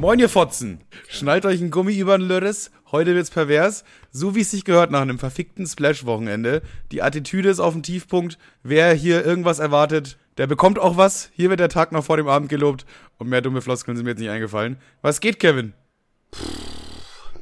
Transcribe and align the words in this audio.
Moin, 0.00 0.20
ihr 0.20 0.28
Fotzen. 0.28 0.80
Schnallt 1.08 1.44
euch 1.44 1.60
ein 1.60 1.72
Gummi 1.72 1.98
über 1.98 2.16
den 2.16 2.28
Lörres. 2.28 2.70
Heute 2.92 3.16
wird's 3.16 3.32
pervers. 3.32 3.82
So 4.12 4.36
wie 4.36 4.42
es 4.42 4.52
sich 4.52 4.64
gehört 4.64 4.92
nach 4.92 5.00
einem 5.00 5.18
verfickten 5.18 5.66
Splash-Wochenende. 5.66 6.62
Die 6.92 7.02
Attitüde 7.02 7.48
ist 7.48 7.58
auf 7.58 7.72
dem 7.72 7.82
Tiefpunkt. 7.82 8.38
Wer 8.62 8.94
hier 8.94 9.26
irgendwas 9.26 9.58
erwartet, 9.58 10.16
der 10.36 10.46
bekommt 10.46 10.78
auch 10.78 10.96
was. 10.96 11.30
Hier 11.34 11.50
wird 11.50 11.58
der 11.58 11.68
Tag 11.68 11.90
noch 11.90 12.04
vor 12.04 12.16
dem 12.16 12.28
Abend 12.28 12.48
gelobt. 12.48 12.86
Und 13.18 13.28
mehr 13.28 13.40
dumme 13.40 13.60
Floskeln 13.60 13.96
sind 13.96 14.04
mir 14.04 14.12
jetzt 14.12 14.20
nicht 14.20 14.30
eingefallen. 14.30 14.76
Was 15.02 15.18
geht, 15.18 15.40
Kevin? 15.40 15.74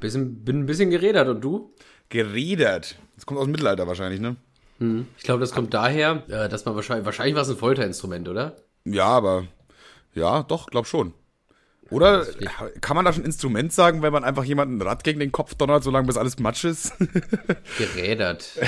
Bisschen, 0.01 0.43
bin 0.43 0.61
ein 0.61 0.67
bisschen 0.67 0.89
geredert 0.89 1.29
und 1.29 1.43
du? 1.43 1.75
Geredert. 2.09 2.97
Das 3.17 3.27
kommt 3.27 3.39
aus 3.39 3.45
dem 3.45 3.53
Mittelalter 3.53 3.87
wahrscheinlich, 3.87 4.21
ne? 4.21 4.37
Hm. 4.79 5.07
Ich 5.19 5.25
glaube, 5.25 5.41
das 5.41 5.53
kommt 5.53 5.75
daher, 5.75 6.23
äh, 6.29 6.49
dass 6.49 6.65
man 6.65 6.75
wahrscheinlich, 6.75 7.05
wahrscheinlich 7.05 7.35
war 7.35 7.43
es 7.43 7.51
ein 7.51 7.59
Folterinstrument, 7.59 8.31
oder? 8.31 8.57
Ja, 8.87 9.09
aber 9.09 9.47
ja, 10.15 10.43
doch, 10.43 10.69
glaub 10.69 10.87
schon. 10.87 11.13
Oder 11.91 12.27
kann 12.81 12.97
man 12.97 13.05
da 13.05 13.13
schon 13.13 13.25
Instrument 13.25 13.73
sagen, 13.73 14.03
wenn 14.03 14.13
man 14.13 14.25
einfach 14.25 14.45
jemanden 14.45 14.79
ein 14.79 14.83
Rad 14.83 15.05
gegen 15.05 15.21
den 15.21 15.33
Kopf 15.33 15.55
donnert, 15.55 15.85
solange 15.85 16.07
bis 16.07 16.17
alles 16.17 16.39
Matsch 16.39 16.65
ist? 16.65 16.93
Gerädert. 17.79 18.59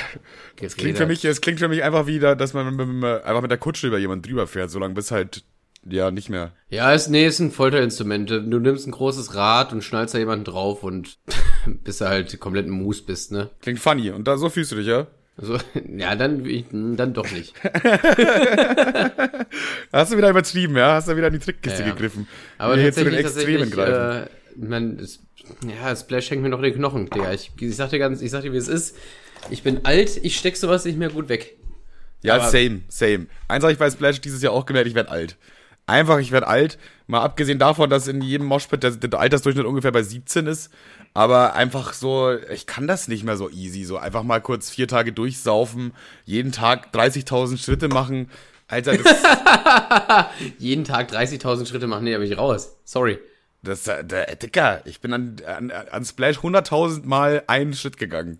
Das 0.61 0.77
klingt 0.77 0.99
für 0.99 1.07
mich, 1.07 1.25
es 1.25 1.41
klingt 1.41 1.59
für 1.59 1.69
mich 1.69 1.83
einfach 1.83 2.07
wieder, 2.07 2.37
dass 2.37 2.55
man 2.55 2.75
mit, 2.77 2.87
mit, 2.87 3.25
einfach 3.25 3.43
mit 3.43 3.51
der 3.51 3.59
Kutsche 3.59 3.89
über 3.89 3.99
jemanden 3.99 4.23
drüber 4.23 4.47
fährt, 4.47 4.71
solange 4.71 4.95
bis 4.95 5.11
halt 5.11 5.45
ja 5.85 6.11
nicht 6.11 6.29
mehr. 6.29 6.53
Ja, 6.69 6.93
ist, 6.93 7.09
nee, 7.09 7.27
ist 7.27 7.41
ein 7.41 7.51
Folterinstrument. 7.51 8.31
Du 8.31 8.59
nimmst 8.59 8.87
ein 8.87 8.93
großes 8.93 9.35
Rad 9.35 9.73
und 9.73 9.83
schnallst 9.83 10.15
da 10.15 10.19
jemanden 10.19 10.45
drauf 10.45 10.83
und 10.83 11.19
bis 11.67 11.99
du 11.99 12.09
halt 12.09 12.39
komplett 12.41 12.67
im 12.67 12.73
Mus 12.73 13.05
bist, 13.05 13.33
ne? 13.33 13.51
Klingt 13.61 13.81
funny. 13.81 14.11
Und 14.11 14.29
da 14.29 14.37
so 14.37 14.49
fühlst 14.49 14.73
du 14.73 14.77
dich, 14.77 14.87
ja? 14.87 15.07
Also, 15.41 15.57
ja, 15.97 16.17
dann, 16.17 16.97
dann 16.97 17.15
doch 17.15 17.31
nicht. 17.31 17.55
Hast 19.93 20.13
du 20.13 20.17
wieder 20.17 20.31
übertrieben, 20.31 20.77
ja? 20.77 20.95
Hast 20.95 21.09
du 21.09 21.17
wieder 21.17 21.29
in 21.29 21.35
die 21.35 21.39
Trickkiste 21.39 21.83
Ja, 21.83 21.89
ja. 21.89 21.95
gegriffen. 21.95 22.27
Aber 22.59 22.77
Wie 22.77 22.81
jetzt 22.81 22.99
zu 22.99 23.05
den 23.05 23.15
Extremen 23.15 23.71
tatsächlich 23.71 23.95
äh, 23.95 24.27
man, 24.57 24.99
es, 24.99 25.21
ja, 25.67 25.95
Splash 25.95 26.31
hängt 26.31 26.43
mir 26.43 26.49
noch 26.49 26.59
in 26.59 26.65
den 26.65 26.75
Knochen, 26.75 27.09
Digga. 27.11 27.33
Ich, 27.33 27.53
ich 27.61 27.77
sag 27.77 27.91
dir 27.91 27.99
ganz, 27.99 28.21
ich 28.21 28.31
sag 28.31 28.43
dir, 28.43 28.53
wie 28.53 28.57
es 28.57 28.69
ist. 28.69 28.97
Ich 29.51 29.63
bin 29.63 29.85
alt, 29.85 30.19
ich 30.23 30.37
steck 30.37 30.57
sowas 30.57 30.85
nicht 30.85 30.99
mehr 30.99 31.11
gut 31.11 31.29
weg. 31.29 31.57
Ja, 32.23 32.35
Aber- 32.35 32.49
same, 32.51 32.81
same. 32.89 33.27
Eins 33.47 33.63
habe 33.63 33.73
ich 33.73 33.79
bei 33.79 33.89
Splash 33.91 34.21
dieses 34.21 34.43
Jahr 34.43 34.53
auch 34.53 34.67
gemerkt, 34.67 34.89
ich 34.89 34.95
werde 34.95 35.11
alt. 35.11 35.37
Einfach, 35.89 36.19
ich 36.19 36.33
werde 36.33 36.47
alt. 36.47 36.79
Mal 37.07 37.23
abgesehen 37.23 37.59
davon, 37.59 37.89
dass 37.89 38.09
in 38.09 38.21
jedem 38.21 38.47
Moshpit 38.47 38.83
der, 38.83 38.91
der 38.91 39.19
Altersdurchschnitt 39.19 39.65
ungefähr 39.65 39.91
bei 39.91 40.03
17 40.03 40.47
ist. 40.47 40.71
Aber 41.15 41.55
einfach 41.55 41.95
so, 41.95 42.37
ich 42.53 42.67
kann 42.67 42.87
das 42.87 43.09
nicht 43.09 43.25
mehr 43.25 43.39
so 43.39 43.49
easy. 43.49 43.85
So 43.85 43.97
einfach 43.97 44.23
mal 44.23 44.43
kurz 44.43 44.69
vier 44.69 44.87
Tage 44.87 45.15
durchsaufen, 45.15 45.95
jeden 46.27 46.53
Tag 46.53 46.95
30.000 46.95 47.57
Schritte 47.57 47.89
machen. 47.89 48.31
Alter, 48.69 48.99
das, 48.99 49.17
Jeden 50.59 50.85
Tag 50.85 51.11
30.000 51.11 51.67
Schritte 51.67 51.87
machen, 51.87 52.05
nee, 52.05 52.13
da 52.13 52.19
bin 52.19 52.31
ich 52.31 52.37
raus. 52.37 52.77
Sorry. 52.85 53.19
das, 53.63 53.85
der, 53.85 54.03
der 54.03 54.37
Dicker, 54.37 54.83
ich 54.85 55.01
bin 55.01 55.15
an, 55.15 55.37
an, 55.47 55.71
an 55.71 56.05
Splash 56.05 56.37
100.000 56.37 57.07
Mal 57.07 57.45
einen 57.47 57.73
Schritt 57.73 57.97
gegangen. 57.97 58.39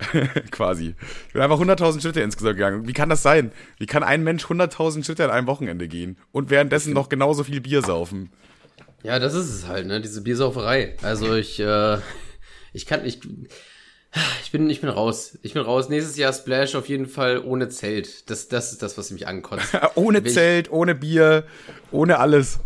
Quasi. 0.50 0.94
Ich 1.28 1.32
bin 1.32 1.42
einfach 1.42 1.58
100.000 1.60 2.00
Schritte 2.02 2.20
insgesamt 2.20 2.56
gegangen. 2.56 2.88
Wie 2.88 2.92
kann 2.92 3.08
das 3.08 3.22
sein? 3.22 3.52
Wie 3.78 3.86
kann 3.86 4.02
ein 4.02 4.22
Mensch 4.24 4.44
100.000 4.44 5.04
Schritte 5.04 5.24
an 5.24 5.30
einem 5.30 5.46
Wochenende 5.46 5.88
gehen 5.88 6.16
und 6.32 6.50
währenddessen 6.50 6.92
noch 6.92 7.08
genauso 7.08 7.44
viel 7.44 7.60
Bier 7.60 7.82
saufen? 7.82 8.30
Ja, 9.02 9.18
das 9.18 9.34
ist 9.34 9.48
es 9.50 9.66
halt, 9.66 9.86
ne? 9.86 10.00
Diese 10.00 10.22
Biersauferei. 10.22 10.96
Also 11.02 11.34
ich, 11.34 11.58
äh, 11.60 11.98
ich 12.72 12.86
kann, 12.86 13.04
ich, 13.06 13.20
ich 14.42 14.50
bin, 14.50 14.68
ich 14.68 14.80
bin 14.80 14.90
raus. 14.90 15.38
Ich 15.42 15.54
bin 15.54 15.62
raus. 15.62 15.88
Nächstes 15.88 16.16
Jahr 16.16 16.32
Splash 16.32 16.74
auf 16.74 16.88
jeden 16.88 17.06
Fall 17.06 17.38
ohne 17.38 17.68
Zelt. 17.68 18.28
Das, 18.28 18.48
das 18.48 18.72
ist 18.72 18.82
das, 18.82 18.98
was 18.98 19.10
mich 19.10 19.26
ankotzt. 19.26 19.68
ohne 19.94 20.18
ich- 20.18 20.34
Zelt, 20.34 20.70
ohne 20.70 20.94
Bier, 20.94 21.44
ohne 21.92 22.18
alles. 22.18 22.60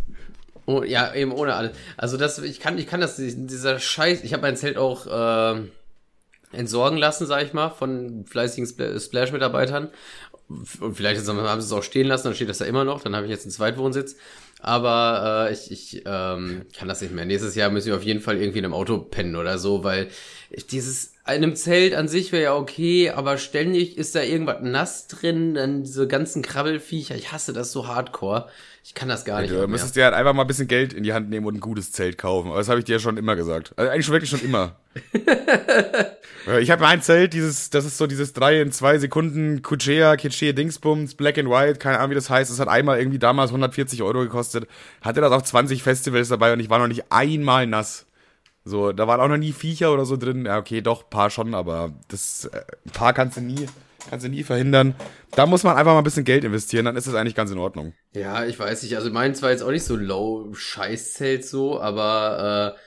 Oh, 0.66 0.82
ja, 0.82 1.14
eben 1.14 1.30
ohne 1.32 1.54
alles. 1.54 1.72
Also 1.98 2.16
das, 2.16 2.38
ich 2.38 2.58
kann, 2.58 2.78
ich 2.78 2.86
kann 2.86 3.00
das, 3.00 3.16
dieser 3.18 3.78
Scheiß, 3.78 4.24
ich 4.24 4.32
habe 4.32 4.40
mein 4.42 4.56
Zelt 4.56 4.78
auch 4.78 5.06
äh, 5.06 5.60
entsorgen 6.54 6.98
lassen, 6.98 7.26
sag 7.26 7.44
ich 7.44 7.52
mal, 7.52 7.70
von 7.70 8.24
fleißigen 8.26 8.68
Spl- 8.68 9.00
Splash-Mitarbeitern. 9.00 9.90
Und 10.48 10.96
vielleicht 10.96 11.26
haben 11.26 11.60
sie 11.60 11.66
es 11.66 11.72
auch 11.72 11.82
stehen 11.82 12.06
lassen, 12.06 12.24
dann 12.24 12.34
steht 12.34 12.50
das 12.50 12.58
da 12.58 12.66
immer 12.66 12.84
noch, 12.84 13.00
dann 13.02 13.16
habe 13.16 13.26
ich 13.26 13.30
jetzt 13.30 13.44
einen 13.44 13.52
Zweitwohnsitz. 13.52 14.16
Aber 14.60 15.48
äh, 15.48 15.52
ich, 15.52 15.70
ich 15.70 16.02
ähm, 16.06 16.66
kann 16.74 16.88
das 16.88 17.02
nicht 17.02 17.12
mehr. 17.12 17.26
Nächstes 17.26 17.54
Jahr 17.54 17.70
müssen 17.70 17.88
wir 17.88 17.96
auf 17.96 18.02
jeden 18.02 18.20
Fall 18.20 18.36
irgendwie 18.38 18.60
in 18.60 18.64
einem 18.64 18.74
Auto 18.74 18.98
pennen 18.98 19.36
oder 19.36 19.58
so, 19.58 19.84
weil 19.84 20.08
dieses 20.70 21.14
in 21.26 21.32
einem 21.32 21.56
Zelt 21.56 21.94
an 21.94 22.06
sich 22.06 22.32
wäre 22.32 22.42
ja 22.42 22.54
okay, 22.54 23.10
aber 23.10 23.38
ständig 23.38 23.96
ist 23.96 24.14
da 24.14 24.22
irgendwas 24.22 24.58
nass 24.60 25.06
drin, 25.06 25.54
dann 25.54 25.82
diese 25.82 26.06
ganzen 26.06 26.42
Krabbelfiecher. 26.42 27.14
Ich 27.14 27.32
hasse 27.32 27.54
das 27.54 27.72
so 27.72 27.86
hardcore. 27.86 28.48
Ich 28.84 28.92
kann 28.92 29.08
das 29.08 29.24
gar 29.24 29.40
nicht. 29.40 29.50
Du 29.50 29.56
mehr. 29.56 29.66
müsstest 29.66 29.96
dir 29.96 30.04
halt 30.04 30.12
einfach 30.12 30.34
mal 30.34 30.42
ein 30.42 30.46
bisschen 30.46 30.68
Geld 30.68 30.92
in 30.92 31.02
die 31.02 31.14
Hand 31.14 31.30
nehmen 31.30 31.46
und 31.46 31.54
ein 31.54 31.60
gutes 31.60 31.92
Zelt 31.92 32.18
kaufen. 32.18 32.48
Aber 32.48 32.58
das 32.58 32.68
habe 32.68 32.78
ich 32.78 32.84
dir 32.84 32.96
ja 32.96 32.98
schon 32.98 33.16
immer 33.16 33.36
gesagt. 33.36 33.72
Also 33.76 33.90
eigentlich 33.90 34.04
schon 34.04 34.12
wirklich 34.12 34.30
schon 34.30 34.42
immer. 34.42 34.76
Ja, 36.46 36.58
ich 36.58 36.70
habe 36.70 36.82
mein 36.82 37.00
Zelt, 37.00 37.32
dieses, 37.32 37.70
das 37.70 37.86
ist 37.86 37.96
so 37.96 38.06
dieses 38.06 38.34
3 38.34 38.60
in 38.60 38.72
2 38.72 38.98
Sekunden 38.98 39.62
Kuchea, 39.62 40.16
Kitschee, 40.16 40.52
Dingsbums, 40.52 41.14
Black 41.14 41.38
and 41.38 41.48
White, 41.48 41.78
keine 41.78 41.98
Ahnung 41.98 42.10
wie 42.10 42.14
das 42.14 42.28
heißt. 42.28 42.50
Das 42.50 42.60
hat 42.60 42.68
einmal 42.68 42.98
irgendwie 42.98 43.18
damals 43.18 43.50
140 43.50 44.02
Euro 44.02 44.20
gekostet. 44.20 44.68
Hatte 45.00 45.22
das 45.22 45.32
auf 45.32 45.42
20 45.42 45.82
Festivals 45.82 46.28
dabei 46.28 46.52
und 46.52 46.60
ich 46.60 46.68
war 46.68 46.78
noch 46.78 46.86
nicht 46.86 47.04
einmal 47.10 47.66
nass. 47.66 48.04
So, 48.64 48.92
da 48.92 49.06
waren 49.06 49.20
auch 49.20 49.28
noch 49.28 49.36
nie 49.36 49.52
Viecher 49.52 49.92
oder 49.92 50.06
so 50.06 50.16
drin. 50.16 50.46
Ja, 50.46 50.58
okay, 50.58 50.80
doch, 50.80 51.10
paar 51.10 51.30
schon, 51.30 51.54
aber 51.54 51.92
das 52.08 52.46
äh, 52.46 52.62
paar 52.92 53.12
kannst 53.12 53.36
du 53.36 53.42
nie, 53.42 53.66
kannst 54.08 54.24
du 54.24 54.30
nie 54.30 54.42
verhindern. 54.42 54.94
Da 55.32 55.44
muss 55.46 55.64
man 55.64 55.76
einfach 55.76 55.92
mal 55.92 55.98
ein 55.98 56.04
bisschen 56.04 56.24
Geld 56.24 56.44
investieren, 56.44 56.86
dann 56.86 56.96
ist 56.96 57.06
das 57.06 57.14
eigentlich 57.14 57.34
ganz 57.34 57.50
in 57.50 57.58
Ordnung. 57.58 57.92
Ja, 58.14 58.44
ich 58.46 58.58
weiß 58.58 58.82
nicht. 58.82 58.96
Also 58.96 59.10
meins 59.10 59.42
war 59.42 59.50
jetzt 59.50 59.62
auch 59.62 59.70
nicht 59.70 59.84
so 59.84 59.96
low 59.96 60.54
Scheißzelt 60.54 61.44
so, 61.44 61.78
aber 61.78 62.74
äh, 62.74 62.80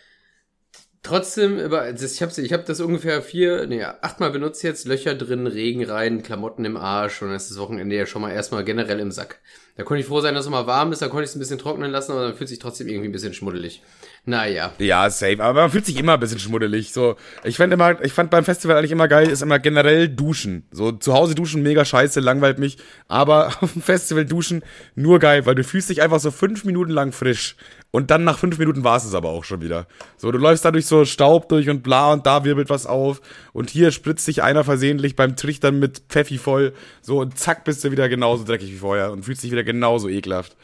trotzdem 1.04 1.60
über 1.60 1.90
ich 1.90 2.22
habe 2.22 2.42
ich 2.42 2.54
hab 2.54 2.66
das 2.66 2.80
ungefähr 2.82 3.22
vier, 3.22 3.66
nee, 3.68 3.84
achtmal 3.84 4.32
benutzt 4.32 4.64
jetzt, 4.64 4.86
Löcher 4.86 5.16
drin, 5.16 5.48
Regen 5.48 5.86
rein, 5.86 6.24
Klamotten 6.24 6.66
im 6.66 6.76
Arsch 6.76 7.22
und 7.22 7.30
dann 7.30 7.38
ist 7.38 7.50
das 7.50 7.60
Wochenende 7.60 7.96
ja 7.96 8.06
schon 8.06 8.22
mal 8.22 8.32
erstmal 8.32 8.64
generell 8.64 9.00
im 9.00 9.12
Sack. 9.12 9.40
Da 9.76 9.84
konnte 9.84 10.02
ich 10.02 10.08
froh 10.08 10.22
sein, 10.22 10.34
dass 10.34 10.46
es 10.46 10.52
mal 10.52 10.68
warm 10.68 10.92
ist, 10.92 11.02
da 11.02 11.08
konnte 11.08 11.24
ich 11.24 11.30
es 11.30 11.36
ein 11.36 11.40
bisschen 11.40 11.60
trocknen 11.60 11.92
lassen, 11.92 12.12
aber 12.12 12.24
dann 12.24 12.36
fühlt 12.36 12.50
sich 12.50 12.60
trotzdem 12.60 12.88
irgendwie 12.88 13.10
ein 13.10 13.14
bisschen 13.14 13.34
schmuddelig. 13.34 13.84
Naja. 14.28 14.74
Ja, 14.78 15.10
safe. 15.10 15.42
Aber 15.42 15.62
man 15.62 15.72
fühlt 15.72 15.86
sich 15.86 15.98
immer 15.98 16.16
ein 16.16 16.20
bisschen 16.20 16.40
schmuddelig. 16.40 16.92
So, 16.92 17.16
ich 17.46 17.56
fand 17.56 17.72
immer, 17.72 18.04
ich 18.04 18.12
fand 18.12 18.30
beim 18.30 18.44
Festival 18.44 18.76
eigentlich 18.76 18.92
immer 18.92 19.08
geil, 19.08 19.30
ist 19.30 19.42
immer 19.42 19.58
generell 19.58 20.10
duschen. 20.10 20.66
So, 20.70 20.92
zu 20.92 21.14
Hause 21.14 21.34
duschen, 21.34 21.64
mega 21.64 21.86
scheiße, 21.86 22.20
langweilt 22.20 22.60
mich. 22.60 22.78
Aber 23.08 23.48
auf 23.62 23.72
dem 23.72 23.82
Festival 23.82 24.26
duschen, 24.26 24.64
nur 24.96 25.20
geil, 25.20 25.46
weil 25.46 25.56
du 25.56 25.64
fühlst 25.64 25.90
dich 25.90 26.02
einfach 26.02 26.20
so 26.20 26.32
fünf 26.32 26.66
Minuten 26.66 26.92
lang 26.92 27.14
frisch. 27.14 27.56
Und 27.92 28.12
dann 28.12 28.26
nach 28.26 28.38
fünf 28.38 28.58
Minuten 28.58 28.84
war 28.84 28.98
es 28.98 29.16
aber 29.16 29.30
auch 29.30 29.46
schon 29.46 29.62
wieder. 29.62 29.88
So, 30.18 30.30
du 30.30 30.38
läufst 30.38 30.66
da 30.66 30.72
durch 30.72 30.88
so 30.88 31.06
Staub 31.06 31.48
durch 31.48 31.70
und 31.70 31.82
bla 31.82 32.12
und 32.12 32.26
da 32.26 32.44
wirbelt 32.44 32.70
was 32.70 32.86
auf. 32.86 33.22
Und 33.54 33.70
hier 33.70 33.92
spritzt 33.92 34.26
sich 34.26 34.44
einer 34.44 34.66
versehentlich 34.66 35.16
beim 35.16 35.38
Trichtern 35.38 35.80
mit 35.80 36.02
Pfeffi 36.10 36.38
voll. 36.38 36.74
So, 37.02 37.22
und 37.22 37.40
zack, 37.40 37.64
bist 37.64 37.82
du 37.86 37.92
wieder 37.92 38.10
genauso 38.10 38.44
dreckig 38.44 38.74
wie 38.74 38.78
vorher 38.78 39.14
und 39.14 39.24
fühlst 39.24 39.42
dich 39.44 39.52
wieder 39.52 39.64
genauso 39.64 40.10
ekelhaft. 40.10 40.58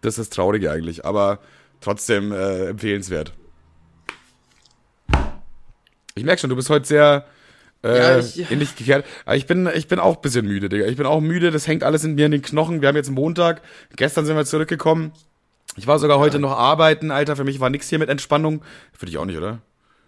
Das 0.00 0.18
ist 0.18 0.18
das 0.18 0.30
Traurige 0.30 0.72
eigentlich. 0.72 1.04
Aber 1.04 1.38
trotzdem 1.80 2.32
äh, 2.32 2.66
empfehlenswert. 2.68 3.32
Ich 6.14 6.24
merke 6.24 6.40
schon, 6.40 6.50
du 6.50 6.56
bist 6.56 6.70
heute 6.70 6.86
sehr 6.86 7.26
äh, 7.84 7.98
Ja, 7.98 8.18
ich- 8.18 8.50
in 8.50 8.60
dich 8.60 8.74
gekehrt. 8.76 9.04
Aber 9.24 9.36
ich 9.36 9.46
bin, 9.46 9.68
ich 9.74 9.86
bin 9.88 9.98
auch 9.98 10.16
ein 10.16 10.22
bisschen 10.22 10.46
müde, 10.46 10.68
Digga. 10.68 10.86
Ich 10.86 10.96
bin 10.96 11.06
auch 11.06 11.20
müde, 11.20 11.50
das 11.50 11.66
hängt 11.66 11.84
alles 11.84 12.04
in 12.04 12.14
mir 12.14 12.26
in 12.26 12.32
den 12.32 12.42
Knochen. 12.42 12.80
Wir 12.80 12.88
haben 12.88 12.96
jetzt 12.96 13.10
Montag, 13.10 13.62
gestern 13.96 14.24
sind 14.24 14.36
wir 14.36 14.44
zurückgekommen. 14.46 15.12
Ich 15.76 15.86
war 15.86 15.98
sogar 15.98 16.18
heute 16.18 16.38
noch 16.38 16.52
arbeiten, 16.56 17.10
Alter. 17.10 17.36
Für 17.36 17.44
mich 17.44 17.60
war 17.60 17.68
nix 17.70 17.88
hier 17.88 17.98
mit 17.98 18.08
Entspannung. 18.08 18.62
Für 18.92 19.06
dich 19.06 19.18
auch 19.18 19.26
nicht, 19.26 19.36
oder? 19.36 19.60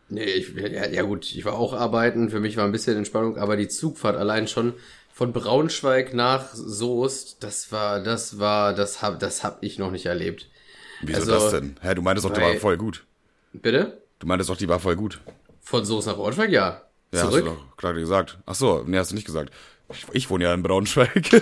Nee, 0.08 0.24
ich, 0.24 0.54
ja, 0.54 0.86
ja 0.88 1.02
gut, 1.02 1.26
ich 1.34 1.44
war 1.44 1.52
auch 1.52 1.74
arbeiten, 1.74 2.30
für 2.30 2.40
mich 2.40 2.56
war 2.56 2.64
ein 2.64 2.72
bisschen 2.72 2.96
Entspannung, 2.96 3.36
aber 3.36 3.58
die 3.58 3.68
Zugfahrt 3.68 4.16
allein 4.16 4.48
schon 4.48 4.72
von 5.12 5.34
Braunschweig 5.34 6.14
nach 6.14 6.54
Soest, 6.54 7.42
das 7.44 7.72
war, 7.72 8.02
das 8.02 8.38
war, 8.38 8.72
das 8.72 9.02
hab, 9.02 9.20
das 9.20 9.44
hab 9.44 9.62
ich 9.62 9.78
noch 9.78 9.90
nicht 9.90 10.06
erlebt. 10.06 10.48
Wieso 11.00 11.20
Also, 11.20 11.32
das 11.32 11.50
denn? 11.52 11.76
Hä, 11.80 11.94
du 11.94 12.02
meintest 12.02 12.26
doch, 12.26 12.32
die 12.32 12.40
war 12.40 12.54
voll 12.54 12.76
gut. 12.76 13.04
Bitte? 13.52 14.02
Du 14.18 14.26
meintest 14.26 14.50
doch, 14.50 14.56
die 14.56 14.68
war 14.68 14.80
voll 14.80 14.96
gut. 14.96 15.20
Von 15.60 15.84
Soest 15.84 16.06
nach 16.08 16.16
Braunschweig, 16.16 16.50
ja. 16.50 16.82
Ja, 17.12 17.20
Zurück? 17.20 17.46
hast 17.46 17.56
du 17.56 17.60
doch 17.64 17.76
gerade 17.76 18.00
gesagt. 18.00 18.38
Ach 18.46 18.54
so, 18.54 18.82
nee, 18.86 18.98
hast 18.98 19.10
du 19.10 19.14
nicht 19.14 19.26
gesagt. 19.26 19.52
Ich, 19.90 20.04
ich 20.12 20.30
wohne 20.30 20.44
ja 20.44 20.52
in 20.54 20.62
Braunschweig. 20.62 21.22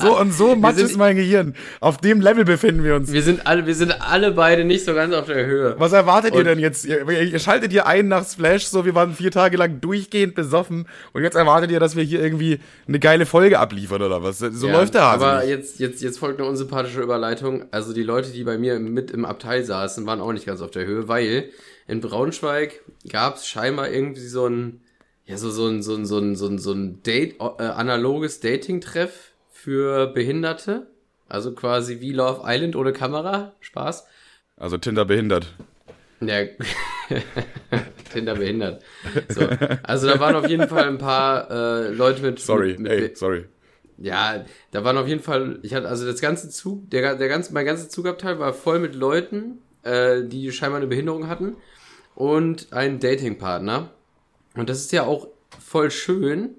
so 0.00 0.18
und 0.18 0.32
so 0.32 0.54
sind- 0.54 0.78
ist 0.80 0.96
mein 0.96 1.14
Gehirn. 1.16 1.54
Auf 1.80 1.98
dem 1.98 2.20
Level 2.20 2.44
befinden 2.44 2.82
wir 2.82 2.96
uns. 2.96 3.12
Wir 3.12 3.22
sind 3.22 3.46
alle, 3.46 3.66
wir 3.66 3.74
sind 3.74 3.92
alle 4.00 4.32
beide 4.32 4.64
nicht 4.64 4.84
so 4.84 4.92
ganz 4.94 5.14
auf 5.14 5.26
der 5.26 5.46
Höhe. 5.46 5.76
Was 5.78 5.92
erwartet 5.92 6.32
ihr 6.34 6.40
Und- 6.40 6.46
denn 6.46 6.58
jetzt? 6.58 6.84
Ihr, 6.84 7.08
ihr 7.08 7.38
schaltet 7.38 7.72
ihr 7.72 7.86
ein 7.86 8.08
nach 8.08 8.26
Splash, 8.28 8.64
so 8.64 8.84
wir 8.84 8.94
waren 8.94 9.14
vier 9.14 9.30
Tage 9.30 9.56
lang 9.56 9.80
durchgehend 9.80 10.34
besoffen 10.34 10.86
und 11.12 11.22
jetzt 11.22 11.36
erwartet 11.36 11.70
ihr, 11.70 11.78
dass 11.80 11.94
wir 11.96 12.02
hier 12.02 12.20
irgendwie 12.22 12.58
eine 12.88 12.98
geile 12.98 13.26
Folge 13.26 13.58
abliefern 13.58 14.02
oder 14.02 14.22
was? 14.22 14.38
So 14.40 14.66
Ja, 14.66 14.72
läuft 14.72 14.94
der 14.94 15.02
Hase 15.02 15.24
Aber 15.26 15.40
nicht. 15.40 15.50
jetzt, 15.50 15.78
jetzt, 15.78 16.02
jetzt 16.02 16.18
folgt 16.18 16.40
eine 16.40 16.48
unsympathische 16.48 17.00
Überleitung. 17.00 17.64
Also 17.70 17.92
die 17.92 18.02
Leute, 18.02 18.30
die 18.30 18.42
bei 18.44 18.58
mir 18.58 18.78
mit 18.80 19.10
im 19.12 19.24
Abteil 19.24 19.64
saßen, 19.64 20.04
waren 20.06 20.20
auch 20.20 20.32
nicht 20.32 20.46
ganz 20.46 20.60
auf 20.62 20.70
der 20.72 20.84
Höhe, 20.84 21.06
weil 21.06 21.50
in 21.86 22.00
Braunschweig 22.00 22.80
gab 23.08 23.36
es 23.36 23.46
scheinbar 23.46 23.88
irgendwie 23.90 24.26
so 24.26 24.46
ein, 24.46 24.80
ja, 25.30 25.36
so, 25.36 25.50
so 25.50 25.68
ein, 25.68 25.80
so 25.80 25.94
ein, 25.94 26.06
so 26.06 26.18
ein, 26.18 26.34
so 26.34 26.48
ein, 26.48 26.58
so 26.58 26.72
ein 26.72 27.02
Date, 27.04 27.36
äh, 27.40 27.62
analoges 27.62 28.40
Dating-Treff 28.40 29.30
für 29.48 30.08
Behinderte. 30.08 30.88
Also 31.28 31.54
quasi 31.54 32.00
wie 32.00 32.12
Love 32.12 32.42
Island 32.44 32.74
ohne 32.74 32.92
Kamera. 32.92 33.54
Spaß. 33.60 34.06
Also 34.56 34.76
Tinder 34.76 35.04
behindert. 35.04 35.54
Ja, 36.20 36.44
Tinder 38.12 38.34
behindert. 38.34 38.82
So. 39.28 39.48
Also 39.84 40.08
da 40.08 40.18
waren 40.18 40.34
auf 40.34 40.48
jeden 40.48 40.68
Fall 40.68 40.88
ein 40.88 40.98
paar 40.98 41.48
äh, 41.48 41.88
Leute 41.90 42.22
mit. 42.22 42.40
Sorry, 42.40 42.76
mit, 42.76 42.90
ey, 42.90 43.12
sorry. 43.14 43.44
Ja, 43.98 44.44
da 44.72 44.82
waren 44.82 44.98
auf 44.98 45.06
jeden 45.06 45.22
Fall, 45.22 45.60
ich 45.62 45.74
hatte, 45.74 45.88
also 45.88 46.06
das 46.06 46.20
ganze 46.20 46.50
Zug, 46.50 46.90
der, 46.90 47.14
der 47.14 47.28
ganze, 47.28 47.54
mein 47.54 47.66
ganzes 47.66 47.88
Zugabteil 47.90 48.40
war 48.40 48.52
voll 48.52 48.80
mit 48.80 48.96
Leuten, 48.96 49.58
äh, 49.84 50.24
die 50.24 50.50
scheinbar 50.50 50.78
eine 50.80 50.88
Behinderung 50.88 51.28
hatten 51.28 51.56
und 52.16 52.72
einen 52.72 52.98
Datingpartner. 52.98 53.92
Und 54.60 54.68
das 54.68 54.78
ist 54.80 54.92
ja 54.92 55.04
auch 55.04 55.28
voll 55.58 55.90
schön. 55.90 56.50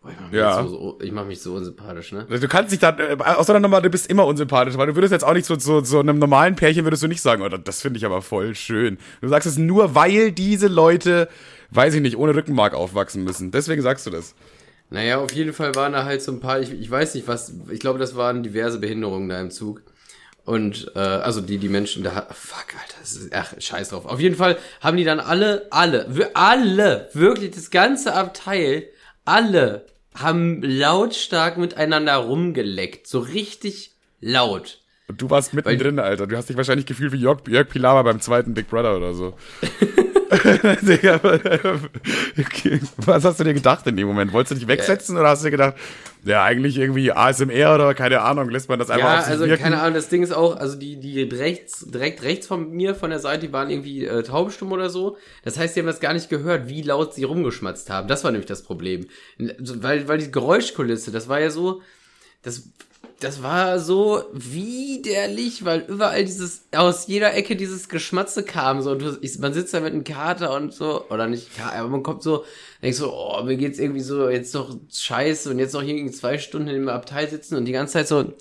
Boah, 0.00 0.10
ich 0.10 0.16
mach 0.20 0.30
mich, 0.30 0.38
Ja. 0.38 0.62
so, 0.62 0.68
so, 0.68 0.98
mach 1.12 1.26
mich 1.26 1.40
so 1.42 1.54
unsympathisch, 1.54 2.12
ne? 2.12 2.24
Du 2.28 2.46
kannst 2.48 2.72
dich 2.72 2.78
dann, 2.78 2.98
äh, 3.00 3.16
außer 3.20 3.58
Nummer, 3.58 3.80
du 3.80 3.90
bist 3.90 4.08
immer 4.08 4.26
unsympathisch, 4.26 4.76
weil 4.78 4.86
du 4.86 4.94
würdest 4.94 5.12
jetzt 5.12 5.24
auch 5.24 5.34
nicht 5.34 5.46
so, 5.46 5.58
so, 5.58 5.82
so 5.82 5.98
einem 5.98 6.18
normalen 6.20 6.54
Pärchen 6.54 6.84
würdest 6.84 7.02
du 7.02 7.08
nicht 7.08 7.20
sagen, 7.20 7.42
oh, 7.42 7.48
das 7.48 7.82
finde 7.82 7.98
ich 7.98 8.06
aber 8.06 8.22
voll 8.22 8.54
schön. 8.54 8.98
Du 9.20 9.28
sagst 9.28 9.48
es 9.48 9.58
nur, 9.58 9.94
weil 9.96 10.30
diese 10.30 10.68
Leute, 10.68 11.28
weiß 11.72 11.94
ich 11.94 12.00
nicht, 12.00 12.16
ohne 12.16 12.34
Rückenmark 12.34 12.74
aufwachsen 12.74 13.24
müssen. 13.24 13.50
Deswegen 13.50 13.82
sagst 13.82 14.06
du 14.06 14.10
das. 14.10 14.34
Naja, 14.90 15.18
auf 15.18 15.32
jeden 15.32 15.52
Fall 15.52 15.74
waren 15.74 15.94
da 15.94 16.04
halt 16.04 16.22
so 16.22 16.30
ein 16.30 16.38
paar, 16.38 16.60
ich, 16.60 16.70
ich 16.70 16.88
weiß 16.88 17.16
nicht 17.16 17.26
was, 17.26 17.52
ich 17.70 17.80
glaube, 17.80 17.98
das 17.98 18.14
waren 18.14 18.44
diverse 18.44 18.78
Behinderungen 18.78 19.28
da 19.28 19.40
im 19.40 19.50
Zug. 19.50 19.82
Und, 20.46 20.92
äh, 20.94 21.00
also 21.00 21.40
die, 21.40 21.58
die 21.58 21.68
Menschen 21.68 22.04
da, 22.04 22.28
fuck, 22.30 22.66
Alter, 22.80 22.94
das 23.00 23.16
ist, 23.16 23.34
ach, 23.34 23.52
scheiß 23.58 23.88
drauf. 23.88 24.06
Auf 24.06 24.20
jeden 24.20 24.36
Fall 24.36 24.56
haben 24.80 24.96
die 24.96 25.02
dann 25.02 25.18
alle, 25.18 25.66
alle, 25.70 26.08
alle, 26.34 27.08
wirklich 27.14 27.50
das 27.50 27.72
ganze 27.72 28.14
Abteil, 28.14 28.84
alle 29.24 29.86
haben 30.14 30.62
lautstark 30.62 31.58
miteinander 31.58 32.14
rumgeleckt. 32.14 33.08
So 33.08 33.18
richtig 33.18 33.90
laut. 34.20 34.78
Und 35.08 35.20
du 35.20 35.30
warst 35.30 35.52
mittendrin, 35.52 35.98
Alter. 35.98 36.28
Du 36.28 36.36
hast 36.36 36.48
dich 36.48 36.56
wahrscheinlich 36.56 36.86
gefühlt 36.86 37.12
wie 37.12 37.18
Jörg, 37.18 37.40
Jörg 37.48 37.68
Pilawa 37.68 38.02
beim 38.02 38.20
zweiten 38.20 38.54
Big 38.54 38.68
Brother 38.70 38.96
oder 38.96 39.14
so. 39.14 39.36
Okay. 42.38 42.80
Was 42.96 43.24
hast 43.24 43.40
du 43.40 43.44
dir 43.44 43.54
gedacht 43.54 43.86
in 43.86 43.96
dem 43.96 44.06
Moment? 44.06 44.32
Wolltest 44.32 44.52
du 44.52 44.54
dich 44.56 44.68
wegsetzen 44.68 45.16
oder 45.16 45.28
hast 45.28 45.42
du 45.42 45.46
dir 45.46 45.52
gedacht, 45.52 45.74
ja, 46.24 46.42
eigentlich 46.42 46.76
irgendwie 46.76 47.12
ASMR 47.12 47.74
oder 47.74 47.94
keine 47.94 48.20
Ahnung, 48.22 48.50
lässt 48.50 48.68
man 48.68 48.78
das 48.78 48.90
einfach 48.90 49.06
Ja, 49.06 49.18
auf 49.18 49.24
sich 49.24 49.32
also 49.32 49.46
wirken? 49.46 49.62
keine 49.62 49.80
Ahnung, 49.80 49.94
das 49.94 50.08
Ding 50.08 50.22
ist 50.22 50.32
auch, 50.32 50.56
also 50.56 50.76
die, 50.76 50.98
die 50.98 51.22
rechts, 51.22 51.86
direkt 51.86 52.22
rechts 52.24 52.46
von 52.48 52.70
mir, 52.72 52.94
von 52.96 53.10
der 53.10 53.20
Seite, 53.20 53.46
die 53.46 53.52
waren 53.52 53.70
irgendwie 53.70 54.06
äh, 54.06 54.22
taubstumm 54.24 54.72
oder 54.72 54.90
so. 54.90 55.16
Das 55.44 55.58
heißt, 55.58 55.76
die 55.76 55.80
haben 55.80 55.86
das 55.86 56.00
gar 56.00 56.14
nicht 56.14 56.28
gehört, 56.28 56.68
wie 56.68 56.82
laut 56.82 57.14
sie 57.14 57.24
rumgeschmatzt 57.24 57.90
haben. 57.90 58.08
Das 58.08 58.24
war 58.24 58.32
nämlich 58.32 58.48
das 58.48 58.62
Problem. 58.62 59.06
Weil, 59.38 60.08
weil 60.08 60.18
die 60.18 60.32
Geräuschkulisse, 60.32 61.12
das 61.12 61.28
war 61.28 61.38
ja 61.40 61.50
so, 61.50 61.80
das, 62.42 62.68
das 63.20 63.42
war 63.42 63.78
so 63.78 64.24
widerlich, 64.32 65.64
weil 65.64 65.86
überall 65.88 66.24
dieses, 66.24 66.66
aus 66.74 67.06
jeder 67.06 67.34
Ecke 67.34 67.56
dieses 67.56 67.88
Geschmatze 67.88 68.42
kam, 68.42 68.82
so, 68.82 68.90
und 68.90 69.18
ich, 69.22 69.38
man 69.38 69.54
sitzt 69.54 69.72
da 69.72 69.80
mit 69.80 69.92
einem 69.92 70.04
Kater 70.04 70.54
und 70.54 70.74
so, 70.74 71.08
oder 71.08 71.26
nicht, 71.26 71.48
aber 71.60 71.88
man 71.88 72.02
kommt 72.02 72.22
so, 72.22 72.44
denkt 72.82 72.96
so, 72.96 73.12
oh, 73.12 73.42
mir 73.42 73.56
geht's 73.56 73.78
irgendwie 73.78 74.02
so, 74.02 74.28
jetzt 74.28 74.54
doch 74.54 74.76
scheiße, 74.92 75.50
und 75.50 75.58
jetzt 75.58 75.72
noch 75.72 75.82
hier 75.82 75.94
irgendwie 75.94 76.14
zwei 76.14 76.38
Stunden 76.38 76.68
im 76.68 76.88
Abteil 76.90 77.28
sitzen 77.30 77.56
und 77.56 77.64
die 77.64 77.72
ganze 77.72 77.94
Zeit 77.94 78.08
so, 78.08 78.32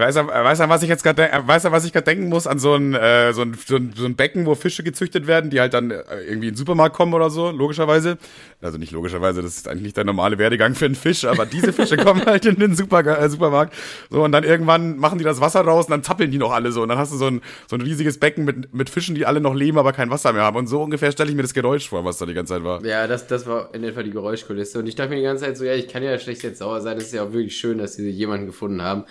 Weißt 0.00 0.60
du, 0.60 0.68
was 0.68 0.82
ich 0.82 0.88
jetzt 0.88 1.02
gerade, 1.02 1.30
weißt 1.46 1.66
du, 1.66 1.72
was 1.72 1.84
ich 1.84 1.92
gerade 1.92 2.04
denken 2.04 2.28
muss 2.28 2.46
an 2.46 2.58
so 2.58 2.74
ein, 2.74 2.94
äh, 2.94 3.32
so 3.32 3.42
ein, 3.42 3.56
so 3.66 3.76
ein, 3.76 3.92
so 3.96 4.04
ein 4.04 4.16
Becken, 4.16 4.46
wo 4.46 4.54
Fische 4.54 4.82
gezüchtet 4.82 5.26
werden, 5.26 5.50
die 5.50 5.60
halt 5.60 5.74
dann 5.74 5.90
äh, 5.90 6.02
irgendwie 6.26 6.48
in 6.48 6.54
den 6.54 6.56
Supermarkt 6.56 6.96
kommen 6.96 7.14
oder 7.14 7.30
so, 7.30 7.50
logischerweise. 7.50 8.18
Also 8.60 8.78
nicht 8.78 8.92
logischerweise, 8.92 9.42
das 9.42 9.56
ist 9.56 9.68
eigentlich 9.68 9.82
nicht 9.82 9.96
der 9.96 10.04
normale 10.04 10.38
Werdegang 10.38 10.74
für 10.74 10.86
einen 10.86 10.94
Fisch, 10.94 11.24
aber 11.24 11.46
diese 11.46 11.72
Fische 11.72 11.96
kommen 12.04 12.24
halt 12.26 12.44
in 12.46 12.56
den 12.56 12.74
Super, 12.74 13.06
äh, 13.06 13.28
Supermarkt. 13.28 13.74
So, 14.10 14.24
und 14.24 14.32
dann 14.32 14.44
irgendwann 14.44 14.96
machen 14.96 15.18
die 15.18 15.24
das 15.24 15.40
Wasser 15.40 15.60
raus 15.60 15.86
und 15.86 15.92
dann 15.92 16.02
zappeln 16.02 16.30
die 16.30 16.38
noch 16.38 16.52
alle 16.52 16.72
so. 16.72 16.82
Und 16.82 16.88
dann 16.88 16.98
hast 16.98 17.12
du 17.12 17.16
so 17.16 17.26
ein, 17.26 17.40
so 17.66 17.76
ein 17.76 17.82
riesiges 17.82 18.18
Becken 18.18 18.44
mit, 18.44 18.74
mit 18.74 18.90
Fischen, 18.90 19.14
die 19.14 19.26
alle 19.26 19.40
noch 19.40 19.54
leben, 19.54 19.78
aber 19.78 19.92
kein 19.92 20.10
Wasser 20.10 20.32
mehr 20.32 20.42
haben. 20.42 20.56
Und 20.56 20.66
so 20.66 20.82
ungefähr 20.82 21.12
stelle 21.12 21.30
ich 21.30 21.36
mir 21.36 21.42
das 21.42 21.54
Geräusch 21.54 21.88
vor, 21.88 22.04
was 22.04 22.18
da 22.18 22.26
die 22.26 22.34
ganze 22.34 22.54
Zeit 22.54 22.64
war. 22.64 22.84
Ja, 22.84 23.06
das, 23.06 23.26
das 23.26 23.46
war 23.46 23.74
in 23.74 23.84
etwa 23.84 24.02
die 24.02 24.10
Geräuschkulisse. 24.10 24.78
Und 24.78 24.86
ich 24.86 24.94
dachte 24.94 25.10
mir 25.10 25.16
die 25.16 25.22
ganze 25.22 25.44
Zeit 25.44 25.56
so, 25.56 25.64
ja, 25.64 25.74
ich 25.74 25.88
kann 25.88 26.02
ja 26.02 26.18
schlecht 26.18 26.42
jetzt 26.42 26.58
sauer 26.58 26.80
sein. 26.80 26.96
Es 26.96 27.04
ist 27.04 27.14
ja 27.14 27.22
auch 27.22 27.32
wirklich 27.32 27.56
schön, 27.56 27.78
dass 27.78 27.94
sie 27.94 28.08
jemanden 28.10 28.46
gefunden 28.46 28.82
haben. 28.82 29.04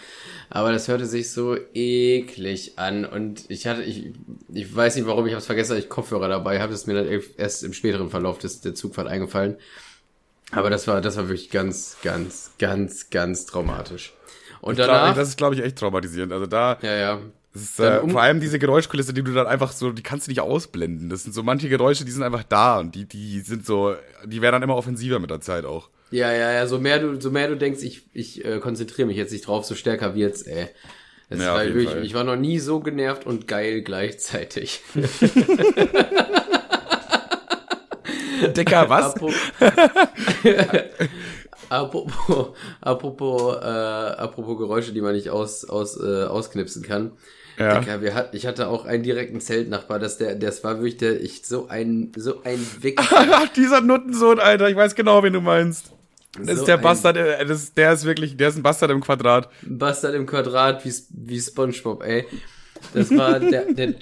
Aber 0.50 0.72
das 0.78 0.88
hörte 0.88 1.06
sich 1.06 1.32
so 1.32 1.58
eklig 1.74 2.74
an. 2.78 3.04
Und 3.06 3.46
ich 3.50 3.68
hatte, 3.68 3.84
ich, 3.84 4.12
ich 4.54 4.76
weiß 4.76 4.96
nicht 4.96 5.08
warum, 5.08 5.26
ich 5.26 5.34
habe 5.34 5.40
es 5.40 5.46
vergessen, 5.46 5.72
dass 5.76 5.84
ich 5.84 5.90
Kopfhörer 5.90 6.28
dabei 6.30 6.60
habe. 6.60 6.72
Das 6.72 6.82
ist 6.82 6.88
mir 6.88 6.94
dann 6.94 7.22
erst 7.38 7.64
im 7.64 7.74
späteren 7.74 8.10
Verlauf 8.10 8.38
des, 8.38 8.62
der 8.62 8.76
Zugfahrt 8.76 9.08
eingefallen. 9.08 9.56
Aber 10.52 10.70
das 10.70 10.88
war, 10.88 11.02
das 11.02 11.18
war 11.18 11.28
wirklich 11.28 11.50
ganz, 11.50 11.98
ganz, 12.04 12.52
ganz, 12.60 13.10
ganz 13.10 13.46
traumatisch. 13.46 14.14
Und 14.62 14.80
Ich 14.80 14.86
danach, 14.86 15.06
glaub, 15.06 15.16
das 15.16 15.30
ist, 15.30 15.38
glaube 15.38 15.56
ich, 15.56 15.62
echt 15.64 15.78
traumatisierend. 15.78 16.32
Also 16.32 16.46
da, 16.46 16.78
ja, 16.82 16.96
ja. 16.96 17.20
ist, 17.54 17.80
äh, 17.80 18.00
um- 18.02 18.12
vor 18.12 18.22
allem 18.22 18.40
diese 18.40 18.58
Geräuschkulisse, 18.60 19.14
die 19.14 19.24
du 19.24 19.34
dann 19.34 19.48
einfach 19.48 19.72
so, 19.72 19.92
die 19.92 20.04
kannst 20.04 20.28
du 20.28 20.32
nicht 20.32 20.42
ausblenden. 20.42 21.10
Das 21.10 21.24
sind 21.24 21.34
so 21.34 21.44
manche 21.44 21.70
Geräusche, 21.70 22.06
die 22.06 22.12
sind 22.12 22.24
einfach 22.24 22.44
da 22.44 22.80
und 22.80 22.96
die, 22.96 23.06
die 23.06 23.40
sind 23.42 23.66
so, 23.66 23.96
die 24.26 24.42
werden 24.42 24.54
dann 24.54 24.64
immer 24.64 24.76
offensiver 24.78 25.20
mit 25.20 25.30
der 25.32 25.42
Zeit 25.42 25.66
auch. 25.66 25.90
Ja, 26.12 26.32
ja, 26.32 26.52
ja, 26.54 26.68
so 26.68 26.80
mehr 26.80 27.00
du, 27.00 27.20
so 27.20 27.32
mehr 27.32 27.48
du 27.50 27.56
denkst, 27.58 27.84
ich, 27.84 28.06
ich 28.14 28.46
äh, 28.46 28.60
konzentriere 28.60 29.08
mich 29.08 29.18
jetzt 29.18 29.32
nicht 29.34 29.46
drauf, 29.48 29.66
so 29.66 29.76
stärker 29.76 30.16
wird's, 30.16 30.42
ey. 30.44 30.68
Das 31.30 31.42
Ja, 31.42 31.56
war 31.56 31.66
wirklich, 31.66 31.94
ich 32.04 32.14
war 32.14 32.24
noch 32.24 32.38
nie 32.38 32.60
so 32.60 32.80
genervt 32.80 33.26
und 33.26 33.48
geil 33.48 33.82
gleichzeitig. 33.82 34.82
Dicker, 38.56 38.88
was? 38.90 39.16
Apro- 39.16 39.34
apropos, 41.70 42.48
apropos, 42.82 43.56
äh, 43.62 43.66
apropos 43.66 44.58
Geräusche, 44.58 44.94
die 44.94 45.02
man 45.02 45.14
nicht 45.16 45.30
aus, 45.30 45.66
aus, 45.66 46.00
äh, 46.00 46.24
ausknipsen 46.26 46.84
kann. 46.84 47.12
Ja. 47.58 47.80
Digga, 47.80 48.02
wir 48.02 48.14
hat, 48.14 48.36
ich 48.36 48.46
hatte 48.46 48.68
auch 48.68 48.86
einen 48.86 49.02
direkten 49.04 49.42
Zeltnachbar, 49.42 49.98
das 50.00 50.18
der, 50.20 50.36
das 50.36 50.64
war 50.64 50.76
wirklich 50.76 50.98
der, 50.98 51.20
ich, 51.20 51.44
so 51.46 51.68
ein, 51.68 52.12
so 52.16 52.44
ein 52.44 52.66
Wichser. 52.82 53.04
Ach, 53.10 53.48
dieser 53.56 53.82
Nuttensohn, 53.82 54.40
Alter, 54.40 54.70
ich 54.70 54.76
weiß 54.76 54.94
genau, 54.96 55.24
wen 55.24 55.34
du 55.34 55.42
meinst. 55.42 55.92
Das 56.38 56.48
So 56.48 56.62
ist 56.62 56.68
der 56.68 56.78
Bastard, 56.78 57.18
äh, 57.18 57.46
das, 57.46 57.74
der 57.74 57.94
ist 57.94 58.06
wirklich, 58.06 58.38
der 58.38 58.50
ist 58.50 58.58
ein 58.58 58.64
Bastard 58.64 58.92
im 58.92 59.02
Quadrat. 59.02 59.50
Bastard 59.64 60.16
im 60.16 60.26
Quadrat 60.26 60.86
wie, 60.86 60.94
wie 61.10 61.40
Spongebob, 61.40 62.04
ey. 62.04 62.26
Das 62.94 63.16
war 63.16 63.40
der, 63.40 63.74
der 63.74 63.96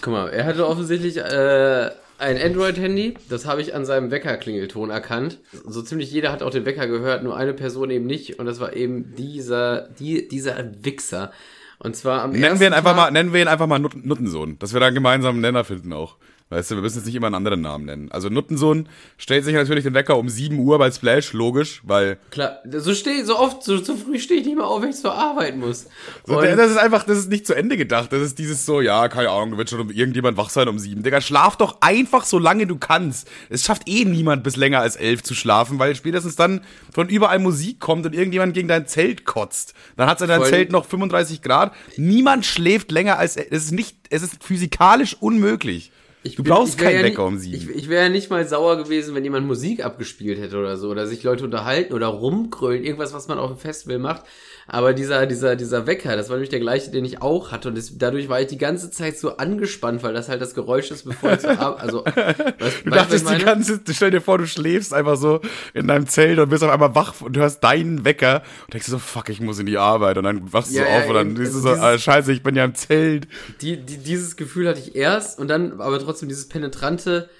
guck 0.00 0.12
mal, 0.12 0.28
er 0.28 0.44
hatte 0.44 0.66
offensichtlich 0.66 1.16
äh, 1.16 1.90
ein 2.18 2.36
Android-Handy, 2.36 3.14
das 3.28 3.46
habe 3.46 3.62
ich 3.62 3.74
an 3.74 3.84
seinem 3.84 4.10
Weckerklingelton 4.10 4.90
erkannt. 4.90 5.38
So 5.66 5.82
ziemlich 5.82 6.10
jeder 6.10 6.32
hat 6.32 6.42
auch 6.42 6.50
den 6.50 6.66
Wecker 6.66 6.86
gehört, 6.86 7.22
nur 7.22 7.36
eine 7.36 7.54
Person 7.54 7.90
eben 7.90 8.06
nicht 8.06 8.38
und 8.38 8.46
das 8.46 8.60
war 8.60 8.74
eben 8.74 9.14
dieser, 9.14 9.88
die, 9.98 10.28
dieser 10.28 10.56
Wichser. 10.82 11.32
Und 11.78 11.94
zwar 11.94 12.22
am 12.22 12.32
Nennen 12.32 12.58
wir 12.58 12.66
ihn 12.66 12.72
einfach 12.72 12.90
Tag, 12.90 12.96
mal, 12.96 13.10
nennen 13.12 13.32
wir 13.32 13.40
ihn 13.40 13.48
einfach 13.48 13.68
mal 13.68 13.78
Nut 13.78 14.04
Nuttensohn, 14.04 14.58
dass 14.58 14.72
wir 14.72 14.80
da 14.80 14.86
einen 14.86 14.96
gemeinsamen 14.96 15.40
Nenner 15.40 15.62
finden 15.62 15.92
auch. 15.92 16.16
Weißt 16.50 16.70
du, 16.70 16.76
wir 16.76 16.82
müssen 16.82 16.96
jetzt 16.96 17.04
nicht 17.04 17.14
immer 17.14 17.26
einen 17.26 17.34
anderen 17.34 17.60
Namen 17.60 17.84
nennen. 17.84 18.10
Also 18.10 18.30
Nuttensohn 18.30 18.88
stellt 19.18 19.44
sich 19.44 19.54
natürlich 19.54 19.84
den 19.84 19.92
Wecker 19.92 20.16
um 20.16 20.30
7 20.30 20.58
Uhr 20.58 20.78
bei 20.78 20.90
Splash, 20.90 21.34
logisch, 21.34 21.82
weil 21.84 22.18
Klar, 22.30 22.60
so 22.70 22.94
stehe 22.94 23.22
so 23.26 23.38
oft, 23.38 23.62
so, 23.62 23.76
so 23.76 23.94
früh 23.96 24.18
stehe 24.18 24.40
ich 24.40 24.46
nicht 24.46 24.56
mehr 24.56 24.66
auf, 24.66 24.80
wenn 24.80 24.88
ich 24.88 24.96
zur 24.96 25.12
Arbeit 25.12 25.58
muss. 25.58 25.88
So, 26.26 26.40
das 26.40 26.70
ist 26.70 26.78
einfach, 26.78 27.04
das 27.04 27.18
ist 27.18 27.28
nicht 27.28 27.46
zu 27.46 27.54
Ende 27.54 27.76
gedacht. 27.76 28.10
Das 28.14 28.22
ist 28.22 28.38
dieses 28.38 28.64
so, 28.64 28.80
ja, 28.80 29.08
keine 29.08 29.28
Ahnung, 29.28 29.50
du 29.52 29.58
wird 29.58 29.68
schon 29.68 29.90
irgendjemand 29.90 30.38
wach 30.38 30.48
sein 30.48 30.68
um 30.68 30.78
sieben. 30.78 31.02
Digga, 31.02 31.20
schlaf 31.20 31.56
doch 31.56 31.82
einfach 31.82 32.24
so 32.24 32.38
lange 32.38 32.66
du 32.66 32.78
kannst. 32.78 33.28
Es 33.50 33.66
schafft 33.66 33.86
eh 33.86 34.06
niemand 34.06 34.42
bis 34.42 34.56
länger 34.56 34.80
als 34.80 34.96
elf 34.96 35.22
zu 35.22 35.34
schlafen, 35.34 35.78
weil 35.78 35.94
spätestens 35.96 36.36
dann 36.36 36.62
von 36.94 37.10
überall 37.10 37.40
Musik 37.40 37.78
kommt 37.78 38.06
und 38.06 38.14
irgendjemand 38.14 38.54
gegen 38.54 38.68
dein 38.68 38.86
Zelt 38.86 39.26
kotzt. 39.26 39.74
Dann 39.98 40.08
hat 40.08 40.22
in 40.22 40.28
dein 40.28 40.40
Voll. 40.40 40.48
Zelt 40.48 40.72
noch 40.72 40.86
35 40.86 41.42
Grad. 41.42 41.74
Niemand 41.98 42.46
schläft 42.46 42.90
länger 42.90 43.18
als, 43.18 43.36
es 43.36 43.64
ist 43.64 43.72
nicht, 43.72 43.96
es 44.08 44.22
ist 44.22 44.42
physikalisch 44.42 45.14
unmöglich. 45.20 45.92
Ich 46.28 46.36
du 46.36 46.42
bin- 46.42 46.52
brauchst 46.52 46.78
keinen 46.78 46.96
ja 46.98 47.02
Wecker 47.02 47.24
um 47.24 47.38
sieben. 47.38 47.56
Ich, 47.70 47.76
ich 47.76 47.88
wäre 47.88 48.04
ja 48.04 48.08
nicht 48.08 48.30
mal 48.30 48.46
sauer 48.46 48.76
gewesen, 48.76 49.14
wenn 49.14 49.24
jemand 49.24 49.46
Musik 49.46 49.84
abgespielt 49.84 50.38
hätte 50.40 50.58
oder 50.58 50.76
so, 50.76 50.88
oder 50.90 51.06
sich 51.06 51.22
Leute 51.22 51.44
unterhalten 51.44 51.94
oder 51.94 52.06
rumgrölen, 52.08 52.84
irgendwas, 52.84 53.12
was 53.12 53.28
man 53.28 53.38
auf 53.38 53.50
dem 53.50 53.58
Festival 53.58 53.98
macht. 53.98 54.24
Aber 54.70 54.92
dieser, 54.92 55.24
dieser, 55.26 55.56
dieser 55.56 55.86
Wecker, 55.86 56.14
das 56.14 56.28
war 56.28 56.36
nämlich 56.36 56.50
der 56.50 56.60
gleiche, 56.60 56.90
den 56.90 57.02
ich 57.06 57.22
auch 57.22 57.52
hatte. 57.52 57.70
Und 57.70 57.78
das, 57.78 57.96
dadurch 57.96 58.28
war 58.28 58.38
ich 58.42 58.48
die 58.48 58.58
ganze 58.58 58.90
Zeit 58.90 59.18
so 59.18 59.38
angespannt, 59.38 60.02
weil 60.02 60.12
das 60.12 60.28
halt 60.28 60.42
das 60.42 60.54
Geräusch 60.54 60.90
ist, 60.90 61.04
bevor 61.06 61.32
ich 61.32 61.38
zur 61.40 61.58
Arbeit, 61.58 61.80
also, 61.82 62.04
weißt, 62.04 62.38
Du 62.38 62.60
weißt 62.60 62.84
was 62.84 62.94
dachtest 63.24 63.30
die 63.30 63.44
ganze, 63.44 63.80
stell 63.92 64.10
dir 64.10 64.20
vor, 64.20 64.36
du 64.36 64.46
schläfst 64.46 64.92
einfach 64.92 65.16
so 65.16 65.40
in 65.72 65.88
deinem 65.88 66.06
Zelt 66.06 66.38
und 66.38 66.50
bist 66.50 66.62
auf 66.62 66.70
einmal 66.70 66.94
wach 66.94 67.14
und 67.22 67.34
du 67.34 67.40
hörst 67.40 67.64
deinen 67.64 68.04
Wecker 68.04 68.42
und 68.66 68.74
denkst 68.74 68.88
so, 68.88 68.98
fuck, 68.98 69.30
ich 69.30 69.40
muss 69.40 69.58
in 69.58 69.64
die 69.64 69.78
Arbeit 69.78 70.18
und 70.18 70.24
dann 70.24 70.52
wachst 70.52 70.70
du 70.70 70.76
Ja, 70.76 70.84
so 70.84 70.90
ja, 70.90 70.98
auf 70.98 71.08
und 71.08 71.14
dann 71.14 71.26
eben. 71.28 71.36
siehst 71.38 71.52
du 71.54 71.56
Also 71.56 71.68
so, 71.68 71.74
dieses- 71.74 71.84
ah, 71.84 71.98
scheiße, 71.98 72.32
ich 72.32 72.42
bin 72.42 72.54
ja 72.54 72.64
im 72.66 72.74
Zelt. 72.74 73.26
die, 73.62 73.78
die, 73.78 73.96
dieses 73.96 74.36
Gefühl 74.36 74.68
hatte 74.68 74.80
ich 74.80 74.94
erst 74.94 75.38
und 75.38 75.48
dann 75.48 75.80
aber 75.80 75.98
trotzdem 75.98 76.28
dieses 76.28 76.46
penetrante, 76.46 77.30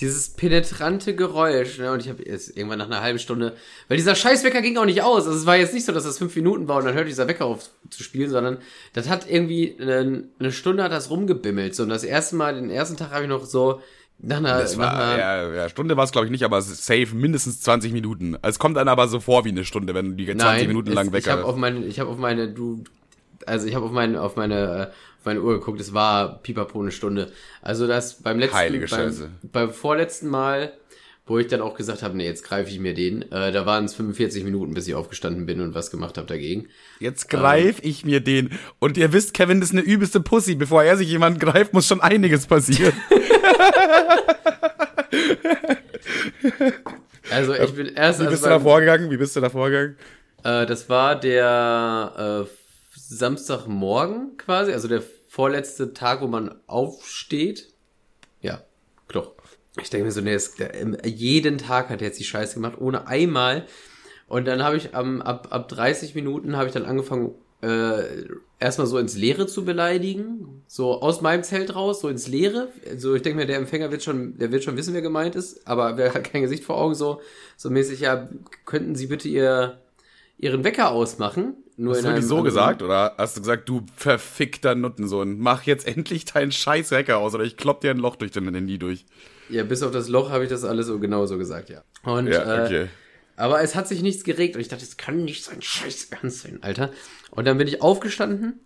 dieses 0.00 0.30
penetrante 0.30 1.14
Geräusch. 1.14 1.78
Ne? 1.78 1.92
Und 1.92 2.00
ich 2.00 2.08
habe 2.08 2.22
jetzt 2.24 2.56
irgendwann 2.56 2.78
nach 2.78 2.86
einer 2.86 3.00
halben 3.00 3.18
Stunde, 3.18 3.56
weil 3.88 3.96
dieser 3.96 4.14
Scheißwecker 4.14 4.60
ging 4.60 4.76
auch 4.76 4.84
nicht 4.84 5.02
aus. 5.02 5.26
Also 5.26 5.38
es 5.38 5.46
war 5.46 5.56
jetzt 5.56 5.74
nicht 5.74 5.86
so, 5.86 5.92
dass 5.92 6.04
das 6.04 6.18
fünf 6.18 6.34
Minuten 6.34 6.66
war 6.68 6.78
und 6.78 6.84
dann 6.84 6.94
hört 6.94 7.08
dieser 7.08 7.28
Wecker 7.28 7.44
auf 7.44 7.70
zu 7.90 8.02
spielen, 8.02 8.30
sondern 8.30 8.58
das 8.92 9.08
hat 9.08 9.30
irgendwie 9.30 9.76
eine, 9.80 10.24
eine 10.38 10.52
Stunde 10.52 10.82
hat 10.82 10.92
das 10.92 11.10
rumgebimmelt. 11.10 11.74
So 11.74 11.84
und 11.84 11.90
das 11.90 12.04
erste 12.04 12.36
Mal, 12.36 12.54
den 12.54 12.70
ersten 12.70 12.96
Tag 12.96 13.12
habe 13.12 13.22
ich 13.22 13.28
noch 13.28 13.44
so 13.44 13.80
nach 14.18 14.38
einer, 14.38 14.58
Das 14.58 14.78
war, 14.78 14.94
einer 14.94 15.18
ja, 15.18 15.52
ja, 15.52 15.68
Stunde 15.68 15.96
war 15.96 16.04
es 16.04 16.12
glaube 16.12 16.26
ich 16.26 16.30
nicht, 16.30 16.44
aber 16.44 16.58
es 16.58 16.86
safe 16.86 17.08
mindestens 17.14 17.60
20 17.60 17.92
Minuten. 17.92 18.36
Es 18.42 18.58
kommt 18.58 18.76
dann 18.76 18.88
aber 18.88 19.08
so 19.08 19.20
vor 19.20 19.44
wie 19.44 19.50
eine 19.50 19.64
Stunde, 19.64 19.94
wenn 19.94 20.10
du 20.10 20.12
die 20.12 20.26
20 20.26 20.44
Nein, 20.44 20.66
Minuten 20.68 20.88
es, 20.88 20.94
lang 20.94 21.06
ich 21.08 21.12
Wecker 21.12 21.32
habe 21.32 21.44
auf 21.44 21.56
meine, 21.56 21.84
ich 21.84 22.00
habe 22.00 22.10
auf 22.10 22.18
meine, 22.18 22.48
du, 22.48 22.82
also 23.46 23.66
ich 23.66 23.74
habe 23.74 23.86
auf 23.86 23.92
meine, 23.92 24.20
auf 24.22 24.36
meine, 24.36 24.92
auf 25.13 25.13
meine 25.26 25.40
Uhr 25.42 25.58
geguckt, 25.58 25.80
es 25.80 25.92
war 25.94 26.38
pipapo 26.42 26.80
eine 26.80 26.90
Stunde. 26.92 27.32
Also 27.62 27.86
das 27.86 28.22
beim 28.22 28.38
letzten, 28.38 28.56
Heilige 28.56 28.86
beim, 28.86 28.98
Scheiße. 29.10 29.30
beim 29.42 29.70
vorletzten 29.72 30.28
Mal, 30.28 30.72
wo 31.26 31.38
ich 31.38 31.46
dann 31.46 31.62
auch 31.62 31.74
gesagt 31.74 32.02
habe, 32.02 32.16
nee, 32.16 32.26
jetzt 32.26 32.44
greife 32.44 32.70
ich 32.70 32.78
mir 32.78 32.92
den, 32.94 33.22
äh, 33.32 33.50
da 33.50 33.64
waren 33.64 33.86
es 33.86 33.94
45 33.94 34.44
Minuten, 34.44 34.74
bis 34.74 34.86
ich 34.86 34.94
aufgestanden 34.94 35.46
bin 35.46 35.60
und 35.62 35.74
was 35.74 35.90
gemacht 35.90 36.18
habe 36.18 36.26
dagegen. 36.26 36.68
Jetzt 37.00 37.30
greif 37.30 37.78
ich 37.82 38.04
mir 38.04 38.20
den. 38.20 38.50
Und 38.78 38.96
ihr 38.98 39.12
wisst, 39.12 39.32
Kevin 39.32 39.62
ist 39.62 39.72
eine 39.72 39.80
übelste 39.80 40.20
Pussy. 40.20 40.54
Bevor 40.54 40.82
er 40.84 40.96
sich 40.98 41.08
jemand 41.08 41.40
greift, 41.40 41.72
muss 41.72 41.86
schon 41.86 42.00
einiges 42.02 42.46
passieren. 42.46 42.92
Also 47.30 47.54
ich 47.54 47.72
bin 47.74 47.86
erst, 47.86 48.20
Wie 48.20 48.24
also 48.24 48.30
bist 48.30 48.44
du 48.44 48.48
beim- 48.48 48.58
da 48.58 48.60
vorgegangen? 48.60 49.10
Wie 49.10 49.16
bist 49.16 49.34
du 49.34 49.40
da 49.40 49.48
vorgegangen? 49.50 49.96
Äh, 50.44 50.66
das 50.66 50.88
war 50.88 51.18
der 51.18 52.44
äh, 52.46 52.50
Samstagmorgen 52.96 54.36
quasi, 54.36 54.72
also 54.72 54.88
der 54.88 55.02
vorletzte 55.34 55.92
Tag, 55.94 56.20
wo 56.20 56.28
man 56.28 56.54
aufsteht. 56.68 57.72
Ja, 58.40 58.62
doch. 59.08 59.32
Ich 59.82 59.90
denke 59.90 60.06
mir 60.06 60.12
so, 60.12 60.20
nee, 60.20 60.38
ähm, 60.74 60.96
jeden 61.04 61.58
Tag 61.58 61.88
hat 61.88 62.00
er 62.00 62.06
jetzt 62.06 62.20
die 62.20 62.24
Scheiße 62.24 62.54
gemacht, 62.54 62.76
ohne 62.78 63.08
einmal. 63.08 63.66
Und 64.28 64.46
dann 64.46 64.62
habe 64.62 64.76
ich 64.76 64.94
am 64.94 65.20
ab, 65.20 65.48
ab 65.50 65.66
30 65.68 66.14
Minuten 66.14 66.56
habe 66.56 66.68
ich 66.68 66.72
dann 66.72 66.84
angefangen, 66.84 67.34
äh, 67.62 68.26
erstmal 68.60 68.86
so 68.86 68.96
ins 68.96 69.16
Leere 69.16 69.48
zu 69.48 69.64
beleidigen. 69.64 70.62
So 70.68 71.02
aus 71.02 71.20
meinem 71.20 71.42
Zelt 71.42 71.74
raus, 71.74 72.00
so 72.00 72.08
ins 72.08 72.28
Leere. 72.28 72.68
So, 72.96 73.16
ich 73.16 73.22
denke 73.22 73.38
mir, 73.40 73.46
der 73.46 73.58
Empfänger 73.58 73.90
wird 73.90 74.04
schon, 74.04 74.38
der 74.38 74.52
wird 74.52 74.62
schon 74.62 74.76
wissen, 74.76 74.94
wer 74.94 75.02
gemeint 75.02 75.34
ist, 75.34 75.66
aber 75.66 75.96
wer 75.96 76.14
hat 76.14 76.30
kein 76.30 76.42
Gesicht 76.42 76.62
vor 76.62 76.78
Augen, 76.78 76.94
so, 76.94 77.20
so 77.56 77.70
mäßig, 77.70 77.98
ja, 77.98 78.28
könnten 78.66 78.94
Sie 78.94 79.08
bitte 79.08 79.28
Ihr, 79.28 79.80
Ihren 80.38 80.62
Wecker 80.62 80.92
ausmachen? 80.92 81.56
Nur 81.76 81.94
Hast 81.94 82.04
du 82.04 82.08
wirklich 82.08 82.26
so 82.26 82.42
gesagt? 82.42 82.82
Oder 82.82 83.14
hast 83.18 83.36
du 83.36 83.40
gesagt, 83.40 83.68
du 83.68 83.84
verfickter 83.96 84.74
Nuttensohn, 84.74 85.38
mach 85.38 85.64
jetzt 85.64 85.86
endlich 85.86 86.24
deinen 86.24 86.52
scheiß 86.52 86.92
Hacker 86.92 87.18
aus 87.18 87.34
oder 87.34 87.44
ich 87.44 87.56
klopp 87.56 87.80
dir 87.80 87.90
ein 87.90 87.98
Loch 87.98 88.16
durch 88.16 88.30
dein 88.30 88.52
Handy 88.54 88.78
durch. 88.78 89.06
Ja, 89.48 89.64
bis 89.64 89.82
auf 89.82 89.90
das 89.90 90.08
Loch 90.08 90.30
habe 90.30 90.44
ich 90.44 90.50
das 90.50 90.64
alles 90.64 90.86
so 90.86 90.98
genau 90.98 91.26
so 91.26 91.36
gesagt, 91.36 91.70
ja. 91.70 91.82
Und, 92.04 92.28
Ja, 92.28 92.64
okay. 92.64 92.82
äh, 92.84 92.88
aber 93.36 93.60
es 93.62 93.74
hat 93.74 93.88
sich 93.88 94.02
nichts 94.02 94.22
geregt 94.22 94.54
und 94.54 94.60
ich 94.60 94.68
dachte, 94.68 94.84
das 94.84 94.96
kann 94.96 95.24
nicht 95.24 95.44
sein 95.44 95.60
Scheiß 95.60 96.08
ernst 96.10 96.42
sein, 96.42 96.60
Alter. 96.62 96.90
Und 97.32 97.46
dann 97.46 97.58
bin 97.58 97.66
ich 97.66 97.82
aufgestanden 97.82 98.60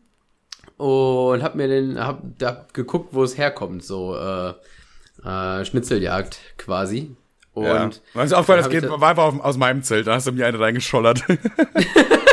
und 0.77 1.43
hab 1.43 1.55
mir 1.55 1.69
den, 1.69 1.99
hab, 1.99 2.23
hab 2.43 2.75
geguckt, 2.75 3.15
wo 3.15 3.25
es 3.25 3.39
herkommt, 3.39 3.83
so 3.83 4.15
äh, 4.15 4.53
äh, 5.25 5.65
Schnitzeljagd 5.65 6.39
quasi. 6.59 7.17
Und 7.55 7.65
ja. 7.65 7.91
Mir 8.15 8.25
ist 8.25 8.35
aufgefallen, 8.35 8.63
das 8.63 8.71
geht, 8.71 8.85
ich 8.85 8.91
war 8.91 9.03
einfach 9.03 9.43
aus 9.43 9.57
meinem 9.57 9.83
Zelt, 9.83 10.07
da 10.07 10.15
hast 10.15 10.27
du 10.27 10.33
mir 10.33 10.47
eine 10.47 10.61
reingeschollert. 10.61 11.25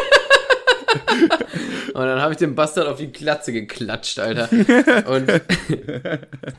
Und 1.94 2.02
dann 2.02 2.22
habe 2.22 2.34
ich 2.34 2.38
den 2.38 2.56
Bastard 2.56 2.88
auf 2.88 2.98
die 2.98 3.12
Glatze 3.12 3.54
geklatscht, 3.54 4.20
Alter. 4.20 4.50
Und, 5.08 5.32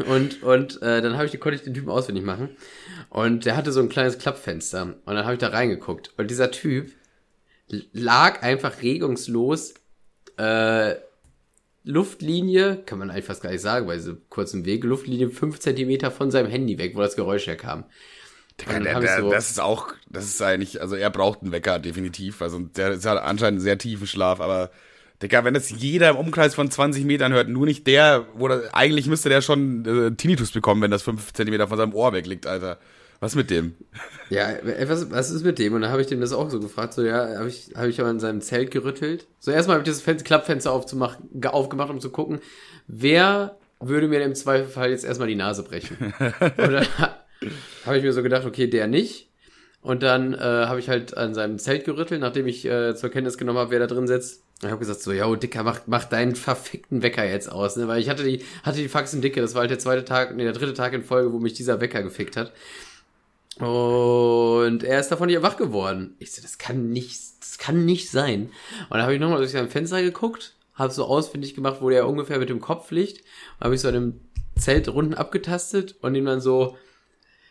und, 0.06 0.42
und 0.42 0.82
äh, 0.82 1.02
dann 1.02 1.16
habe 1.16 1.26
ich, 1.26 1.38
konnte 1.40 1.56
ich 1.56 1.62
den 1.62 1.74
Typen 1.74 1.90
auswendig 1.90 2.24
machen. 2.24 2.56
Und 3.10 3.44
der 3.44 3.56
hatte 3.56 3.72
so 3.72 3.80
ein 3.80 3.88
kleines 3.88 4.18
Klappfenster. 4.18 4.82
Und 4.82 5.14
dann 5.14 5.24
habe 5.24 5.34
ich 5.34 5.40
da 5.40 5.48
reingeguckt. 5.48 6.12
Und 6.16 6.30
dieser 6.30 6.50
Typ 6.50 6.90
lag 7.92 8.42
einfach 8.42 8.82
regungslos 8.82 9.74
äh, 10.38 10.94
Luftlinie, 11.84 12.82
kann 12.84 12.98
man 12.98 13.10
eigentlich 13.10 13.26
fast 13.26 13.42
gar 13.42 13.50
nicht 13.50 13.60
sagen, 13.60 13.86
bei 13.86 13.98
so 13.98 14.16
kurzem 14.28 14.64
Weg, 14.64 14.84
Luftlinie 14.84 15.30
fünf 15.30 15.60
Zentimeter 15.60 16.10
von 16.10 16.30
seinem 16.30 16.50
Handy 16.50 16.78
weg, 16.78 16.96
wo 16.96 17.00
das 17.00 17.14
Geräusch 17.14 17.46
herkam. 17.46 17.84
Der, 18.58 18.94
hab 18.94 19.02
ich 19.02 19.08
der, 19.08 19.20
so- 19.20 19.30
das 19.30 19.50
ist 19.50 19.60
auch, 19.60 19.88
das 20.08 20.24
ist 20.24 20.40
eigentlich, 20.42 20.80
also 20.80 20.94
er 20.96 21.10
braucht 21.10 21.42
einen 21.42 21.52
Wecker, 21.52 21.78
definitiv. 21.78 22.40
Also 22.42 22.58
der 22.60 22.92
ist 22.92 23.04
halt 23.06 23.20
anscheinend 23.20 23.58
einen 23.58 23.60
sehr 23.60 23.78
tiefen 23.78 24.06
Schlaf, 24.06 24.40
aber 24.40 24.70
Digga, 25.22 25.44
wenn 25.44 25.54
das 25.54 25.70
jeder 25.70 26.10
im 26.10 26.16
Umkreis 26.16 26.54
von 26.54 26.70
20 26.70 27.04
Metern 27.04 27.32
hört, 27.32 27.48
nur 27.48 27.66
nicht 27.66 27.86
der, 27.86 28.26
wo 28.34 28.48
der, 28.48 28.74
eigentlich 28.74 29.06
müsste 29.06 29.28
der 29.28 29.40
schon 29.40 29.84
äh, 29.84 30.14
Tinnitus 30.14 30.50
bekommen, 30.52 30.82
wenn 30.82 30.90
das 30.90 31.02
5 31.02 31.32
Zentimeter 31.32 31.68
von 31.68 31.78
seinem 31.78 31.94
Ohr 31.94 32.12
wegliegt, 32.12 32.46
Alter. 32.46 32.78
Was 33.18 33.34
mit 33.34 33.48
dem? 33.48 33.74
Ja, 34.28 34.50
ey, 34.50 34.86
was, 34.90 35.10
was 35.10 35.30
ist 35.30 35.42
mit 35.42 35.58
dem? 35.58 35.72
Und 35.72 35.80
dann 35.80 35.90
habe 35.90 36.02
ich 36.02 36.06
dem 36.06 36.20
das 36.20 36.34
auch 36.34 36.50
so 36.50 36.60
gefragt, 36.60 36.92
so 36.92 37.02
ja, 37.02 37.38
habe 37.38 37.48
ich, 37.48 37.70
hab 37.74 37.86
ich 37.86 37.98
aber 37.98 38.10
in 38.10 38.20
seinem 38.20 38.42
Zelt 38.42 38.70
gerüttelt. 38.70 39.26
So 39.38 39.50
erstmal 39.52 39.78
habe 39.78 39.88
ich 39.88 39.94
das 39.94 40.02
Fen 40.02 40.18
Klappfenster 40.22 40.70
aufzumachen, 40.70 41.26
ge- 41.32 41.50
aufgemacht, 41.50 41.88
um 41.88 41.98
zu 41.98 42.10
gucken, 42.10 42.40
wer 42.86 43.56
würde 43.80 44.08
mir 44.08 44.20
im 44.22 44.34
Zweifelfall 44.34 44.90
jetzt 44.90 45.06
erstmal 45.06 45.28
die 45.28 45.34
Nase 45.34 45.62
brechen. 45.62 46.12
Dann 46.58 46.86
habe 47.84 47.98
ich 47.98 48.02
mir 48.02 48.12
so 48.12 48.22
gedacht, 48.22 48.44
okay, 48.44 48.66
der 48.66 48.86
nicht. 48.86 49.28
Und 49.82 50.02
dann 50.02 50.34
äh, 50.34 50.38
habe 50.38 50.80
ich 50.80 50.88
halt 50.88 51.16
an 51.16 51.32
seinem 51.34 51.58
Zelt 51.58 51.84
gerüttelt, 51.84 52.20
nachdem 52.20 52.48
ich 52.48 52.64
äh, 52.64 52.96
zur 52.96 53.10
Kenntnis 53.10 53.38
genommen 53.38 53.58
habe, 53.58 53.70
wer 53.70 53.78
da 53.78 53.86
drin 53.86 54.08
sitzt. 54.08 54.42
Und 54.62 54.70
habe 54.70 54.80
gesagt 54.80 55.00
so, 55.00 55.12
ja, 55.12 55.32
Dicker, 55.36 55.62
mach, 55.62 55.80
mach 55.86 56.04
deinen 56.04 56.34
verfickten 56.34 57.02
Wecker 57.02 57.24
jetzt 57.24 57.52
aus, 57.52 57.76
ne? 57.76 57.86
Weil 57.86 58.00
ich 58.00 58.08
hatte 58.08 58.24
die, 58.24 58.42
hatte 58.64 58.78
die 58.78 58.88
Faxen 58.88 59.20
dicke, 59.20 59.40
das 59.40 59.54
war 59.54 59.60
halt 59.60 59.70
der 59.70 59.78
zweite 59.78 60.04
Tag, 60.04 60.34
nee, 60.34 60.42
der 60.42 60.54
dritte 60.54 60.74
Tag 60.74 60.92
in 60.92 61.04
Folge, 61.04 61.32
wo 61.32 61.38
mich 61.38 61.52
dieser 61.52 61.80
Wecker 61.80 62.02
gefickt 62.02 62.36
hat. 62.36 62.52
Und 63.58 64.82
er 64.82 64.98
ist 65.00 65.08
davon 65.08 65.28
nicht 65.28 65.42
wach 65.42 65.56
geworden. 65.56 66.16
Ich 66.18 66.32
so, 66.32 66.42
das 66.42 66.58
kann 66.58 66.90
nicht, 66.90 67.20
das 67.40 67.58
kann 67.58 67.84
nicht 67.84 68.10
sein. 68.10 68.50
Und 68.90 68.90
dann 68.90 69.02
habe 69.02 69.14
ich 69.14 69.20
nochmal 69.20 69.38
durch 69.38 69.52
sein 69.52 69.70
Fenster 69.70 70.02
geguckt, 70.02 70.56
habe 70.74 70.92
so 70.92 71.04
ausfindig 71.04 71.54
gemacht, 71.54 71.76
wo 71.80 71.90
der 71.90 72.08
ungefähr 72.08 72.38
mit 72.38 72.48
dem 72.48 72.60
Kopf 72.60 72.90
liegt. 72.90 73.24
Habe 73.60 73.74
ich 73.74 73.80
so 73.80 73.88
an 73.88 73.94
dem 73.94 74.20
Zelt 74.58 74.88
unten 74.88 75.14
abgetastet 75.14 75.94
und 76.00 76.14
ihm 76.14 76.24
dann 76.24 76.40
so, 76.40 76.76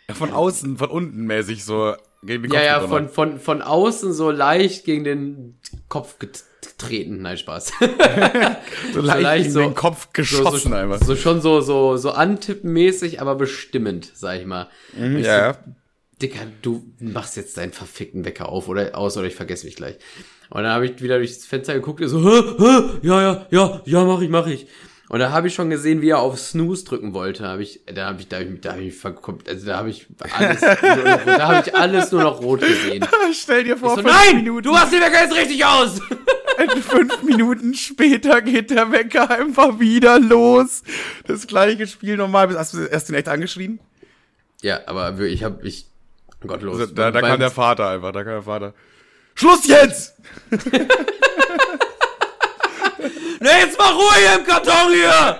Ja, 0.07 0.13
von 0.15 0.31
außen, 0.31 0.77
von 0.77 0.89
unten 0.89 1.25
mäßig 1.25 1.63
so 1.65 1.95
gegen 2.23 2.43
den 2.43 2.51
ja, 2.53 2.61
ja, 2.63 2.79
gedonnert. 2.79 3.11
von, 3.11 3.31
von, 3.31 3.39
von 3.39 3.61
außen 3.61 4.13
so 4.13 4.31
leicht 4.31 4.85
gegen 4.85 5.03
den 5.03 5.59
Kopf 5.89 6.19
get- 6.19 6.43
getreten. 6.61 7.21
Nein, 7.21 7.37
Spaß. 7.37 7.71
so 8.93 9.01
leicht, 9.01 9.21
leicht 9.21 9.43
gegen 9.45 9.53
so- 9.53 9.59
den 9.61 9.75
Kopf 9.75 10.09
geschossen 10.13 10.71
so, 10.71 10.75
einfach. 10.75 10.99
so, 10.99 11.05
so 11.05 11.15
schon 11.15 11.41
so, 11.41 11.61
so, 11.61 11.97
so 11.97 12.11
antippenmäßig, 12.11 13.21
aber 13.21 13.35
bestimmend, 13.35 14.11
sag 14.13 14.39
ich 14.39 14.45
mal. 14.45 14.67
Mhm, 14.97 15.17
Ich 15.17 15.25
ja, 15.25 15.37
ja. 15.51 15.57
Dicker, 16.21 16.41
du 16.61 16.83
machst 16.99 17.35
jetzt 17.35 17.57
deinen 17.57 17.73
verfickten 17.73 18.23
Wecker 18.25 18.47
auf 18.49 18.67
oder 18.69 18.97
aus 18.97 19.17
oder 19.17 19.27
ich 19.27 19.35
vergesse 19.35 19.65
mich 19.65 19.75
gleich. 19.75 19.95
Und 20.49 20.63
dann 20.63 20.71
habe 20.71 20.85
ich 20.85 21.01
wieder 21.01 21.17
durchs 21.17 21.45
Fenster 21.45 21.73
geguckt 21.73 22.01
und 22.01 22.07
so, 22.09 22.21
hä, 22.23 22.41
hä, 22.57 22.81
ja, 23.01 23.21
ja, 23.21 23.45
ja, 23.49 23.81
ja, 23.85 24.03
mach 24.05 24.21
ich, 24.21 24.29
mach 24.29 24.47
ich. 24.47 24.67
Und 25.07 25.19
da 25.19 25.31
habe 25.31 25.47
ich 25.47 25.53
schon 25.53 25.69
gesehen, 25.69 26.01
wie 26.01 26.09
er 26.09 26.19
auf 26.19 26.39
Snooze 26.39 26.83
drücken 26.83 27.13
wollte. 27.13 27.47
Hab 27.47 27.59
ich, 27.59 27.81
da 27.85 28.07
habe 28.07 28.21
ich, 28.21 28.27
da 28.27 28.37
habe 28.37 28.45
ich, 28.45 28.61
da 28.61 28.71
habe 28.71 28.81
ich 28.81 28.95
verkommt, 28.97 29.47
also 29.47 29.65
da 29.67 29.77
habe 29.77 29.89
ich 29.91 30.07
alles, 30.33 30.61
nur 30.61 31.03
noch, 31.03 31.25
da 31.25 31.47
habe 31.47 31.63
ich 31.67 31.75
alles 31.75 32.11
nur 32.11 32.23
noch 32.23 32.41
rot 32.41 32.61
gesehen. 32.61 33.05
Stell 33.33 33.65
dir 33.65 33.77
vor, 33.77 33.91
So, 33.91 33.95
fünf 33.97 34.07
nein, 34.07 34.37
Minuten, 34.37 34.63
du 34.63 34.75
hast 34.75 34.91
den 34.91 35.01
Wecker 35.01 35.21
jetzt 35.21 35.35
richtig 35.35 35.63
aus. 35.63 35.99
fünf 36.89 37.21
Minuten 37.21 37.75
später 37.75 38.41
geht 38.41 38.71
der 38.71 38.91
Wecker 38.91 39.29
einfach 39.29 39.79
wieder 39.79 40.19
los. 40.19 40.81
Das 41.27 41.45
gleiche 41.45 41.85
Spiel 41.85 42.17
nochmal. 42.17 42.57
Hast 42.57 42.73
du 42.73 42.85
erst 42.85 43.09
den 43.09 43.15
echt 43.15 43.27
angeschrien? 43.27 43.79
Ja, 44.61 44.79
aber 44.87 45.19
ich 45.19 45.43
habe 45.43 45.67
ich 45.67 45.85
gottlos. 46.47 46.79
Also, 46.79 46.93
da 46.95 47.11
da 47.11 47.21
kam 47.21 47.39
der 47.39 47.51
Vater 47.51 47.89
einfach, 47.89 48.11
da 48.11 48.23
kam 48.23 48.33
der 48.33 48.41
Vater. 48.43 48.73
Schluss 49.35 49.67
jetzt! 49.67 50.15
Ne, 53.39 53.49
jetzt 53.61 53.77
mach 53.77 53.95
Ruhe 53.95 54.13
hier 54.17 54.39
im 54.39 54.45
Karton 54.45 54.93
hier! 54.93 55.39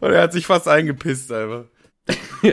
Und 0.00 0.12
er 0.12 0.22
hat 0.22 0.32
sich 0.32 0.46
fast 0.46 0.68
eingepisst 0.68 1.32
einfach. 1.32 1.64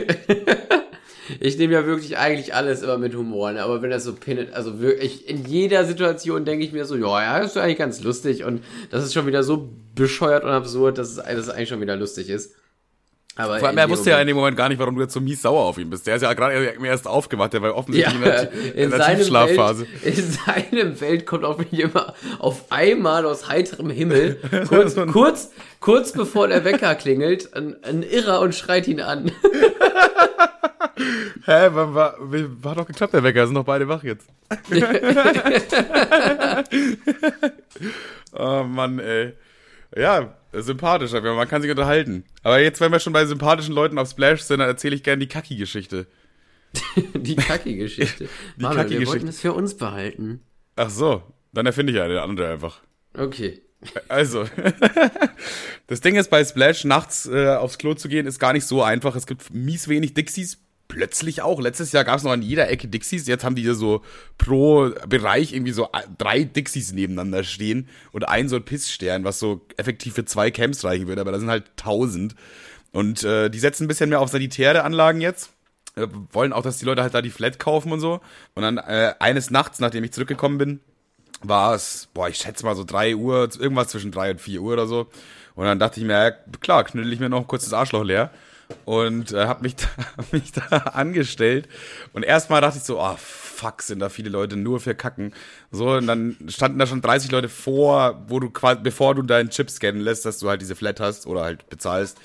Ich 1.40 1.58
nehme 1.58 1.74
ja 1.74 1.84
wirklich 1.84 2.16
eigentlich 2.16 2.54
alles 2.54 2.82
immer 2.82 2.96
mit 2.96 3.14
Humor, 3.14 3.52
ne? 3.52 3.62
aber 3.62 3.82
wenn 3.82 3.90
das 3.90 4.04
so 4.04 4.14
pinnet, 4.14 4.54
also 4.54 4.80
wirklich, 4.80 5.28
in 5.28 5.44
jeder 5.44 5.84
Situation 5.84 6.46
denke 6.46 6.64
ich 6.64 6.72
mir 6.72 6.86
so, 6.86 6.96
ja, 6.96 7.22
ja, 7.22 7.38
das 7.38 7.50
ist 7.50 7.56
eigentlich 7.58 7.76
ganz 7.76 8.02
lustig 8.02 8.44
und 8.44 8.64
das 8.90 9.04
ist 9.04 9.12
schon 9.12 9.26
wieder 9.26 9.42
so 9.42 9.68
bescheuert 9.94 10.44
und 10.44 10.50
absurd, 10.50 10.96
dass 10.96 11.10
es, 11.10 11.16
dass 11.16 11.26
es 11.26 11.50
eigentlich 11.50 11.68
schon 11.68 11.82
wieder 11.82 11.96
lustig 11.96 12.30
ist. 12.30 12.54
Aber 13.38 13.60
Vor 13.60 13.68
allem, 13.68 13.78
er 13.78 13.88
wusste 13.88 14.10
ja 14.10 14.20
in 14.20 14.26
dem 14.26 14.36
Moment 14.36 14.56
gar 14.56 14.68
nicht, 14.68 14.80
warum 14.80 14.96
du 14.96 15.02
jetzt 15.02 15.14
so 15.14 15.20
mies 15.20 15.40
sauer 15.40 15.62
auf 15.62 15.78
ihn 15.78 15.88
bist. 15.88 16.08
Der 16.08 16.16
ist 16.16 16.22
ja 16.22 16.34
gerade 16.34 16.74
erst 16.84 17.06
aufgewacht, 17.06 17.52
der 17.52 17.62
war 17.62 17.70
ja, 17.70 17.76
offensichtlich 17.76 18.16
in 18.16 18.22
der, 18.22 18.52
in, 18.74 18.90
der 18.90 19.16
Tiefschlafphase. 19.16 19.86
Welt, 20.02 20.16
in 20.16 20.32
seinem 20.32 21.00
Welt 21.00 21.24
kommt 21.24 21.44
auf 21.44 21.58
mich 21.58 21.72
immer 21.72 22.14
auf 22.40 22.64
einmal 22.70 23.24
aus 23.24 23.48
heiterem 23.48 23.90
Himmel, 23.90 24.40
kurz, 24.68 24.96
kurz, 25.12 25.52
kurz 25.78 26.10
bevor 26.10 26.48
der 26.48 26.64
Wecker 26.64 26.96
klingelt, 26.96 27.54
ein, 27.54 27.76
ein 27.84 28.02
Irrer 28.02 28.40
und 28.40 28.56
schreit 28.56 28.88
ihn 28.88 29.00
an. 29.00 29.30
Hä, 31.44 31.68
war, 31.70 31.94
war, 31.94 32.16
war 32.18 32.74
doch 32.74 32.88
geklappt, 32.88 33.14
der 33.14 33.22
Wecker, 33.22 33.46
sind 33.46 33.54
doch 33.54 33.62
beide 33.62 33.86
wach 33.86 34.02
jetzt. 34.02 34.26
oh 38.32 38.64
Mann, 38.64 38.98
ey. 38.98 39.34
Ja, 39.96 40.34
sympathisch, 40.52 41.14
aber 41.14 41.34
man 41.34 41.48
kann 41.48 41.62
sich 41.62 41.70
unterhalten. 41.70 42.24
Aber 42.42 42.60
jetzt, 42.60 42.80
wenn 42.80 42.92
wir 42.92 43.00
schon 43.00 43.12
bei 43.12 43.24
sympathischen 43.26 43.74
Leuten 43.74 43.98
auf 43.98 44.08
Splash 44.10 44.42
sind, 44.42 44.60
dann 44.60 44.68
erzähle 44.68 44.96
ich 44.96 45.02
gerne 45.02 45.20
die 45.20 45.28
Kacki-Geschichte. 45.28 46.06
Die 47.14 47.34
Kacki-Geschichte. 47.34 48.28
Manuel, 48.56 48.76
wir 48.76 48.82
Kacki-Geschichte. 48.82 49.06
wollten 49.10 49.28
es 49.28 49.40
für 49.40 49.54
uns 49.54 49.76
behalten. 49.76 50.42
Ach 50.76 50.90
so, 50.90 51.22
dann 51.52 51.64
erfinde 51.64 51.92
ich 51.92 52.00
eine 52.00 52.20
andere 52.20 52.50
einfach. 52.50 52.82
Okay. 53.14 53.62
Also, 54.08 54.44
das 55.86 56.00
Ding 56.00 56.16
ist, 56.16 56.30
bei 56.30 56.44
Splash 56.44 56.84
nachts 56.84 57.26
äh, 57.26 57.54
aufs 57.54 57.78
Klo 57.78 57.94
zu 57.94 58.08
gehen, 58.08 58.26
ist 58.26 58.38
gar 58.38 58.52
nicht 58.52 58.66
so 58.66 58.82
einfach. 58.82 59.16
Es 59.16 59.26
gibt 59.26 59.52
mies 59.54 59.88
wenig 59.88 60.14
Dixies. 60.14 60.58
Plötzlich 60.88 61.42
auch. 61.42 61.60
Letztes 61.60 61.92
Jahr 61.92 62.04
gab 62.04 62.16
es 62.16 62.24
noch 62.24 62.32
an 62.32 62.42
jeder 62.42 62.68
Ecke 62.68 62.88
Dixies. 62.88 63.26
Jetzt 63.26 63.44
haben 63.44 63.54
die 63.54 63.62
hier 63.62 63.74
so 63.74 64.02
pro 64.38 64.90
Bereich 65.06 65.52
irgendwie 65.52 65.72
so 65.72 65.88
drei 66.16 66.44
Dixies 66.44 66.92
nebeneinander 66.92 67.44
stehen 67.44 67.88
und 68.12 68.28
ein 68.28 68.48
so 68.48 68.56
ein 68.56 68.64
Pissstern, 68.64 69.24
was 69.24 69.38
so 69.38 69.60
effektiv 69.76 70.14
für 70.14 70.24
zwei 70.24 70.50
Camps 70.50 70.84
reichen 70.84 71.06
würde. 71.06 71.20
Aber 71.20 71.32
da 71.32 71.38
sind 71.38 71.50
halt 71.50 71.70
tausend. 71.76 72.34
Und 72.90 73.22
äh, 73.22 73.50
die 73.50 73.58
setzen 73.58 73.84
ein 73.84 73.88
bisschen 73.88 74.08
mehr 74.08 74.20
auf 74.20 74.30
sanitäre 74.30 74.82
Anlagen 74.82 75.20
jetzt. 75.20 75.50
Äh, 75.94 76.08
wollen 76.32 76.54
auch, 76.54 76.62
dass 76.62 76.78
die 76.78 76.86
Leute 76.86 77.02
halt 77.02 77.14
da 77.14 77.22
die 77.22 77.30
Flat 77.30 77.58
kaufen 77.58 77.92
und 77.92 78.00
so. 78.00 78.20
Und 78.54 78.62
dann 78.62 78.78
äh, 78.78 79.14
eines 79.20 79.50
Nachts, 79.50 79.78
nachdem 79.78 80.04
ich 80.04 80.12
zurückgekommen 80.12 80.58
bin, 80.58 80.80
war 81.42 81.74
es, 81.74 82.08
boah, 82.14 82.28
ich 82.28 82.36
schätze 82.36 82.64
mal 82.64 82.74
so 82.74 82.82
drei 82.82 83.14
Uhr, 83.14 83.48
irgendwas 83.58 83.88
zwischen 83.88 84.10
drei 84.10 84.30
und 84.30 84.40
vier 84.40 84.62
Uhr 84.62 84.72
oder 84.72 84.86
so. 84.86 85.06
Und 85.54 85.66
dann 85.66 85.78
dachte 85.78 86.00
ich 86.00 86.06
mir, 86.06 86.12
ja, 86.12 86.30
klar, 86.60 86.84
knüttel 86.84 87.12
ich 87.12 87.20
mir 87.20 87.28
noch 87.28 87.46
kurz 87.46 87.64
das 87.64 87.74
Arschloch 87.74 88.04
leer 88.04 88.30
und 88.84 89.32
äh, 89.32 89.46
habe 89.46 89.62
mich, 89.62 89.76
da, 89.76 89.86
hab 90.16 90.32
mich 90.32 90.52
da 90.52 90.76
angestellt. 90.76 91.68
Und 92.12 92.22
erstmal 92.22 92.60
dachte 92.60 92.78
ich 92.78 92.84
so, 92.84 93.00
oh 93.00 93.16
fuck, 93.16 93.82
sind 93.82 94.00
da 94.00 94.08
viele 94.08 94.30
Leute 94.30 94.56
nur 94.56 94.80
für 94.80 94.94
Kacken. 94.94 95.32
So, 95.70 95.90
und 95.92 96.06
dann 96.06 96.36
standen 96.48 96.78
da 96.78 96.86
schon 96.86 97.02
30 97.02 97.30
Leute 97.30 97.48
vor, 97.48 98.24
wo 98.28 98.40
du 98.40 98.50
quasi, 98.50 98.80
bevor 98.82 99.14
du 99.14 99.22
deinen 99.22 99.50
Chip 99.50 99.70
scannen 99.70 100.00
lässt, 100.00 100.24
dass 100.24 100.38
du 100.38 100.48
halt 100.48 100.60
diese 100.60 100.76
Flat 100.76 101.00
hast 101.00 101.26
oder 101.26 101.42
halt 101.42 101.68
bezahlst. 101.68 102.18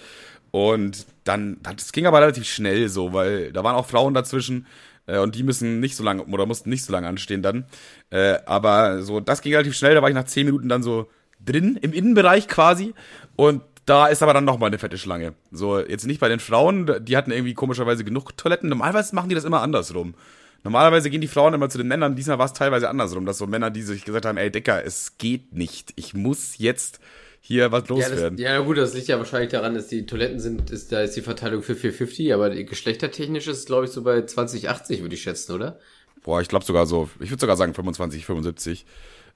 Und 0.52 1.08
dann, 1.24 1.58
das 1.64 1.92
ging 1.92 2.06
aber 2.06 2.22
relativ 2.22 2.46
schnell 2.48 2.88
so, 2.88 3.14
weil 3.14 3.52
da 3.52 3.64
waren 3.64 3.76
auch 3.76 3.88
Frauen 3.88 4.14
dazwischen 4.14 4.68
äh, 5.08 5.18
und 5.18 5.36
die 5.36 5.44
müssen 5.44 5.80
nicht 5.80 5.96
so 5.96 6.04
lange 6.04 6.24
oder 6.26 6.46
mussten 6.46 6.70
nicht 6.70 6.86
so 6.86 6.94
lange 6.94 7.08
anstehen 7.08 7.42
dann. 7.42 7.66
Äh, 8.12 8.38
aber 8.46 9.02
so, 9.02 9.20
das 9.20 9.42
ging 9.42 9.54
relativ 9.54 9.76
schnell, 9.76 9.96
da 9.96 10.02
war 10.02 10.10
ich 10.10 10.16
nach 10.16 10.26
10 10.26 10.46
Minuten 10.46 10.70
dann 10.70 10.84
so 10.84 11.10
drin, 11.44 11.78
im 11.82 11.94
Innenbereich 11.94 12.48
quasi. 12.48 12.94
Und 13.36 13.62
da 13.86 14.08
ist 14.08 14.24
aber 14.24 14.34
dann 14.34 14.46
nochmal 14.46 14.68
eine 14.68 14.78
fette 14.78 14.98
Schlange. 14.98 15.34
So, 15.52 15.80
jetzt 15.80 16.06
nicht 16.06 16.20
bei 16.20 16.30
den 16.30 16.40
Frauen, 16.40 16.90
die 17.02 17.18
hatten 17.18 17.32
irgendwie 17.32 17.54
komischerweise 17.54 18.04
genug 18.04 18.38
Toiletten. 18.38 18.70
Normalerweise 18.70 19.16
machen 19.16 19.30
die 19.30 19.36
das 19.36 19.44
immer 19.44 19.62
andersrum. 19.62 20.16
Normalerweise 20.64 21.10
gehen 21.10 21.22
die 21.22 21.28
Frauen 21.28 21.54
immer 21.54 21.70
zu 21.70 21.78
den 21.78 21.88
Männern, 21.88 22.16
diesmal 22.16 22.40
war 22.40 22.46
es 22.46 22.54
teilweise 22.54 22.90
andersrum, 22.90 23.26
dass 23.26 23.38
so 23.38 23.48
Männer, 23.48 23.70
die 23.70 23.82
sich 23.82 24.06
gesagt 24.06 24.26
haben, 24.26 24.38
ey 24.38 24.50
Decker, 24.50 24.86
es 24.86 25.18
geht 25.18 25.54
nicht. 25.54 25.92
Ich 25.98 26.14
muss 26.14 26.58
jetzt 26.58 27.02
hier 27.42 27.74
was 27.74 27.90
loswerden. 27.90 28.38
Ja, 28.38 28.52
das, 28.52 28.58
ja, 28.60 28.60
gut, 28.60 28.78
das 28.78 28.94
liegt 28.94 29.08
ja 29.08 29.18
wahrscheinlich 29.18 29.52
daran, 29.52 29.74
dass 29.74 29.88
die 29.88 30.06
Toiletten 30.06 30.40
sind, 30.40 30.72
ist, 30.72 30.94
da 30.94 31.02
ist 31.02 31.18
die 31.18 31.22
Verteilung 31.22 31.62
für 31.62 31.76
50 31.76 32.34
aber 32.34 32.52
geschlechtertechnisch 32.52 33.48
ist, 33.48 33.66
glaube 33.68 33.86
ich, 33.86 33.92
so 33.92 34.04
bei 34.04 34.22
2080, 34.22 35.02
würde 35.02 35.16
ich 35.16 35.22
schätzen, 35.22 35.52
oder? 35.52 35.78
Boah, 36.24 36.40
ich 36.40 36.48
glaube 36.48 36.64
sogar 36.64 36.86
so, 36.86 37.10
ich 37.20 37.30
würde 37.30 37.42
sogar 37.42 37.58
sagen 37.58 37.74
25, 37.74 38.26
75. 38.26 38.86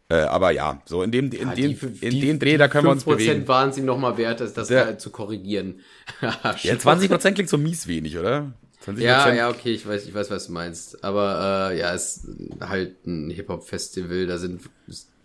Äh, 0.09 0.15
aber 0.19 0.51
ja, 0.51 0.81
so 0.85 1.03
in 1.03 1.11
dem, 1.11 1.31
in 1.31 1.49
ja, 1.49 1.53
dem, 1.53 1.77
die, 1.77 2.05
in 2.05 2.21
dem 2.21 2.39
Dreh, 2.39 2.57
da 2.57 2.69
können 2.69 2.85
wir 2.85 2.91
uns 2.91 3.03
bewegen. 3.03 3.47
waren 3.47 3.73
sie 3.73 3.81
noch 3.81 3.97
mal 3.97 4.17
wert, 4.17 4.39
das, 4.39 4.53
das 4.53 4.69
Der, 4.69 4.97
zu 4.97 5.09
korrigieren. 5.09 5.81
ja, 6.21 6.31
20% 6.31 7.33
klingt 7.33 7.49
so 7.49 7.57
mies 7.57 7.87
wenig, 7.87 8.17
oder? 8.17 8.53
20%. 8.85 9.01
Ja, 9.01 9.33
ja, 9.33 9.49
okay, 9.49 9.73
ich 9.73 9.85
weiß, 9.85 10.05
ich 10.05 10.13
weiß, 10.13 10.31
was 10.31 10.47
du 10.47 10.53
meinst. 10.53 11.03
Aber 11.03 11.71
äh, 11.71 11.79
ja, 11.79 11.93
es 11.93 12.17
ist 12.17 12.27
halt 12.61 13.05
ein 13.05 13.29
Hip-Hop-Festival, 13.29 14.27
da 14.27 14.37
sind, 14.37 14.61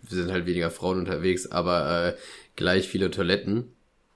sind 0.09 0.31
halt 0.31 0.45
weniger 0.45 0.69
Frauen 0.69 0.99
unterwegs, 0.99 1.49
aber 1.49 2.07
äh, 2.07 2.13
gleich 2.57 2.89
viele 2.89 3.09
Toiletten. 3.09 3.73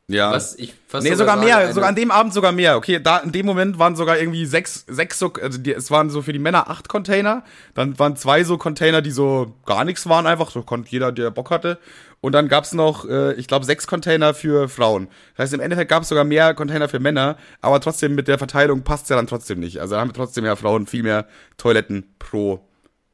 Ja. 0.09 0.31
Was 0.31 0.55
ich 0.55 0.73
fast 0.87 1.03
nee, 1.03 1.13
sogar, 1.15 1.35
sogar 1.35 1.45
mehr, 1.45 1.73
sogar 1.73 1.89
an 1.89 1.95
dem 1.95 2.11
Abend 2.11 2.33
sogar 2.33 2.53
mehr. 2.53 2.77
Okay, 2.77 3.01
da 3.03 3.17
in 3.17 3.33
dem 3.33 3.45
Moment 3.45 3.77
waren 3.77 3.97
sogar 3.97 4.17
irgendwie 4.17 4.45
sechs, 4.45 4.85
sechs 4.87 5.19
so, 5.19 5.33
also 5.33 5.57
die, 5.57 5.73
es 5.73 5.91
waren 5.91 6.09
so 6.09 6.21
für 6.21 6.31
die 6.31 6.39
Männer 6.39 6.69
acht 6.69 6.87
Container, 6.87 7.43
dann 7.73 7.99
waren 7.99 8.15
zwei 8.15 8.45
so 8.45 8.57
Container, 8.57 9.01
die 9.01 9.11
so 9.11 9.53
gar 9.65 9.83
nichts 9.83 10.07
waren, 10.07 10.25
einfach, 10.25 10.49
so 10.49 10.61
konnte 10.61 10.91
jeder, 10.91 11.11
der 11.11 11.29
Bock 11.29 11.51
hatte. 11.51 11.77
Und 12.21 12.31
dann 12.31 12.47
gab's 12.47 12.71
noch, 12.71 13.07
äh, 13.07 13.33
ich 13.33 13.47
glaube, 13.47 13.65
sechs 13.65 13.85
Container 13.85 14.33
für 14.33 14.69
Frauen. 14.69 15.09
Das 15.35 15.43
heißt, 15.43 15.53
im 15.55 15.59
Endeffekt 15.59 15.89
gab's 15.89 16.07
sogar 16.07 16.23
mehr 16.23 16.53
Container 16.53 16.87
für 16.87 16.99
Männer, 16.99 17.35
aber 17.59 17.81
trotzdem 17.81 18.15
mit 18.15 18.29
der 18.29 18.37
Verteilung 18.37 18.83
passt's 18.83 19.09
ja 19.09 19.17
dann 19.17 19.27
trotzdem 19.27 19.59
nicht. 19.59 19.81
Also 19.81 19.95
da 19.95 20.01
haben 20.01 20.09
wir 20.09 20.13
trotzdem 20.13 20.45
mehr 20.45 20.55
Frauen, 20.55 20.87
viel 20.87 21.03
mehr 21.03 21.27
Toiletten 21.57 22.15
pro 22.17 22.65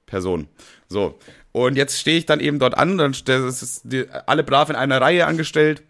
Person. 0.05 0.47
So. 0.89 1.17
Und 1.53 1.75
jetzt 1.75 2.00
stehe 2.00 2.19
ich 2.19 2.27
dann 2.27 2.39
eben 2.39 2.59
dort 2.59 2.77
an, 2.77 3.00
dann 3.00 3.15
das 3.25 3.63
ist 3.63 3.81
die, 3.83 4.05
alle 4.27 4.43
brav 4.43 4.69
in 4.69 4.75
einer 4.75 5.01
Reihe 5.01 5.25
angestellt 5.25 5.81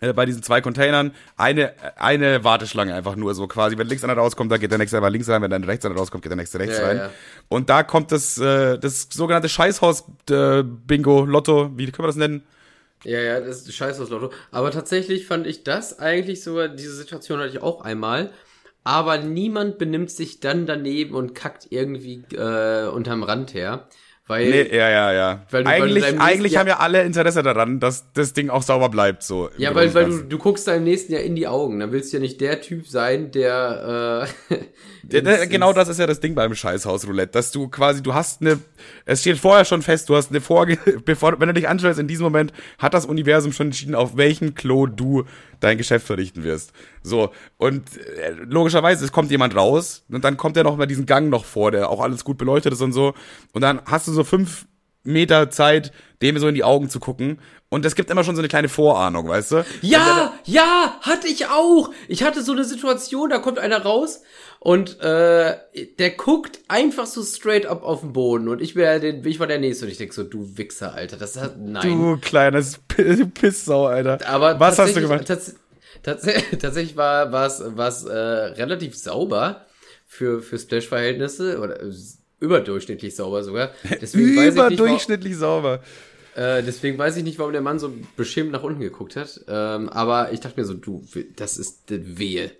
bei 0.00 0.26
diesen 0.26 0.42
zwei 0.42 0.60
Containern 0.60 1.12
eine, 1.36 1.72
eine 1.96 2.44
Warteschlange 2.44 2.94
einfach 2.94 3.16
nur 3.16 3.34
so 3.34 3.46
quasi. 3.46 3.78
Wenn 3.78 3.86
links 3.86 4.04
einer 4.04 4.14
rauskommt, 4.14 4.52
dann 4.52 4.60
geht 4.60 4.70
der 4.70 4.78
nächste 4.78 4.98
einfach 4.98 5.10
links 5.10 5.28
rein. 5.28 5.42
Wenn 5.42 5.50
dann 5.50 5.64
rechts 5.64 5.84
einer 5.84 5.96
rauskommt, 5.96 6.22
geht 6.22 6.30
der 6.30 6.36
nächste 6.36 6.58
rechts 6.58 6.78
ja, 6.78 6.86
rein. 6.86 6.96
Ja. 6.96 7.10
Und 7.48 7.70
da 7.70 7.82
kommt 7.82 8.12
das, 8.12 8.38
äh, 8.38 8.78
das 8.78 9.08
sogenannte 9.10 9.48
Scheißhaus-Bingo, 9.48 11.24
äh, 11.24 11.26
Lotto, 11.26 11.70
wie 11.76 11.86
können 11.90 12.04
wir 12.04 12.08
das 12.08 12.16
nennen? 12.16 12.42
Ja, 13.04 13.20
ja, 13.20 13.40
das 13.40 13.62
ist 13.62 13.74
Scheißhaus-Lotto. 13.74 14.32
Aber 14.50 14.70
tatsächlich 14.70 15.26
fand 15.26 15.46
ich 15.46 15.64
das 15.64 15.98
eigentlich 15.98 16.42
sogar, 16.42 16.68
diese 16.68 16.94
Situation 16.94 17.38
hatte 17.38 17.50
ich 17.50 17.62
auch 17.62 17.82
einmal. 17.82 18.32
Aber 18.84 19.18
niemand 19.18 19.78
benimmt 19.78 20.10
sich 20.10 20.40
dann 20.40 20.66
daneben 20.66 21.14
und 21.14 21.34
kackt 21.34 21.66
irgendwie 21.70 22.22
äh, 22.32 22.86
unterm 22.86 23.24
Rand 23.24 23.52
her. 23.52 23.88
Weil, 24.28 24.50
nee, 24.50 24.76
ja, 24.76 24.90
ja, 24.90 25.12
ja. 25.12 25.46
Weil 25.50 25.62
du, 25.62 25.70
eigentlich 25.70 26.02
weil 26.02 26.18
eigentlich 26.18 26.52
Jahr, 26.52 26.60
haben 26.60 26.68
ja 26.68 26.78
alle 26.78 27.02
Interesse 27.02 27.44
daran, 27.44 27.78
dass 27.78 28.12
das 28.12 28.32
Ding 28.32 28.50
auch 28.50 28.62
sauber 28.62 28.88
bleibt. 28.88 29.22
so. 29.22 29.50
Ja, 29.56 29.72
weil, 29.74 29.94
weil 29.94 30.06
du, 30.06 30.22
du 30.24 30.38
guckst 30.38 30.66
deinem 30.66 30.82
nächsten 30.82 31.12
Jahr 31.12 31.22
in 31.22 31.36
die 31.36 31.46
Augen. 31.46 31.78
Dann 31.78 31.92
willst 31.92 32.12
du 32.12 32.16
ja 32.16 32.20
nicht 32.20 32.40
der 32.40 32.60
Typ 32.60 32.88
sein, 32.88 33.30
der... 33.30 34.26
Äh, 34.50 34.56
der 35.08 35.46
genau 35.46 35.72
das 35.72 35.88
ist 35.88 35.98
ja 35.98 36.06
das 36.06 36.20
Ding 36.20 36.34
beim 36.34 36.54
Scheißhaus-Roulette, 36.54 37.32
dass 37.32 37.52
du 37.52 37.68
quasi, 37.68 38.02
du 38.02 38.14
hast 38.14 38.40
eine... 38.40 38.58
Es 39.04 39.20
steht 39.20 39.38
vorher 39.38 39.64
schon 39.64 39.82
fest, 39.82 40.08
du 40.08 40.16
hast 40.16 40.30
eine 40.30 40.40
Vorge... 40.40 40.78
bevor, 41.04 41.38
wenn 41.40 41.48
du 41.48 41.54
dich 41.54 41.68
anstellst, 41.68 42.00
in 42.00 42.08
diesem 42.08 42.24
Moment 42.24 42.52
hat 42.78 42.94
das 42.94 43.06
Universum 43.06 43.52
schon 43.52 43.68
entschieden, 43.68 43.94
auf 43.94 44.16
welchem 44.16 44.54
Klo 44.54 44.86
du 44.86 45.24
dein 45.60 45.78
Geschäft 45.78 46.06
verrichten 46.06 46.44
wirst. 46.44 46.72
So, 47.02 47.30
und 47.56 47.96
äh, 47.96 48.32
logischerweise, 48.44 49.04
es 49.04 49.12
kommt 49.12 49.30
jemand 49.30 49.54
raus 49.56 50.04
und 50.10 50.24
dann 50.24 50.36
kommt 50.36 50.56
er 50.56 50.64
noch 50.64 50.76
mal 50.76 50.86
diesen 50.86 51.06
Gang 51.06 51.30
noch 51.30 51.44
vor, 51.44 51.70
der 51.70 51.90
auch 51.90 52.00
alles 52.00 52.24
gut 52.24 52.38
beleuchtet 52.38 52.72
ist 52.72 52.82
und 52.82 52.92
so. 52.92 53.14
Und 53.52 53.62
dann 53.62 53.80
hast 53.86 54.08
du 54.08 54.12
so 54.12 54.24
fünf 54.24 54.66
Meter 55.06 55.50
Zeit, 55.50 55.92
dem 56.20 56.38
so 56.38 56.48
in 56.48 56.54
die 56.54 56.64
Augen 56.64 56.90
zu 56.90 57.00
gucken. 57.00 57.38
Und 57.68 57.84
es 57.84 57.94
gibt 57.94 58.10
immer 58.10 58.24
schon 58.24 58.36
so 58.36 58.40
eine 58.40 58.48
kleine 58.48 58.68
Vorahnung, 58.68 59.28
weißt 59.28 59.52
du? 59.52 59.64
Ja, 59.82 60.32
ja, 60.44 60.98
hatte 61.00 61.26
ich 61.26 61.46
auch. 61.46 61.90
Ich 62.08 62.22
hatte 62.22 62.42
so 62.42 62.52
eine 62.52 62.64
Situation, 62.64 63.30
da 63.30 63.38
kommt 63.38 63.58
einer 63.58 63.82
raus 63.82 64.22
und 64.66 64.98
äh, 65.00 65.54
der 65.96 66.10
guckt 66.10 66.58
einfach 66.66 67.06
so 67.06 67.22
straight 67.22 67.66
up 67.66 67.84
auf 67.84 68.00
den 68.00 68.12
Boden 68.12 68.48
und 68.48 68.60
ich 68.60 68.74
wäre 68.74 68.98
den, 68.98 69.24
ich 69.24 69.38
war 69.38 69.46
der 69.46 69.60
Nächste 69.60 69.84
und 69.84 69.92
ich 69.92 69.96
denk 69.96 70.12
so, 70.12 70.24
du 70.24 70.58
Wichser, 70.58 70.92
Alter, 70.92 71.16
das 71.16 71.40
hat 71.40 71.56
nein. 71.56 71.88
Du 71.88 72.16
kleines 72.16 72.80
Pisssau, 73.34 73.86
Alter. 73.86 74.18
Aber 74.26 74.58
was 74.58 74.80
hast 74.80 74.96
du 74.96 75.02
gemacht? 75.02 75.24
Tats 75.24 75.54
tats 76.02 76.26
tatsächlich 76.58 76.96
war 76.96 77.30
was 77.30 77.62
was 77.64 78.06
äh, 78.06 78.16
relativ 78.16 78.96
sauber 78.96 79.66
für 80.04 80.42
für 80.42 80.58
Splash-Verhältnisse 80.58 81.60
oder 81.60 81.80
äh, 81.80 81.92
überdurchschnittlich 82.40 83.14
sauber 83.14 83.44
sogar. 83.44 83.70
Deswegen 84.00 84.30
überdurchschnittlich 84.30 85.08
weiß 85.08 85.08
ich 85.08 85.24
nicht, 85.30 85.38
sauber. 85.38 85.80
Äh, 86.34 86.64
deswegen 86.64 86.98
weiß 86.98 87.16
ich 87.16 87.22
nicht, 87.22 87.38
warum 87.38 87.52
der 87.52 87.62
Mann 87.62 87.78
so 87.78 87.92
beschämt 88.16 88.50
nach 88.50 88.64
unten 88.64 88.80
geguckt 88.80 89.14
hat. 89.14 89.42
Ähm, 89.46 89.88
aber 89.90 90.32
ich 90.32 90.40
dachte 90.40 90.58
mir 90.58 90.66
so, 90.66 90.74
du, 90.74 91.04
das 91.36 91.56
ist 91.56 91.84
wehe. 91.86 92.50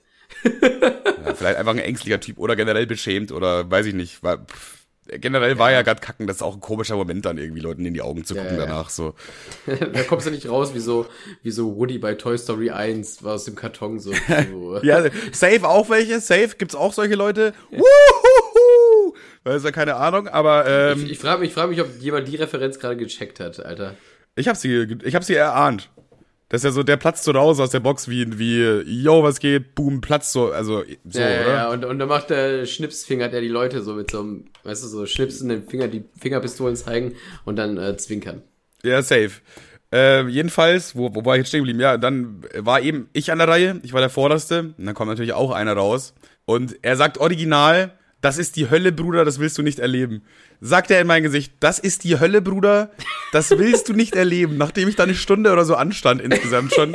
Ja, 0.45 1.35
vielleicht 1.35 1.57
einfach 1.57 1.73
ein 1.73 1.79
ängstlicher 1.79 2.21
Typ 2.21 2.39
oder 2.39 2.57
generell 2.57 2.87
beschämt 2.87 3.33
oder 3.33 3.71
weiß 3.71 3.87
ich 3.87 3.95
nicht. 3.95 4.23
War, 4.23 4.39
pff, 4.39 4.77
generell 5.07 5.53
ja. 5.53 5.59
war 5.59 5.73
ja 5.73 5.83
gerade 5.83 6.01
kacken, 6.01 6.27
das 6.27 6.37
ist 6.37 6.43
auch 6.43 6.55
ein 6.55 6.61
komischer 6.61 6.97
Moment 6.97 7.25
dann 7.25 7.39
irgendwie 7.39 7.61
Leuten 7.61 7.85
in 7.85 7.95
die 7.95 8.03
Augen 8.03 8.25
zu 8.25 8.35
gucken 8.35 8.55
ja, 8.55 8.61
ja. 8.61 8.67
danach 8.67 8.91
so. 8.91 9.15
da 9.67 10.03
kommst 10.03 10.27
du 10.27 10.31
nicht 10.31 10.49
raus 10.49 10.75
wie 10.75 10.81
so 10.81 11.07
wie 11.43 11.51
so 11.51 11.77
Woody 11.77 11.99
bei 11.99 12.15
Toy 12.15 12.37
Story 12.39 12.71
1 12.71 13.23
war 13.23 13.35
aus 13.35 13.45
dem 13.45 13.55
Karton 13.55 13.99
so. 13.99 14.13
so. 14.51 14.79
ja, 14.83 15.03
safe 15.33 15.67
auch 15.67 15.89
welche, 15.91 16.21
safe 16.21 16.57
gibt's 16.59 16.75
auch 16.75 16.93
solche 16.93 17.15
Leute. 17.15 17.53
Wuhuhu! 17.71 19.15
Weiß 19.45 19.63
ja 19.63 19.71
keine 19.71 19.97
Ahnung, 19.97 20.29
aber 20.29 20.67
ähm, 20.67 21.05
ich, 21.05 21.13
ich 21.13 21.19
frage 21.19 21.41
mich, 21.41 21.51
ich 21.51 21.55
frag 21.55 21.69
mich, 21.69 21.81
ob 21.81 21.89
jemand 22.01 22.27
die 22.27 22.37
Referenz 22.37 22.79
gerade 22.79 22.97
gecheckt 22.97 23.39
hat, 23.39 23.65
Alter. 23.65 23.95
Ich 24.35 24.49
habe 24.49 24.59
sie, 24.59 24.99
ich 25.05 25.15
habe 25.15 25.25
sie 25.25 25.35
erahnt. 25.35 25.89
Das 26.49 26.61
ist 26.61 26.65
ja 26.65 26.71
so, 26.71 26.85
der 26.85 26.97
platzt 26.97 27.25
so 27.25 27.33
raus 27.33 27.59
aus 27.59 27.71
der 27.71 27.81
Box 27.81 28.09
wie, 28.09 28.39
wie, 28.39 28.63
yo, 28.85 29.25
was 29.25 29.41
geht, 29.41 29.75
boom, 29.75 30.01
platzt 30.01 30.33
so, 30.33 30.53
also, 30.53 30.85
so, 31.05 31.19
ja, 31.19 31.41
oder? 31.41 31.53
Ja, 31.53 31.71
und, 31.71 31.85
und 31.85 31.99
dann 31.99 32.09
macht 32.09 32.31
der 32.31 32.67
Schnipsfinger, 32.67 33.29
der 33.29 33.41
die 33.41 33.49
Leute 33.49 33.83
so 33.83 33.95
mit 33.95 34.13
so 34.13 34.21
einem, 34.21 34.45
weißt 34.63 34.85
du, 34.85 34.89
so 34.89 35.07
schnipsen 35.07 35.49
den 35.49 35.67
Finger, 35.67 35.89
die 35.89 36.05
Fingerpistolen 36.21 36.77
zeigen 36.77 37.15
und 37.45 37.57
dann 37.57 37.79
äh, 37.79 37.97
zwinkern. 37.97 38.43
Ja, 38.85 39.03
safe. 39.03 39.33
Äh, 39.93 40.29
jedenfalls, 40.29 40.95
wo, 40.95 41.15
wo 41.15 41.25
war 41.25 41.35
ich 41.35 41.41
jetzt 41.41 41.49
stehen 41.49 41.61
geblieben? 41.61 41.81
Ja, 41.81 41.97
dann 41.97 42.45
war 42.57 42.81
eben 42.81 43.09
ich 43.13 43.33
an 43.33 43.39
der 43.39 43.49
Reihe, 43.49 43.81
ich 43.83 43.93
war 43.93 44.01
der 44.01 44.11
Vorderste, 44.11 44.75
und 44.79 44.87
dann 44.87 44.95
kommt 44.95 45.09
natürlich 45.09 45.33
auch 45.33 45.51
einer 45.51 45.73
raus. 45.73 46.15
Und 46.45 46.77
er 46.83 46.97
sagt 46.97 47.19
original, 47.19 47.93
das 48.21 48.39
ist 48.39 48.57
die 48.57 48.71
Hölle, 48.71 48.93
Bruder, 48.93 49.25
das 49.25 49.39
willst 49.39 49.59
du 49.59 49.63
nicht 49.63 49.79
erleben. 49.79 50.23
Sagt 50.61 50.91
er 50.91 51.01
in 51.01 51.07
mein 51.07 51.23
Gesicht, 51.23 51.53
das 51.61 51.79
ist 51.79 52.05
die 52.05 52.19
Hölle, 52.19 52.43
Bruder, 52.43 52.91
das 53.33 53.51
willst 53.51 53.89
du 53.89 53.93
nicht 53.93 54.17
erleben. 54.17 54.57
Nachdem 54.57 54.89
ich 54.89 54.97
da 54.97 55.05
eine 55.05 55.15
Stunde 55.15 55.53
oder 55.53 55.65
so 55.65 55.75
anstand 55.75 56.21
insgesamt 56.21 56.73
schon, 56.73 56.95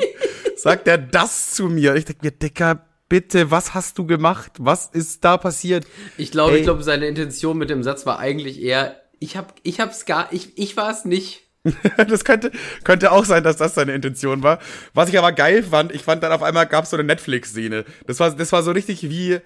sagt 0.55 0.87
er 0.87 0.97
das 0.97 1.51
zu 1.51 1.69
mir. 1.69 1.95
Ich 1.95 2.05
denke 2.05 2.25
mir, 2.25 2.31
Dicker, 2.31 2.85
bitte, 3.07 3.51
was 3.51 3.73
hast 3.73 3.97
du 3.97 4.05
gemacht? 4.05 4.53
Was 4.57 4.87
ist 4.87 5.23
da 5.23 5.37
passiert? 5.37 5.85
Ich 6.17 6.31
glaube, 6.31 6.57
ich 6.57 6.63
glaube, 6.63 6.83
seine 6.83 7.07
Intention 7.07 7.57
mit 7.57 7.69
dem 7.69 7.83
Satz 7.83 8.05
war 8.05 8.19
eigentlich 8.19 8.61
eher, 8.61 8.99
ich 9.19 9.37
hab, 9.37 9.55
ich 9.63 9.79
hab's 9.79 10.05
gar, 10.05 10.31
ich, 10.31 10.57
ich 10.57 10.75
war 10.77 10.89
es 10.91 11.05
nicht. 11.05 11.43
das 12.07 12.25
könnte, 12.25 12.51
könnte 12.83 13.11
auch 13.11 13.25
sein, 13.25 13.43
dass 13.43 13.57
das 13.57 13.75
seine 13.75 13.93
Intention 13.93 14.41
war. 14.41 14.59
Was 14.93 15.09
ich 15.09 15.19
aber 15.19 15.31
geil 15.31 15.61
fand, 15.61 15.91
ich 15.91 16.01
fand 16.01 16.23
dann 16.23 16.31
auf 16.31 16.41
einmal 16.41 16.65
gab 16.65 16.85
es 16.85 16.89
so 16.89 16.97
eine 16.97 17.03
Netflix-Szene. 17.03 17.85
Das 18.07 18.19
war, 18.19 18.31
das 18.31 18.51
war 18.51 18.63
so 18.63 18.71
richtig 18.71 19.03
wie, 19.09 19.39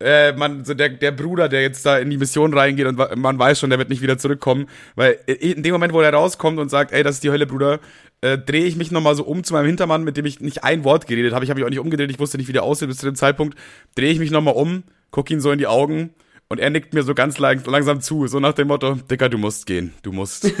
äh, 0.00 0.32
man, 0.32 0.64
so 0.64 0.74
der, 0.74 0.88
der 0.88 1.12
Bruder, 1.12 1.48
der 1.48 1.62
jetzt 1.62 1.84
da 1.84 1.98
in 1.98 2.10
die 2.10 2.18
Mission 2.18 2.54
reingeht 2.54 2.86
und 2.86 2.98
man 3.16 3.38
weiß 3.38 3.60
schon, 3.60 3.70
der 3.70 3.78
wird 3.78 3.90
nicht 3.90 4.02
wieder 4.02 4.18
zurückkommen, 4.18 4.66
weil 4.96 5.18
in 5.26 5.62
dem 5.62 5.72
Moment, 5.72 5.92
wo 5.92 6.00
er 6.00 6.12
rauskommt 6.12 6.58
und 6.58 6.70
sagt, 6.70 6.92
ey, 6.92 7.02
das 7.02 7.16
ist 7.16 7.24
die 7.24 7.30
Hölle, 7.30 7.46
Bruder, 7.46 7.80
äh, 8.22 8.38
drehe 8.38 8.64
ich 8.64 8.76
mich 8.76 8.90
nochmal 8.90 9.14
so 9.14 9.24
um 9.24 9.44
zu 9.44 9.52
meinem 9.52 9.66
Hintermann, 9.66 10.04
mit 10.04 10.16
dem 10.16 10.26
ich 10.26 10.40
nicht 10.40 10.64
ein 10.64 10.84
Wort 10.84 11.06
geredet 11.06 11.32
habe. 11.32 11.44
Ich 11.44 11.50
habe 11.50 11.60
mich 11.60 11.66
auch 11.66 11.70
nicht 11.70 11.78
umgedreht, 11.78 12.10
ich 12.10 12.18
wusste 12.18 12.38
nicht, 12.38 12.48
wie 12.48 12.52
der 12.52 12.62
aussieht 12.62 12.88
bis 12.88 12.98
zu 12.98 13.06
dem 13.06 13.14
Zeitpunkt. 13.14 13.58
Drehe 13.94 14.10
ich 14.10 14.18
mich 14.18 14.30
nochmal 14.30 14.54
um, 14.54 14.84
guck 15.10 15.30
ihn 15.30 15.40
so 15.40 15.50
in 15.50 15.58
die 15.58 15.66
Augen 15.66 16.10
und 16.48 16.58
er 16.58 16.70
nickt 16.70 16.94
mir 16.94 17.02
so 17.02 17.14
ganz 17.14 17.38
lang, 17.38 17.62
langsam 17.66 18.00
zu, 18.00 18.26
so 18.26 18.40
nach 18.40 18.54
dem 18.54 18.68
Motto, 18.68 18.94
Dicker, 18.94 19.28
du 19.28 19.38
musst 19.38 19.66
gehen, 19.66 19.94
du 20.02 20.12
musst. 20.12 20.50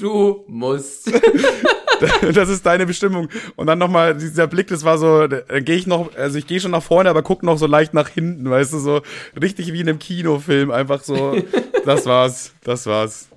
du 0.00 0.44
musst. 0.48 1.12
das 2.32 2.48
ist 2.48 2.64
deine 2.66 2.86
Bestimmung. 2.86 3.28
Und 3.56 3.66
dann 3.66 3.78
nochmal 3.78 4.16
dieser 4.16 4.46
Blick, 4.46 4.68
das 4.68 4.84
war 4.84 4.98
so, 4.98 5.26
dann 5.26 5.64
gehe 5.64 5.76
ich 5.76 5.86
noch, 5.86 6.14
also 6.16 6.38
ich 6.38 6.46
gehe 6.46 6.60
schon 6.60 6.70
nach 6.70 6.82
vorne, 6.82 7.10
aber 7.10 7.22
guck 7.22 7.42
noch 7.42 7.58
so 7.58 7.66
leicht 7.66 7.94
nach 7.94 8.08
hinten, 8.08 8.48
weißt 8.48 8.72
du, 8.72 8.78
so 8.78 9.00
richtig 9.40 9.72
wie 9.72 9.80
in 9.80 9.88
einem 9.88 9.98
Kinofilm, 9.98 10.70
einfach 10.70 11.02
so, 11.02 11.36
das 11.84 12.06
war's, 12.06 12.52
das 12.64 12.86
war's. 12.86 13.28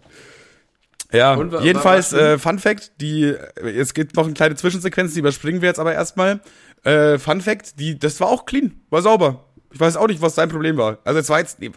Ja, 1.11 1.33
Und, 1.33 1.59
jedenfalls, 1.61 2.13
äh, 2.13 2.37
Fun 2.37 2.59
Fact, 2.59 2.91
die, 3.01 3.35
es 3.55 3.93
gibt 3.93 4.15
noch 4.15 4.25
eine 4.25 4.33
kleine 4.33 4.55
Zwischensequenz, 4.55 5.13
die 5.13 5.19
überspringen 5.19 5.61
wir 5.61 5.67
jetzt 5.67 5.79
aber 5.79 5.93
erstmal. 5.93 6.39
Äh, 6.83 7.17
Fun 7.19 7.41
Fact, 7.41 7.79
die, 7.79 7.99
das 7.99 8.19
war 8.21 8.29
auch 8.29 8.45
clean, 8.45 8.79
war 8.89 9.01
sauber. 9.01 9.45
Ich 9.73 9.79
weiß 9.79 9.97
auch 9.97 10.07
nicht, 10.07 10.21
was 10.21 10.35
sein 10.35 10.49
Problem 10.49 10.77
war. 10.77 10.99
Also 11.03 11.19
es 11.19 11.29
war 11.29 11.39
jetzt, 11.39 11.59
nee, 11.59 11.71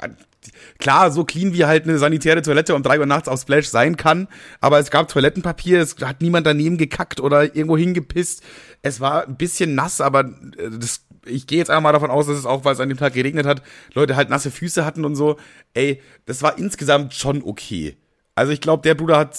klar, 0.79 1.11
so 1.11 1.25
clean 1.25 1.53
wie 1.53 1.65
halt 1.65 1.85
eine 1.85 1.99
sanitäre 1.99 2.43
Toilette 2.43 2.75
um 2.75 2.83
drei 2.83 2.99
Uhr 2.99 3.07
nachts 3.07 3.29
auf 3.29 3.41
Splash 3.41 3.69
sein 3.69 3.97
kann, 3.97 4.29
aber 4.61 4.79
es 4.79 4.91
gab 4.91 5.09
Toilettenpapier, 5.09 5.81
es 5.81 5.97
hat 6.03 6.23
niemand 6.23 6.47
daneben 6.47 6.77
gekackt 6.77 7.21
oder 7.21 7.55
irgendwo 7.55 7.77
hingepisst. 7.77 8.43
Es 8.83 9.01
war 9.01 9.27
ein 9.27 9.37
bisschen 9.37 9.75
nass, 9.75 10.01
aber 10.01 10.21
äh, 10.21 10.71
das, 10.79 11.03
ich 11.27 11.47
gehe 11.47 11.59
jetzt 11.59 11.71
einfach 11.71 11.83
mal 11.83 11.93
davon 11.93 12.11
aus, 12.11 12.27
dass 12.27 12.39
es 12.39 12.47
auch, 12.47 12.65
weil 12.65 12.75
es 12.75 12.81
an 12.81 12.89
dem 12.89 12.99
Tag 12.99 13.15
geregnet 13.15 13.47
hat, 13.47 13.63
Leute 13.95 14.17
halt 14.17 14.31
nasse 14.31 14.51
Füße 14.51 14.85
hatten 14.85 15.05
und 15.05 15.17
so. 15.17 15.39
Ey, 15.73 16.03
das 16.27 16.43
war 16.43 16.59
insgesamt 16.59 17.15
schon 17.15 17.43
okay. 17.43 17.97
Also 18.35 18.53
ich 18.53 18.61
glaube, 18.61 18.83
der 18.83 18.95
Bruder 18.95 19.19
hat 19.19 19.39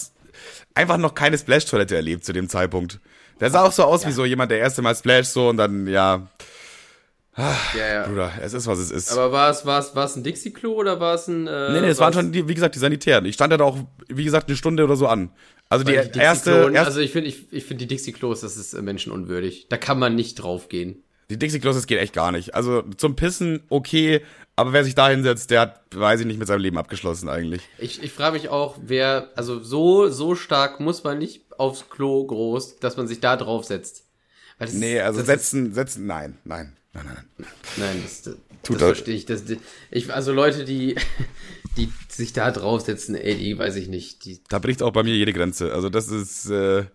einfach 0.74 0.98
noch 0.98 1.14
keine 1.14 1.38
Splash-Toilette 1.38 1.96
erlebt 1.96 2.26
zu 2.26 2.34
dem 2.34 2.50
Zeitpunkt. 2.50 3.00
Der 3.40 3.50
sah 3.50 3.64
auch 3.64 3.72
so 3.72 3.84
aus 3.84 4.04
ja. 4.04 4.10
wie 4.10 4.14
so 4.14 4.26
jemand, 4.26 4.52
der 4.52 4.60
erste 4.60 4.82
Mal 4.82 4.96
Splash 4.96 5.28
so 5.28 5.50
und 5.50 5.58
dann, 5.58 5.88
ja, 5.88 6.28
Ach, 7.38 7.76
ja, 7.76 7.88
ja. 7.88 8.08
Bruder, 8.08 8.32
es 8.42 8.54
ist, 8.54 8.66
was 8.66 8.80
es 8.80 8.92
ist. 8.92 9.12
Aber 9.12 9.32
war 9.32 9.50
es, 9.50 9.66
war 9.66 9.80
es, 9.80 9.94
war 9.94 10.06
es 10.06 10.16
ein 10.16 10.24
Dixie-Klo 10.24 10.74
oder 10.74 11.02
war 11.02 11.16
es 11.16 11.28
ein. 11.28 11.48
Äh, 11.48 11.74
nee, 11.74 11.82
nee, 11.82 11.88
es 11.88 12.00
waren 12.00 12.14
schon, 12.14 12.32
die, 12.32 12.48
wie 12.48 12.54
gesagt, 12.54 12.76
die 12.76 12.80
Sanitären. 12.80 13.26
Ich 13.26 13.36
stand 13.36 13.52
da 13.52 13.60
auch, 13.60 13.78
wie 14.08 14.24
gesagt, 14.24 14.48
eine 14.48 14.56
Stunde 14.56 14.86
oder 14.86 14.96
so 14.96 15.08
an. 15.08 15.32
Also 15.68 15.84
die, 15.84 15.92
die 15.92 16.20
erste, 16.20 16.72
erste. 16.72 16.80
Also 16.80 17.00
ich 17.02 17.12
finde, 17.12 17.30
ich, 17.30 17.52
ich 17.52 17.66
finde 17.66 17.86
die 17.86 17.96
Dixie-Klos, 17.96 18.42
das 18.42 18.56
ist 18.56 18.74
menschenunwürdig. 18.82 19.68
Da 19.70 19.78
kann 19.78 20.00
man 20.00 20.16
nicht 20.16 20.36
draufgehen. 20.36 21.04
Die 21.30 21.38
Dixie-Klos, 21.38 21.76
das 21.76 21.88
geht 21.88 22.00
echt 22.00 22.14
gar 22.14 22.32
nicht. 22.32 22.54
Also 22.56 22.84
zum 22.96 23.18
Pissen 23.18 23.64
okay, 23.70 24.22
aber 24.56 24.72
wer 24.72 24.86
sich 24.86 24.96
da 24.96 25.10
hinsetzt, 25.10 25.52
der 25.52 25.62
hat, 25.62 25.82
weiß 25.94 26.22
ich 26.22 26.28
nicht, 26.28 26.40
mit 26.40 26.48
seinem 26.48 26.62
Leben 26.62 26.78
abgeschlossen 26.78 27.28
eigentlich. 27.28 27.64
Ich, 27.80 28.02
ich 28.02 28.12
frage 28.14 28.36
mich 28.36 28.48
auch, 28.48 28.78
wer, 28.82 29.32
also 29.36 29.60
so, 29.60 30.08
so 30.08 30.36
stark 30.36 30.80
muss 30.80 31.04
man 31.04 31.18
nicht 31.18 31.42
aufs 31.58 31.90
Klo 31.90 32.26
groß, 32.26 32.78
dass 32.80 32.96
man 32.96 33.08
sich 33.08 33.20
da 33.20 33.36
draufsetzt. 33.36 34.06
Weil 34.58 34.70
nee, 34.70 35.02
also 35.02 35.22
setzen, 35.22 35.74
setzen, 35.74 36.06
nein, 36.06 36.38
nein. 36.46 36.78
Nein, 36.96 37.06
nein, 37.06 37.26
nein. 37.38 37.48
Nein, 37.78 38.00
das, 38.04 38.22
das, 38.24 38.36
Tut 38.64 38.78
das 38.78 38.84
verstehe 38.84 39.16
ich. 39.16 39.26
Das, 39.26 39.44
ich. 39.92 40.14
Also 40.14 40.32
Leute, 40.32 40.66
die, 40.66 40.96
die 41.78 41.90
sich 42.10 42.34
da 42.34 42.52
draufsetzen, 42.52 43.16
ey, 43.16 43.36
die 43.36 43.58
weiß 43.58 43.76
ich 43.76 43.88
nicht. 43.88 44.26
Die 44.26 44.40
da 44.50 44.60
bricht 44.60 44.82
auch 44.82 44.92
bei 44.92 45.04
mir 45.04 45.16
jede 45.16 45.34
Grenze. 45.34 45.74
Also 45.74 45.90
das 45.90 46.10
ist, 46.10 46.50
äh, 46.50 46.86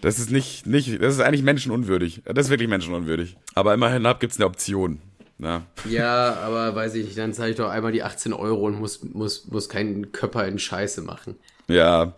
das 0.00 0.18
ist 0.18 0.30
nicht, 0.30 0.66
nicht, 0.66 1.00
das 1.00 1.14
ist 1.14 1.20
eigentlich 1.20 1.42
menschenunwürdig. 1.42 2.22
Das 2.24 2.46
ist 2.46 2.50
wirklich 2.50 2.68
menschenunwürdig. 2.68 3.36
Aber 3.54 3.74
immerhin 3.74 4.04
ab 4.06 4.20
gibt's 4.20 4.36
eine 4.36 4.46
Option. 4.46 5.00
Na. 5.38 5.66
Ja, 5.88 6.34
aber 6.34 6.74
weiß 6.74 6.96
ich 6.96 7.04
nicht, 7.06 7.16
dann 7.18 7.32
zahle 7.32 7.50
ich 7.50 7.56
doch 7.56 7.70
einmal 7.70 7.92
die 7.92 8.02
18 8.02 8.32
Euro 8.32 8.66
und 8.66 8.80
muss, 8.80 9.04
muss, 9.04 9.46
muss 9.46 9.68
keinen 9.68 10.10
Körper 10.10 10.46
in 10.48 10.58
Scheiße 10.58 11.00
machen. 11.02 11.36
Ja, 11.68 12.14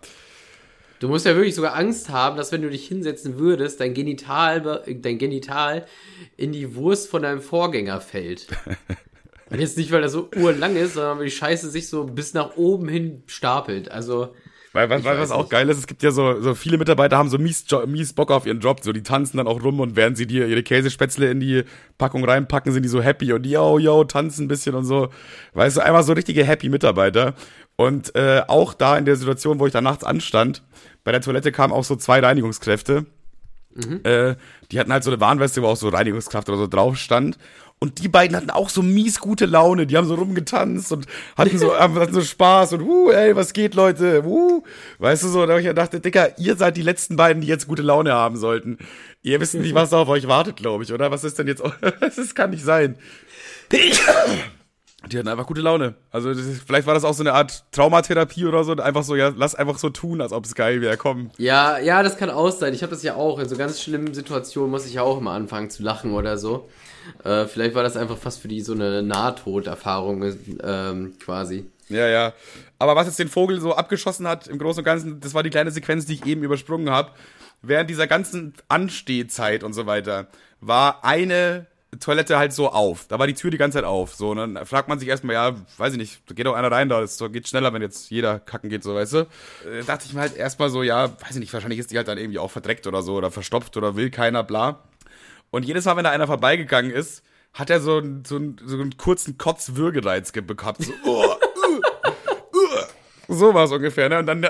Du 1.01 1.07
musst 1.07 1.25
ja 1.25 1.33
wirklich 1.35 1.55
sogar 1.55 1.75
Angst 1.75 2.09
haben, 2.09 2.37
dass 2.37 2.51
wenn 2.51 2.61
du 2.61 2.69
dich 2.69 2.87
hinsetzen 2.87 3.39
würdest, 3.39 3.79
dein 3.79 3.95
Genital, 3.95 4.83
dein 4.85 5.17
Genital 5.17 5.87
in 6.37 6.51
die 6.51 6.75
Wurst 6.75 7.09
von 7.09 7.23
deinem 7.23 7.41
Vorgänger 7.41 7.99
fällt. 7.99 8.45
Und 9.49 9.59
jetzt 9.59 9.77
nicht, 9.77 9.91
weil 9.91 10.03
er 10.03 10.09
so 10.09 10.29
urlang 10.35 10.75
ist, 10.75 10.93
sondern 10.93 11.17
weil 11.17 11.25
die 11.25 11.31
Scheiße 11.31 11.71
sich 11.71 11.89
so 11.89 12.03
bis 12.03 12.35
nach 12.35 12.55
oben 12.55 12.87
hin 12.87 13.23
stapelt. 13.25 13.89
Also. 13.89 14.35
Weil, 14.73 14.91
weil, 14.91 15.03
weil 15.03 15.19
was 15.19 15.31
auch 15.31 15.49
geil 15.49 15.67
ist, 15.69 15.79
es 15.79 15.87
gibt 15.87 16.03
ja 16.03 16.11
so, 16.11 16.39
so 16.39 16.53
viele 16.53 16.77
Mitarbeiter 16.77 17.17
haben 17.17 17.29
so 17.29 17.39
mies, 17.39 17.65
mies 17.87 18.13
Bock 18.13 18.29
auf 18.29 18.45
ihren 18.45 18.59
Job. 18.59 18.81
So, 18.83 18.93
die 18.93 19.03
tanzen 19.03 19.37
dann 19.37 19.47
auch 19.47 19.61
rum 19.63 19.79
und 19.79 19.95
während 19.95 20.17
sie 20.17 20.27
dir 20.27 20.47
ihre 20.47 20.61
Käsespätzle 20.61 21.31
in 21.31 21.39
die 21.39 21.63
Packung 21.97 22.23
reinpacken, 22.23 22.71
sind 22.71 22.83
die 22.83 22.89
so 22.89 23.01
happy 23.01 23.33
und 23.33 23.45
yo, 23.45 23.79
yo, 23.79 24.03
tanzen 24.03 24.45
ein 24.45 24.47
bisschen 24.47 24.75
und 24.75 24.85
so. 24.85 25.09
Weißt 25.53 25.77
du, 25.77 25.81
einfach 25.81 26.03
so 26.03 26.13
richtige 26.13 26.45
happy 26.45 26.69
Mitarbeiter. 26.69 27.33
Und 27.75 28.15
äh, 28.15 28.43
auch 28.47 28.75
da 28.75 28.97
in 28.97 29.05
der 29.05 29.15
Situation, 29.15 29.59
wo 29.59 29.65
ich 29.65 29.73
da 29.73 29.81
nachts 29.81 30.03
anstand, 30.03 30.61
bei 31.03 31.11
der 31.11 31.21
Toilette 31.21 31.51
kamen 31.51 31.73
auch 31.73 31.83
so 31.83 31.95
zwei 31.95 32.19
Reinigungskräfte. 32.19 33.05
Mhm. 33.73 34.01
Äh, 34.03 34.35
die 34.71 34.79
hatten 34.79 34.91
halt 34.91 35.03
so 35.03 35.11
eine 35.11 35.19
Warnweste, 35.21 35.61
wo 35.61 35.67
auch 35.67 35.77
so 35.77 35.89
Reinigungskraft 35.89 36.49
oder 36.49 36.57
so 36.57 36.67
drauf 36.67 36.97
stand. 36.97 37.37
Und 37.83 38.03
die 38.03 38.09
beiden 38.09 38.37
hatten 38.37 38.51
auch 38.51 38.69
so 38.69 38.83
mies 38.83 39.19
gute 39.19 39.47
Laune. 39.47 39.87
Die 39.87 39.97
haben 39.97 40.07
so 40.07 40.13
rumgetanzt 40.13 40.91
und 40.91 41.07
hatten 41.35 41.57
so, 41.57 41.75
hatten 41.79 42.13
so 42.13 42.21
Spaß 42.21 42.73
und, 42.73 42.81
uh, 42.83 43.09
ey, 43.09 43.35
was 43.35 43.53
geht, 43.53 43.73
Leute? 43.73 44.23
Uh. 44.23 44.63
Weißt 44.99 45.23
du 45.23 45.29
so, 45.29 45.45
da 45.47 45.53
hab 45.53 45.61
ich 45.61 45.73
dachte, 45.73 45.99
Dicker, 45.99 46.37
ihr 46.37 46.55
seid 46.55 46.77
die 46.77 46.83
letzten 46.83 47.15
beiden, 47.15 47.41
die 47.41 47.47
jetzt 47.47 47.67
gute 47.67 47.81
Laune 47.81 48.13
haben 48.13 48.37
sollten. 48.37 48.77
Ihr 49.23 49.39
wisst 49.39 49.55
nicht, 49.55 49.73
was 49.73 49.93
auf 49.93 50.09
euch 50.09 50.27
wartet, 50.27 50.57
glaube 50.57 50.83
ich, 50.83 50.93
oder? 50.93 51.09
Was 51.09 51.23
ist 51.23 51.39
denn 51.39 51.47
jetzt? 51.47 51.63
das 51.99 52.35
kann 52.35 52.51
nicht 52.51 52.63
sein. 52.63 52.97
Die 55.07 55.17
hatten 55.17 55.27
einfach 55.27 55.47
gute 55.47 55.61
Laune. 55.61 55.95
Also 56.11 56.29
ist, 56.29 56.61
vielleicht 56.61 56.85
war 56.85 56.93
das 56.93 57.03
auch 57.03 57.13
so 57.13 57.23
eine 57.23 57.33
Art 57.33 57.63
Traumatherapie 57.71 58.45
oder 58.45 58.63
so. 58.63 58.73
Einfach 58.73 59.03
so, 59.03 59.15
ja, 59.15 59.33
lass 59.35 59.55
einfach 59.55 59.79
so 59.79 59.89
tun, 59.89 60.21
als 60.21 60.31
ob 60.31 60.45
es 60.45 60.53
geil 60.53 60.79
wäre. 60.81 60.95
Komm. 60.95 61.31
Ja, 61.37 61.79
ja, 61.79 62.03
das 62.03 62.17
kann 62.17 62.29
auch 62.29 62.51
sein. 62.51 62.73
Ich 62.75 62.83
habe 62.83 62.91
das 62.91 63.01
ja 63.01 63.15
auch. 63.15 63.39
In 63.39 63.49
so 63.49 63.57
ganz 63.57 63.81
schlimmen 63.81 64.13
Situationen 64.13 64.69
muss 64.69 64.85
ich 64.85 64.93
ja 64.93 65.01
auch 65.01 65.17
immer 65.17 65.31
anfangen 65.31 65.71
zu 65.71 65.81
lachen 65.81 66.13
oder 66.13 66.37
so. 66.37 66.69
Äh, 67.23 67.45
vielleicht 67.45 67.73
war 67.73 67.81
das 67.81 67.97
einfach 67.97 68.17
fast 68.17 68.41
für 68.41 68.47
die 68.47 68.61
so 68.61 68.73
eine 68.73 69.01
Nahtoderfahrung 69.01 70.23
ähm, 70.63 71.13
quasi. 71.19 71.65
Ja, 71.89 72.07
ja. 72.07 72.33
Aber 72.77 72.95
was 72.95 73.07
jetzt 73.07 73.19
den 73.19 73.27
Vogel 73.27 73.59
so 73.59 73.75
abgeschossen 73.75 74.27
hat, 74.27 74.47
im 74.47 74.59
Großen 74.59 74.81
und 74.81 74.85
Ganzen, 74.85 75.19
das 75.19 75.33
war 75.33 75.43
die 75.43 75.49
kleine 75.49 75.71
Sequenz, 75.71 76.05
die 76.05 76.13
ich 76.13 76.25
eben 76.25 76.43
übersprungen 76.43 76.91
habe. 76.91 77.11
Während 77.63 77.89
dieser 77.89 78.07
ganzen 78.07 78.53
Anstehzeit 78.69 79.63
und 79.63 79.73
so 79.73 79.85
weiter 79.87 80.27
war 80.61 81.03
eine 81.03 81.67
Toilette 81.99 82.37
halt 82.37 82.53
so 82.53 82.69
auf. 82.69 83.05
Da 83.07 83.19
war 83.19 83.27
die 83.27 83.33
Tür 83.33 83.51
die 83.51 83.57
ganze 83.57 83.77
Zeit 83.77 83.85
auf. 83.85 84.15
So, 84.15 84.31
und 84.31 84.37
dann 84.37 84.65
fragt 84.65 84.87
man 84.87 84.99
sich 84.99 85.09
erstmal, 85.09 85.33
ja, 85.33 85.55
weiß 85.77 85.93
ich 85.93 85.99
nicht, 85.99 86.21
da 86.27 86.33
geht 86.33 86.45
doch 86.45 86.55
einer 86.55 86.71
rein, 86.71 86.87
da 86.89 87.01
das 87.01 87.21
geht 87.31 87.47
schneller, 87.47 87.73
wenn 87.73 87.81
jetzt 87.81 88.09
jeder 88.09 88.39
kacken 88.39 88.69
geht, 88.69 88.83
so, 88.83 88.95
weißt 88.95 89.13
du. 89.13 89.17
Äh, 89.19 89.83
dachte 89.85 90.05
ich 90.05 90.13
mir 90.13 90.21
halt 90.21 90.37
erstmal 90.37 90.69
so, 90.69 90.83
ja, 90.83 91.11
weiß 91.21 91.31
ich 91.31 91.39
nicht, 91.39 91.53
wahrscheinlich 91.53 91.79
ist 91.79 91.91
die 91.91 91.97
halt 91.97 92.07
dann 92.07 92.17
irgendwie 92.17 92.39
auch 92.39 92.51
verdreckt 92.51 92.87
oder 92.87 93.01
so 93.01 93.15
oder 93.15 93.29
verstopft 93.29 93.75
oder 93.75 93.95
will 93.95 94.09
keiner, 94.09 94.43
bla. 94.43 94.83
Und 95.49 95.65
jedes 95.65 95.85
Mal, 95.85 95.97
wenn 95.97 96.05
da 96.05 96.11
einer 96.11 96.27
vorbeigegangen 96.27 96.91
ist, 96.91 97.23
hat 97.53 97.69
er 97.69 97.81
so, 97.81 97.97
einen, 97.97 98.23
so, 98.23 98.37
einen, 98.37 98.57
so 98.63 98.77
einen 98.77 98.95
kurzen 98.95 99.37
Kotzwürgereiz 99.37 100.31
gehabt. 100.31 100.83
So, 100.83 100.93
oh, 101.05 101.35
so 103.31 103.53
war 103.53 103.65
es 103.65 103.71
ungefähr, 103.71 104.09
ne? 104.09 104.19
Und 104.19 104.25
dann, 104.25 104.45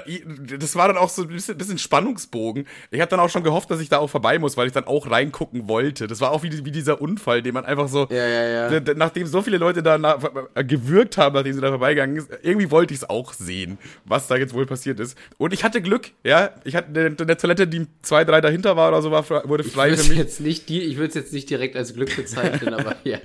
das 0.59 0.75
war 0.75 0.87
dann 0.87 0.97
auch 0.97 1.09
so 1.09 1.23
ein 1.23 1.27
bisschen, 1.29 1.57
bisschen 1.57 1.77
Spannungsbogen. 1.77 2.67
Ich 2.89 2.99
habe 2.99 3.09
dann 3.09 3.19
auch 3.19 3.29
schon 3.29 3.43
gehofft, 3.43 3.71
dass 3.71 3.79
ich 3.79 3.89
da 3.89 3.99
auch 3.99 4.09
vorbei 4.09 4.39
muss, 4.39 4.57
weil 4.57 4.67
ich 4.67 4.73
dann 4.73 4.85
auch 4.85 5.09
reingucken 5.09 5.67
wollte. 5.67 6.07
Das 6.07 6.21
war 6.21 6.31
auch 6.31 6.43
wie, 6.43 6.65
wie 6.65 6.71
dieser 6.71 7.01
Unfall, 7.01 7.41
den 7.41 7.53
man 7.53 7.65
einfach 7.65 7.87
so, 7.87 8.07
ja, 8.09 8.27
ja, 8.27 8.69
ja. 8.69 8.81
nachdem 8.95 9.27
so 9.27 9.41
viele 9.41 9.57
Leute 9.57 9.83
da 9.83 9.97
na, 9.97 10.17
gewürgt 10.63 11.17
haben, 11.17 11.35
nachdem 11.35 11.53
sie 11.53 11.61
da 11.61 11.69
vorbeigegangen 11.69 12.17
ist, 12.17 12.29
irgendwie 12.41 12.71
wollte 12.71 12.93
ich 12.93 13.01
es 13.01 13.09
auch 13.09 13.33
sehen, 13.33 13.77
was 14.05 14.27
da 14.27 14.35
jetzt 14.35 14.53
wohl 14.53 14.65
passiert 14.65 14.99
ist. 14.99 15.17
Und 15.37 15.53
ich 15.53 15.63
hatte 15.63 15.81
Glück, 15.81 16.11
ja. 16.23 16.51
Ich 16.63 16.75
hatte 16.75 16.87
eine, 16.89 17.15
eine 17.19 17.37
Toilette, 17.37 17.67
die 17.67 17.87
zwei, 18.01 18.25
drei 18.25 18.41
dahinter 18.41 18.75
war 18.75 18.89
oder 18.89 19.01
so, 19.01 19.11
war, 19.11 19.23
wurde 19.47 19.63
frei 19.63 19.91
ich 19.91 19.99
für 19.99 20.09
mich. 20.09 20.17
Jetzt 20.17 20.41
nicht 20.41 20.69
die, 20.69 20.81
ich 20.81 20.97
würde 20.97 21.09
es 21.09 21.15
jetzt 21.15 21.33
nicht 21.33 21.49
direkt 21.49 21.75
als 21.75 21.93
Glück 21.93 22.15
bezeichnen, 22.15 22.73
aber 22.73 22.95
ja. 23.03 23.19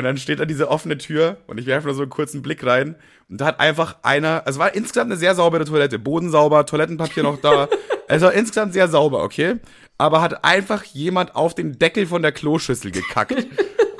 Und 0.00 0.04
dann 0.04 0.16
steht 0.16 0.40
da 0.40 0.46
diese 0.46 0.70
offene 0.70 0.96
Tür 0.96 1.36
und 1.46 1.58
ich 1.60 1.66
werfe 1.66 1.88
da 1.88 1.92
so 1.92 2.00
einen 2.00 2.10
kurzen 2.10 2.40
Blick 2.40 2.64
rein 2.64 2.96
und 3.28 3.38
da 3.38 3.44
hat 3.44 3.60
einfach 3.60 3.96
einer, 4.02 4.46
also 4.46 4.58
war 4.58 4.74
insgesamt 4.74 5.10
eine 5.10 5.20
sehr 5.20 5.34
saubere 5.34 5.66
Toilette, 5.66 5.98
Boden 5.98 6.30
sauber, 6.30 6.64
Toilettenpapier 6.64 7.22
noch 7.22 7.38
da. 7.38 7.68
Also 8.08 8.28
insgesamt 8.28 8.72
sehr 8.72 8.88
sauber, 8.88 9.22
okay? 9.22 9.58
Aber 9.96 10.20
hat 10.20 10.44
einfach 10.44 10.82
jemand 10.82 11.36
auf 11.36 11.54
den 11.54 11.78
Deckel 11.78 12.06
von 12.06 12.22
der 12.22 12.32
Kloschüssel 12.32 12.90
gekackt. 12.90 13.46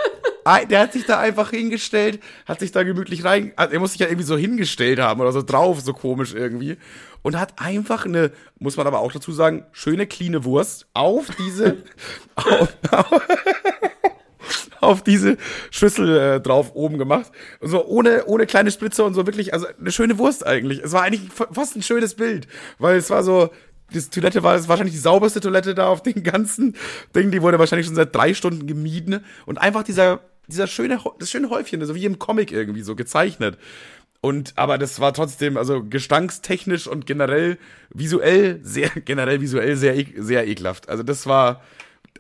der 0.68 0.80
hat 0.80 0.92
sich 0.92 1.04
da 1.04 1.20
einfach 1.20 1.50
hingestellt, 1.50 2.18
hat 2.44 2.58
sich 2.58 2.72
da 2.72 2.82
gemütlich 2.82 3.22
rein, 3.22 3.52
also 3.54 3.72
er 3.72 3.78
muss 3.78 3.92
sich 3.92 4.00
ja 4.00 4.08
irgendwie 4.08 4.26
so 4.26 4.36
hingestellt 4.36 4.98
haben 4.98 5.20
oder 5.20 5.30
so 5.30 5.42
drauf, 5.42 5.80
so 5.80 5.92
komisch 5.92 6.34
irgendwie. 6.34 6.76
Und 7.22 7.38
hat 7.38 7.60
einfach 7.60 8.04
eine, 8.04 8.32
muss 8.58 8.76
man 8.76 8.88
aber 8.88 8.98
auch 8.98 9.12
dazu 9.12 9.30
sagen, 9.30 9.64
schöne, 9.70 10.08
cleane 10.08 10.42
Wurst 10.44 10.88
auf 10.92 11.26
diese, 11.38 11.76
auf, 12.34 12.76
auf, 12.90 13.22
auf 14.80 15.02
diese 15.02 15.36
Schüssel 15.70 16.16
äh, 16.16 16.40
drauf 16.40 16.72
oben 16.74 16.98
gemacht. 16.98 17.30
Und 17.60 17.70
so 17.70 17.84
ohne, 17.86 18.26
ohne 18.26 18.46
kleine 18.46 18.70
Spritze 18.70 19.04
und 19.04 19.14
so 19.14 19.26
wirklich, 19.26 19.54
also 19.54 19.66
eine 19.78 19.92
schöne 19.92 20.18
Wurst 20.18 20.46
eigentlich. 20.46 20.80
Es 20.82 20.92
war 20.92 21.02
eigentlich 21.02 21.30
fast 21.32 21.76
ein 21.76 21.82
schönes 21.82 22.14
Bild, 22.14 22.48
weil 22.78 22.96
es 22.96 23.10
war 23.10 23.22
so, 23.22 23.50
die 23.92 24.00
Toilette 24.00 24.42
war 24.42 24.68
wahrscheinlich 24.68 24.94
die 24.94 25.00
sauberste 25.00 25.40
Toilette 25.40 25.74
da 25.74 25.88
auf 25.88 26.02
den 26.02 26.22
ganzen 26.22 26.76
Ding. 27.14 27.30
Die 27.30 27.42
wurde 27.42 27.58
wahrscheinlich 27.58 27.86
schon 27.86 27.96
seit 27.96 28.14
drei 28.14 28.34
Stunden 28.34 28.66
gemieden. 28.66 29.24
Und 29.46 29.58
einfach 29.58 29.82
dieser, 29.82 30.20
dieser 30.46 30.66
schöne, 30.66 31.00
das 31.18 31.30
schöne 31.30 31.50
Häufchen, 31.50 31.84
so 31.84 31.94
wie 31.94 32.04
im 32.04 32.18
Comic 32.18 32.52
irgendwie 32.52 32.82
so 32.82 32.96
gezeichnet. 32.96 33.58
Und, 34.22 34.52
aber 34.56 34.76
das 34.76 35.00
war 35.00 35.14
trotzdem, 35.14 35.56
also 35.56 35.82
gestankstechnisch 35.82 36.86
und 36.86 37.06
generell 37.06 37.58
visuell, 37.88 38.60
sehr, 38.62 38.90
generell 39.04 39.40
visuell 39.40 39.76
sehr, 39.76 39.96
e, 39.96 40.06
sehr 40.16 40.46
ekelhaft. 40.46 40.88
Also 40.88 41.02
das 41.02 41.26
war, 41.26 41.62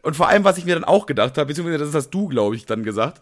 und 0.02 0.16
vor 0.16 0.28
allem, 0.28 0.44
was 0.44 0.58
ich 0.58 0.64
mir 0.64 0.74
dann 0.74 0.84
auch 0.84 1.06
gedacht 1.06 1.36
habe, 1.38 1.46
beziehungsweise 1.46 1.84
das 1.84 1.94
hast 1.94 2.10
du, 2.10 2.28
glaube 2.28 2.56
ich, 2.56 2.66
dann 2.66 2.82
gesagt, 2.82 3.20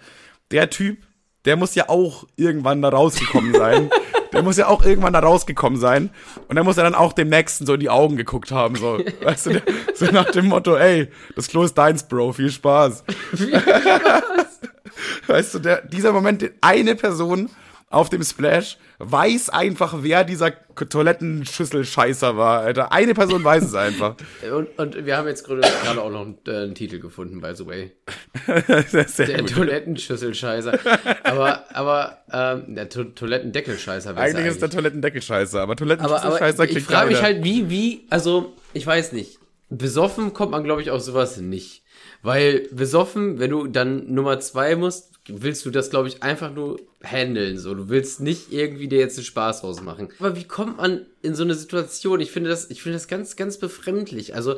der 0.51 0.71
Typ, 0.71 0.99
der 1.45 1.57
muss 1.57 1.75
ja 1.75 1.89
auch 1.89 2.27
irgendwann 2.37 2.83
da 2.83 2.89
rausgekommen 2.89 3.55
sein. 3.55 3.91
der 4.33 4.43
muss 4.43 4.57
ja 4.57 4.69
auch 4.69 4.85
irgendwann 4.85 5.13
da 5.13 5.21
rausgekommen 5.21 5.79
sein. 5.79 6.11
Und 6.49 6.57
der 6.57 6.65
muss 6.65 6.77
ja 6.77 6.83
dann 6.83 6.95
auch 6.95 7.13
dem 7.13 7.29
Nächsten 7.29 7.67
so 7.67 7.75
in 7.75 7.81
die 7.81 7.91
Augen 7.91 8.17
geguckt 8.17 8.51
haben, 8.51 8.77
so. 8.77 8.99
Weißt 9.23 9.47
du, 9.47 9.63
so 9.95 10.07
nach 10.07 10.31
dem 10.31 10.47
Motto, 10.47 10.77
ey, 10.77 11.09
das 11.37 11.49
Klo 11.49 11.63
ist 11.63 11.77
deins, 11.79 12.03
Bro, 12.07 12.33
viel 12.33 12.51
Spaß. 12.51 13.05
Viel 13.35 13.59
Spaß. 13.59 14.23
weißt 15.27 15.55
du, 15.55 15.59
der, 15.59 15.83
dieser 15.87 16.13
Moment, 16.13 16.51
eine 16.61 16.95
Person 16.95 17.51
auf 17.91 18.11
dem 18.11 18.23
Splash 18.23 18.79
weiß 18.99 19.51
einfach, 19.51 19.99
wer 20.01 20.25
dieser 20.25 20.51
Toilettenschüssel-Scheißer 20.51 22.37
war, 22.37 22.61
Alter. 22.61 22.93
Eine 22.93 23.15
Person 23.15 23.45
weiß 23.45 23.65
es 23.65 23.75
einfach. 23.75 24.17
Und, 24.53 24.79
und 24.79 25.07
wir 25.07 25.17
haben 25.17 25.29
jetzt 25.29 25.45
gerade 25.45 25.63
auch 26.03 26.11
noch 26.11 26.23
einen, 26.23 26.39
äh, 26.47 26.65
einen, 26.65 26.75
Titel 26.75 26.99
gefunden, 26.99 27.41
by 27.41 27.55
the 27.55 27.67
way. 27.67 27.93
der 28.47 29.47
Toilettenschüssel-Scheißer. 29.47 30.79
Aber, 31.25 31.65
aber, 31.75 32.19
ähm, 32.33 32.75
der 32.75 32.89
to 32.89 33.05
Toilettendeckel-Scheißer 33.05 34.11
eigentlich, 34.11 34.37
eigentlich 34.37 34.47
ist 34.47 34.63
der 34.63 34.71
Toilettendeckel-Scheißer, 34.71 35.61
aber 35.61 35.77
Toilettenschüssel-Scheißer 35.77 36.67
klingt 36.67 36.81
Ich 36.81 36.87
frage 36.87 37.11
mich 37.11 37.23
halt, 37.23 37.45
wie, 37.45 37.71
wie, 37.71 38.07
also, 38.11 38.57
ich 38.73 38.87
weiß 38.87 39.13
nicht. 39.13 39.39
Besoffen 39.71 40.33
kommt 40.33 40.53
man, 40.53 40.65
glaube 40.65 40.83
ich, 40.83 40.91
auf 40.91 41.03
sowas 41.03 41.37
nicht. 41.39 41.85
Weil 42.23 42.69
besoffen, 42.73 43.39
wenn 43.39 43.51
du 43.51 43.67
dann 43.67 44.13
Nummer 44.13 44.41
zwei 44.41 44.75
musst, 44.77 45.18
willst 45.29 45.67
du 45.67 45.71
das, 45.71 45.91
glaube 45.91 46.09
ich, 46.09 46.23
einfach 46.23 46.53
nur 46.53 46.81
handeln. 47.03 47.59
So, 47.59 47.75
du 47.75 47.89
willst 47.89 48.21
nicht 48.21 48.53
irgendwie 48.53 48.89
dir 48.89 48.99
jetzt 48.99 49.19
einen 49.19 49.25
Spaß 49.25 49.63
rausmachen. 49.63 50.09
Aber 50.19 50.37
wie 50.37 50.45
kommt 50.45 50.79
man 50.79 51.07
in 51.23 51.35
so 51.35 51.45
eine 51.45 51.55
Situation? 51.55 52.21
Ich 52.21 52.33
finde 52.33 52.51
das, 52.51 52.71
ich 52.71 52.83
finde 52.83 52.97
das 52.97 53.09
ganz, 53.09 53.37
ganz 53.37 53.59
befremdlich. 53.59 54.35
Also, 54.35 54.57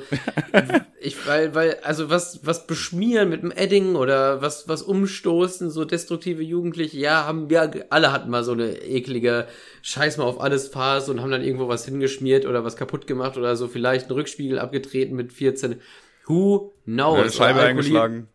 ich, 1.01 1.27
weil, 1.27 1.55
weil, 1.55 1.79
also 1.83 2.09
was, 2.09 2.47
was 2.47 2.67
beschmieren 2.67 3.29
mit 3.29 3.43
dem 3.43 3.51
Edding 3.51 3.97
oder 3.97 4.43
was, 4.43 4.69
was 4.69 4.83
umstoßen, 4.83 5.71
so 5.71 5.85
destruktive 5.85 6.43
Jugendliche, 6.43 6.99
ja, 6.99 7.27
haben 7.27 7.51
wir, 7.51 7.87
alle 7.91 8.13
hatten 8.13 8.31
mal 8.31 8.45
so 8.45 8.53
eine 8.53 8.83
eklige 8.83 9.49
Scheiß 9.83 10.19
mal 10.19 10.25
auf 10.25 10.41
alles 10.41 10.69
Phase 10.69 11.11
und 11.11 11.21
haben 11.21 11.31
dann 11.31 11.43
irgendwo 11.43 11.69
was 11.69 11.85
hingeschmiert 11.85 12.47
oder 12.47 12.65
was 12.65 12.77
kaputt 12.77 13.07
gemacht 13.07 13.37
oder 13.37 13.57
so, 13.57 13.67
vielleicht 13.67 14.07
einen 14.07 14.19
Rückspiegel 14.19 14.59
abgetreten 14.59 15.17
mit 15.17 15.33
14. 15.33 15.81
Who 16.27 16.75
knows? 16.85 17.19
Eine 17.19 17.33
Scheibe 17.33 17.61
eingeschlagen. 17.61 18.29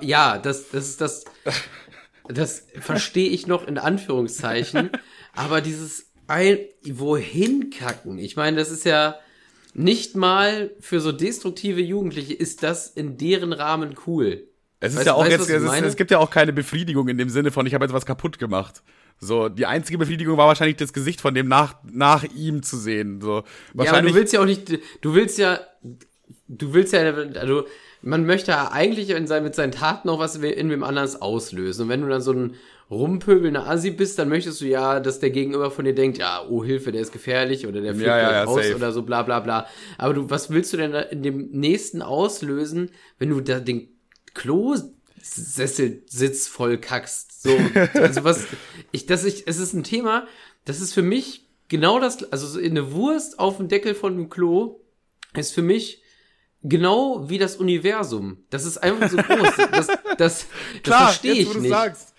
Ja, 0.00 0.38
das, 0.38 0.70
das 0.70 0.88
ist 0.88 1.00
das. 1.00 1.24
Das 2.28 2.66
verstehe 2.78 3.28
ich 3.28 3.46
noch 3.46 3.66
in 3.66 3.76
Anführungszeichen. 3.76 4.90
aber 5.34 5.60
dieses 5.60 6.10
ein, 6.26 6.58
wohin 6.84 7.70
kacken? 7.70 8.18
Ich 8.18 8.36
meine, 8.36 8.56
das 8.56 8.70
ist 8.70 8.84
ja 8.84 9.16
nicht 9.74 10.16
mal 10.16 10.70
für 10.80 11.00
so 11.00 11.12
destruktive 11.12 11.80
Jugendliche 11.80 12.34
ist 12.34 12.62
das 12.62 12.88
in 12.88 13.16
deren 13.16 13.52
Rahmen 13.52 13.96
cool. 14.06 14.46
Es 14.80 14.92
ist 14.92 14.98
weißt, 14.98 15.06
ja 15.06 15.14
auch 15.14 15.20
weißt, 15.20 15.30
jetzt, 15.32 15.50
es, 15.50 15.62
ist, 15.62 15.82
es, 15.82 15.96
gibt 15.96 16.10
ja 16.10 16.18
auch 16.18 16.30
keine 16.30 16.52
Befriedigung 16.52 17.08
in 17.08 17.18
dem 17.18 17.28
Sinne 17.28 17.50
von, 17.50 17.66
ich 17.66 17.74
habe 17.74 17.84
jetzt 17.84 17.92
was 17.92 18.06
kaputt 18.06 18.38
gemacht. 18.38 18.82
So, 19.18 19.50
die 19.50 19.66
einzige 19.66 19.98
Befriedigung 19.98 20.38
war 20.38 20.46
wahrscheinlich 20.46 20.78
das 20.78 20.94
Gesicht 20.94 21.20
von 21.20 21.34
dem 21.34 21.46
nach, 21.46 21.74
nach 21.84 22.24
ihm 22.24 22.62
zu 22.62 22.78
sehen. 22.78 23.20
So, 23.20 23.44
wahrscheinlich. 23.74 23.84
Ja, 23.84 23.92
aber 23.92 24.08
du 24.08 24.14
willst 24.14 24.32
ja 24.32 24.40
auch 24.40 24.46
nicht, 24.46 24.78
du 25.02 25.14
willst 25.14 25.36
ja, 25.36 25.60
du 26.48 26.72
willst 26.72 26.94
ja, 26.94 27.00
also, 27.00 27.66
man 28.02 28.24
möchte 28.24 28.52
ja 28.52 28.70
eigentlich 28.72 29.10
in 29.10 29.26
sein, 29.26 29.42
mit 29.42 29.54
seinen 29.54 29.72
Taten 29.72 30.08
noch 30.08 30.18
was 30.18 30.36
in 30.36 30.70
wem 30.70 30.82
anders 30.82 31.20
auslösen. 31.20 31.82
Und 31.82 31.88
wenn 31.90 32.00
du 32.00 32.08
dann 32.08 32.22
so 32.22 32.32
ein 32.32 32.54
rumpöbelnder 32.90 33.68
Assi 33.68 33.90
bist, 33.90 34.18
dann 34.18 34.28
möchtest 34.28 34.60
du 34.60 34.66
ja, 34.66 35.00
dass 35.00 35.20
der 35.20 35.30
Gegenüber 35.30 35.70
von 35.70 35.84
dir 35.84 35.94
denkt, 35.94 36.18
ja, 36.18 36.44
oh 36.48 36.64
Hilfe, 36.64 36.92
der 36.92 37.02
ist 37.02 37.12
gefährlich 37.12 37.66
oder 37.66 37.80
der 37.80 37.94
fliegt 37.94 38.08
ja, 38.08 38.18
ja, 38.18 38.32
ja, 38.32 38.44
raus 38.44 38.62
safe. 38.62 38.74
oder 38.74 38.92
so, 38.92 39.02
bla 39.02 39.22
bla 39.22 39.40
bla. 39.40 39.66
Aber 39.98 40.14
du, 40.14 40.30
was 40.30 40.50
willst 40.50 40.72
du 40.72 40.76
denn 40.76 40.94
in 40.94 41.22
dem 41.22 41.50
nächsten 41.50 42.02
auslösen, 42.02 42.90
wenn 43.18 43.30
du 43.30 43.40
da 43.40 43.60
den 43.60 43.88
Klosesselsitz 44.34 46.48
voll 46.48 46.78
kackst? 46.78 47.42
So, 47.42 47.56
also 47.94 48.24
was, 48.24 48.46
ich, 48.92 49.06
das 49.06 49.24
ich, 49.24 49.46
es 49.46 49.58
ist 49.58 49.72
ein 49.72 49.84
Thema, 49.84 50.26
das 50.64 50.80
ist 50.80 50.92
für 50.92 51.02
mich 51.02 51.46
genau 51.68 52.00
das, 52.00 52.32
also 52.32 52.58
eine 52.58 52.92
Wurst 52.92 53.38
auf 53.38 53.58
dem 53.58 53.68
Deckel 53.68 53.94
von 53.94 54.16
dem 54.16 54.30
Klo 54.30 54.80
ist 55.36 55.52
für 55.52 55.62
mich 55.62 55.99
Genau 56.62 57.28
wie 57.28 57.38
das 57.38 57.56
Universum. 57.56 58.44
Das 58.50 58.64
ist 58.66 58.78
einfach 58.78 59.08
so 59.08 59.16
groß. 59.16 59.56
Das, 59.72 59.86
das, 59.86 59.96
das 60.18 60.46
verstehe 60.84 61.32
ich 61.32 61.54
nicht. 61.54 61.70
Sagst. 61.70 62.09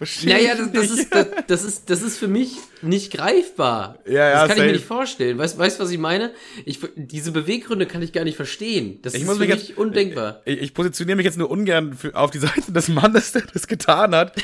Verstehe 0.00 0.32
naja, 0.32 0.54
das, 0.54 0.72
das, 0.72 0.90
ist, 0.90 1.14
das, 1.14 1.26
das, 1.46 1.62
ist, 1.62 1.90
das 1.90 2.00
ist 2.00 2.16
für 2.16 2.26
mich 2.26 2.56
nicht 2.80 3.12
greifbar. 3.12 3.98
Ja, 4.06 4.12
ja, 4.12 4.30
das 4.30 4.40
kann 4.40 4.48
safe. 4.48 4.60
ich 4.60 4.66
mir 4.66 4.72
nicht 4.72 4.86
vorstellen. 4.86 5.36
Weißt 5.36 5.56
du, 5.56 5.58
weißt, 5.58 5.78
was 5.78 5.90
ich 5.90 5.98
meine? 5.98 6.32
Ich, 6.64 6.80
diese 6.96 7.32
Beweggründe 7.32 7.84
kann 7.84 8.00
ich 8.00 8.14
gar 8.14 8.24
nicht 8.24 8.36
verstehen. 8.36 8.98
Das 9.02 9.12
ich 9.12 9.24
ist 9.24 9.30
für 9.30 9.38
mich 9.38 9.50
jetzt, 9.50 9.76
undenkbar. 9.76 10.40
Ich, 10.46 10.62
ich, 10.62 10.72
positioniere 10.72 11.16
mich 11.16 11.26
jetzt 11.26 11.36
nur 11.36 11.50
ungern 11.50 11.92
für, 11.92 12.14
auf 12.14 12.30
die 12.30 12.38
Seite 12.38 12.72
des 12.72 12.88
Mannes, 12.88 13.32
der 13.32 13.42
das 13.52 13.66
getan 13.66 14.14
hat. 14.14 14.36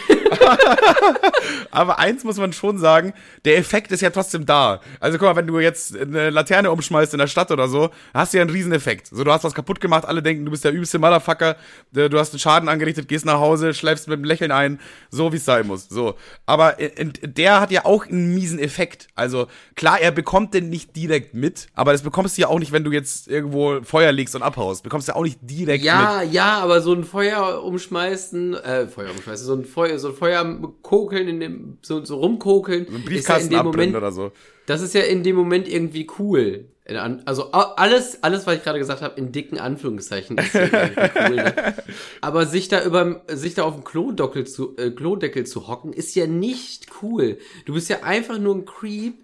Aber 1.71 1.99
eins 1.99 2.23
muss 2.23 2.37
man 2.37 2.53
schon 2.53 2.77
sagen, 2.77 3.15
der 3.47 3.57
Effekt 3.57 3.93
ist 3.93 4.03
ja 4.03 4.11
trotzdem 4.11 4.45
da. 4.45 4.83
Also 5.01 5.17
guck 5.17 5.29
mal, 5.29 5.37
wenn 5.37 5.47
du 5.47 5.59
jetzt 5.59 5.97
eine 5.97 6.29
Laterne 6.29 6.71
umschmeißt 6.71 7.15
in 7.15 7.19
der 7.19 7.29
Stadt 7.29 7.51
oder 7.51 7.67
so, 7.67 7.89
hast 8.13 8.35
du 8.35 8.37
ja 8.37 8.43
einen 8.43 8.51
riesen 8.51 8.73
Effekt. 8.73 9.07
So, 9.07 9.25
du 9.25 9.33
hast 9.33 9.43
was 9.43 9.55
kaputt 9.55 9.81
gemacht, 9.81 10.05
alle 10.05 10.23
denken, 10.23 10.45
du 10.45 10.51
bist 10.51 10.65
der 10.65 10.73
übelste 10.73 10.99
Motherfucker, 10.99 11.57
du 11.93 12.19
hast 12.19 12.35
einen 12.35 12.41
Schaden 12.41 12.69
angerichtet, 12.69 13.09
gehst 13.09 13.25
nach 13.25 13.41
Hause, 13.41 13.73
schläfst 13.73 14.07
mit 14.07 14.17
einem 14.17 14.25
Lächeln 14.25 14.53
ein, 14.53 14.81
so 15.09 15.33
wie 15.33 15.37
es 15.37 15.46
sein 15.47 15.67
muss. 15.67 15.89
So. 15.89 16.15
Aber 16.45 16.77
der 17.23 17.61
hat 17.61 17.71
ja 17.71 17.87
auch 17.87 18.07
einen 18.07 18.35
miesen 18.35 18.59
Effekt. 18.59 19.09
Also 19.15 19.47
klar, 19.75 20.01
er 20.01 20.11
bekommt 20.11 20.53
den 20.53 20.69
nicht 20.69 20.95
direkt 20.95 21.33
mit, 21.33 21.69
aber 21.75 21.93
das 21.93 22.03
bekommst 22.03 22.37
du 22.37 22.43
ja 22.43 22.49
auch 22.49 22.59
nicht, 22.59 22.73
wenn 22.73 22.85
du 22.85 22.93
jetzt 22.93 23.29
irgendwo 23.29 23.81
Feuer 23.83 24.13
legst 24.13 24.35
und 24.35 24.43
abhaust. 24.43 24.83
Bekommst 24.83 25.09
du 25.09 25.13
ja 25.13 25.17
auch 25.17 25.23
nicht 25.23 25.39
direkt 25.43 25.83
ja, 25.83 26.21
mit. 26.23 26.33
Ja, 26.35 26.45
ja, 26.45 26.59
aber 26.59 26.83
so 26.83 26.93
ein 26.93 27.05
Feuer 27.05 27.63
umschmeißen, 27.65 28.55
äh, 28.55 28.87
Feuer 28.87 29.11
umschmeißen, 29.13 29.47
so 29.47 29.55
ein 29.55 29.65
Feuer, 29.65 29.99
so 29.99 30.09
ein 30.09 30.15
Feuer 30.15 30.75
kokeln 30.83 31.29
in 31.29 31.41
dem, 31.41 31.79
so, 31.81 32.05
so 32.05 32.17
rumkokeln. 32.19 32.87
So 32.91 32.97
ein 32.97 33.05
Briefkasten 33.05 33.53
ja 33.53 33.63
Moment, 33.63 33.97
oder 33.97 34.13
so. 34.13 34.33
Das 34.67 34.83
ist 34.83 34.95
ja 34.95 35.03
in 35.03 35.23
dem 35.23 35.37
Moment 35.37 35.69
irgendwie 35.69 36.07
cool. 36.19 36.67
Also 36.89 37.51
alles, 37.51 38.23
alles, 38.23 38.47
was 38.47 38.57
ich 38.57 38.63
gerade 38.63 38.79
gesagt 38.79 39.03
habe, 39.03 39.19
in 39.19 39.33
dicken 39.33 39.59
Anführungszeichen. 39.59 40.39
Ist 40.39 40.55
cool, 40.55 41.37
ne? 41.37 41.75
Aber 42.21 42.47
sich 42.47 42.69
da 42.69 42.85
über, 42.85 43.23
sich 43.27 43.55
da 43.55 43.65
auf 43.65 43.75
dem 43.75 43.83
Klodeckel 43.83 44.47
zu, 44.47 44.77
äh, 44.77 44.91
Klodeckel 44.91 45.47
zu 45.47 45.67
hocken, 45.67 45.93
ist 45.93 46.15
ja 46.15 46.29
nicht 46.29 46.87
cool. 47.03 47.39
Du 47.65 47.75
bist 47.75 47.89
ja 47.89 48.05
einfach 48.05 48.39
nur 48.39 48.55
ein 48.55 48.67
Creep. 48.67 49.15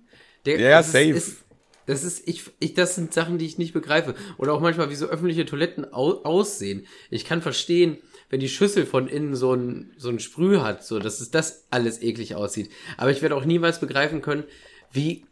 Der, 0.44 0.58
ja, 0.58 0.82
safe. 0.82 1.10
Ist, 1.10 1.28
ist, 1.28 1.36
das 1.86 2.02
ist, 2.02 2.26
ich, 2.26 2.44
ich, 2.58 2.74
das 2.74 2.96
sind 2.96 3.14
Sachen, 3.14 3.38
die 3.38 3.46
ich 3.46 3.58
nicht 3.58 3.72
begreife. 3.72 4.16
Oder 4.38 4.54
auch 4.54 4.60
manchmal, 4.60 4.90
wie 4.90 4.96
so 4.96 5.06
öffentliche 5.06 5.46
Toiletten 5.46 5.92
au 5.92 6.22
aussehen. 6.24 6.86
Ich 7.10 7.24
kann 7.24 7.42
verstehen, 7.42 7.98
wenn 8.28 8.40
die 8.40 8.48
Schüssel 8.48 8.86
von 8.86 9.06
innen 9.06 9.36
so 9.36 9.54
ein, 9.54 9.92
so 9.98 10.08
ein 10.08 10.18
Sprüh 10.18 10.58
hat, 10.58 10.84
so, 10.84 10.98
dass 10.98 11.20
es 11.20 11.30
das 11.30 11.66
alles 11.70 12.02
eklig 12.02 12.34
aussieht. 12.34 12.70
Aber 12.96 13.12
ich 13.12 13.22
werde 13.22 13.36
auch 13.36 13.44
niemals 13.44 13.78
begreifen 13.78 14.20
können, 14.20 14.44
wie 14.90 15.26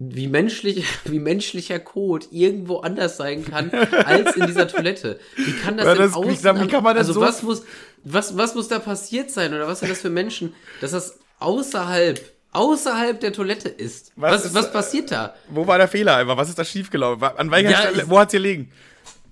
wie 0.00 0.28
menschlich, 0.28 0.84
wie 1.04 1.20
menschlicher 1.20 1.78
Code 1.78 2.26
irgendwo 2.32 2.78
anders 2.78 3.18
sein 3.18 3.44
kann 3.44 3.70
als 3.70 4.34
in 4.34 4.46
dieser 4.46 4.66
Toilette. 4.66 5.20
Wie 5.36 5.52
kann 5.52 5.76
das, 5.76 5.86
ja, 5.86 5.94
das 5.94 6.12
denn 6.12 6.24
außen, 6.24 6.62
wie 6.62 6.68
kann 6.68 6.82
man 6.82 6.96
das 6.96 7.08
also 7.08 7.20
so 7.20 7.26
was 7.26 7.42
muss, 7.42 7.62
was, 8.02 8.36
was 8.36 8.54
muss 8.54 8.66
da 8.66 8.78
passiert 8.78 9.30
sein 9.30 9.54
oder 9.54 9.68
was 9.68 9.80
sind 9.80 9.90
das 9.90 10.00
für 10.00 10.10
Menschen, 10.10 10.54
dass 10.80 10.92
das 10.92 11.18
außerhalb, 11.38 12.18
außerhalb 12.52 13.20
der 13.20 13.32
Toilette 13.32 13.68
ist? 13.68 14.12
Was, 14.16 14.32
was, 14.32 14.44
ist, 14.46 14.54
was 14.54 14.72
passiert 14.72 15.12
da? 15.12 15.34
Wo 15.50 15.66
war 15.66 15.76
der 15.76 15.88
Fehler 15.88 16.16
einfach? 16.16 16.38
Was 16.38 16.48
ist 16.48 16.58
da 16.58 16.64
schiefgelaufen? 16.64 17.22
An 17.22 17.50
welcher 17.50 17.70
ja, 17.70 17.78
Stelle, 17.82 18.04
wo 18.08 18.18
hat's 18.18 18.32
hier 18.32 18.40
liegen? 18.40 18.72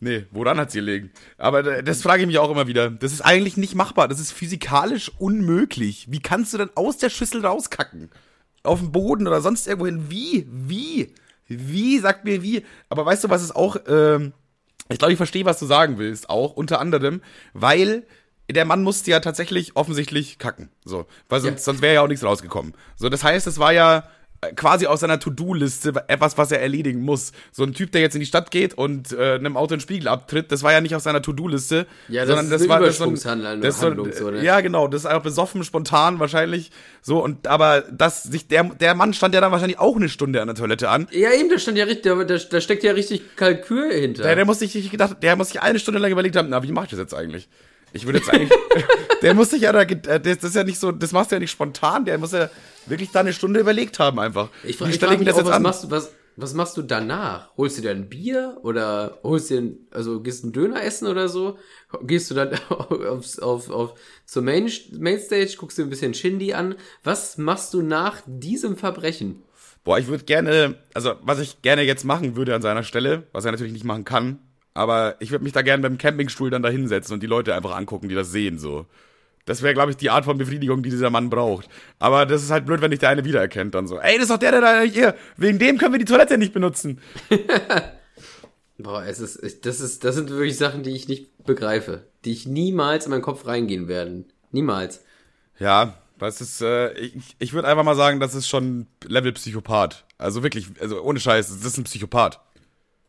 Nee, 0.01 0.27
woran 0.31 0.61
hat's 0.61 0.75
hier 0.75 0.83
liegen? 0.83 1.11
Aber 1.39 1.63
das 1.83 2.03
frage 2.03 2.23
ich 2.23 2.29
mich 2.29 2.39
auch 2.39 2.51
immer 2.51 2.69
wieder. 2.69 2.91
Das 2.91 3.13
ist 3.13 3.23
eigentlich 3.23 3.57
nicht 3.57 3.75
machbar. 3.75 4.07
Das 4.07 4.21
ist 4.21 4.33
physikalisch 4.33 5.11
unmöglich. 5.19 6.07
Wie 6.11 6.21
kannst 6.21 6.53
du 6.53 6.59
denn 6.59 6.71
aus 6.77 6.99
der 6.99 7.11
Schüssel 7.11 7.45
rauskacken? 7.45 8.11
Auf 8.69 8.81
dem 8.81 8.93
Boden 8.93 9.27
oder 9.27 9.41
sonst 9.41 9.67
irgendwo 9.67 9.87
hin. 9.87 10.07
Wie? 10.09 10.47
Wie? 10.51 11.15
Wie? 11.47 11.99
Sagt 11.99 12.25
mir 12.25 12.43
wie. 12.43 12.65
Aber 12.89 13.05
weißt 13.05 13.25
du, 13.25 13.31
was 13.31 13.43
ist 13.43 13.57
auch, 13.57 13.77
ähm, 13.87 14.33
ich 14.89 14.99
glaube, 14.99 15.13
ich 15.13 15.17
verstehe, 15.17 15.45
was 15.45 15.59
du 15.59 15.67
sagen 15.67 15.99
willst, 15.99 16.31
auch 16.31 16.53
unter 16.53 16.81
anderem, 16.81 17.23
weil 17.53 18.05
der 18.51 18.65
Mann 18.65 18.83
musste 18.83 19.11
ja 19.11 19.21
tatsächlich 19.21 19.77
offensichtlich 19.77 20.39
kacken. 20.39 20.71
So. 20.85 21.07
Weil 21.29 21.41
sonst, 21.41 21.61
ja. 21.61 21.65
sonst 21.65 21.83
wäre 21.83 21.95
ja 21.95 22.03
auch 22.03 22.09
nichts 22.09 22.25
rausgekommen. 22.25 22.75
So, 22.97 23.09
das 23.09 23.25
heißt, 23.25 23.47
es 23.47 23.59
war 23.59 23.73
ja 23.73 24.09
quasi 24.55 24.87
aus 24.87 25.01
seiner 25.01 25.19
To-Do-Liste 25.19 25.93
etwas, 26.07 26.39
was 26.39 26.53
er 26.53 26.61
erledigen 26.61 27.03
muss. 27.03 27.33
So 27.51 27.65
ein 27.65 27.75
Typ, 27.75 27.91
der 27.93 28.01
jetzt 28.01 28.15
in 28.15 28.21
die 28.21 28.27
Stadt 28.27 28.51
geht 28.51 28.75
und 28.75 29.13
äh, 29.13 29.35
einem 29.35 29.57
Auto 29.57 29.75
einen 29.75 29.81
Spiegel 29.81 30.09
abtritt, 30.09 30.53
das 30.53 30.63
war 30.63 30.73
ja 30.73 30.81
nicht 30.81 30.95
auf 30.95 31.03
seiner 31.03 31.23
To-Do-Liste. 31.23 31.87
Ja, 32.09 32.23
das 32.23 32.29
sondern 32.29 32.47
ist 32.47 32.53
das 32.53 32.69
war 32.69 32.81
das, 32.81 32.99
so, 32.99 33.11
das 33.11 33.81
so, 33.81 34.25
so 34.25 34.31
ne? 34.31 34.45
Ja, 34.45 34.61
genau, 34.61 34.87
das 34.87 35.03
ist 35.03 35.07
einfach 35.07 35.23
besoffen, 35.23 35.65
spontan 35.65 36.21
wahrscheinlich. 36.21 36.71
So 37.03 37.23
und 37.23 37.49
aber 37.49 37.83
das 37.91 38.23
sich 38.23 38.47
der 38.47 38.65
der 38.65 38.95
Mann 38.95 39.13
stand 39.13 39.35
ja 39.35 39.41
dann 39.41 39.51
wahrscheinlich 39.51 39.79
auch 39.79 39.97
eine 39.97 40.09
Stunde 40.09 40.41
an 40.41 40.47
der 40.47 40.57
Toilette 40.57 40.89
an. 40.89 41.09
Ja, 41.11 41.33
eben, 41.33 41.49
da 41.49 41.59
stand 41.59 41.77
ja 41.77 41.85
richtig, 41.85 42.05
da, 42.05 42.15
da 42.25 42.61
steckt 42.61 42.85
ja 42.85 42.93
richtig 42.93 43.37
Kalkül 43.37 43.93
hinter. 43.93 44.23
Der, 44.23 44.37
der 44.37 44.45
muss 44.45 44.61
sich 44.61 44.91
gedacht, 44.91 45.17
der 45.23 45.37
muss 45.37 45.49
sich 45.49 45.61
eine 45.61 45.79
Stunde 45.79 45.99
lang 45.99 46.13
überlegt 46.13 46.37
haben, 46.37 46.49
na, 46.51 46.63
wie 46.63 46.73
mache 46.73 46.85
ich 46.85 46.91
das 46.91 47.01
jetzt 47.01 47.15
eigentlich? 47.15 47.49
Ich 47.93 48.07
würde 48.07 48.19
jetzt 48.19 48.31
eigentlich, 48.31 48.51
der 49.23 49.35
muss 49.35 49.51
sich 49.51 49.63
ja 49.63 49.73
da, 49.73 49.83
äh, 49.83 50.21
das 50.21 50.45
ist 50.45 50.55
ja 50.55 50.65
nicht 50.65 50.79
so, 50.79 50.93
das 50.93 51.13
machst 51.13 51.31
du 51.31 51.37
ja 51.37 51.41
nicht 51.41 51.51
spontan, 51.51 52.05
der 52.05 52.19
muss 52.19 52.33
ja 52.33 52.51
wirklich 52.87 53.11
da 53.11 53.21
eine 53.21 53.33
Stunde 53.33 53.61
überlegt 53.61 53.99
haben 53.99 54.19
einfach. 54.19 54.49
Ich 54.65 54.77
frage 54.77 54.93
frag 54.93 55.19
mich 55.19 55.31
auch, 55.33 55.45
was 55.45 55.51
an? 55.51 55.63
machst 55.63 55.85
du, 55.85 55.91
was, 55.91 56.13
was 56.37 56.55
machst 56.55 56.77
du 56.77 56.83
danach? 56.83 57.51
Holst 57.57 57.79
du 57.79 57.83
dir 57.83 57.91
ein 57.91 58.09
Bier 58.09 58.59
oder 58.63 59.19
holst 59.23 59.51
du 59.51 59.55
dir, 59.55 59.61
ein, 59.61 59.79
also 59.91 60.21
gehst 60.21 60.43
du 60.43 60.47
einen 60.47 60.53
Döner 60.53 60.83
essen 60.85 61.09
oder 61.09 61.29
so? 61.29 61.59
Gehst 62.03 62.31
du 62.31 62.35
dann 62.35 62.51
aufs, 62.69 63.39
auf, 63.39 63.71
auf, 63.71 63.99
zur 64.25 64.43
Main, 64.43 64.71
Mainstage, 64.93 65.57
guckst 65.59 65.79
dir 65.79 65.83
ein 65.83 65.91
bisschen 65.91 66.15
Shindy 66.15 66.55
an? 66.55 66.77
Was 67.03 67.39
machst 67.39 67.75
du 67.75 67.83
nach 67.83 68.23
diesem 68.27 68.77
Verbrechen? 68.77 69.43
Boah, 69.85 69.99
ich 69.99 70.07
würde 70.07 70.25
gerne, 70.25 70.77
also 70.95 71.15
was 71.23 71.39
ich 71.39 71.63
gerne 71.63 71.83
jetzt 71.83 72.05
machen 72.05 72.37
würde 72.37 72.55
an 72.55 72.63
seiner 72.63 72.83
Stelle, 72.83 73.27
was 73.33 73.45
er 73.45 73.53
natürlich 73.53 73.73
nicht 73.73 73.85
machen 73.85 74.05
kann, 74.05 74.39
aber 74.79 75.17
ich 75.19 75.33
würde 75.33 75.43
mich 75.43 75.53
da 75.53 75.63
gerne 75.63 75.83
beim 75.83 75.99
Campingstuhl 75.99 76.51
dann 76.51 76.63
da 76.63 76.69
hinsetzen 76.69 77.15
und 77.15 77.23
die 77.23 77.27
Leute 77.27 77.53
einfach 77.53 77.77
angucken, 77.77 78.09
die 78.09 78.15
das 78.15 78.31
sehen, 78.31 78.59
so. 78.59 78.87
Das 79.45 79.63
wäre, 79.63 79.75
glaube 79.75 79.91
ich, 79.91 79.97
die 79.97 80.11
Art 80.11 80.25
von 80.25 80.39
Befriedigung, 80.39 80.83
die 80.83 80.91
dieser 80.91 81.11
Mann 81.11 81.31
braucht. 81.31 81.69
Aber 81.99 82.27
das 82.27 82.43
ist 82.43 82.51
halt 82.51 82.65
blöd, 82.65 82.81
wenn 82.81 82.91
dich 82.91 83.01
der 83.01 83.09
eine 83.09 83.25
wiedererkennt 83.25 83.75
dann 83.75 83.89
so. 83.89 83.99
Ey, 83.99 84.15
das 84.15 84.25
ist 84.25 84.31
doch 84.31 84.39
der, 84.39 84.53
der 84.53 84.61
da 84.61 84.81
hier. 84.83 85.17
Wegen 85.37 85.59
dem 85.59 85.79
können 85.79 85.95
wir 85.95 85.99
die 85.99 86.05
Toilette 86.05 86.39
nicht 86.39 86.53
benutzen. 86.53 87.01
Boah, 88.79 89.05
es 89.05 89.19
ist, 89.19 89.67
das 89.67 89.81
ist, 89.81 90.05
das 90.05 90.15
sind 90.15 90.31
wirklich 90.31 90.57
Sachen, 90.57 90.85
die 90.85 90.91
ich 90.91 91.09
nicht 91.09 91.45
begreife. 91.45 92.05
Die 92.25 92.33
ich 92.33 92.47
niemals 92.47 93.07
in 93.07 93.11
meinen 93.11 93.23
Kopf 93.23 93.47
reingehen 93.47 93.89
werden. 93.89 94.27
Niemals. 94.53 95.03
Ja, 95.59 95.95
das 96.19 96.41
ist, 96.41 96.61
äh, 96.61 96.93
ich, 96.93 97.35
ich 97.41 97.53
würde 97.53 97.67
einfach 97.67 97.85
mal 97.85 97.97
sagen, 97.97 98.21
das 98.21 98.37
ist 98.37 98.49
schon 98.49 98.87
Level 99.05 99.33
Psychopath. 99.33 100.05
Also 100.19 100.45
wirklich, 100.45 100.69
also 100.79 101.03
ohne 101.03 101.19
Scheiß, 101.19 101.49
das 101.49 101.65
ist 101.65 101.79
ein 101.79 101.85
Psychopath. 101.85 102.39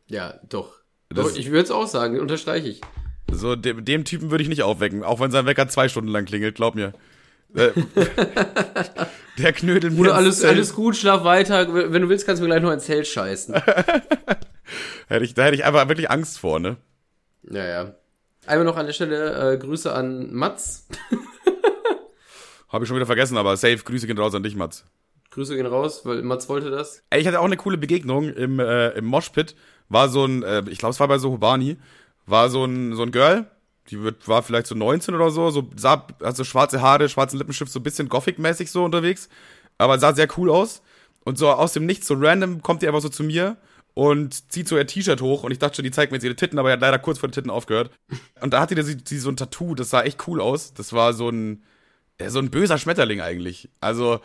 Ja, 0.07 0.39
doch. 0.49 0.78
Das 1.09 1.35
ich 1.35 1.47
würde 1.47 1.63
es 1.63 1.71
auch 1.71 1.87
sagen, 1.87 2.19
unterstreiche 2.19 2.67
ich. 2.69 2.81
So, 3.31 3.55
dem, 3.55 3.83
dem 3.83 4.05
Typen 4.05 4.31
würde 4.31 4.43
ich 4.43 4.49
nicht 4.49 4.63
aufwecken, 4.63 5.03
auch 5.03 5.19
wenn 5.19 5.31
sein 5.31 5.45
Wecker 5.45 5.67
zwei 5.67 5.89
Stunden 5.89 6.09
lang 6.09 6.25
klingelt, 6.25 6.55
glaub 6.55 6.75
mir. 6.75 6.93
Äh, 7.55 7.71
der 9.37 9.53
Knödel 9.53 9.91
mir. 9.91 10.13
alles, 10.13 10.43
alles 10.43 10.75
gut, 10.75 10.95
schlaf 10.95 11.23
weiter. 11.23 11.73
Wenn 11.73 12.01
du 12.01 12.09
willst, 12.09 12.25
kannst 12.25 12.41
du 12.41 12.43
mir 12.45 12.51
gleich 12.51 12.61
noch 12.61 12.71
ins 12.71 12.85
Zelt 12.85 13.07
scheißen. 13.07 13.55
hätte 15.07 15.25
ich, 15.25 15.33
da 15.33 15.45
hätte 15.45 15.55
ich 15.55 15.65
einfach 15.65 15.87
wirklich 15.87 16.11
Angst 16.11 16.39
vor, 16.39 16.59
ne? 16.59 16.77
Ja, 17.49 17.65
ja. 17.65 17.95
Einmal 18.45 18.65
noch 18.65 18.77
an 18.77 18.85
der 18.85 18.93
Stelle 18.93 19.53
äh, 19.53 19.57
Grüße 19.57 19.91
an 19.91 20.31
Mats. 20.33 20.87
Habe 22.69 22.83
ich 22.83 22.87
schon 22.87 22.97
wieder 22.97 23.07
vergessen, 23.07 23.37
aber 23.37 23.57
safe, 23.57 23.77
Grüße 23.77 24.05
gehen 24.05 24.17
raus 24.17 24.35
an 24.35 24.43
dich, 24.43 24.55
Mats. 24.55 24.85
Grüße 25.31 25.55
gehen 25.55 25.65
raus, 25.65 26.05
weil 26.05 26.21
Mats 26.21 26.49
wollte 26.49 26.69
das. 26.69 27.03
Ey, 27.09 27.21
ich 27.21 27.27
hatte 27.27 27.39
auch 27.39 27.45
eine 27.45 27.57
coole 27.57 27.77
Begegnung 27.77 28.31
im, 28.31 28.59
äh, 28.59 28.89
im 28.89 29.05
Moshpit. 29.05 29.55
War 29.89 30.09
so 30.09 30.25
ein, 30.25 30.43
äh, 30.43 30.63
ich 30.69 30.77
glaube, 30.77 30.91
es 30.91 30.99
war 30.99 31.07
bei 31.07 31.17
Sohobani 31.17 31.77
war 32.29 32.49
so 32.49 32.65
ein, 32.65 32.95
so 32.95 33.03
ein 33.03 33.11
Girl, 33.11 33.47
die 33.89 34.01
wird, 34.01 34.27
war 34.27 34.43
vielleicht 34.43 34.67
so 34.67 34.75
19 34.75 35.15
oder 35.15 35.31
so, 35.31 35.49
so 35.49 35.69
sah, 35.75 36.07
hat 36.23 36.37
so 36.37 36.43
schwarze 36.43 36.81
Haare, 36.81 37.09
schwarzen 37.09 37.37
Lippenstift, 37.37 37.71
so 37.71 37.79
ein 37.79 37.83
bisschen 37.83 38.09
Gothic-mäßig 38.09 38.71
so 38.71 38.83
unterwegs, 38.83 39.29
aber 39.77 39.97
sah 39.99 40.13
sehr 40.13 40.27
cool 40.37 40.49
aus. 40.49 40.81
Und 41.25 41.37
so 41.37 41.49
aus 41.49 41.73
dem 41.73 41.85
Nichts, 41.85 42.07
so 42.07 42.15
random, 42.17 42.61
kommt 42.61 42.81
die 42.81 42.87
einfach 42.87 43.01
so 43.01 43.09
zu 43.09 43.23
mir 43.23 43.57
und 43.93 44.51
zieht 44.51 44.67
so 44.67 44.77
ihr 44.77 44.87
T-Shirt 44.87 45.21
hoch 45.21 45.43
und 45.43 45.51
ich 45.51 45.59
dachte 45.59 45.77
schon, 45.77 45.83
die 45.83 45.91
zeigt 45.91 46.11
mir 46.11 46.17
jetzt 46.17 46.23
ihre 46.23 46.35
Titten, 46.35 46.59
aber 46.59 46.69
er 46.69 46.73
hat 46.73 46.81
leider 46.81 46.99
kurz 46.99 47.19
vor 47.19 47.27
den 47.27 47.33
Titten 47.33 47.49
aufgehört. 47.49 47.91
Und 48.41 48.53
da 48.53 48.61
hatte 48.61 48.73
die, 48.73 48.95
die 48.95 49.17
so 49.17 49.29
ein 49.29 49.35
Tattoo, 49.35 49.75
das 49.75 49.89
sah 49.89 50.03
echt 50.03 50.25
cool 50.27 50.39
aus. 50.39 50.73
Das 50.73 50.93
war 50.93 51.13
so 51.13 51.27
ein, 51.29 51.63
so 52.27 52.39
ein 52.39 52.49
böser 52.49 52.77
Schmetterling 52.77 53.19
eigentlich. 53.19 53.67
Also, 53.81 54.21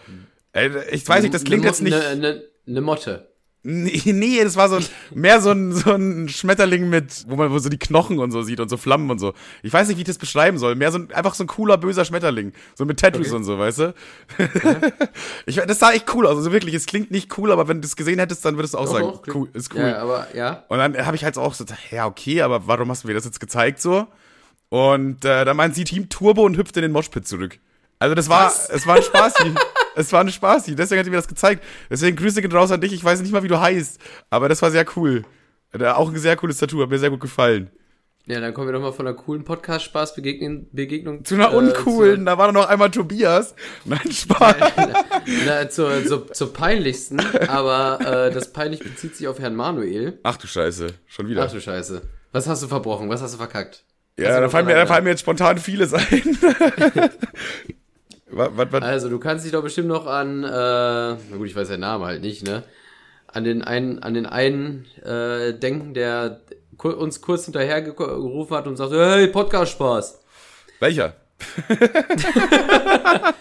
ich 0.93 1.09
weiß 1.09 1.23
nicht, 1.23 1.35
das 1.35 1.43
klingt 1.43 1.63
ne, 1.63 1.69
jetzt 1.69 1.83
nicht. 1.83 1.95
Eine 1.95 2.21
ne, 2.21 2.45
ne 2.67 2.81
Motte. 2.81 3.34
Nee, 3.67 4.03
nee, 4.13 4.45
das 4.45 4.57
war 4.57 4.69
so 4.69 4.77
ein, 4.77 4.85
mehr 5.15 5.41
so 5.41 5.51
ein, 5.51 5.73
so 5.73 5.93
ein 5.93 6.29
Schmetterling 6.29 6.91
mit, 6.91 7.25
wo 7.29 7.37
man 7.37 7.51
wo 7.51 7.59
so 7.59 7.71
die 7.71 7.79
Knochen 7.79 8.19
und 8.19 8.31
so 8.31 8.43
sieht 8.43 8.61
und 8.61 8.69
so 8.69 8.77
Flammen 8.77 9.11
und 9.11 9.19
so. 9.19 9.33
Ich 9.63 9.73
weiß 9.73 9.89
nicht, 9.89 9.97
wie 9.97 10.03
ich 10.03 10.07
das 10.07 10.19
beschreiben 10.19 10.59
soll. 10.59 10.75
Mehr 10.75 10.93
so 10.93 10.99
ein, 10.99 11.11
einfach 11.13 11.35
so 11.35 11.45
ein 11.45 11.47
cooler, 11.47 11.79
böser 11.79 12.05
Schmetterling. 12.05 12.53
So 12.75 12.85
mit 12.85 13.01
Tattoos 13.01 13.29
okay. 13.29 13.37
und 13.37 13.45
so, 13.45 13.59
weißt 13.59 13.79
du? 13.79 13.95
Ja. 14.39 14.81
ich, 15.47 15.57
das 15.57 15.79
sah 15.79 15.93
echt 15.93 16.15
cool 16.15 16.27
aus. 16.27 16.37
Also 16.37 16.53
wirklich, 16.53 16.75
es 16.75 16.85
klingt 16.85 17.11
nicht 17.11 17.37
cool, 17.39 17.51
aber 17.51 17.67
wenn 17.67 17.81
du 17.81 17.87
es 17.87 17.97
gesehen 17.97 18.19
hättest, 18.19 18.45
dann 18.45 18.57
würdest 18.57 18.75
du 18.75 18.79
auch, 18.79 18.83
auch 18.83 18.93
sagen, 18.93 19.07
auch 19.07 19.23
cool, 19.35 19.49
ist 19.55 19.75
cool. 19.75 19.81
Ja, 19.81 19.99
aber, 19.99 20.27
ja. 20.35 20.65
Und 20.69 20.79
dann 20.79 21.07
habe 21.07 21.17
ich 21.17 21.25
halt 21.25 21.39
auch 21.39 21.55
so, 21.55 21.65
ja, 21.91 22.07
okay, 22.07 22.43
aber 22.43 22.67
warum 22.67 22.91
hast 22.91 23.05
du 23.05 23.09
mir 23.09 23.15
das 23.15 23.25
jetzt 23.25 23.41
gezeigt 23.41 23.81
so? 23.81 24.07
Und 24.69 25.25
äh, 25.25 25.47
dann 25.47 25.57
meint 25.57 25.75
sie 25.75 25.85
Team 25.85 26.11
Turbo 26.11 26.45
und 26.45 26.59
hüpft 26.59 26.77
in 26.77 26.83
den 26.83 26.93
Moshpit 26.93 27.27
zurück. 27.27 27.59
Also 27.99 28.15
das 28.15 28.29
war, 28.29 28.47
Was? 28.47 28.69
es 28.69 28.87
war 28.87 28.97
ein 28.97 29.03
Spaß. 29.03 29.35
es 29.97 30.13
war 30.13 30.21
ein 30.21 30.31
Spaß. 30.31 30.67
Deswegen 30.67 30.99
hat 30.99 31.05
sie 31.05 31.11
mir 31.11 31.17
das 31.17 31.29
gezeigt. 31.29 31.65
Deswegen 31.91 32.17
Grüße 32.17 32.43
gehen 32.43 32.53
raus 32.53 32.71
an 32.71 32.81
dich. 32.81 32.93
Ich 32.93 33.05
weiß 33.05 33.21
nicht 33.21 33.33
mal, 33.33 33.43
wie 33.43 33.49
du 33.49 33.61
heißt. 33.61 34.01
Aber 34.31 34.49
das 34.49 34.63
war 34.63 34.71
sehr 34.71 34.87
cool. 34.97 35.25
Auch 35.79 36.11
ein 36.11 36.19
sehr 36.19 36.37
cooles 36.37 36.59
Tattoo. 36.59 36.83
Hat 36.83 36.91
mir 36.91 36.99
sehr 36.99 37.11
gut 37.11 37.21
gefallen. 37.21 37.71
Ja, 38.27 38.41
dann 38.41 38.55
kommen 38.55 38.69
wir 38.69 38.73
doch 38.73 38.81
mal 38.81 38.93
von 38.93 39.07
einer 39.07 39.15
coolen 39.15 39.45
Podcast-Spaß-Begegnung 39.45 40.69
Begegnung, 40.73 41.27
zu 41.27 41.35
einer 41.35 41.53
äh, 41.53 41.57
uncoolen. 41.57 42.21
Zu, 42.21 42.25
da 42.25 42.39
war 42.39 42.47
doch 42.47 42.55
noch 42.55 42.69
einmal 42.71 42.91
Tobias. 42.91 43.55
Nein, 43.85 44.11
Spaß. 44.11 44.57
Na, 44.77 45.05
na, 45.45 45.69
zur, 45.69 46.07
zur, 46.07 46.33
zur 46.33 46.53
peinlichsten, 46.55 47.21
aber 47.49 47.99
äh, 48.01 48.31
das 48.33 48.51
peinlich 48.51 48.81
bezieht 48.81 49.15
sich 49.15 49.29
auf 49.29 49.41
Herrn 49.41 49.55
Manuel. 49.55 50.21
Ach 50.23 50.39
du 50.39 50.47
Scheiße, 50.47 50.87
schon 51.07 51.29
wieder. 51.29 51.45
Ach 51.45 51.53
du 51.53 51.61
Scheiße. 51.61 52.01
Was 52.33 52.49
hast 52.49 52.63
du 52.63 52.69
verbrochen? 52.69 53.11
Was 53.11 53.21
hast 53.21 53.35
du 53.35 53.39
verkackt? 53.39 53.85
Ja, 54.19 54.41
da 54.41 54.49
fallen, 54.49 54.65
mir, 54.67 54.75
da 54.75 54.87
fallen 54.87 55.05
mir 55.05 55.11
jetzt 55.11 55.21
spontan 55.21 55.59
vieles 55.59 55.93
ein. 55.93 56.39
Was, 58.35 58.51
was, 58.55 58.73
was? 58.73 58.83
Also, 58.83 59.09
du 59.09 59.19
kannst 59.19 59.45
dich 59.45 59.53
doch 59.53 59.63
bestimmt 59.63 59.89
noch 59.89 60.07
an, 60.07 60.45
äh, 60.45 60.49
na 60.49 61.37
gut, 61.37 61.47
ich 61.47 61.57
weiß 61.57 61.69
den 61.69 61.81
Namen 61.81 62.05
halt 62.05 62.23
nicht, 62.23 62.45
ne? 62.45 62.65
An 63.29 63.45
den 63.45 63.63
einen, 63.63 64.03
an 64.03 64.15
den 64.15 64.27
einen 64.27 64.87
äh, 65.03 65.53
denken, 65.55 65.95
der 65.95 66.41
uns 66.79 67.21
kurz 67.21 67.45
hinterher 67.45 67.83
gerufen 67.83 68.57
hat 68.57 68.67
und 68.67 68.77
sagte, 68.77 69.05
hey, 69.05 69.29
Podcast-Spaß. 69.29 70.21
Welcher? 70.81 71.15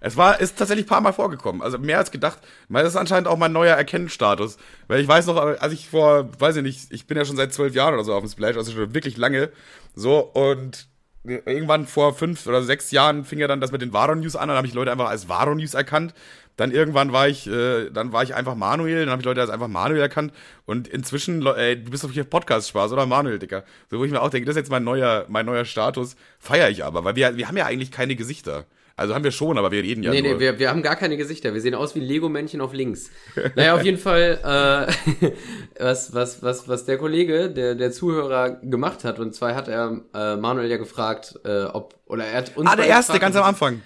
es 0.00 0.16
war, 0.16 0.40
ist 0.40 0.58
tatsächlich 0.58 0.86
ein 0.86 0.88
paar 0.88 1.00
Mal 1.00 1.12
vorgekommen. 1.12 1.62
Also 1.62 1.78
mehr 1.78 1.98
als 1.98 2.10
gedacht. 2.10 2.38
Das 2.68 2.88
ist 2.88 2.96
anscheinend 2.96 3.28
auch 3.28 3.36
mein 3.36 3.52
neuer 3.52 3.76
Erkennungsstatus. 3.76 4.56
Weil 4.88 5.00
ich 5.00 5.08
weiß 5.08 5.26
noch, 5.26 5.36
als 5.36 5.72
ich 5.72 5.88
vor, 5.88 6.28
weiß 6.38 6.56
ich 6.56 6.62
nicht, 6.62 6.92
ich 6.92 7.06
bin 7.06 7.16
ja 7.16 7.24
schon 7.24 7.36
seit 7.36 7.52
zwölf 7.52 7.74
Jahren 7.74 7.94
oder 7.94 8.04
so 8.04 8.14
auf 8.14 8.22
dem 8.22 8.30
Splash, 8.30 8.56
also 8.56 8.72
schon 8.72 8.94
wirklich 8.94 9.16
lange. 9.16 9.50
So, 9.94 10.18
und 10.18 10.88
irgendwann 11.26 11.86
vor 11.86 12.14
fünf 12.14 12.46
oder 12.46 12.62
sechs 12.62 12.90
Jahren 12.90 13.24
fing 13.24 13.38
ja 13.38 13.48
dann 13.48 13.60
das 13.60 13.72
mit 13.72 13.82
den 13.82 13.92
Varo 13.92 14.14
News 14.14 14.36
an, 14.36 14.48
dann 14.48 14.56
habe 14.56 14.66
ich 14.66 14.74
Leute 14.74 14.92
einfach 14.92 15.08
als 15.08 15.28
Varo 15.28 15.54
News 15.54 15.74
erkannt. 15.74 16.14
Dann 16.56 16.70
irgendwann 16.70 17.12
war 17.12 17.28
ich, 17.28 17.46
äh, 17.46 17.90
dann 17.90 18.12
war 18.12 18.22
ich 18.22 18.34
einfach 18.34 18.54
Manuel, 18.54 19.00
dann 19.00 19.10
habe 19.10 19.20
ich 19.20 19.26
Leute 19.26 19.42
als 19.42 19.50
einfach 19.50 19.68
Manuel 19.68 20.00
erkannt. 20.00 20.32
Und 20.64 20.88
inzwischen, 20.88 21.44
ey, 21.46 21.82
du 21.82 21.90
bist 21.90 22.02
doch 22.02 22.10
hier 22.10 22.24
Podcast-Spaß, 22.24 22.92
oder 22.92 23.04
Manuel, 23.04 23.38
Dicker? 23.38 23.64
So, 23.90 23.98
wo 23.98 24.04
ich 24.04 24.10
mir 24.10 24.22
auch 24.22 24.30
denke, 24.30 24.46
das 24.46 24.54
ist 24.54 24.60
jetzt 24.60 24.70
mein 24.70 24.84
neuer, 24.84 25.26
mein 25.28 25.44
neuer 25.44 25.66
Status. 25.66 26.16
Feiere 26.38 26.70
ich 26.70 26.82
aber, 26.82 27.04
weil 27.04 27.14
wir, 27.14 27.36
wir 27.36 27.46
haben 27.48 27.58
ja 27.58 27.66
eigentlich 27.66 27.90
keine 27.90 28.16
Gesichter. 28.16 28.64
Also 28.98 29.14
haben 29.14 29.24
wir 29.24 29.30
schon, 29.30 29.58
aber 29.58 29.70
wir 29.70 29.82
reden 29.82 30.02
ja 30.02 30.10
nee, 30.10 30.22
nur. 30.22 30.34
Nee, 30.34 30.40
wir, 30.40 30.58
wir 30.58 30.70
haben 30.70 30.82
gar 30.82 30.96
keine 30.96 31.18
Gesichter. 31.18 31.52
Wir 31.52 31.60
sehen 31.60 31.74
aus 31.74 31.94
wie 31.94 32.00
Lego-Männchen 32.00 32.62
auf 32.62 32.72
links. 32.72 33.10
naja, 33.54 33.74
auf 33.74 33.84
jeden 33.84 33.98
Fall, 33.98 34.40
äh, 34.42 35.32
was, 35.78 36.14
was, 36.14 36.42
was, 36.42 36.66
was 36.66 36.86
der 36.86 36.96
Kollege, 36.96 37.50
der, 37.50 37.74
der 37.74 37.92
Zuhörer 37.92 38.50
gemacht 38.62 39.04
hat, 39.04 39.18
und 39.18 39.34
zwar 39.34 39.54
hat 39.54 39.68
er 39.68 40.00
äh, 40.14 40.36
Manuel 40.36 40.70
ja 40.70 40.78
gefragt, 40.78 41.38
äh, 41.44 41.64
ob, 41.64 41.94
oder 42.06 42.24
er 42.24 42.38
hat 42.38 42.56
uns. 42.56 42.70
Ah, 42.70 42.74
der 42.74 42.86
erste, 42.86 43.12
gefragt, 43.12 43.34
ganz 43.34 43.36
am 43.36 43.44
Anfang. 43.44 43.82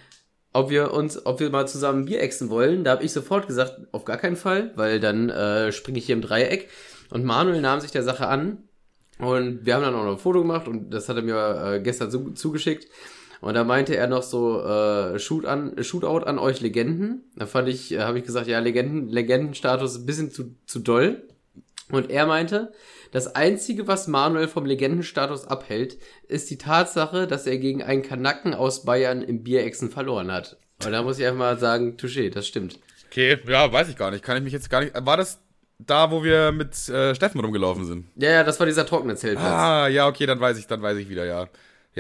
Ob 0.53 0.70
wir 0.70 0.92
uns, 0.92 1.27
ob 1.27 1.40
wir 1.40 1.51
mal 1.51 1.66
zusammen 1.66 2.05
Bier 2.05 2.20
exen 2.20 2.49
wollen. 2.49 2.85
Da 2.85 2.92
habe 2.92 3.05
ich 3.05 3.12
sofort 3.12 3.49
gesagt, 3.49 3.81
auf 3.90 4.05
gar 4.05 4.16
keinen 4.16 4.37
Fall, 4.37 4.70
weil 4.77 5.01
dann 5.01 5.29
äh, 5.29 5.73
springe 5.73 5.99
ich 5.99 6.07
hier 6.07 6.14
im 6.14 6.23
Dreieck. 6.23 6.68
Und 7.11 7.25
Manuel 7.25 7.61
nahm 7.61 7.81
sich 7.81 7.90
der 7.90 8.05
Sache 8.05 8.29
an. 8.29 8.59
Und 9.18 9.66
wir 9.66 9.75
haben 9.75 9.83
dann 9.83 9.94
auch 9.94 10.05
noch 10.05 10.12
ein 10.12 10.18
Foto 10.18 10.40
gemacht 10.40 10.66
und 10.66 10.90
das 10.90 11.09
hat 11.09 11.16
er 11.16 11.23
mir 11.23 11.75
äh, 11.75 11.81
gestern 11.81 12.11
zu, 12.11 12.31
zugeschickt. 12.31 12.87
Und 13.40 13.55
da 13.55 13.64
meinte 13.64 13.96
er 13.96 14.07
noch 14.07 14.22
so, 14.22 14.62
äh, 14.62 15.18
Shoot 15.18 15.46
an, 15.46 15.83
Shootout 15.83 16.26
an 16.26 16.38
euch 16.38 16.61
Legenden. 16.61 17.24
Da 17.37 17.46
fand 17.46 17.68
ich, 17.68 17.92
äh, 17.92 18.00
habe 18.00 18.18
ich 18.18 18.24
gesagt, 18.24 18.46
ja, 18.46 18.59
Legenden, 18.59 19.09
Legendenstatus 19.09 19.96
ein 19.96 20.07
bisschen 20.07 20.31
zu, 20.31 20.55
zu 20.66 20.81
doll. 20.81 21.22
Und 21.90 22.11
er 22.11 22.26
meinte, 22.26 22.72
das 23.12 23.35
einzige, 23.35 23.88
was 23.88 24.07
Manuel 24.07 24.46
vom 24.46 24.66
Legendenstatus 24.66 25.46
abhält, 25.46 25.98
ist 26.29 26.50
die 26.50 26.59
Tatsache, 26.59 27.26
dass 27.26 27.46
er 27.46 27.59
gegen 27.59 27.83
einen 27.83 28.03
Kanacken 28.03 28.55
aus 28.55 28.84
Bayern 28.84 29.22
im 29.22 29.43
Bierechsen 29.43 29.91
verloren 29.91 30.30
hat. 30.30 30.59
Und 30.84 30.93
da 30.93 31.03
muss 31.03 31.18
ich 31.18 31.26
einfach 31.26 31.38
mal 31.38 31.59
sagen, 31.59 31.97
touché, 31.97 32.30
das 32.30 32.47
stimmt. 32.47 32.78
Okay, 33.09 33.38
ja, 33.49 33.72
weiß 33.72 33.88
ich 33.88 33.97
gar 33.97 34.11
nicht. 34.11 34.22
Kann 34.22 34.36
ich 34.36 34.45
mich 34.45 34.53
jetzt 34.53 34.70
gar 34.70 34.80
nicht. 34.80 34.95
War 34.95 35.16
das 35.16 35.41
da, 35.78 36.11
wo 36.11 36.22
wir 36.22 36.53
mit 36.53 36.88
äh, 36.88 37.14
Steffen 37.14 37.41
rumgelaufen 37.41 37.84
sind? 37.84 38.07
Ja, 38.16 38.30
ja, 38.30 38.45
das 38.45 38.61
war 38.61 38.66
dieser 38.66 38.86
trockene 38.86 39.16
Zeltplatz. 39.16 39.51
Ah, 39.51 39.88
ja, 39.88 40.07
okay, 40.07 40.26
dann 40.26 40.38
weiß 40.38 40.59
ich, 40.59 40.66
dann 40.66 40.80
weiß 40.80 40.97
ich 40.99 41.09
wieder, 41.09 41.24
ja. 41.24 41.49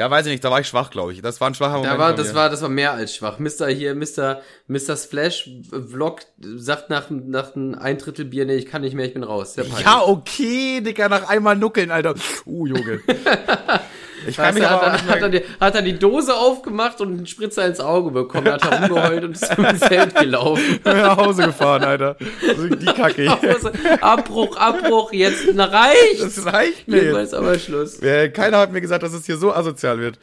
Ja, 0.00 0.10
weiß 0.10 0.24
ich 0.24 0.32
nicht, 0.32 0.42
da 0.42 0.50
war 0.50 0.60
ich 0.60 0.66
schwach, 0.66 0.88
glaube 0.88 1.12
ich. 1.12 1.20
Das 1.20 1.42
war 1.42 1.50
ein 1.50 1.54
schwacher 1.54 1.74
Moment. 1.74 1.92
Da 1.92 1.98
war, 1.98 2.14
das 2.14 2.34
war, 2.34 2.48
das 2.48 2.62
war 2.62 2.70
mehr 2.70 2.94
als 2.94 3.14
schwach. 3.14 3.38
Mr. 3.38 3.68
hier, 3.68 3.94
Mr. 3.94 4.40
Mr. 4.66 4.96
Splash 4.96 5.50
Vlog 5.70 6.22
sagt 6.38 6.88
nach, 6.88 7.10
nach 7.10 7.54
ein 7.54 7.98
Drittel 7.98 8.24
Bier, 8.24 8.46
nee, 8.46 8.54
ich 8.54 8.64
kann 8.64 8.80
nicht 8.80 8.94
mehr, 8.94 9.04
ich 9.04 9.12
bin 9.12 9.24
raus. 9.24 9.56
ja, 9.56 10.00
okay, 10.02 10.80
Digga, 10.80 11.10
nach 11.10 11.28
einmal 11.28 11.54
nuckeln, 11.54 11.90
Alter. 11.90 12.14
Uh, 12.46 12.66
Junge. 12.66 13.02
Ich 14.26 14.36
kann 14.36 14.54
mich 14.54 14.62
er, 14.62 14.70
aber 14.70 14.92
hat, 14.92 15.02
nicht 15.02 15.08
hat, 15.08 15.22
er, 15.22 15.28
die, 15.28 15.42
hat 15.60 15.74
er 15.74 15.82
die 15.82 15.98
Dose 15.98 16.34
aufgemacht 16.34 17.00
und 17.00 17.08
einen 17.08 17.26
Spritzer 17.26 17.66
ins 17.66 17.80
Auge 17.80 18.10
bekommen, 18.10 18.50
hat 18.50 18.64
er 18.64 18.80
rumgeheult 18.80 19.24
und 19.24 19.32
ist 19.32 19.46
zum 19.54 19.66
Zelt 19.78 20.14
gelaufen. 20.14 20.80
nach 20.84 21.16
Hause 21.16 21.46
gefahren, 21.46 21.84
Alter. 21.84 22.16
Also 22.46 22.68
die 22.68 22.86
Kacke. 22.86 23.30
Abbruch, 24.00 24.56
Abbruch, 24.56 25.12
jetzt 25.12 25.46
na, 25.54 25.64
reicht. 25.64 26.22
Das 26.22 26.44
reicht 26.46 26.88
mir 26.88 27.04
Jetzt 27.04 27.16
ist 27.16 27.34
aber 27.34 27.58
Schluss. 27.58 28.00
Keiner 28.32 28.58
hat 28.58 28.72
mir 28.72 28.80
gesagt, 28.80 29.02
dass 29.02 29.12
es 29.12 29.26
hier 29.26 29.36
so 29.36 29.52
asozial 29.52 29.98
wird. 29.98 30.18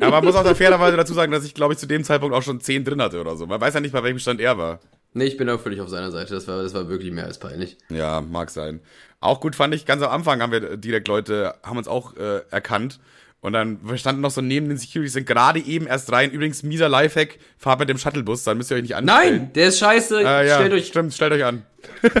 Aber 0.00 0.10
man 0.10 0.24
muss 0.24 0.34
auch 0.34 0.56
fairerweise 0.56 0.96
dazu 0.96 1.14
sagen, 1.14 1.30
dass 1.30 1.44
ich, 1.44 1.54
glaube 1.54 1.74
ich, 1.74 1.78
zu 1.78 1.86
dem 1.86 2.02
Zeitpunkt 2.04 2.34
auch 2.34 2.42
schon 2.42 2.60
10 2.60 2.84
drin 2.84 3.02
hatte 3.02 3.20
oder 3.20 3.36
so. 3.36 3.46
Man 3.46 3.60
weiß 3.60 3.74
ja 3.74 3.80
nicht, 3.80 3.92
bei 3.92 4.02
welchem 4.02 4.18
Stand 4.18 4.40
er 4.40 4.58
war. 4.58 4.80
Nee, 5.14 5.24
ich 5.24 5.36
bin 5.36 5.48
auch 5.50 5.60
völlig 5.60 5.80
auf 5.80 5.88
seiner 5.88 6.10
Seite. 6.10 6.34
Das 6.34 6.48
war, 6.48 6.62
das 6.62 6.74
war 6.74 6.88
wirklich 6.88 7.12
mehr 7.12 7.26
als 7.26 7.38
peinlich. 7.38 7.76
Ja, 7.90 8.20
mag 8.20 8.50
sein. 8.50 8.80
Auch 9.20 9.40
gut 9.40 9.54
fand 9.54 9.74
ich, 9.74 9.86
ganz 9.86 10.02
am 10.02 10.10
Anfang 10.10 10.40
haben 10.40 10.52
wir 10.52 10.76
direkt 10.76 11.06
Leute, 11.06 11.54
haben 11.62 11.76
uns 11.76 11.88
auch 11.88 12.16
äh, 12.16 12.40
erkannt. 12.50 12.98
Und 13.40 13.52
dann 13.54 13.78
wir 13.82 13.96
standen 13.98 14.20
noch 14.20 14.30
so 14.30 14.40
neben 14.40 14.68
den 14.68 14.78
Securities, 14.78 15.14
sind 15.14 15.26
gerade 15.26 15.58
eben 15.58 15.86
erst 15.86 16.10
rein. 16.12 16.30
Übrigens, 16.30 16.62
mieser 16.62 16.88
Lifehack, 16.88 17.38
fahrt 17.58 17.80
mit 17.80 17.88
dem 17.88 17.98
Shuttlebus, 17.98 18.44
dann 18.44 18.56
müsst 18.56 18.70
ihr 18.70 18.76
euch 18.76 18.82
nicht 18.82 18.94
anstellen. 18.94 19.36
Nein, 19.36 19.52
der 19.52 19.68
ist 19.68 19.78
scheiße. 19.80 20.20
Äh, 20.20 20.48
ja, 20.48 20.54
Stellt 20.54 20.72
euch 20.72 20.86
stimmt, 20.86 21.12
stellt 21.12 21.32
euch 21.32 21.44
an. 21.44 21.64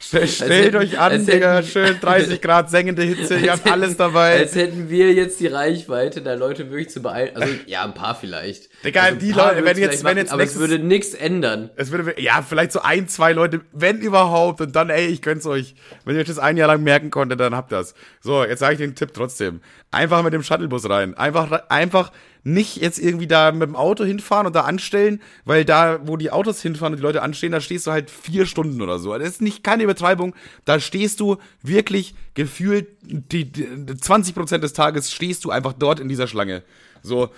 Stell, 0.00 0.28
stellt 0.28 0.66
hätten- 0.66 0.76
euch 0.76 0.98
an, 0.98 1.26
Digga, 1.26 1.56
hätten- 1.56 1.66
schön 1.68 1.96
30 2.00 2.40
Grad 2.40 2.70
sengende 2.70 3.02
Hitze, 3.02 3.36
ihr 3.36 3.52
habt 3.52 3.70
alles 3.70 3.96
dabei. 3.96 4.38
Als 4.38 4.54
hätten 4.54 4.88
wir 4.88 5.12
jetzt 5.12 5.40
die 5.40 5.48
Reichweite, 5.48 6.22
da 6.22 6.34
Leute 6.34 6.70
wirklich 6.70 6.88
zu 6.90 7.02
beeilen. 7.02 7.30
Also, 7.34 7.52
ja, 7.66 7.84
ein 7.84 7.94
paar 7.94 8.14
vielleicht. 8.14 8.68
Digga, 8.84 9.02
also, 9.02 9.18
die 9.18 9.32
Leute, 9.32 9.64
wenn 9.64 9.76
jetzt- 9.76 9.98
wenn 10.04 10.10
machen, 10.10 10.18
jetzt 10.18 10.32
Aber 10.32 10.42
es 10.42 10.54
nächstes- 10.54 10.60
würde 10.70 10.78
nichts 10.82 11.14
ändern. 11.14 11.70
Es 11.76 11.90
würde, 11.90 12.14
ja, 12.20 12.42
vielleicht 12.42 12.72
so 12.72 12.80
ein, 12.80 13.08
zwei 13.08 13.32
Leute, 13.32 13.60
wenn 13.72 13.98
überhaupt, 14.00 14.60
und 14.60 14.74
dann, 14.76 14.88
ey, 14.88 15.06
ich 15.08 15.20
gönn's 15.20 15.46
euch. 15.46 15.74
Wenn 16.04 16.14
ihr 16.14 16.20
euch 16.20 16.28
das 16.28 16.38
ein 16.38 16.56
Jahr 16.56 16.68
lang 16.68 16.82
merken 16.82 17.10
konntet, 17.10 17.40
dann 17.40 17.54
habt 17.54 17.72
das. 17.72 17.94
So, 18.20 18.44
jetzt 18.44 18.60
sage 18.60 18.74
ich 18.74 18.78
den 18.78 18.94
Tipp 18.94 19.10
trotzdem. 19.12 19.60
Einfach 19.90 20.22
mit 20.22 20.32
dem 20.32 20.42
Shuttlebus 20.42 20.88
rein. 20.88 21.14
Einfach, 21.16 21.50
einfach 21.68 22.12
nicht 22.48 22.76
jetzt 22.76 22.98
irgendwie 22.98 23.26
da 23.26 23.52
mit 23.52 23.68
dem 23.68 23.76
Auto 23.76 24.04
hinfahren 24.04 24.46
und 24.46 24.56
da 24.56 24.62
anstellen, 24.62 25.20
weil 25.44 25.64
da, 25.64 26.00
wo 26.04 26.16
die 26.16 26.30
Autos 26.30 26.62
hinfahren 26.62 26.94
und 26.94 26.98
die 26.98 27.02
Leute 27.02 27.22
anstehen, 27.22 27.52
da 27.52 27.60
stehst 27.60 27.86
du 27.86 27.90
halt 27.90 28.10
vier 28.10 28.46
Stunden 28.46 28.80
oder 28.80 28.98
so. 28.98 29.16
Das 29.16 29.28
ist 29.28 29.42
nicht 29.42 29.62
keine 29.62 29.82
Übertreibung. 29.82 30.34
Da 30.64 30.80
stehst 30.80 31.20
du 31.20 31.36
wirklich 31.62 32.14
gefühlt 32.34 32.88
die, 33.02 33.50
die 33.50 33.96
20 33.96 34.34
Prozent 34.34 34.64
des 34.64 34.72
Tages 34.72 35.12
stehst 35.12 35.44
du 35.44 35.50
einfach 35.50 35.72
dort 35.72 36.00
in 36.00 36.08
dieser 36.08 36.26
Schlange. 36.26 36.62
So. 37.02 37.30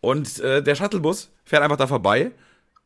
Und 0.00 0.38
äh, 0.40 0.62
der 0.62 0.74
Shuttlebus 0.74 1.30
fährt 1.44 1.62
einfach 1.62 1.76
da 1.76 1.86
vorbei. 1.86 2.32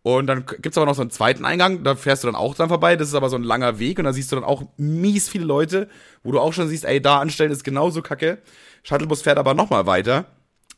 Und 0.03 0.27
dann 0.27 0.45
gibt's 0.45 0.77
aber 0.77 0.87
noch 0.87 0.95
so 0.95 1.01
einen 1.01 1.11
zweiten 1.11 1.47
Eingang, 1.47 1.83
da 1.83 1.95
fährst 1.95 2.25
du 2.25 2.29
dann 2.29 2.35
auch 2.35 2.55
dran 2.55 2.69
vorbei. 2.69 2.95
Das 2.97 3.09
ist 3.09 3.15
aber 3.15 3.31
so 3.31 3.37
ein 3.37 3.43
langer 3.43 3.79
Weg 3.79 3.99
und 3.99 4.05
da 4.05 4.13
siehst 4.13 4.31
du 4.33 4.37
dann 4.37 4.45
auch 4.45 4.65
mies 4.77 5.31
viele 5.31 5.47
Leute, 5.47 5.89
wo 6.23 6.33
du 6.33 6.41
auch 6.41 6.53
schon 6.53 6.69
siehst, 6.69 6.85
ey, 6.85 7.01
da 7.01 7.21
anstellen 7.21 7.51
ist 7.51 7.65
genauso 7.65 8.03
kacke. 8.03 8.39
Shuttlebus 8.83 9.23
fährt 9.23 9.39
aber 9.39 9.55
nochmal 9.55 9.87
weiter 9.87 10.27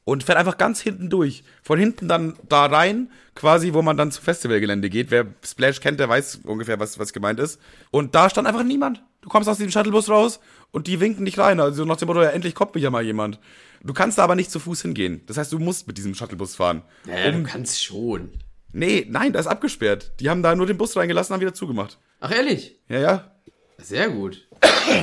und 0.07 0.23
fährt 0.23 0.39
einfach 0.39 0.57
ganz 0.57 0.81
hinten 0.81 1.11
durch. 1.11 1.43
Von 1.65 1.81
hinten 1.81 2.07
dann 2.07 2.37
da 2.49 2.67
rein, 2.67 3.11
quasi, 3.35 3.75
wo 3.75 3.83
man 3.83 3.97
dann 3.97 4.13
zum 4.13 4.23
Festivalgelände 4.23 4.89
geht. 4.89 5.11
Wer 5.11 5.27
Splash 5.45 5.81
kennt, 5.81 5.99
der 5.99 6.09
weiß 6.09 6.43
ungefähr, 6.45 6.79
was, 6.79 7.01
was 7.01 7.13
gemeint 7.13 7.41
ist. 7.41 7.61
Und 7.91 8.15
da 8.15 8.31
stand 8.31 8.47
einfach 8.47 8.63
niemand. 8.63 9.03
Du 9.21 9.29
kommst 9.29 9.49
aus 9.49 9.57
diesem 9.57 9.73
Shuttlebus 9.73 10.09
raus 10.09 10.39
und 10.71 10.87
die 10.87 11.01
winken 11.01 11.25
dich 11.25 11.39
rein. 11.39 11.59
Also 11.59 11.85
nach 11.85 11.97
dem 11.97 12.07
Motto, 12.07 12.23
ja, 12.23 12.29
endlich 12.29 12.55
kommt 12.55 12.77
mich 12.77 12.85
ja 12.85 12.91
mal 12.91 13.03
jemand. 13.03 13.41
Du 13.83 13.93
kannst 13.93 14.17
da 14.17 14.23
aber 14.23 14.37
nicht 14.37 14.53
zu 14.53 14.61
Fuß 14.61 14.83
hingehen. 14.83 15.23
Das 15.27 15.39
heißt, 15.39 15.53
du 15.53 15.59
musst 15.59 15.89
mit 15.89 15.99
diesem 15.99 16.15
Shuttlebus 16.15 16.55
fahren. 16.55 16.83
Ja, 17.05 17.33
du 17.33 17.43
kannst 17.43 17.83
schon. 17.83 18.31
Nee, 18.73 19.07
nein, 19.11 19.33
da 19.33 19.41
ist 19.41 19.49
abgesperrt. 19.49 20.13
Die 20.21 20.31
haben 20.31 20.45
da 20.45 20.55
nur 20.55 20.67
den 20.67 20.79
Bus 20.79 20.97
reingelassen, 20.97 21.35
haben 21.35 21.41
wieder 21.41 21.55
zugemacht. 21.55 21.99
Ach, 22.21 22.31
ehrlich? 22.31 22.79
Ja, 22.89 23.01
ja. 23.01 23.33
Sehr 23.79 24.09
gut. 24.09 24.47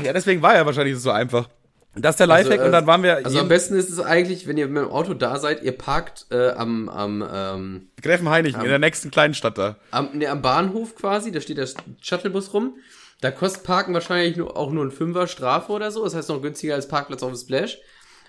Ja, 0.06 0.14
deswegen 0.14 0.42
war 0.42 0.56
ja 0.56 0.66
wahrscheinlich 0.66 0.98
so 0.98 1.12
einfach. 1.12 1.50
Das 1.96 2.14
ist 2.16 2.20
der 2.20 2.28
Lifehack 2.28 2.60
äh, 2.60 2.66
und 2.66 2.72
dann 2.72 2.88
waren 2.88 3.04
wir 3.04 3.18
Also 3.18 3.40
am 3.40 3.48
besten 3.48 3.76
ist 3.76 3.90
es 3.90 4.00
eigentlich, 4.00 4.48
wenn 4.48 4.58
ihr 4.58 4.68
mit 4.68 4.84
dem 4.84 4.90
Auto 4.90 5.14
da 5.14 5.38
seid, 5.38 5.62
ihr 5.64 5.74
parkt 5.74 6.26
äh, 6.32 6.50
am, 6.50 6.90
am, 6.90 7.28
ähm, 7.32 7.90
Gräfenhainichen 8.02 8.62
in 8.62 8.70
der 8.70 8.80
nächsten 8.80 9.12
kleinen 9.12 9.36
Stadt 9.36 9.58
da. 9.58 9.78
am, 9.92 10.10
nee, 10.14 10.28
am 10.28 10.42
Bahnhof 10.42 10.96
quasi, 10.96 11.32
da 11.32 11.40
steht 11.40 11.58
der 11.58 11.68
Shuttlebus 12.02 12.54
rum. 12.54 12.76
Da 13.22 13.32
kostet 13.32 13.64
Parken 13.64 13.94
wahrscheinlich 13.94 14.36
nur, 14.36 14.58
auch 14.58 14.72
nur 14.72 14.84
ein 14.84 14.92
Fünfer 14.92 15.28
Strafe 15.28 15.72
oder 15.72 15.92
so. 15.92 16.04
Das 16.04 16.14
heißt 16.14 16.30
noch 16.30 16.42
günstiger 16.42 16.76
als 16.76 16.88
Parkplatz 16.88 17.24
auf 17.24 17.32
dem 17.32 17.38
Splash. 17.38 17.78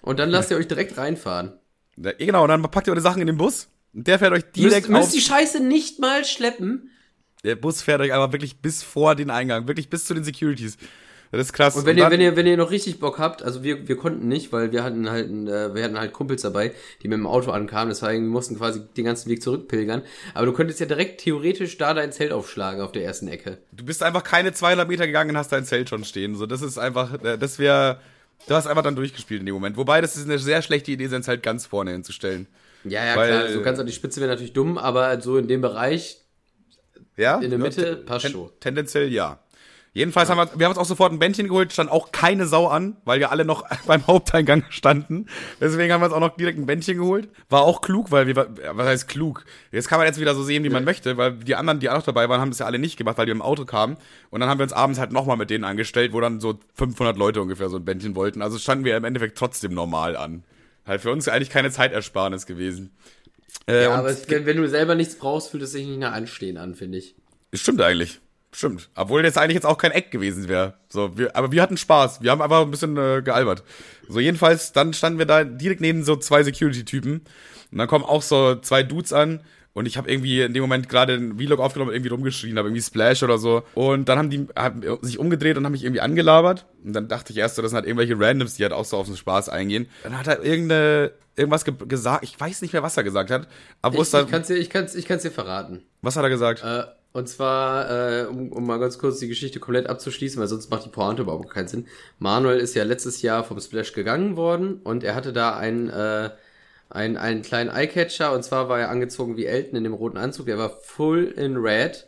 Und 0.03 0.19
dann 0.19 0.31
lasst 0.31 0.51
ihr 0.51 0.57
euch 0.57 0.69
direkt 0.69 0.97
reinfahren. 0.99 1.55
Ja, 1.97 2.13
genau, 2.13 2.43
und 2.43 2.51
dann 2.51 2.63
packt 2.63 2.87
ihr 2.87 2.93
eure 2.93 3.01
Sachen 3.01 3.21
in 3.21 3.27
den 3.27 3.37
Bus 3.37 3.69
und 3.93 4.07
der 4.07 4.19
fährt 4.19 4.33
euch 4.33 4.45
direkt 4.53 4.89
Müsst, 4.89 5.03
auf. 5.03 5.13
müsst 5.13 5.15
die 5.15 5.21
Scheiße 5.21 5.61
nicht 5.61 5.99
mal 6.01 6.25
schleppen. 6.25 6.91
Der 7.45 7.57
Bus 7.57 7.83
fährt 7.83 8.01
euch 8.01 8.13
aber 8.13 8.33
wirklich 8.33 8.61
bis 8.61 8.83
vor 8.83 9.15
den 9.15 9.31
Eingang, 9.31 9.67
wirklich 9.67 9.91
bis 9.91 10.05
zu 10.05 10.15
den 10.15 10.25
Securities. 10.25 10.77
Das 11.37 11.47
ist 11.49 11.53
krass. 11.53 11.77
Und 11.77 11.87
wenn 11.87 11.97
ihr, 11.97 12.05
dann- 12.05 12.13
wenn 12.13 12.21
ihr, 12.21 12.37
wenn 12.37 12.47
ihr 12.47 12.57
noch 12.57 12.71
richtig 12.71 12.99
Bock 13.01 13.19
habt, 13.19 13.43
also 13.43 13.63
wir, 13.63 13.87
wir 13.89 13.97
konnten 13.97 14.29
nicht, 14.29 14.53
weil 14.53 14.73
wir 14.73 14.83
hatten 14.85 15.11
halt, 15.11 15.29
äh, 15.31 15.75
wir 15.75 15.85
hatten 15.85 15.99
halt 15.99 16.13
Kumpels 16.13 16.43
dabei, 16.43 16.73
die 17.03 17.09
mit 17.09 17.19
dem 17.19 17.27
Auto 17.27 17.51
ankamen. 17.51 17.89
Das 17.91 18.03
heißt, 18.03 18.15
wir 18.21 18.29
mussten 18.29 18.57
quasi 18.57 18.81
den 18.97 19.05
ganzen 19.05 19.29
Weg 19.31 19.43
zurückpilgern. 19.43 20.03
Aber 20.35 20.47
du 20.47 20.53
könntest 20.53 20.81
ja 20.81 20.87
direkt 20.87 21.21
theoretisch 21.21 21.77
da 21.79 21.95
dein 21.95 22.13
Zelt 22.13 22.33
aufschlagen 22.33 22.81
auf 22.81 22.93
der 22.93 23.05
ersten 23.05 23.29
Ecke. 23.29 23.59
du 23.73 23.85
bist 23.85 24.03
einfach 24.03 24.25
keine 24.25 24.53
200 24.53 24.89
Meter 24.89 25.07
gegangen 25.07 25.31
und 25.31 25.37
hast 25.37 25.53
dein 25.53 25.65
Zelt 25.65 25.89
schon 25.89 26.05
stehen. 26.05 26.35
So, 26.37 26.47
das 26.47 26.63
ist 26.63 26.79
einfach, 26.79 27.23
äh, 27.23 27.37
das 27.39 27.59
wäre, 27.59 28.01
du 28.49 28.55
hast 28.55 28.67
einfach 28.67 28.83
dann 28.83 28.97
durchgespielt 28.97 29.41
in 29.41 29.47
dem 29.47 29.55
Moment. 29.55 29.77
Wobei, 29.77 30.01
das 30.01 30.17
ist 30.17 30.25
eine 30.27 30.39
sehr 30.39 30.63
schlechte 30.63 30.91
Idee, 30.93 31.07
sein 31.09 31.23
Zelt 31.23 31.43
ganz 31.43 31.67
vorne 31.67 31.93
hinzustellen. 31.93 32.47
Ja, 32.85 33.05
ja, 33.05 33.17
Weil- 33.17 33.29
klar, 33.31 33.49
so 33.51 33.63
ganz 33.63 33.79
an 33.79 33.87
die 33.87 33.93
Spitze 33.93 34.21
wäre 34.21 34.31
natürlich 34.31 34.53
dumm, 34.53 34.77
aber 34.79 35.21
so 35.21 35.39
in 35.39 35.49
dem 35.49 35.61
Bereich, 35.63 36.19
Ja? 37.17 37.37
In 37.37 37.51
der 37.51 37.59
Ja, 37.61 37.65
Mitte 37.65 37.97
passt 37.97 38.25
ten- 38.27 38.33
schon. 38.33 38.51
Tendenziell 38.61 39.09
ja. 39.13 39.39
Jedenfalls 39.95 40.29
haben 40.29 40.39
wir, 40.39 40.59
wir 40.59 40.67
haben 40.67 40.73
uns 40.73 40.79
auch 40.79 40.85
sofort 40.85 41.13
ein 41.13 41.21
Bändchen 41.21 41.47
geholt, 41.47 41.73
stand 41.73 41.89
auch 41.89 42.11
keine 42.11 42.47
Sau 42.47 42.67
an, 42.67 42.97
weil 43.05 43.21
wir 43.21 43.31
alle 43.31 43.45
noch 43.45 43.65
beim 43.87 44.05
Haupteingang 44.09 44.65
standen. 44.69 45.27
Deswegen 45.61 45.93
haben 45.93 46.01
wir 46.01 46.07
uns 46.07 46.15
auch 46.15 46.21
noch 46.21 46.37
direkt 46.37 46.59
ein 46.59 46.67
Bändchen 46.67 46.99
geholt. 46.99 47.29
War 47.49 47.63
auch 47.63 47.81
klug, 47.81 48.11
weil 48.11 48.27
wir, 48.27 48.35
was 48.35 48.87
heißt 48.89 49.09
klug? 49.09 49.45
Jetzt 49.71 49.89
kann 49.89 49.99
man 49.99 50.09
jetzt 50.09 50.19
wieder 50.19 50.35
so 50.35 50.43
sehen, 50.43 50.65
wie 50.65 50.69
man 50.69 50.85
möchte, 50.85 51.17
weil 51.17 51.35
die 51.35 51.55
anderen, 51.55 51.79
die 51.79 51.89
auch 51.91 52.03
dabei 52.03 52.29
waren, 52.29 52.41
haben 52.41 52.51
das 52.51 52.59
ja 52.59 52.67
alle 52.67 52.81
nicht 52.81 52.97
gemacht, 52.97 53.19
weil 53.19 53.27
die 53.27 53.33
im 53.33 53.41
Auto 53.41 53.65
kamen. 53.65 53.97
Und 54.31 54.41
dann 54.41 54.49
haben 54.49 54.59
wir 54.59 54.65
uns 54.65 54.73
abends 54.73 54.99
halt 54.99 55.13
nochmal 55.13 55.37
mit 55.37 55.49
denen 55.49 55.63
angestellt, 55.63 56.13
wo 56.13 56.21
dann 56.21 56.41
so 56.41 56.59
500 56.75 57.17
Leute 57.17 57.41
ungefähr 57.41 57.69
so 57.69 57.77
ein 57.77 57.85
Bändchen 57.85 58.17
wollten. 58.17 58.43
Also 58.43 58.59
standen 58.59 58.85
wir 58.85 58.97
im 58.97 59.05
Endeffekt 59.05 59.39
trotzdem 59.39 59.75
normal 59.75 60.17
an. 60.17 60.43
Halt 60.85 61.03
für 61.03 61.13
uns 61.13 61.29
eigentlich 61.29 61.51
keine 61.51 61.71
Zeitersparnis 61.71 62.47
gewesen. 62.47 62.91
Äh, 63.69 63.85
ja, 63.85 63.95
aber 63.95 64.09
es, 64.09 64.29
wenn, 64.29 64.45
wenn 64.45 64.57
du 64.57 64.69
selber 64.69 64.97
nichts 64.97 65.15
brauchst, 65.15 65.51
fühlt 65.53 65.63
es 65.63 65.71
sich 65.71 65.87
nicht 65.87 66.01
nach 66.01 66.13
Anstehen 66.13 66.57
an, 66.57 66.75
finde 66.75 66.99
ich. 66.99 67.15
Stimmt 67.55 67.81
eigentlich. 67.81 68.21
Stimmt. 68.55 68.89
Obwohl 68.95 69.23
das 69.25 69.37
eigentlich 69.37 69.57
jetzt 69.57 69.67
auch 69.67 69.79
kein 69.79 69.91
Eck 69.91 70.13
gewesen 70.13 70.49
wäre. 70.49 70.75
So, 70.89 71.19
wir, 71.19 71.35
aber 71.35 71.51
wir 71.51 71.61
hatten 71.61 71.77
Spaß. 71.77 72.23
Wir 72.23 72.31
haben 72.31 72.41
einfach 72.41 72.61
ein 72.63 72.71
bisschen 72.71 72.97
äh, 72.97 73.21
gealbert. 73.21 73.65
So, 74.09 74.21
jedenfalls, 74.21 74.73
dann 74.73 74.93
standen 74.93 75.19
wir 75.19 75.27
da 75.27 75.43
direkt 75.43 75.81
neben 75.81 76.05
so 76.05 76.15
zwei 76.17 76.45
Security-Typen. 76.45 77.23
Und 77.73 77.79
dann 77.79 77.89
kommen 77.89 78.05
auch 78.05 78.23
so 78.23 78.55
zwei 78.57 78.85
Dudes 78.85 79.13
an. 79.13 79.41
Und 79.73 79.87
ich 79.87 79.97
habe 79.97 80.09
irgendwie 80.09 80.41
in 80.41 80.55
dem 80.55 80.61
Moment 80.61 80.89
gerade 80.89 81.15
einen 81.15 81.37
Vlog 81.37 81.59
aufgenommen 81.59 81.89
und 81.89 81.97
irgendwie 81.97 82.11
rumgeschrien, 82.11 82.57
habe 82.59 82.69
irgendwie 82.69 82.83
Splash 82.83 83.25
oder 83.25 83.39
so. 83.39 83.65
Und 83.75 84.09
dann 84.09 84.19
haben 84.19 84.31
die 84.31 84.47
haben 84.55 84.83
sich 85.03 85.19
umgedreht 85.19 85.57
und 85.57 85.65
haben 85.65 85.73
mich 85.73 85.83
irgendwie 85.83 86.01
angelabert. 86.01 86.65
Und 86.85 86.93
dann 86.93 87.09
dachte 87.09 87.33
ich 87.33 87.39
erst 87.39 87.57
so, 87.57 87.63
das 87.63 87.73
sind 87.73 87.79
halt 87.79 87.87
irgendwelche 87.87 88.17
Randoms, 88.17 88.55
die 88.55 88.63
halt 88.63 88.73
auch 88.73 88.85
so 88.85 88.97
auf 88.99 89.07
den 89.07 89.17
Spaß 89.17 89.49
eingehen. 89.49 89.89
Dann 90.05 90.17
hat 90.17 90.29
er 90.29 90.45
irgendeine, 90.45 91.11
irgendwas 91.35 91.65
ge 91.65 91.75
gesagt. 91.89 92.23
Ich 92.23 92.39
weiß 92.39 92.63
nicht 92.63 92.73
mehr, 92.73 92.85
was 92.85 92.97
er 92.97 93.03
gesagt 93.03 93.33
hat. 93.33 93.49
Aber 93.83 93.97
wo 93.97 94.03
Ich, 94.03 94.15
ich 94.15 94.31
kann 94.31 94.43
es 94.43 94.47
dir, 94.47 94.55
ich 94.55 94.71
kann's, 94.71 94.95
ich 94.95 95.07
kann's 95.07 95.23
dir 95.25 95.33
verraten. 95.33 95.83
was 96.03 96.15
hat 96.15 96.23
er 96.23 96.31
gesagt? 96.31 96.63
Äh, 96.63 96.85
und 97.15 97.29
zwar, 97.29 97.91
äh, 97.91 98.27
um, 98.27 98.51
um 98.51 98.67
mal 98.67 98.81
ganz 98.81 98.99
kurz 98.99 99.21
die 99.21 99.29
Geschichte 99.29 99.61
komplett 99.61 99.87
abzuschließen, 99.87 100.41
weil 100.41 100.49
sonst 100.49 100.69
macht 100.69 100.85
die 100.85 100.89
Pointe 100.89 101.23
überhaupt 101.23 101.49
keinen 101.49 101.69
Sinn. 101.69 101.87
Manuel 102.19 102.59
ist 102.59 102.75
ja 102.75 102.83
letztes 102.83 103.23
Jahr 103.23 103.45
vom 103.45 103.61
Splash 103.61 103.93
gegangen 103.93 104.37
worden 104.37 104.81
und 104.83 105.05
er 105.05 105.15
hatte 105.15 105.33
da 105.33 105.57
einen, 105.57 105.89
äh, 105.91 106.31
einen, 106.91 107.17
einen 107.17 107.43
kleinen 107.43 107.71
Eyecatcher 107.71 108.33
und 108.33 108.43
zwar 108.43 108.69
war 108.69 108.81
er 108.81 108.91
angezogen 108.91 109.37
wie 109.37 109.47
Elton 109.47 109.77
in 109.77 109.85
dem 109.85 109.95
roten 109.95 110.17
Anzug. 110.17 110.49
Er 110.49 110.59
war 110.59 110.71
full 110.83 111.27
in 111.37 111.57
red. 111.57 112.05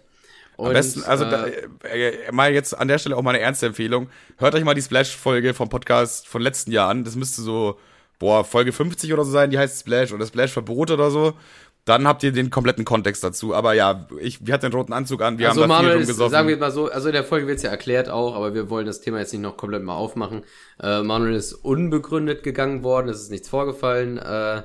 Und, 0.57 0.69
Am 0.69 0.73
besten, 0.73 1.05
also 1.05 1.25
äh, 1.25 1.31
da, 1.31 1.47
äh, 1.87 2.33
mal 2.33 2.53
jetzt 2.53 2.77
an 2.77 2.89
der 2.89 2.99
Stelle 2.99 3.17
auch 3.17 3.23
mal 3.23 3.31
eine 3.31 3.41
ernste 3.41 3.67
Empfehlung. 3.67 4.09
Hört 4.39 4.57
euch 4.57 4.65
mal 4.65 4.75
die 4.75 4.83
Splash-Folge 4.83 5.55
vom 5.55 5.69
Podcast 5.69 6.27
von 6.27 6.43
letzten 6.43 6.73
Jahr 6.73 6.89
an. 6.89 7.05
Das 7.05 7.15
müsste 7.15 7.43
so, 7.43 7.79
boah, 8.19 8.45
Folge 8.45 8.73
50 8.73 9.13
oder 9.13 9.25
so 9.25 9.31
sein, 9.31 9.51
die 9.51 9.59
heißt 9.59 9.81
Splash 9.81 10.13
oder 10.13 10.27
Splash-Verbot 10.27 10.91
oder 10.91 11.13
so. 11.13 11.35
Dann 11.87 12.09
habt 12.09 12.25
ihr 12.25 12.33
den 12.33 12.51
kompletten 12.51 12.85
Kontext 12.85 13.23
dazu. 13.23 13.55
Aber 13.55 13.73
ja, 13.73 14.09
ich, 14.21 14.45
wir 14.45 14.53
hatten 14.53 14.67
den 14.67 14.73
roten 14.73 14.93
Anzug 14.93 15.23
an, 15.23 15.39
wir 15.39 15.49
also 15.49 15.63
haben 15.63 15.69
da 15.69 15.77
viel 15.77 15.85
Manuel 15.85 16.01
ist, 16.01 16.09
rumgesoffen. 16.09 16.33
sagen 16.33 16.49
wir 16.49 16.57
mal 16.57 16.73
so, 16.73 16.91
also 16.91 17.09
in 17.09 17.15
der 17.15 17.23
Folge 17.23 17.47
wird's 17.47 17.63
ja 17.63 17.71
erklärt 17.71 18.09
auch, 18.09 18.35
aber 18.35 18.55
wir 18.55 18.69
wollen 18.69 18.87
das 18.87 19.01
Thema 19.01 19.21
jetzt 19.21 19.33
nicht 19.33 19.41
noch 19.41 19.57
komplett 19.57 19.85
mal 19.85 19.95
aufmachen. 19.95 20.43
Äh, 20.83 21.05
Manuel 21.05 21.37
ist 21.37 21.53
unbegründet 21.53 22.43
gegangen 22.43 22.83
worden, 22.83 23.09
es 23.09 23.23
ist 23.23 23.31
nichts 23.31 23.49
vorgefallen. 23.49 24.19
Äh, 24.19 24.63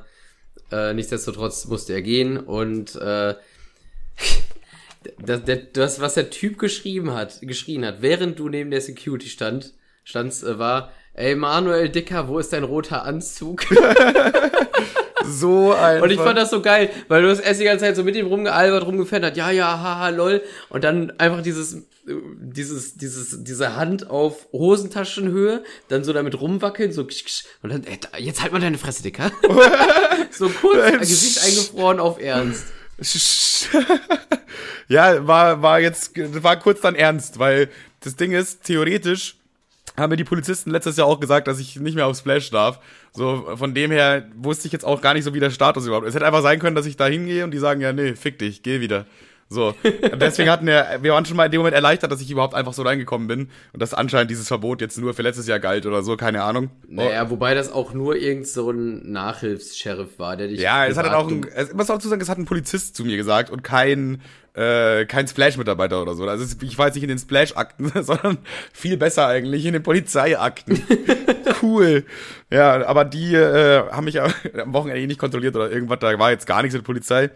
äh, 0.72 0.95
nichtsdestotrotz 0.95 1.65
musste 1.65 1.93
er 1.93 2.01
gehen 2.01 2.38
und 2.38 2.95
äh, 2.95 3.36
das, 5.19 5.43
das, 5.45 5.59
das, 5.74 6.01
was 6.01 6.15
der 6.15 6.32
Typ 6.32 6.57
geschrieben 6.57 7.13
hat, 7.13 7.41
geschrien 7.41 7.86
hat, 7.86 8.01
während 8.01 8.39
du 8.39 8.49
neben 8.49 8.72
der 8.72 8.82
Security 8.82 9.30
stand, 9.30 9.74
standst, 10.03 10.43
äh, 10.43 10.57
war, 10.57 10.91
ey 11.14 11.36
Manuel 11.36 11.89
Dicker, 11.89 12.28
wo 12.28 12.39
ist 12.39 12.53
dein 12.53 12.64
roter 12.64 13.03
Anzug? 13.03 13.66
So 15.24 15.74
einfach. 15.74 16.03
Und 16.03 16.12
ich 16.12 16.20
fand 16.20 16.38
das 16.38 16.49
so 16.49 16.62
geil, 16.62 16.89
weil 17.07 17.22
du 17.22 17.30
hast 17.30 17.39
erst 17.39 17.62
die 17.62 17.66
ganze 17.66 17.86
Zeit 17.86 17.95
so 17.95 18.03
mit 18.03 18.16
ihm 18.16 18.28
rumgealbert, 18.28 18.86
rumgefändert, 18.86 19.38
ja, 19.38 19.51
ja, 19.51 19.80
haha, 19.80 20.09
lol. 20.09 20.41
Und 20.70 20.84
dann 20.84 21.12
einfach 21.20 21.41
dieses, 21.41 21.78
dieses, 22.05 22.95
dieses, 22.95 23.43
diese 23.43 23.76
Hand 23.76 24.09
auf 24.09 24.47
Hosentaschenhöhe, 24.51 25.64
dann 25.89 26.03
so 26.03 26.14
damit 26.14 26.39
rumwackeln, 26.39 26.91
so, 26.91 27.05
ksch, 27.05 27.26
ksch, 27.26 27.43
und 27.62 27.72
dann, 27.72 27.84
ey, 27.84 27.99
jetzt 28.18 28.41
halt 28.41 28.51
mal 28.51 28.62
deine 28.62 28.78
Fresse, 28.78 29.03
Dicker. 29.03 29.32
so 30.32 30.49
kurz, 30.49 30.99
Gesicht 30.99 31.43
eingefroren 31.43 31.99
auf 31.99 32.20
Ernst. 32.20 32.66
ja, 34.88 35.26
war, 35.28 35.62
war 35.62 35.80
jetzt, 35.80 36.12
war 36.43 36.59
kurz 36.59 36.82
dann 36.82 36.95
ernst, 36.95 37.39
weil 37.39 37.70
das 38.01 38.16
Ding 38.16 38.32
ist, 38.32 38.64
theoretisch 38.64 39.38
haben 39.97 40.09
mir 40.09 40.17
die 40.17 40.23
Polizisten 40.23 40.71
letztes 40.71 40.97
Jahr 40.97 41.07
auch 41.07 41.19
gesagt, 41.19 41.47
dass 41.47 41.59
ich 41.59 41.77
nicht 41.79 41.95
mehr 41.95 42.07
auf 42.07 42.17
Splash 42.17 42.49
darf. 42.49 42.79
So, 43.13 43.55
von 43.55 43.73
dem 43.73 43.91
her 43.91 44.27
wusste 44.36 44.67
ich 44.67 44.73
jetzt 44.73 44.86
auch 44.86 45.01
gar 45.01 45.13
nicht 45.13 45.23
so, 45.23 45.34
wie 45.34 45.39
der 45.39 45.49
Status 45.49 45.86
überhaupt 45.86 46.05
ist. 46.05 46.11
Es 46.11 46.15
hätte 46.15 46.25
einfach 46.25 46.41
sein 46.41 46.59
können, 46.59 46.75
dass 46.75 46.86
ich 46.86 46.97
da 46.97 47.07
hingehe 47.07 47.43
und 47.43 47.51
die 47.51 47.57
sagen, 47.57 47.82
ja, 47.82 47.91
nee, 47.91 48.15
fick 48.15 48.39
dich, 48.39 48.63
geh 48.63 48.79
wieder. 48.79 49.05
So. 49.52 49.76
Deswegen 50.16 50.49
hatten 50.49 50.66
wir, 50.66 50.99
wir 51.02 51.12
waren 51.12 51.26
schon 51.26 51.36
mal 51.36 51.45
in 51.45 51.52
dem 51.52 51.60
Moment 51.60 51.76
erleichtert, 51.76 52.10
dass 52.10 52.22
ich 52.22 52.32
überhaupt 52.32 52.56
einfach 52.56 52.72
so 52.72 52.84
reingekommen 52.84 53.28
bin 53.28 53.49
und 53.74 53.82
dass 53.82 53.93
anscheinend 53.93 54.32
dieses 54.32 54.47
Verbot 54.47 54.80
jetzt 54.80 54.97
nur 54.97 55.14
für 55.14 55.24
letztes 55.24 55.45
Jahr 55.45 55.60
galt 55.60 55.86
oder 55.86 56.04
so, 56.04 56.16
keine 56.16 56.43
Ahnung. 56.43 56.70
Naja, 56.88 57.30
wobei 57.30 57.54
das 57.54 57.70
auch 57.70 57.93
nur 57.93 58.16
irgend 58.16 58.47
so 58.47 58.72
ein 58.72 59.12
Nachhilfs-Sheriff 59.12 60.18
war, 60.20 60.38
der 60.38 60.47
dich. 60.47 60.62
Ja, 60.62 60.86
es 60.86 60.95
hat 60.95 61.06
dann 61.06 61.16
auch 61.16 61.28
ein, 61.28 61.45
es 61.54 61.74
muss 61.74 61.89
auch 61.89 61.99
zu 61.99 62.08
sagen, 62.08 62.22
es 62.22 62.30
hat 62.30 62.38
ein 62.38 62.45
Polizist 62.45 62.95
zu 62.95 63.04
mir 63.04 63.18
gesagt 63.18 63.49
und 63.49 63.62
kein, 63.62 64.22
äh, 64.54 65.06
kein 65.06 65.28
Splash-Mitarbeiter 65.28 66.02
oder 66.02 66.16
so. 66.16 66.24
Also 66.24 66.45
ich 66.45 66.78
jetzt 66.78 66.95
nicht 66.95 67.04
in 67.04 67.10
den 67.10 67.20
Splash-Akten, 67.20 67.91
sondern 68.04 68.38
viel 68.72 68.95
besser 68.95 69.28
eigentlich 69.28 69.66
in 69.66 69.74
den 69.74 69.84
Polizeiakten. 69.84 70.82
cool. 71.62 72.06
Ja, 72.49 72.88
aber 72.88 73.04
die 73.04 73.36
äh, 73.36 73.89
haben 73.91 74.06
mich 74.06 74.22
am 74.22 74.32
Wochenende 74.68 75.08
nicht 75.08 75.20
kontrolliert 75.20 75.58
oder 75.58 75.70
irgendwas, 75.70 75.99
da 75.99 76.18
war 76.18 76.32
jetzt 76.32 76.47
gar 76.47 76.62
nichts 76.62 76.74
mit 76.74 76.86
Polizei. 76.86 77.32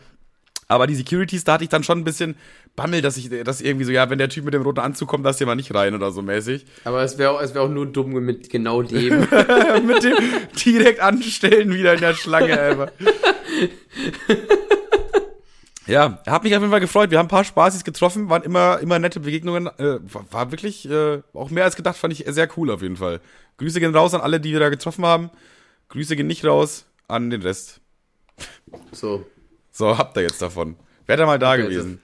Aber 0.67 0.87
die 0.87 0.95
Securities, 0.95 1.43
da 1.43 1.53
hatte 1.53 1.63
ich 1.63 1.69
dann 1.69 1.83
schon 1.83 1.99
ein 1.99 2.03
bisschen 2.03 2.35
Bammel, 2.75 3.01
dass 3.01 3.17
ich 3.17 3.29
das 3.43 3.61
irgendwie 3.61 3.85
so, 3.85 3.91
ja, 3.91 4.09
wenn 4.09 4.17
der 4.17 4.29
Typ 4.29 4.45
mit 4.45 4.53
dem 4.53 4.63
roten 4.63 4.79
Anzug 4.79 5.07
kommt, 5.07 5.23
lass 5.23 5.37
dir 5.37 5.45
mal 5.45 5.55
nicht 5.55 5.73
rein 5.73 5.93
oder 5.93 6.11
so 6.11 6.21
mäßig. 6.21 6.65
Aber 6.83 7.03
es 7.03 7.17
wäre 7.17 7.41
es 7.43 7.53
wär 7.53 7.61
auch 7.61 7.69
nur 7.69 7.85
dumm 7.85 8.11
mit 8.13 8.49
genau 8.49 8.81
dem. 8.81 9.19
mit 9.85 10.03
dem 10.03 10.15
direkt 10.65 10.99
anstellen 10.99 11.73
wieder 11.73 11.93
in 11.93 12.01
der 12.01 12.15
Schlange, 12.15 12.59
einfach. 12.59 12.91
ja, 15.85 16.21
hat 16.25 16.43
mich 16.43 16.55
auf 16.55 16.61
jeden 16.61 16.71
Fall 16.71 16.79
gefreut. 16.79 17.11
Wir 17.11 17.19
haben 17.19 17.27
ein 17.27 17.29
paar 17.29 17.43
Spaßis 17.43 17.83
getroffen, 17.83 18.29
waren 18.29 18.43
immer, 18.43 18.79
immer 18.79 18.97
nette 18.97 19.19
Begegnungen. 19.19 19.67
Äh, 19.77 19.99
war, 20.11 20.25
war 20.31 20.51
wirklich 20.51 20.89
äh, 20.89 21.21
auch 21.33 21.51
mehr 21.51 21.65
als 21.65 21.75
gedacht, 21.75 21.97
fand 21.97 22.11
ich 22.11 22.25
sehr 22.27 22.49
cool 22.57 22.71
auf 22.71 22.81
jeden 22.81 22.97
Fall. 22.97 23.21
Grüße 23.57 23.79
gehen 23.79 23.95
raus 23.95 24.15
an 24.15 24.21
alle, 24.21 24.39
die 24.39 24.51
wir 24.51 24.59
da 24.59 24.69
getroffen 24.69 25.05
haben. 25.05 25.29
Grüße 25.89 26.15
gehen 26.15 26.27
nicht 26.27 26.43
raus 26.43 26.85
an 27.07 27.29
den 27.29 27.43
Rest. 27.43 27.79
So. 28.91 29.25
So, 29.77 29.97
habt 29.97 30.15
ihr 30.15 30.23
jetzt 30.23 30.41
davon. 30.41 30.77
Wäre 31.05 31.17
da 31.19 31.25
mal 31.25 31.37
da 31.37 31.51
Okay, 31.51 31.63
gewesen. 31.63 31.99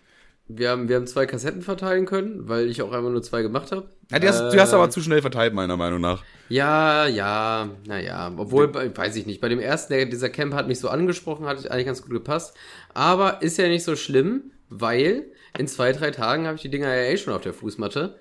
Wir 0.50 0.72
haben, 0.72 0.90
wir 0.90 0.98
haben 0.98 1.08
zwei 1.08 1.26
Kassetten 1.26 1.62
verteilen 1.62 2.06
können, 2.06 2.50
weil 2.50 2.68
ich 2.70 2.82
auch 2.82 2.92
einfach 2.92 3.10
nur 3.10 3.24
zwei 3.24 3.42
gemacht 3.42 3.72
habe. 3.72 3.88
Ja, 4.12 4.20
die 4.20 4.28
hast, 4.28 4.42
du 4.54 4.60
hast 4.60 4.74
aber 4.74 4.90
zu 4.90 5.00
schnell 5.00 5.22
verteilt, 5.22 5.54
meiner 5.54 5.78
Meinung 5.78 6.02
nach. 6.02 6.22
Ja, 6.50 7.08
ja, 7.08 7.70
naja. 7.88 8.30
Obwohl, 8.36 8.68
bei- 8.68 8.96
weiß 8.96 9.16
ich 9.16 9.26
nicht. 9.26 9.40
Bei 9.40 9.48
dem 9.48 9.60
ersten, 9.60 9.94
der, 9.94 10.06
dieser 10.06 10.28
Camp 10.30 10.54
hat 10.54 10.68
mich 10.68 10.80
so 10.82 10.90
angesprochen, 10.90 11.46
hat 11.46 11.66
eigentlich 11.72 11.86
ganz 11.86 12.02
gut 12.02 12.12
gepasst. 12.12 12.58
Aber 12.94 13.42
ist 13.42 13.58
ja 13.58 13.70
nicht 13.70 13.86
so 13.86 13.96
schlimm, 13.96 14.52
weil 14.68 15.28
in 15.58 15.70
zwei, 15.70 15.94
drei 15.94 16.12
Tagen 16.12 16.48
habe 16.48 16.58
ich 16.58 16.62
die 16.62 16.70
Dinger 16.70 16.94
ja 16.94 17.04
eh 17.10 17.16
schon 17.16 17.34
auf 17.34 17.42
der 17.42 17.54
Fußmatte. 17.54 18.20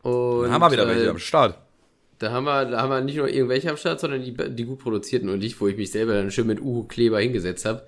Und, 0.00 0.44
Dann 0.44 0.52
haben 0.52 0.62
wir 0.62 0.70
wieder 0.72 0.84
äh, 0.90 0.96
welche 0.96 1.10
am 1.10 1.18
Start. 1.18 1.58
Da 2.20 2.32
haben 2.32 2.44
wir, 2.44 2.64
da 2.64 2.80
haben 2.80 2.88
wir 2.90 3.00
nicht 3.02 3.16
nur 3.18 3.28
irgendwelche 3.28 3.68
am 3.68 3.76
Start, 3.76 4.00
sondern 4.00 4.22
die, 4.22 4.32
die 4.34 4.64
gut 4.64 4.78
produzierten 4.78 5.28
und 5.28 5.40
nicht, 5.40 5.60
wo 5.60 5.68
ich 5.68 5.76
mich 5.76 5.90
selber 5.90 6.14
dann 6.14 6.30
schön 6.30 6.46
mit 6.46 6.62
Uhu-Kleber 6.62 7.20
hingesetzt 7.20 7.66
habe. 7.66 7.84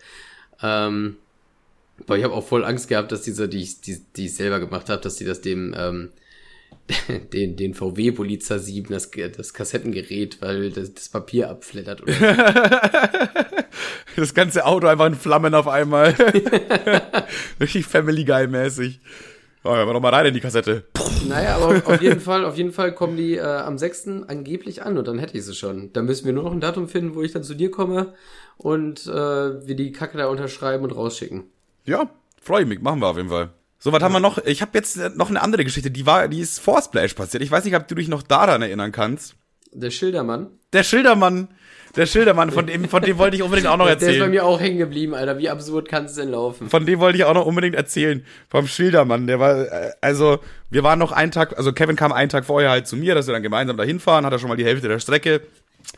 Ähm, 0.62 1.16
aber 2.04 2.18
ich 2.18 2.24
habe 2.24 2.34
auch 2.34 2.46
voll 2.46 2.64
Angst 2.64 2.88
gehabt, 2.88 3.12
dass 3.12 3.22
diese, 3.22 3.48
die 3.48 3.62
ich, 3.62 3.80
die, 3.80 4.00
die 4.16 4.26
ich 4.26 4.34
selber 4.34 4.60
gemacht 4.60 4.88
habe, 4.88 5.02
dass 5.02 5.16
die 5.16 5.24
das 5.24 5.40
dem, 5.40 5.74
ähm, 5.76 6.10
den, 7.32 7.56
den 7.56 7.74
VW 7.74 8.12
Polizei 8.12 8.58
7, 8.58 8.92
das, 8.92 9.10
das 9.36 9.54
Kassettengerät, 9.54 10.40
weil 10.40 10.70
das, 10.70 10.94
das 10.94 11.08
Papier 11.08 11.50
abflattert. 11.50 12.02
Oder 12.02 12.14
Das 14.16 14.34
ganze 14.34 14.66
Auto 14.66 14.86
einfach 14.86 15.06
in 15.06 15.14
Flammen 15.14 15.54
auf 15.54 15.68
einmal. 15.68 16.14
Richtig 17.60 17.86
Family 17.86 18.24
Guy 18.24 18.46
mäßig. 18.48 19.00
Oh, 19.62 19.74
hören 19.74 19.88
wir 19.88 19.92
doch 19.92 20.00
mal 20.00 20.14
rein 20.14 20.24
in 20.24 20.34
die 20.34 20.40
Kassette. 20.40 20.84
naja, 21.28 21.56
aber 21.56 21.82
auf 21.84 22.00
jeden 22.00 22.20
Fall, 22.20 22.46
auf 22.46 22.56
jeden 22.56 22.72
Fall 22.72 22.94
kommen 22.94 23.18
die 23.18 23.36
äh, 23.36 23.42
am 23.42 23.76
6. 23.76 24.08
angeblich 24.26 24.82
an 24.82 24.96
und 24.96 25.06
dann 25.06 25.18
hätte 25.18 25.36
ich 25.36 25.44
sie 25.44 25.54
schon. 25.54 25.92
Dann 25.92 26.06
müssen 26.06 26.24
wir 26.24 26.32
nur 26.32 26.44
noch 26.44 26.52
ein 26.52 26.60
Datum 26.60 26.88
finden, 26.88 27.14
wo 27.14 27.22
ich 27.22 27.32
dann 27.32 27.42
zu 27.42 27.54
dir 27.54 27.70
komme 27.70 28.14
und 28.56 29.06
äh, 29.06 29.10
wir 29.66 29.76
die 29.76 29.92
Kacke 29.92 30.16
da 30.16 30.28
unterschreiben 30.28 30.84
und 30.84 30.92
rausschicken. 30.92 31.44
Ja, 31.84 32.08
freue 32.40 32.62
ich 32.62 32.68
mich, 32.68 32.80
machen 32.80 33.00
wir 33.00 33.08
auf 33.08 33.18
jeden 33.18 33.28
Fall. 33.28 33.50
So, 33.78 33.92
was 33.92 34.02
haben 34.02 34.12
wir 34.12 34.20
noch? 34.20 34.38
Ich 34.38 34.62
habe 34.62 34.72
jetzt 34.74 34.96
noch 35.16 35.28
eine 35.28 35.42
andere 35.42 35.64
Geschichte, 35.64 35.90
die 35.90 36.06
war, 36.06 36.28
die 36.28 36.40
ist 36.40 36.58
vor 36.58 36.80
Splash 36.80 37.12
passiert. 37.12 37.42
Ich 37.42 37.50
weiß 37.50 37.64
nicht, 37.64 37.76
ob 37.76 37.86
du 37.86 37.94
dich 37.94 38.08
noch 38.08 38.22
daran 38.22 38.62
erinnern 38.62 38.92
kannst. 38.92 39.36
Der 39.72 39.90
Schildermann. 39.90 40.48
Der 40.72 40.82
Schildermann, 40.82 41.48
der 41.96 42.06
Schildermann, 42.06 42.52
von 42.52 42.66
dem, 42.66 42.88
von 42.88 43.02
dem 43.02 43.18
wollte 43.18 43.36
ich 43.36 43.42
unbedingt 43.42 43.66
auch 43.66 43.76
noch 43.76 43.86
Der 43.86 43.96
ist 43.96 44.00
bei 44.00 44.06
erzählen. 44.06 44.30
mir 44.30 44.44
auch 44.44 44.60
hängen 44.60 44.78
geblieben, 44.78 45.14
Alter. 45.14 45.38
Wie 45.38 45.48
absurd 45.50 45.88
kann 45.88 46.04
es 46.04 46.14
denn 46.14 46.30
laufen? 46.30 46.68
Von 46.70 46.86
dem 46.86 47.00
wollte 47.00 47.18
ich 47.18 47.24
auch 47.24 47.34
noch 47.34 47.46
unbedingt 47.46 47.74
erzählen. 47.74 48.24
Vom 48.48 48.68
Schildermann, 48.68 49.26
der 49.26 49.40
war, 49.40 49.66
äh, 49.66 49.90
also, 50.00 50.38
wir 50.70 50.84
waren 50.84 51.00
noch 51.00 51.10
einen 51.10 51.32
Tag, 51.32 51.56
also 51.58 51.72
Kevin 51.72 51.96
kam 51.96 52.12
einen 52.12 52.28
Tag 52.28 52.44
vorher 52.44 52.70
halt 52.70 52.86
zu 52.86 52.96
mir, 52.96 53.16
dass 53.16 53.26
wir 53.26 53.34
dann 53.34 53.42
gemeinsam 53.42 53.76
dahin 53.76 53.98
fahren, 53.98 54.24
hat 54.24 54.32
er 54.32 54.38
schon 54.38 54.48
mal 54.48 54.56
die 54.56 54.64
Hälfte 54.64 54.86
der 54.86 55.00
Strecke. 55.00 55.42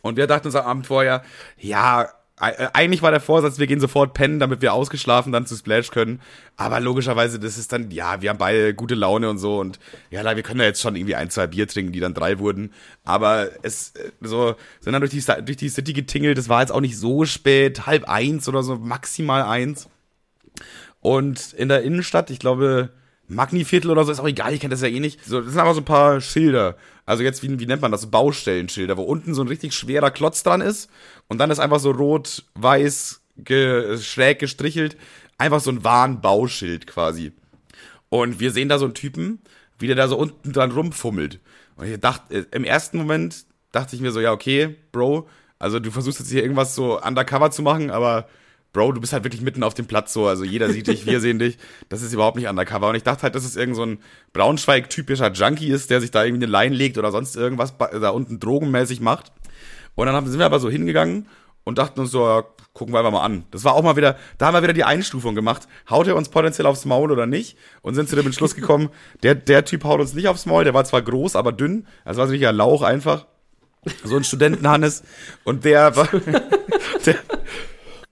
Und 0.00 0.16
wir 0.16 0.26
dachten 0.26 0.46
uns 0.46 0.54
am 0.54 0.64
Abend 0.64 0.86
vorher, 0.86 1.22
ja, 1.58 2.08
eigentlich 2.42 3.02
war 3.02 3.12
der 3.12 3.20
Vorsatz, 3.20 3.60
wir 3.60 3.68
gehen 3.68 3.78
sofort 3.78 4.14
pennen, 4.14 4.40
damit 4.40 4.62
wir 4.62 4.72
ausgeschlafen 4.72 5.32
dann 5.32 5.46
zu 5.46 5.54
Splash 5.54 5.90
können. 5.90 6.20
Aber 6.56 6.80
logischerweise, 6.80 7.38
das 7.38 7.56
ist 7.56 7.72
dann, 7.72 7.90
ja, 7.92 8.20
wir 8.20 8.30
haben 8.30 8.38
beide 8.38 8.74
gute 8.74 8.96
Laune 8.96 9.30
und 9.30 9.38
so 9.38 9.60
und 9.60 9.78
ja, 10.10 10.24
wir 10.34 10.42
können 10.42 10.58
ja 10.58 10.66
jetzt 10.66 10.80
schon 10.80 10.96
irgendwie 10.96 11.14
ein, 11.14 11.30
zwei 11.30 11.46
Bier 11.46 11.68
trinken, 11.68 11.92
die 11.92 12.00
dann 12.00 12.14
drei 12.14 12.40
wurden. 12.40 12.72
Aber 13.04 13.50
es, 13.62 13.90
äh, 13.90 14.10
so, 14.20 14.56
sind 14.80 14.92
dann 14.92 15.02
durch 15.02 15.12
die, 15.12 15.22
durch 15.44 15.56
die 15.56 15.68
City 15.68 15.92
getingelt, 15.92 16.36
das 16.36 16.48
war 16.48 16.60
jetzt 16.60 16.72
auch 16.72 16.80
nicht 16.80 16.98
so 16.98 17.24
spät, 17.24 17.86
halb 17.86 18.08
eins 18.08 18.48
oder 18.48 18.64
so, 18.64 18.76
maximal 18.76 19.42
eins. 19.42 19.88
Und 21.00 21.52
in 21.52 21.68
der 21.68 21.82
Innenstadt, 21.82 22.30
ich 22.30 22.40
glaube, 22.40 22.90
Magniviertel 23.34 23.90
oder 23.90 24.04
so, 24.04 24.12
ist 24.12 24.20
auch 24.20 24.28
egal, 24.28 24.52
ich 24.54 24.60
kenne 24.60 24.72
das 24.72 24.82
ja 24.82 24.88
eh 24.88 25.00
nicht. 25.00 25.24
So, 25.24 25.40
das 25.40 25.52
sind 25.52 25.60
aber 25.60 25.74
so 25.74 25.80
ein 25.80 25.86
paar 25.86 26.20
Schilder. 26.20 26.76
Also 27.06 27.22
jetzt, 27.22 27.42
wie, 27.42 27.58
wie 27.58 27.66
nennt 27.66 27.82
man 27.82 27.92
das? 27.92 28.10
Baustellenschilder, 28.10 28.96
wo 28.96 29.02
unten 29.02 29.34
so 29.34 29.42
ein 29.42 29.48
richtig 29.48 29.74
schwerer 29.74 30.10
Klotz 30.10 30.42
dran 30.42 30.60
ist 30.60 30.90
und 31.28 31.38
dann 31.38 31.50
ist 31.50 31.58
einfach 31.58 31.80
so 31.80 31.90
rot, 31.90 32.44
weiß, 32.54 33.22
ge, 33.38 33.98
schräg 33.98 34.38
gestrichelt. 34.38 34.96
Einfach 35.38 35.60
so 35.60 35.70
ein 35.70 35.82
Warnbauschild 35.82 36.86
quasi. 36.86 37.32
Und 38.08 38.38
wir 38.38 38.52
sehen 38.52 38.68
da 38.68 38.78
so 38.78 38.84
einen 38.84 38.94
Typen, 38.94 39.40
wie 39.78 39.86
der 39.86 39.96
da 39.96 40.06
so 40.06 40.16
unten 40.16 40.52
dran 40.52 40.70
rumfummelt. 40.70 41.40
Und 41.76 41.86
ich 41.86 41.98
dachte, 41.98 42.34
äh, 42.34 42.44
im 42.52 42.64
ersten 42.64 42.98
Moment 42.98 43.44
dachte 43.72 43.96
ich 43.96 44.02
mir 44.02 44.12
so, 44.12 44.20
ja, 44.20 44.32
okay, 44.32 44.76
Bro, 44.92 45.28
also 45.58 45.80
du 45.80 45.90
versuchst 45.90 46.20
jetzt 46.20 46.30
hier 46.30 46.42
irgendwas 46.42 46.74
so 46.74 47.00
undercover 47.00 47.50
zu 47.50 47.62
machen, 47.62 47.90
aber 47.90 48.28
Bro, 48.72 48.92
du 48.92 49.00
bist 49.00 49.12
halt 49.12 49.24
wirklich 49.24 49.42
mitten 49.42 49.62
auf 49.62 49.74
dem 49.74 49.86
Platz 49.86 50.12
so, 50.12 50.26
also 50.26 50.44
jeder 50.44 50.70
sieht 50.70 50.86
dich, 50.86 51.04
wir 51.04 51.20
sehen 51.20 51.38
dich. 51.38 51.58
Das 51.90 52.00
ist 52.00 52.12
überhaupt 52.14 52.36
nicht 52.36 52.48
undercover. 52.48 52.88
Und 52.88 52.94
ich 52.94 53.02
dachte 53.02 53.22
halt, 53.22 53.34
dass 53.34 53.44
es 53.44 53.56
irgend 53.56 53.76
so 53.76 53.84
ein 53.84 53.98
Braunschweig-typischer 54.32 55.30
Junkie 55.32 55.68
ist, 55.68 55.90
der 55.90 56.00
sich 56.00 56.10
da 56.10 56.24
irgendwie 56.24 56.44
eine 56.44 56.52
Line 56.52 56.74
legt 56.74 56.96
oder 56.96 57.10
sonst 57.10 57.36
irgendwas 57.36 57.74
da 57.76 58.08
unten 58.10 58.40
drogenmäßig 58.40 59.00
macht. 59.00 59.32
Und 59.94 60.06
dann 60.06 60.26
sind 60.26 60.38
wir 60.38 60.46
aber 60.46 60.58
so 60.58 60.70
hingegangen 60.70 61.26
und 61.64 61.78
dachten 61.78 62.00
uns 62.00 62.10
so, 62.10 62.26
ja, 62.26 62.44
gucken 62.72 62.94
wir 62.94 63.00
einfach 63.00 63.12
mal 63.12 63.24
an. 63.24 63.44
Das 63.50 63.64
war 63.64 63.74
auch 63.74 63.82
mal 63.82 63.96
wieder, 63.96 64.16
da 64.38 64.46
haben 64.46 64.54
wir 64.54 64.62
wieder 64.62 64.72
die 64.72 64.84
Einstufung 64.84 65.34
gemacht. 65.34 65.68
Haut 65.90 66.06
er 66.06 66.16
uns 66.16 66.30
potenziell 66.30 66.66
aufs 66.66 66.84
Maul 66.84 67.12
oder 67.12 67.26
nicht? 67.26 67.56
Und 67.82 67.94
sind 67.94 68.08
zu 68.08 68.16
dem 68.16 68.26
Entschluss 68.26 68.54
gekommen, 68.54 68.88
der, 69.22 69.34
der 69.34 69.64
Typ 69.64 69.84
haut 69.84 70.00
uns 70.00 70.14
nicht 70.14 70.28
aufs 70.28 70.46
Maul, 70.46 70.64
der 70.64 70.74
war 70.74 70.84
zwar 70.84 71.02
groß, 71.02 71.36
aber 71.36 71.52
dünn. 71.52 71.86
Also 72.04 72.20
war 72.20 72.28
richtig 72.28 72.48
ein 72.48 72.56
Lauch 72.56 72.82
einfach. 72.82 73.26
So 74.04 74.16
ein 74.16 74.24
Studentenhannes. 74.24 75.02
Und 75.44 75.64
der 75.64 75.94
war, 75.96 76.08
der, 77.06 77.16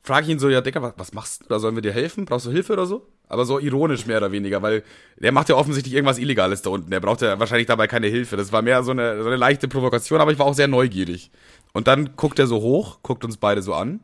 frage 0.02 0.26
ich 0.26 0.32
ihn 0.32 0.38
so, 0.38 0.48
ja, 0.48 0.60
Dicker, 0.60 0.82
was, 0.82 0.94
was 0.96 1.12
machst 1.12 1.42
du 1.42 1.48
da? 1.48 1.58
Sollen 1.58 1.74
wir 1.74 1.82
dir 1.82 1.92
helfen? 1.92 2.24
Brauchst 2.24 2.46
du 2.46 2.50
Hilfe 2.50 2.72
oder 2.72 2.86
so? 2.86 3.06
Aber 3.28 3.44
so 3.44 3.58
ironisch 3.58 4.06
mehr 4.06 4.16
oder 4.16 4.32
weniger, 4.32 4.62
weil 4.62 4.82
der 5.16 5.32
macht 5.32 5.48
ja 5.48 5.54
offensichtlich 5.54 5.94
irgendwas 5.94 6.18
Illegales 6.18 6.62
da 6.62 6.70
unten. 6.70 6.90
Der 6.90 7.00
braucht 7.00 7.22
ja 7.22 7.38
wahrscheinlich 7.38 7.66
dabei 7.66 7.86
keine 7.86 8.08
Hilfe. 8.08 8.36
Das 8.36 8.52
war 8.52 8.62
mehr 8.62 8.82
so 8.82 8.90
eine, 8.90 9.22
so 9.22 9.28
eine 9.28 9.36
leichte 9.36 9.68
Provokation, 9.68 10.20
aber 10.20 10.32
ich 10.32 10.38
war 10.38 10.46
auch 10.46 10.54
sehr 10.54 10.68
neugierig. 10.68 11.30
Und 11.72 11.86
dann 11.86 12.16
guckt 12.16 12.38
er 12.38 12.46
so 12.46 12.60
hoch, 12.60 12.98
guckt 13.02 13.24
uns 13.24 13.36
beide 13.36 13.62
so 13.62 13.74
an 13.74 14.00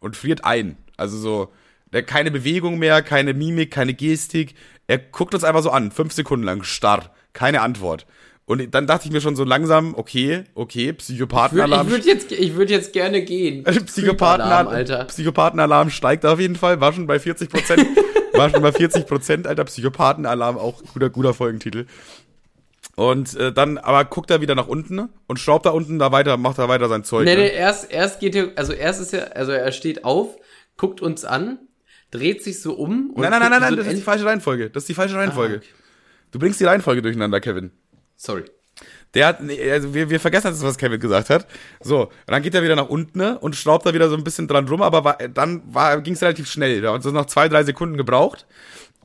und 0.00 0.16
friert 0.16 0.44
ein. 0.44 0.76
Also 0.96 1.16
so, 1.16 1.52
der 1.92 2.02
keine 2.02 2.30
Bewegung 2.30 2.78
mehr, 2.78 3.02
keine 3.02 3.32
Mimik, 3.32 3.70
keine 3.70 3.94
Gestik. 3.94 4.54
Er 4.86 4.98
guckt 4.98 5.34
uns 5.34 5.44
einfach 5.44 5.62
so 5.62 5.70
an, 5.70 5.90
fünf 5.90 6.12
Sekunden 6.12 6.44
lang, 6.44 6.62
starr, 6.62 7.10
keine 7.32 7.62
Antwort. 7.62 8.06
Und 8.48 8.72
dann 8.74 8.86
dachte 8.86 9.06
ich 9.06 9.12
mir 9.12 9.20
schon 9.20 9.34
so 9.34 9.42
langsam, 9.42 9.94
okay, 9.96 10.44
okay, 10.54 10.80
Ich 10.80 10.86
würde 10.86 10.98
Psychopathenalarm. 10.98 11.90
würd 11.90 12.04
jetzt, 12.06 12.30
ich 12.30 12.54
würd 12.54 12.70
jetzt 12.70 12.92
gerne 12.92 13.22
gehen. 13.22 13.64
Psychopathenalarm, 13.86 14.68
Alter. 14.68 15.04
Psychopathenalarm 15.04 15.90
steigt 15.90 16.24
auf 16.24 16.38
jeden 16.38 16.54
Fall, 16.54 16.80
war 16.80 16.92
schon 16.92 17.08
bei 17.08 17.18
40 17.18 17.50
Prozent, 17.50 17.84
war 18.34 18.48
schon 18.50 18.62
bei 18.62 18.70
40 18.70 19.04
Prozent, 19.06 19.46
Alter, 19.48 19.64
Psychopathenalarm, 19.64 20.58
auch 20.58 20.80
guter, 20.92 21.10
guter 21.10 21.34
Folgentitel. 21.34 21.86
Und 22.94 23.34
äh, 23.34 23.52
dann 23.52 23.78
aber 23.78 24.04
guckt 24.04 24.30
er 24.30 24.40
wieder 24.40 24.54
nach 24.54 24.68
unten 24.68 25.08
und 25.26 25.40
schraubt 25.40 25.66
da 25.66 25.70
unten 25.70 25.98
da 25.98 26.12
weiter, 26.12 26.36
macht 26.36 26.58
da 26.58 26.68
weiter 26.68 26.88
sein 26.88 27.02
Zeug. 27.02 27.24
Nee, 27.24 27.34
ne? 27.34 27.42
nee, 27.42 27.52
erst, 27.52 27.90
erst 27.90 28.20
geht 28.20 28.36
er, 28.36 28.52
also 28.54 28.72
erst 28.72 29.00
ist 29.00 29.12
er, 29.12 29.36
also 29.36 29.50
er 29.50 29.72
steht 29.72 30.04
auf, 30.04 30.36
guckt 30.76 31.02
uns 31.02 31.24
an, 31.24 31.58
dreht 32.12 32.44
sich 32.44 32.62
so 32.62 32.74
um. 32.74 33.10
Und 33.10 33.22
Nein, 33.22 33.32
nein, 33.32 33.40
nein, 33.40 33.50
nein, 33.50 33.60
nein, 33.60 33.68
guckt 33.70 33.80
das 33.80 33.86
so 33.86 33.90
ist 33.90 33.98
die 33.98 34.04
falsche 34.04 34.24
Reihenfolge. 34.24 34.70
Das 34.70 34.84
ist 34.84 34.88
die 34.88 34.94
falsche 34.94 35.16
Reihenfolge. 35.16 35.54
Ah, 35.54 35.58
okay. 35.58 35.66
Du 36.30 36.38
bringst 36.38 36.60
die 36.60 36.64
Reihenfolge 36.64 37.02
durcheinander, 37.02 37.40
Kevin. 37.40 37.70
Sorry. 38.16 38.44
Der 39.14 39.28
hat, 39.28 39.42
nee, 39.42 39.70
also 39.70 39.94
wir, 39.94 40.10
wir 40.10 40.20
vergessen 40.20 40.48
jetzt, 40.48 40.62
was 40.62 40.76
Kevin 40.76 41.00
gesagt 41.00 41.30
hat. 41.30 41.46
So, 41.80 42.02
und 42.02 42.10
dann 42.26 42.42
geht 42.42 42.54
er 42.54 42.62
wieder 42.62 42.76
nach 42.76 42.88
unten 42.88 43.18
ne, 43.18 43.38
und 43.38 43.56
schraubt 43.56 43.86
da 43.86 43.94
wieder 43.94 44.10
so 44.10 44.16
ein 44.16 44.24
bisschen 44.24 44.46
dran 44.46 44.68
rum, 44.68 44.82
aber 44.82 45.04
war, 45.04 45.16
dann 45.16 45.62
war, 45.72 46.00
ging 46.02 46.12
es 46.12 46.22
relativ 46.22 46.50
schnell. 46.50 46.82
Da 46.82 46.92
hat 46.92 47.04
uns 47.04 47.14
noch 47.14 47.24
zwei, 47.26 47.48
drei 47.48 47.64
Sekunden 47.64 47.96
gebraucht. 47.96 48.46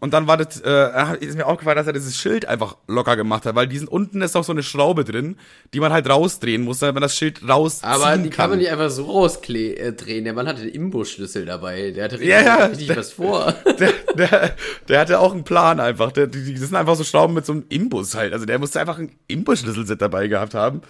Und 0.01 0.15
dann 0.15 0.25
war 0.25 0.35
das, 0.35 0.59
äh, 0.61 1.17
ist 1.19 1.37
mir 1.37 1.45
aufgefallen, 1.45 1.77
dass 1.77 1.85
er 1.85 1.93
dieses 1.93 2.17
Schild 2.17 2.47
einfach 2.47 2.75
locker 2.87 3.15
gemacht 3.15 3.45
hat, 3.45 3.53
weil 3.53 3.67
diesen 3.67 3.87
unten 3.87 4.23
ist 4.23 4.35
auch 4.35 4.43
so 4.43 4.51
eine 4.51 4.63
Schraube 4.63 5.03
drin, 5.03 5.37
die 5.75 5.79
man 5.79 5.93
halt 5.93 6.09
rausdrehen 6.09 6.63
muss, 6.63 6.79
damit 6.79 6.95
man 6.95 7.03
das 7.03 7.15
Schild 7.15 7.47
rausziehen 7.47 7.87
Aber 7.87 8.17
die 8.17 8.23
kann. 8.23 8.31
kann 8.31 8.49
man 8.49 8.59
nicht 8.59 8.71
einfach 8.71 8.89
so 8.89 9.05
rausdrehen. 9.05 10.23
Der 10.25 10.33
Mann 10.33 10.47
hatte 10.47 10.61
den 10.63 10.73
Imbusschlüssel 10.73 11.45
dabei. 11.45 11.91
Der 11.91 12.05
hatte 12.05 12.15
richtig, 12.15 12.29
Ja, 12.29 12.41
ja. 12.41 12.65
richtig 12.65 12.97
was 12.97 13.11
vor. 13.13 13.53
der, 13.79 13.93
der, 14.15 14.55
der 14.89 14.99
hatte 14.99 15.19
auch 15.19 15.33
einen 15.33 15.43
Plan 15.43 15.79
einfach. 15.79 16.11
Der, 16.11 16.25
die, 16.25 16.51
das 16.51 16.63
sind 16.63 16.75
einfach 16.75 16.95
so 16.95 17.03
Schrauben 17.03 17.35
mit 17.35 17.45
so 17.45 17.53
einem 17.53 17.65
Imbus 17.69 18.15
halt. 18.15 18.33
Also 18.33 18.47
der 18.47 18.57
musste 18.57 18.79
einfach 18.79 18.97
einen 18.97 19.11
Imbusschlüsselset 19.27 20.01
dabei 20.01 20.27
gehabt 20.27 20.55
haben. 20.55 20.81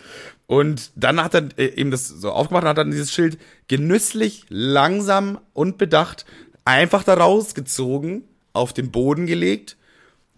Und 0.48 0.92
dann 0.96 1.22
hat 1.22 1.34
er 1.34 1.50
äh, 1.58 1.66
eben 1.76 1.92
das 1.92 2.08
so 2.08 2.32
aufgemacht 2.32 2.64
und 2.64 2.70
hat 2.70 2.78
dann 2.78 2.92
dieses 2.92 3.12
Schild 3.12 3.38
genüsslich, 3.68 4.46
langsam 4.48 5.38
und 5.52 5.78
bedacht 5.78 6.26
einfach 6.64 7.04
da 7.04 7.16
rausgezogen, 7.16 8.24
auf 8.54 8.74
den 8.74 8.92
Boden 8.92 9.26
gelegt, 9.26 9.78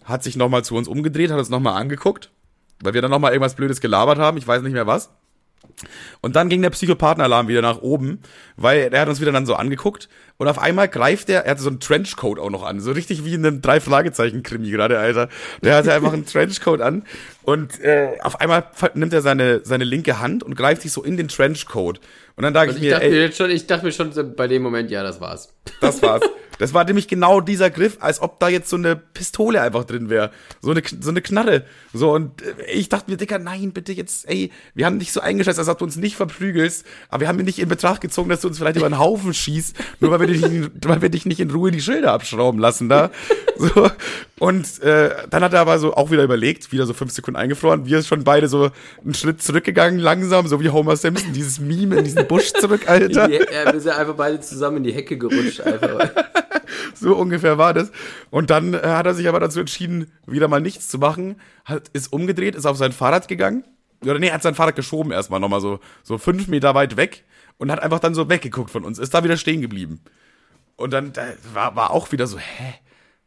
hat 0.03 0.23
sich 0.23 0.35
nochmal 0.35 0.63
zu 0.63 0.75
uns 0.75 0.87
umgedreht, 0.87 1.31
hat 1.31 1.39
uns 1.39 1.49
nochmal 1.49 1.79
angeguckt, 1.81 2.31
weil 2.81 2.93
wir 2.93 3.01
dann 3.01 3.11
nochmal 3.11 3.31
irgendwas 3.31 3.55
Blödes 3.55 3.81
gelabert 3.81 4.17
haben, 4.17 4.37
ich 4.37 4.47
weiß 4.47 4.61
nicht 4.61 4.73
mehr 4.73 4.87
was. 4.87 5.11
Und 6.21 6.35
dann 6.35 6.49
ging 6.49 6.61
der 6.61 6.69
Psychopathenalarm 6.69 7.47
wieder 7.47 7.61
nach 7.61 7.81
oben, 7.81 8.19
weil 8.57 8.93
er 8.93 9.01
hat 9.01 9.09
uns 9.09 9.21
wieder 9.21 9.31
dann 9.31 9.45
so 9.45 9.55
angeguckt 9.55 10.09
und 10.43 10.49
auf 10.49 10.59
einmal 10.59 10.89
greift 10.89 11.29
er, 11.29 11.45
er 11.45 11.51
hatte 11.51 11.61
so 11.61 11.69
einen 11.69 11.79
Trenchcoat 11.79 12.37
auch 12.37 12.49
noch 12.49 12.63
an, 12.63 12.81
so 12.81 12.91
richtig 12.91 13.23
wie 13.23 13.33
in 13.33 13.45
einem 13.45 13.61
drei 13.61 13.79
Fragezeichen 13.79 14.43
Krimi 14.43 14.69
gerade, 14.71 14.99
Alter. 14.99 15.29
Der 15.63 15.77
hatte 15.77 15.93
einfach 15.93 16.11
einen 16.11 16.25
Trenchcoat 16.25 16.81
an 16.81 17.03
und 17.43 17.79
äh, 17.79 18.17
auf 18.21 18.41
einmal 18.41 18.65
nimmt 18.93 19.13
er 19.13 19.21
seine 19.21 19.61
seine 19.63 19.85
linke 19.85 20.19
Hand 20.19 20.43
und 20.43 20.55
greift 20.55 20.81
sich 20.81 20.91
so 20.91 21.01
in 21.01 21.15
den 21.15 21.29
Trenchcoat. 21.29 22.01
Und 22.35 22.43
dann 22.43 22.53
dachte 22.53 22.71
Und 22.71 22.75
ich 22.75 22.81
ich 22.81 22.87
mir, 22.89 22.91
dachte 22.91 23.05
ey, 23.05 23.11
mir 23.11 23.21
jetzt 23.21 23.37
schon, 23.37 23.51
ich 23.51 23.67
dachte 23.67 23.85
mir 23.85 23.93
schon 23.93 24.35
bei 24.35 24.47
dem 24.49 24.63
Moment, 24.63 24.91
ja, 24.91 25.01
das 25.01 25.21
war's. 25.21 25.53
das 25.79 26.01
war's. 26.01 26.23
Das 26.59 26.73
war 26.73 26.85
nämlich 26.85 27.07
genau 27.07 27.41
dieser 27.41 27.69
Griff, 27.69 27.97
als 27.99 28.21
ob 28.21 28.39
da 28.39 28.47
jetzt 28.47 28.69
so 28.69 28.75
eine 28.75 28.95
Pistole 28.95 29.61
einfach 29.61 29.85
drin 29.85 30.09
wäre. 30.09 30.31
So 30.61 30.71
eine, 30.71 30.81
so 31.01 31.09
eine 31.09 31.21
Knarre. 31.21 31.65
So, 31.93 32.13
und 32.13 32.41
äh, 32.41 32.71
ich 32.71 32.89
dachte 32.89 33.09
mir, 33.09 33.17
Dicker, 33.17 33.39
nein, 33.39 33.71
bitte 33.71 33.91
jetzt, 33.91 34.29
ey, 34.29 34.51
wir 34.75 34.85
haben 34.85 34.99
dich 34.99 35.11
so 35.11 35.19
eingeschätzt, 35.19 35.59
als 35.59 35.67
ob 35.67 35.79
du 35.79 35.85
uns 35.85 35.95
nicht 35.95 36.15
verprügelst, 36.15 36.85
aber 37.09 37.21
wir 37.21 37.27
haben 37.27 37.37
nicht 37.37 37.59
in 37.59 37.69
Betracht 37.69 38.01
gezogen, 38.01 38.29
dass 38.29 38.41
du 38.41 38.47
uns 38.47 38.59
vielleicht 38.59 38.77
über 38.77 38.87
den 38.87 38.99
Haufen 38.99 39.33
schießt, 39.33 39.75
nur 39.99 40.11
weil 40.11 40.19
wir 40.19 40.27
dich, 40.33 40.47
nicht- 40.49 40.71
weil 40.85 41.01
wir 41.01 41.09
dich 41.09 41.25
nicht 41.25 41.39
in 41.39 41.49
Ruhe 41.51 41.71
die 41.71 41.81
Schilder 41.81 42.11
abschrauben 42.13 42.59
lassen 42.59 42.89
da. 42.89 43.09
So. 43.55 43.87
Und 44.39 44.81
äh, 44.81 45.11
dann 45.29 45.43
hat 45.43 45.53
er 45.53 45.61
aber 45.61 45.77
so 45.77 45.93
auch 45.93 46.09
wieder 46.09 46.23
überlegt, 46.23 46.71
wieder 46.71 46.87
so 46.87 46.93
fünf 46.93 47.11
Sekunden 47.11 47.37
eingefroren. 47.39 47.85
Wir 47.85 47.97
sind 48.01 48.07
schon 48.07 48.23
beide 48.23 48.47
so 48.47 48.71
einen 49.03 49.13
Schritt 49.13 49.43
zurückgegangen, 49.43 49.99
langsam, 49.99 50.47
so 50.47 50.59
wie 50.59 50.69
Homer 50.69 50.95
Simpson, 50.97 51.33
dieses 51.33 51.59
Meme 51.59 51.97
in 51.97 52.03
diesen 52.03 52.27
Busch 52.27 52.51
zurück, 52.51 52.89
Alter. 52.89 53.27
Die, 53.27 53.35
ja, 53.35 53.71
wir 53.71 53.79
sind 53.79 53.91
einfach 53.93 54.15
beide 54.15 54.39
zusammen 54.41 54.77
in 54.77 54.83
die 54.85 54.91
Hecke 54.91 55.17
gerutscht. 55.19 55.61
Einfach. 55.61 56.09
So 56.95 57.15
ungefähr 57.15 57.57
war 57.57 57.73
das. 57.73 57.91
Und 58.29 58.49
dann 58.49 58.73
äh, 58.73 58.79
hat 58.83 59.05
er 59.05 59.13
sich 59.13 59.27
aber 59.27 59.39
dazu 59.39 59.59
entschieden, 59.59 60.11
wieder 60.25 60.47
mal 60.47 60.61
nichts 60.61 60.87
zu 60.87 60.97
machen, 60.97 61.35
hat, 61.65 61.89
ist 61.93 62.11
umgedreht, 62.13 62.55
ist 62.55 62.65
auf 62.65 62.77
sein 62.77 62.91
Fahrrad 62.91 63.27
gegangen. 63.27 63.63
Oder 64.03 64.19
nee, 64.19 64.31
hat 64.31 64.41
sein 64.41 64.55
Fahrrad 64.55 64.75
geschoben 64.75 65.11
erstmal 65.11 65.39
nochmal 65.39 65.61
so, 65.61 65.79
so 66.03 66.17
fünf 66.17 66.47
Meter 66.47 66.75
weit 66.75 66.97
weg 66.97 67.23
und 67.57 67.71
hat 67.71 67.81
einfach 67.81 67.99
dann 67.99 68.15
so 68.15 68.29
weggeguckt 68.29 68.69
von 68.71 68.83
uns, 68.83 68.99
ist 68.99 69.13
da 69.13 69.23
wieder 69.23 69.37
stehen 69.37 69.61
geblieben. 69.61 70.01
Und 70.75 70.91
dann 70.91 71.13
da 71.13 71.27
war, 71.53 71.75
war 71.75 71.91
auch 71.91 72.11
wieder 72.11 72.27
so, 72.27 72.37
hä? 72.37 72.73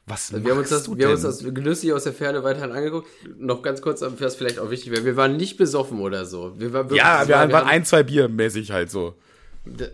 Was 0.09 0.33
Wir 0.33 0.53
haben 0.53 0.59
uns 0.59 0.69
das, 0.69 0.87
wir 0.97 1.05
haben 1.07 1.13
uns 1.15 1.23
denn? 1.23 1.31
das 1.47 1.55
genüsslich 1.55 1.93
aus 1.93 2.05
der 2.05 2.13
Ferne 2.13 2.45
weiterhin 2.45 2.71
angeguckt. 2.71 3.09
Noch 3.39 3.61
ganz 3.63 3.83
kurz, 3.83 4.01
das 4.01 4.37
vielleicht 4.37 4.61
auch 4.61 4.71
wichtig 4.71 4.93
wäre. 4.93 5.05
Wir 5.05 5.17
waren 5.17 5.37
nicht 5.37 5.57
besoffen 5.57 5.99
oder 5.99 6.25
so. 6.27 6.53
Wir 6.61 6.73
waren 6.73 6.85
wirklich, 6.85 6.99
ja, 7.01 7.27
wir 7.27 7.35
war- 7.35 7.41
waren 7.43 7.53
haben- 7.55 7.69
ein, 7.69 7.85
zwei 7.85 8.05
Bier 8.05 8.29
mäßig 8.29 8.71
halt 8.71 8.89
so. 8.91 9.15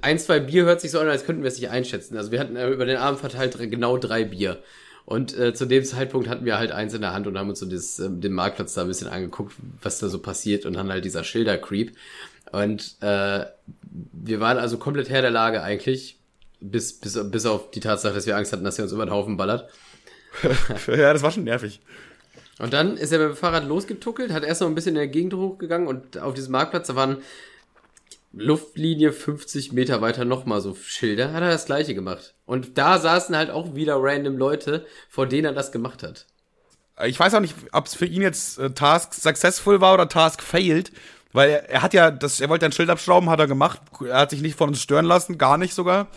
ein, 0.02 0.18
zwei 0.18 0.38
Bier 0.40 0.64
hört 0.66 0.82
sich 0.82 0.90
so 0.90 1.00
an, 1.00 1.08
als 1.08 1.24
könnten 1.24 1.42
wir 1.42 1.48
es 1.48 1.56
nicht 1.58 1.70
einschätzen. 1.70 2.18
Also 2.18 2.30
wir 2.30 2.40
hatten 2.40 2.56
äh, 2.56 2.68
über 2.68 2.84
den 2.84 2.98
Abend 2.98 3.20
verteilt 3.20 3.56
genau 3.70 3.96
drei 3.96 4.24
Bier. 4.24 4.58
Und 5.06 5.34
äh, 5.38 5.54
zu 5.54 5.64
dem 5.64 5.82
Zeitpunkt 5.82 6.28
hatten 6.28 6.44
wir 6.44 6.58
halt 6.58 6.72
eins 6.72 6.92
in 6.92 7.00
der 7.00 7.14
Hand 7.14 7.26
und 7.26 7.38
haben 7.38 7.48
uns 7.48 7.60
so 7.60 7.66
das, 7.66 7.98
ähm, 7.98 8.20
den 8.20 8.32
Marktplatz 8.34 8.74
da 8.74 8.82
ein 8.82 8.88
bisschen 8.88 9.08
angeguckt, 9.08 9.54
was 9.80 9.98
da 9.98 10.08
so 10.10 10.18
passiert 10.18 10.66
und 10.66 10.74
dann 10.74 10.90
halt 10.90 11.06
dieser 11.06 11.24
Schilder-Creep. 11.24 11.96
Und 12.52 12.96
äh, 13.00 13.46
wir 14.12 14.40
waren 14.40 14.58
also 14.58 14.76
komplett 14.76 15.08
Herr 15.08 15.22
der 15.22 15.30
Lage 15.30 15.62
eigentlich, 15.62 16.18
bis, 16.62 16.98
bis, 16.98 17.18
bis 17.30 17.46
auf 17.46 17.70
die 17.70 17.80
Tatsache, 17.80 18.14
dass 18.14 18.26
wir 18.26 18.36
Angst 18.36 18.52
hatten, 18.52 18.64
dass 18.64 18.78
er 18.78 18.84
uns 18.84 18.92
über 18.92 19.04
den 19.04 19.12
Haufen 19.12 19.36
ballert. 19.36 19.70
ja, 20.86 21.12
das 21.12 21.22
war 21.22 21.30
schon 21.30 21.44
nervig. 21.44 21.80
Und 22.58 22.72
dann 22.72 22.96
ist 22.96 23.12
er 23.12 23.18
mit 23.18 23.28
dem 23.28 23.36
Fahrrad 23.36 23.66
losgetuckelt, 23.66 24.32
hat 24.32 24.44
erst 24.44 24.60
noch 24.60 24.68
ein 24.68 24.74
bisschen 24.74 24.90
in 24.90 25.00
der 25.00 25.08
Gegend 25.08 25.34
hochgegangen 25.34 25.88
und 25.88 26.18
auf 26.18 26.34
diesem 26.34 26.52
Marktplatz, 26.52 26.86
da 26.86 26.96
waren 26.96 27.18
Luftlinie 28.32 29.12
50 29.12 29.72
Meter 29.72 30.00
weiter 30.00 30.24
nochmal 30.24 30.60
so 30.60 30.74
Schilder, 30.74 31.32
hat 31.32 31.42
er 31.42 31.50
das 31.50 31.66
gleiche 31.66 31.94
gemacht. 31.94 32.34
Und 32.46 32.78
da 32.78 32.98
saßen 32.98 33.36
halt 33.36 33.50
auch 33.50 33.74
wieder 33.74 33.96
random 33.98 34.38
Leute, 34.38 34.86
vor 35.08 35.26
denen 35.26 35.46
er 35.46 35.52
das 35.52 35.72
gemacht 35.72 36.02
hat. 36.02 36.26
Ich 37.04 37.18
weiß 37.18 37.34
auch 37.34 37.40
nicht, 37.40 37.54
ob 37.72 37.86
es 37.86 37.94
für 37.94 38.06
ihn 38.06 38.22
jetzt 38.22 38.58
äh, 38.58 38.70
Task 38.70 39.14
successful 39.14 39.80
war 39.80 39.94
oder 39.94 40.08
Task 40.08 40.42
failed, 40.42 40.92
weil 41.32 41.50
er, 41.50 41.70
er 41.70 41.82
hat 41.82 41.94
ja, 41.94 42.10
das, 42.10 42.40
er 42.40 42.48
wollte 42.48 42.66
ein 42.66 42.72
Schild 42.72 42.90
abschrauben, 42.90 43.28
hat 43.28 43.40
er 43.40 43.46
gemacht. 43.46 43.80
Er 44.06 44.20
hat 44.20 44.30
sich 44.30 44.42
nicht 44.42 44.56
von 44.56 44.68
uns 44.68 44.80
stören 44.80 45.06
lassen, 45.06 45.38
gar 45.38 45.58
nicht 45.58 45.74
sogar. 45.74 46.08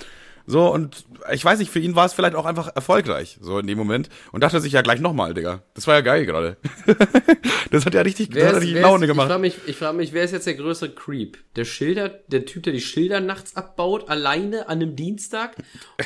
So, 0.48 0.72
und 0.72 1.06
ich 1.34 1.44
weiß 1.44 1.58
nicht, 1.58 1.72
für 1.72 1.80
ihn 1.80 1.96
war 1.96 2.06
es 2.06 2.14
vielleicht 2.14 2.36
auch 2.36 2.46
einfach 2.46 2.76
erfolgreich, 2.76 3.40
so 3.42 3.58
in 3.58 3.66
dem 3.66 3.80
Moment. 3.80 4.10
Und 4.32 4.42
dachte 4.44 4.60
sich 4.62 4.74
ja 4.74 4.84
gleich 4.84 5.00
nochmal, 5.00 5.34
Digga. 5.34 5.64
Das 5.74 5.88
war 5.88 5.96
ja 5.96 6.02
geil 6.02 6.26
gerade. 6.28 6.58
das 7.72 7.86
hat 7.88 7.96
ja 7.96 8.02
richtig, 8.02 8.30
das 8.30 8.44
hat 8.44 8.52
ist- 8.54 8.58
richtig 8.60 8.76
wer 8.76 8.82
Laune 8.84 9.06
ist, 9.06 9.10
Ich 9.10 9.16
gemacht. 9.16 9.28
frage 9.28 9.42
mich, 9.42 9.56
ich 9.66 9.76
frag 9.76 9.96
mich, 9.96 10.14
wer 10.14 10.24
ist 10.24 10.34
jetzt 10.34 10.46
der 10.46 10.54
größere 10.54 10.92
Creep? 10.92 11.38
Der 11.56 11.66
Schilder, 11.66 12.10
der 12.28 12.46
Typ, 12.46 12.62
der 12.62 12.74
die 12.74 12.82
Schilder 12.82 13.22
nachts 13.22 13.56
abbaut, 13.56 14.08
alleine 14.08 14.70
an 14.70 14.82
einem 14.82 14.96
Dienstag? 14.96 15.56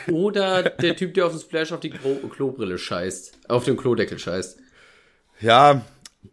Oder 0.09 0.63
der 0.63 0.95
Typ, 0.95 1.13
der 1.15 1.25
auf 1.25 1.33
dem 1.33 1.41
Splash 1.41 1.71
auf 1.73 1.81
die 1.81 1.89
Klo 1.89 2.15
Klobrille 2.29 2.77
scheißt? 2.77 3.39
Auf 3.49 3.65
dem 3.65 3.75
Klodeckel 3.75 4.19
scheißt? 4.19 4.57
Ja, 5.41 5.81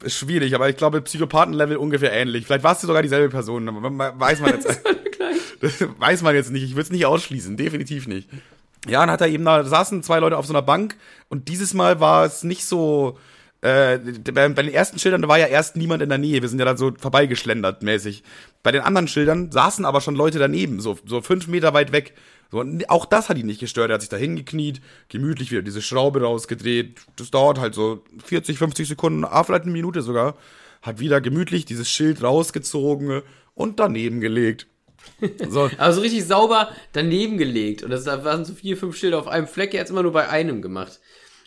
ist 0.04 0.16
schwierig, 0.18 0.54
aber 0.54 0.68
ich 0.68 0.76
glaube, 0.76 1.00
Psychopathenlevel 1.00 1.76
ungefähr 1.76 2.12
ähnlich. 2.12 2.46
Vielleicht 2.46 2.64
warst 2.64 2.82
du 2.82 2.86
sogar 2.86 3.02
dieselbe 3.02 3.30
Person, 3.30 3.68
aber 3.68 3.90
man- 3.90 4.20
weiß 4.20 4.40
man 4.40 4.50
jetzt. 4.52 4.68
Das 5.60 5.84
weiß 5.98 6.22
man 6.22 6.34
jetzt 6.34 6.50
nicht. 6.50 6.62
Ich 6.62 6.72
würde 6.72 6.82
es 6.82 6.90
nicht 6.90 7.06
ausschließen, 7.06 7.56
definitiv 7.56 8.06
nicht. 8.06 8.28
Ja, 8.88 9.00
dann 9.00 9.10
hat 9.10 9.20
er 9.20 9.28
eben 9.28 9.44
da 9.44 9.64
saßen 9.64 10.02
zwei 10.02 10.20
Leute 10.20 10.36
auf 10.36 10.46
so 10.46 10.52
einer 10.52 10.62
Bank 10.62 10.96
und 11.28 11.48
dieses 11.48 11.74
Mal 11.74 12.00
war 12.00 12.24
es 12.24 12.44
nicht 12.44 12.64
so. 12.64 13.18
Äh, 13.62 13.98
bei, 14.32 14.48
bei 14.50 14.62
den 14.62 14.72
ersten 14.72 14.98
Schildern 14.98 15.22
da 15.22 15.28
war 15.28 15.38
ja 15.38 15.46
erst 15.46 15.76
niemand 15.76 16.02
in 16.02 16.08
der 16.08 16.18
Nähe. 16.18 16.42
Wir 16.42 16.48
sind 16.48 16.58
ja 16.58 16.64
dann 16.64 16.76
so 16.76 16.92
vorbeigeschlendert 16.96 17.82
mäßig. 17.82 18.22
Bei 18.62 18.70
den 18.70 18.82
anderen 18.82 19.08
Schildern 19.08 19.50
saßen 19.50 19.84
aber 19.84 20.00
schon 20.00 20.14
Leute 20.14 20.38
daneben, 20.38 20.78
so, 20.78 20.98
so 21.04 21.20
fünf 21.22 21.48
Meter 21.48 21.72
weit 21.74 21.90
weg. 21.90 22.14
So, 22.50 22.64
auch 22.88 23.06
das 23.06 23.28
hat 23.28 23.38
ihn 23.38 23.46
nicht 23.46 23.60
gestört. 23.60 23.90
Er 23.90 23.94
hat 23.94 24.02
sich 24.02 24.10
da 24.10 24.16
hingekniet, 24.16 24.80
gemütlich 25.08 25.50
wieder 25.50 25.62
diese 25.62 25.82
Schraube 25.82 26.22
rausgedreht. 26.22 27.00
Das 27.16 27.30
dauert 27.30 27.58
halt 27.58 27.74
so 27.74 28.04
40, 28.24 28.58
50 28.58 28.86
Sekunden, 28.86 29.24
ah, 29.24 29.42
vielleicht 29.42 29.62
eine 29.62 29.72
Minute 29.72 30.02
sogar. 30.02 30.36
Hat 30.82 31.00
wieder 31.00 31.20
gemütlich 31.20 31.64
dieses 31.64 31.90
Schild 31.90 32.22
rausgezogen 32.22 33.22
und 33.54 33.80
daneben 33.80 34.20
gelegt. 34.20 34.68
So, 35.48 35.70
Aber 35.78 35.92
so 35.92 36.00
richtig 36.00 36.24
sauber 36.26 36.70
daneben 36.92 37.38
gelegt. 37.38 37.82
Und 37.82 37.90
das 37.90 38.04
da 38.04 38.24
waren 38.24 38.44
so 38.44 38.54
vier, 38.54 38.76
fünf 38.76 38.96
Schilder 38.96 39.18
auf 39.18 39.28
einem 39.28 39.46
Fleck, 39.46 39.74
er 39.74 39.80
hat 39.80 39.90
immer 39.90 40.02
nur 40.02 40.12
bei 40.12 40.28
einem 40.28 40.62
gemacht. 40.62 41.00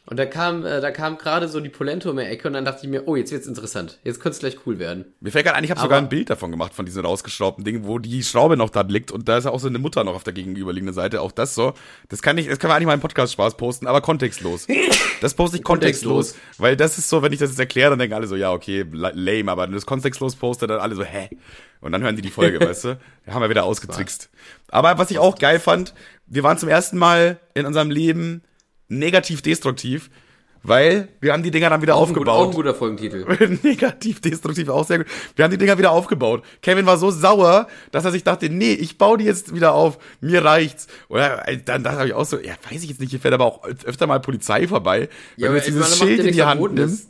Und 0.06 0.18
da 0.18 0.26
kam, 0.26 0.66
äh, 0.66 0.82
da 0.82 0.90
kam 0.90 1.20
gerade 1.20 1.48
so 1.48 1.60
die 1.60 1.70
Polento 1.70 2.10
um 2.10 2.18
die 2.18 2.24
Ecke 2.24 2.48
und 2.48 2.56
dann 2.56 2.66
dachte 2.66 2.80
ich 2.82 2.90
mir, 2.90 3.08
oh, 3.08 3.16
jetzt 3.16 3.32
wird's 3.32 3.46
interessant. 3.46 4.00
Jetzt 4.04 4.20
könnte 4.20 4.34
es 4.34 4.40
gleich 4.40 4.58
cool 4.66 4.80
werden. 4.80 5.06
Mir 5.20 5.30
fällt 5.32 5.46
gerade 5.46 5.56
ein, 5.56 5.64
ich 5.64 5.70
habe 5.70 5.80
sogar 5.80 6.00
ein 6.00 6.10
Bild 6.10 6.32
davon 6.32 6.50
gemacht, 6.50 6.74
von 6.74 6.88
diesem 6.88 7.06
rausgeschraubten 7.06 7.64
Ding, 7.64 7.86
wo 7.86 8.00
die 8.00 8.24
Schraube 8.24 8.58
noch 8.58 8.72
da 8.72 8.82
liegt 8.82 9.12
und 9.12 9.30
da 9.30 9.38
ist 9.38 9.44
ja 9.44 9.52
auch 9.52 9.60
so 9.60 9.68
eine 9.68 9.78
Mutter 9.78 10.04
noch 10.04 10.16
auf 10.16 10.24
der 10.24 10.34
gegenüberliegenden 10.34 10.96
Seite. 10.96 11.22
Auch 11.22 11.32
das 11.32 11.54
so. 11.54 11.74
Das 12.08 12.24
kann 12.24 12.40
ich, 12.40 12.48
das 12.48 12.58
kann 12.58 12.70
man 12.70 12.78
eigentlich 12.78 12.88
mal 12.88 12.96
im 12.96 13.02
Podcast 13.02 13.34
Spaß 13.34 13.56
posten, 13.58 13.86
aber 13.86 14.02
kontextlos. 14.02 14.66
Das 15.22 15.34
poste 15.34 15.58
ich 15.58 15.64
kontextlos, 15.64 16.28
Kontextlos. 16.30 16.60
weil 16.62 16.78
das 16.78 16.98
ist 16.98 17.10
so, 17.10 17.22
wenn 17.22 17.34
ich 17.34 17.40
das 17.40 17.50
jetzt 17.50 17.60
erkläre, 17.60 17.90
dann 17.90 18.00
denken 18.00 18.14
alle 18.16 18.26
so, 18.26 18.38
ja, 18.38 18.54
okay, 18.54 18.86
la- 18.90 19.12
lame, 19.14 19.52
aber 19.52 19.64
wenn 19.64 19.72
du 19.72 19.76
das 19.76 19.86
kontextlos 19.86 20.38
poste, 20.38 20.66
dann 20.66 20.80
alle 20.80 20.96
so, 20.96 21.04
hä? 21.04 21.28
Und 21.82 21.92
dann 21.92 22.02
hören 22.04 22.16
die 22.16 22.22
die 22.22 22.30
Folge, 22.30 22.60
weißt 22.66 22.84
du? 22.86 23.00
Da 23.26 23.34
haben 23.34 23.42
wir 23.42 23.50
wieder 23.50 23.64
ausgetrickst. 23.64 24.30
Aber 24.70 24.98
was 24.98 25.12
ich 25.12 25.20
auch 25.20 25.38
geil 25.38 25.60
fand, 25.60 25.94
wir 26.28 26.44
waren 26.44 26.58
zum 26.58 26.70
ersten 26.70 26.98
Mal 26.98 27.40
in 27.54 27.66
unserem 27.66 27.90
Leben 27.92 28.44
negativ 28.88 29.42
destruktiv, 29.42 30.10
weil 30.62 31.08
wir 31.22 31.32
haben 31.32 31.42
die 31.42 31.52
Dinger 31.52 31.70
dann 31.70 31.82
wieder 31.82 31.96
Auch 31.96 32.10
ein, 32.10 32.14
gut, 32.14 32.28
aufgebaut. 32.28 32.48
auch 32.48 32.50
ein 32.50 32.56
guter 32.56 32.76
Folgentitel. 32.76 33.58
Negativ, 33.64 34.20
destruktiv, 34.20 34.68
auch 34.68 34.86
sehr 34.86 34.98
gut. 35.00 35.08
Wir 35.36 35.46
haben 35.46 35.52
die 35.52 35.58
Dinger 35.58 35.78
wieder 35.78 35.92
aufgebaut. 35.92 36.44
Kevin 36.62 36.86
war 36.86 36.98
so 36.98 37.12
sauer, 37.12 37.68
dass 37.92 38.04
er 38.04 38.12
sich 38.12 38.26
dachte, 38.26 38.50
nee, 38.50 38.74
ich 38.74 38.98
baue 38.98 39.18
die 39.18 39.24
jetzt 39.24 39.56
wieder 39.56 39.74
auf. 39.74 40.00
Mir 40.20 40.44
reicht's. 40.44 40.88
Oder 41.08 41.48
äh, 41.48 41.58
dann 41.64 41.84
dachte 41.84 42.06
ich 42.08 42.14
auch 42.14 42.26
so, 42.26 42.38
ja, 42.40 42.56
weiß 42.70 42.84
ich 42.84 42.90
jetzt 42.90 43.00
nicht, 43.00 43.12
hier 43.12 43.22
fährt 43.22 43.34
aber 43.34 43.46
auch 43.46 43.64
öfter 43.86 44.06
mal 44.06 44.20
Polizei 44.20 44.68
vorbei. 44.68 45.08
Ja, 45.38 45.46
wenn 45.46 45.46
du 45.46 45.48
aber 45.48 45.56
jetzt 45.58 45.68
dieses 45.68 45.98
ja 46.00 46.06
Schild 46.06 46.26
in 46.26 46.34
die 46.34 46.44
Hand 46.44 46.74
nimmst. 46.74 47.08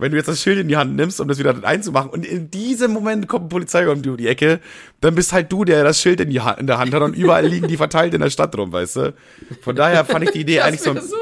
Wenn 0.00 0.10
du 0.10 0.16
jetzt 0.16 0.28
das 0.28 0.42
Schild 0.42 0.58
in 0.58 0.68
die 0.68 0.76
Hand 0.76 0.96
nimmst, 0.96 1.20
um 1.20 1.28
das 1.28 1.38
wieder 1.38 1.54
einzumachen 1.62 2.10
und 2.10 2.26
in 2.26 2.50
diesem 2.50 2.92
Moment 2.92 3.28
kommt 3.28 3.46
ein 3.46 3.48
Polizei 3.48 3.88
um 3.88 4.02
die 4.02 4.26
Ecke, 4.26 4.60
dann 5.00 5.14
bist 5.14 5.32
halt 5.32 5.50
du, 5.52 5.64
der 5.64 5.84
das 5.84 6.00
Schild 6.00 6.20
in, 6.20 6.30
die 6.30 6.40
Hand, 6.40 6.60
in 6.60 6.66
der 6.66 6.78
Hand 6.78 6.92
hat 6.92 7.02
und 7.02 7.14
überall 7.16 7.46
liegen 7.46 7.68
die 7.68 7.76
verteilt 7.76 8.14
in 8.14 8.20
der 8.20 8.30
Stadt 8.30 8.56
rum, 8.56 8.72
weißt 8.72 8.96
du? 8.96 9.14
Von 9.62 9.76
daher 9.76 10.04
fand 10.04 10.24
ich 10.24 10.30
die 10.30 10.40
Idee 10.40 10.60
eigentlich 10.60 10.82
so, 10.82 10.94
so 10.94 11.16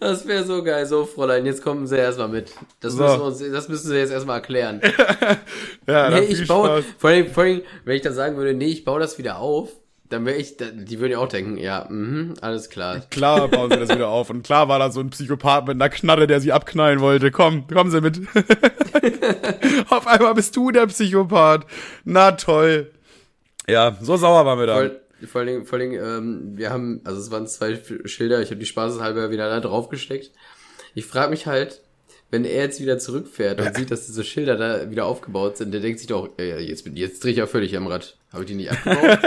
das 0.00 0.26
wäre 0.26 0.44
so 0.44 0.62
geil. 0.62 0.86
So, 0.86 1.04
Fräulein, 1.04 1.44
jetzt 1.46 1.62
kommen 1.62 1.86
Sie 1.86 1.96
erstmal 1.96 2.28
mit. 2.28 2.52
Das, 2.80 2.92
so. 2.92 3.02
müssen 3.02 3.18
wir 3.18 3.24
uns, 3.24 3.38
das 3.52 3.68
müssen 3.68 3.88
Sie 3.88 3.96
jetzt 3.96 4.12
erstmal 4.12 4.36
erklären. 4.36 4.80
ja, 5.86 6.10
nee, 6.10 6.26
ich 6.26 6.46
baue, 6.46 6.84
vor 6.98 7.10
allem, 7.10 7.30
vor 7.30 7.42
allem, 7.44 7.62
wenn 7.84 7.96
ich 7.96 8.02
dann 8.02 8.14
sagen 8.14 8.36
würde, 8.36 8.54
nee, 8.54 8.66
ich 8.66 8.84
baue 8.84 9.00
das 9.00 9.18
wieder 9.18 9.38
auf, 9.38 9.70
dann 10.08 10.24
wäre 10.24 10.36
ich, 10.36 10.56
die 10.56 11.00
würden 11.00 11.12
ja 11.12 11.18
auch 11.18 11.28
denken, 11.28 11.58
ja, 11.58 11.86
mh, 11.88 12.34
alles 12.40 12.70
klar. 12.70 13.00
Klar 13.10 13.48
bauen 13.48 13.70
sie 13.70 13.78
das 13.78 13.90
wieder 13.90 14.08
auf. 14.08 14.30
Und 14.30 14.42
klar 14.42 14.68
war 14.68 14.78
da 14.78 14.90
so 14.90 15.00
ein 15.00 15.10
Psychopath 15.10 15.66
mit 15.66 15.74
einer 15.74 15.90
Knarre, 15.90 16.26
der 16.26 16.40
sie 16.40 16.52
abknallen 16.52 17.00
wollte. 17.00 17.30
Komm, 17.30 17.66
kommen 17.66 17.90
Sie 17.90 18.00
mit. 18.00 18.20
auf 19.90 20.06
einmal 20.06 20.34
bist 20.34 20.56
du 20.56 20.70
der 20.70 20.86
Psychopath. 20.86 21.66
Na 22.04 22.32
toll. 22.32 22.90
Ja, 23.68 23.98
so 24.00 24.16
sauer 24.16 24.46
waren 24.46 24.58
wir 24.58 24.66
da. 24.66 24.76
Voll, 24.76 25.00
vor 25.26 25.40
allen 25.40 25.48
Dingen, 25.48 25.66
vor 25.66 25.78
allen 25.78 25.90
Dingen 25.90 26.04
ähm, 26.04 26.52
wir 26.56 26.70
haben, 26.70 27.00
also 27.04 27.20
es 27.20 27.30
waren 27.30 27.46
zwei 27.46 27.78
Schilder, 28.04 28.40
ich 28.40 28.50
habe 28.50 28.60
die 28.60 28.66
spaßeshalber 28.66 29.30
wieder 29.30 29.48
da 29.48 29.60
draufgesteckt. 29.60 30.30
Ich 30.94 31.04
frage 31.04 31.30
mich 31.30 31.46
halt, 31.46 31.82
wenn 32.30 32.44
er 32.44 32.64
jetzt 32.64 32.80
wieder 32.80 32.98
zurückfährt 32.98 33.60
und 33.60 33.76
sieht, 33.76 33.90
dass 33.90 34.06
diese 34.06 34.24
Schilder 34.24 34.56
da 34.56 34.90
wieder 34.90 35.06
aufgebaut 35.06 35.56
sind, 35.56 35.72
der 35.72 35.80
denkt 35.80 35.98
sich 35.98 36.08
doch, 36.08 36.30
äh, 36.38 36.60
jetzt, 36.60 36.86
jetzt 36.86 37.24
drehe 37.24 37.32
ich 37.32 37.38
ja 37.38 37.46
völlig 37.46 37.76
am 37.76 37.86
Rad. 37.86 38.17
Habe 38.32 38.42
ich 38.42 38.48
die 38.48 38.56
nicht 38.56 38.70
abgebaut? 38.70 39.18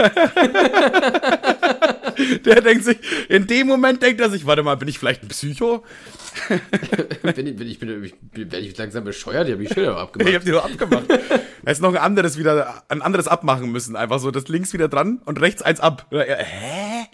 der 2.44 2.60
denkt 2.60 2.84
sich, 2.84 2.98
in 3.28 3.48
dem 3.48 3.66
Moment 3.66 4.00
denkt 4.00 4.20
er 4.20 4.30
sich, 4.30 4.46
warte 4.46 4.62
mal, 4.62 4.76
bin 4.76 4.86
ich 4.86 4.98
vielleicht 4.98 5.24
ein 5.24 5.28
Psycho? 5.28 5.82
bin 7.22 7.46
ich, 7.46 7.56
bin 7.56 7.68
ich, 7.68 7.78
bin 7.80 8.04
ich, 8.04 8.14
bin 8.30 8.52
ich 8.52 8.78
langsam 8.78 9.02
bescheuert? 9.02 9.48
Ich 9.48 9.54
habe 9.54 9.64
die 9.64 9.74
Schilder 9.74 9.96
abgemacht. 9.96 10.28
ich 10.28 10.34
habe 10.36 10.44
die 10.44 10.52
doch 10.52 10.64
abgemacht. 10.64 11.06
Er 11.64 11.70
ist 11.70 11.80
noch 11.80 11.94
ein 11.94 11.98
anderes 11.98 12.38
wieder, 12.38 12.82
ein 12.88 13.02
anderes 13.02 13.28
abmachen 13.28 13.70
müssen. 13.70 13.94
Einfach 13.94 14.18
so, 14.18 14.32
das 14.32 14.48
links 14.48 14.72
wieder 14.72 14.88
dran 14.88 15.22
und 15.24 15.40
rechts 15.40 15.62
eins 15.62 15.78
ab. 15.78 16.06
Hä? 16.10 17.06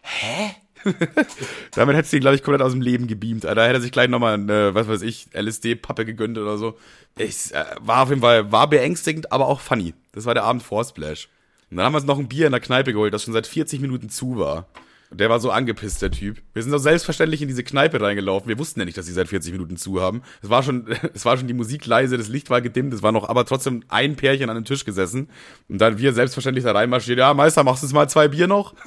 Hä? 0.00 0.50
Damit 1.74 1.96
hättest 1.96 2.12
du 2.12 2.16
ihn, 2.16 2.20
glaube 2.20 2.36
ich, 2.36 2.42
komplett 2.42 2.62
aus 2.62 2.72
dem 2.72 2.80
Leben 2.80 3.06
gebeamt. 3.06 3.44
Da 3.44 3.50
hätte 3.50 3.60
er 3.60 3.80
sich 3.80 3.92
gleich 3.92 4.08
nochmal 4.08 4.34
eine, 4.34 4.74
was 4.74 4.88
weiß 4.88 5.02
ich, 5.02 5.28
LSD-Pappe 5.34 6.04
gegönnt 6.04 6.38
oder 6.38 6.58
so. 6.58 6.76
Ich, 7.18 7.54
äh, 7.54 7.64
war 7.80 8.02
auf 8.02 8.08
jeden 8.10 8.20
Fall, 8.20 8.50
war 8.52 8.68
beängstigend, 8.68 9.32
aber 9.32 9.46
auch 9.46 9.60
funny. 9.60 9.94
Das 10.12 10.24
war 10.24 10.34
der 10.34 10.44
Abend 10.44 10.62
vor 10.62 10.84
Splash. 10.84 11.28
Und 11.70 11.76
dann 11.76 11.86
haben 11.86 11.92
wir 11.92 11.98
uns 11.98 12.06
noch 12.06 12.18
ein 12.18 12.28
Bier 12.28 12.46
in 12.46 12.52
der 12.52 12.60
Kneipe 12.60 12.92
geholt, 12.92 13.14
das 13.14 13.22
schon 13.22 13.34
seit 13.34 13.46
40 13.46 13.80
Minuten 13.80 14.08
zu 14.08 14.38
war. 14.38 14.66
Der 15.12 15.28
war 15.28 15.40
so 15.40 15.50
angepisst, 15.50 16.02
der 16.02 16.12
Typ. 16.12 16.38
Wir 16.52 16.62
sind 16.62 16.70
doch 16.70 16.78
selbstverständlich 16.78 17.42
in 17.42 17.48
diese 17.48 17.64
Kneipe 17.64 18.00
reingelaufen. 18.00 18.48
Wir 18.48 18.58
wussten 18.58 18.78
ja 18.78 18.86
nicht, 18.86 18.96
dass 18.96 19.06
sie 19.06 19.12
seit 19.12 19.26
40 19.28 19.52
Minuten 19.52 19.76
zu 19.76 20.00
haben. 20.00 20.22
Es 20.40 20.50
war 20.50 20.62
schon, 20.62 20.86
es 21.14 21.24
war 21.24 21.36
schon 21.36 21.48
die 21.48 21.54
Musik 21.54 21.84
leise, 21.86 22.16
das 22.16 22.28
Licht 22.28 22.48
war 22.50 22.60
gedimmt, 22.60 22.94
es 22.94 23.02
war 23.02 23.10
noch 23.10 23.28
aber 23.28 23.44
trotzdem 23.44 23.82
ein 23.88 24.14
Pärchen 24.14 24.48
an 24.50 24.56
dem 24.56 24.64
Tisch 24.64 24.84
gesessen. 24.84 25.28
Und 25.68 25.80
dann 25.80 25.98
wir 25.98 26.12
selbstverständlich 26.12 26.64
da 26.64 26.72
reinmarschiert, 26.72 27.18
ja, 27.18 27.34
Meister, 27.34 27.64
machst 27.64 27.82
du 27.82 27.88
mal 27.94 28.08
zwei 28.08 28.28
Bier 28.28 28.46
noch? 28.46 28.74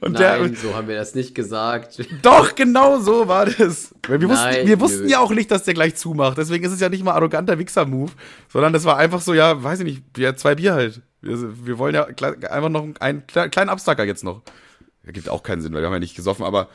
Und 0.00 0.12
Nein, 0.12 0.52
der, 0.52 0.54
so 0.56 0.74
haben 0.74 0.88
wir 0.88 0.96
das 0.96 1.14
nicht 1.14 1.34
gesagt. 1.34 1.98
Doch, 2.22 2.54
genau 2.54 3.00
so 3.00 3.26
war 3.28 3.46
das. 3.46 3.94
Wir 4.06 4.28
wussten, 4.28 4.44
Nein, 4.44 4.66
wir 4.66 4.80
wussten 4.80 5.08
ja 5.08 5.20
auch 5.20 5.30
nicht, 5.30 5.50
dass 5.50 5.64
der 5.64 5.74
gleich 5.74 5.96
zumacht. 5.96 6.38
Deswegen 6.38 6.64
ist 6.64 6.72
es 6.72 6.80
ja 6.80 6.88
nicht 6.88 7.04
mal 7.04 7.12
arroganter 7.12 7.58
Wichser-Move, 7.58 8.12
sondern 8.48 8.72
das 8.72 8.84
war 8.84 8.96
einfach 8.98 9.20
so, 9.20 9.34
ja, 9.34 9.62
weiß 9.62 9.80
ich 9.80 9.84
nicht, 9.84 10.02
ja, 10.18 10.34
zwei 10.36 10.54
Bier 10.54 10.74
halt. 10.74 11.02
Wir, 11.24 11.66
wir 11.66 11.78
wollen 11.78 11.94
ja 11.94 12.04
einfach 12.04 12.68
noch 12.68 12.88
einen 13.00 13.26
kleinen 13.26 13.68
Abstacker 13.68 14.04
jetzt 14.04 14.24
noch. 14.24 14.42
Gibt 15.06 15.28
auch 15.28 15.42
keinen 15.42 15.60
Sinn, 15.60 15.74
weil 15.74 15.82
wir 15.82 15.86
haben 15.86 15.94
ja 15.94 16.00
nicht 16.00 16.16
gesoffen, 16.16 16.44
aber 16.44 16.68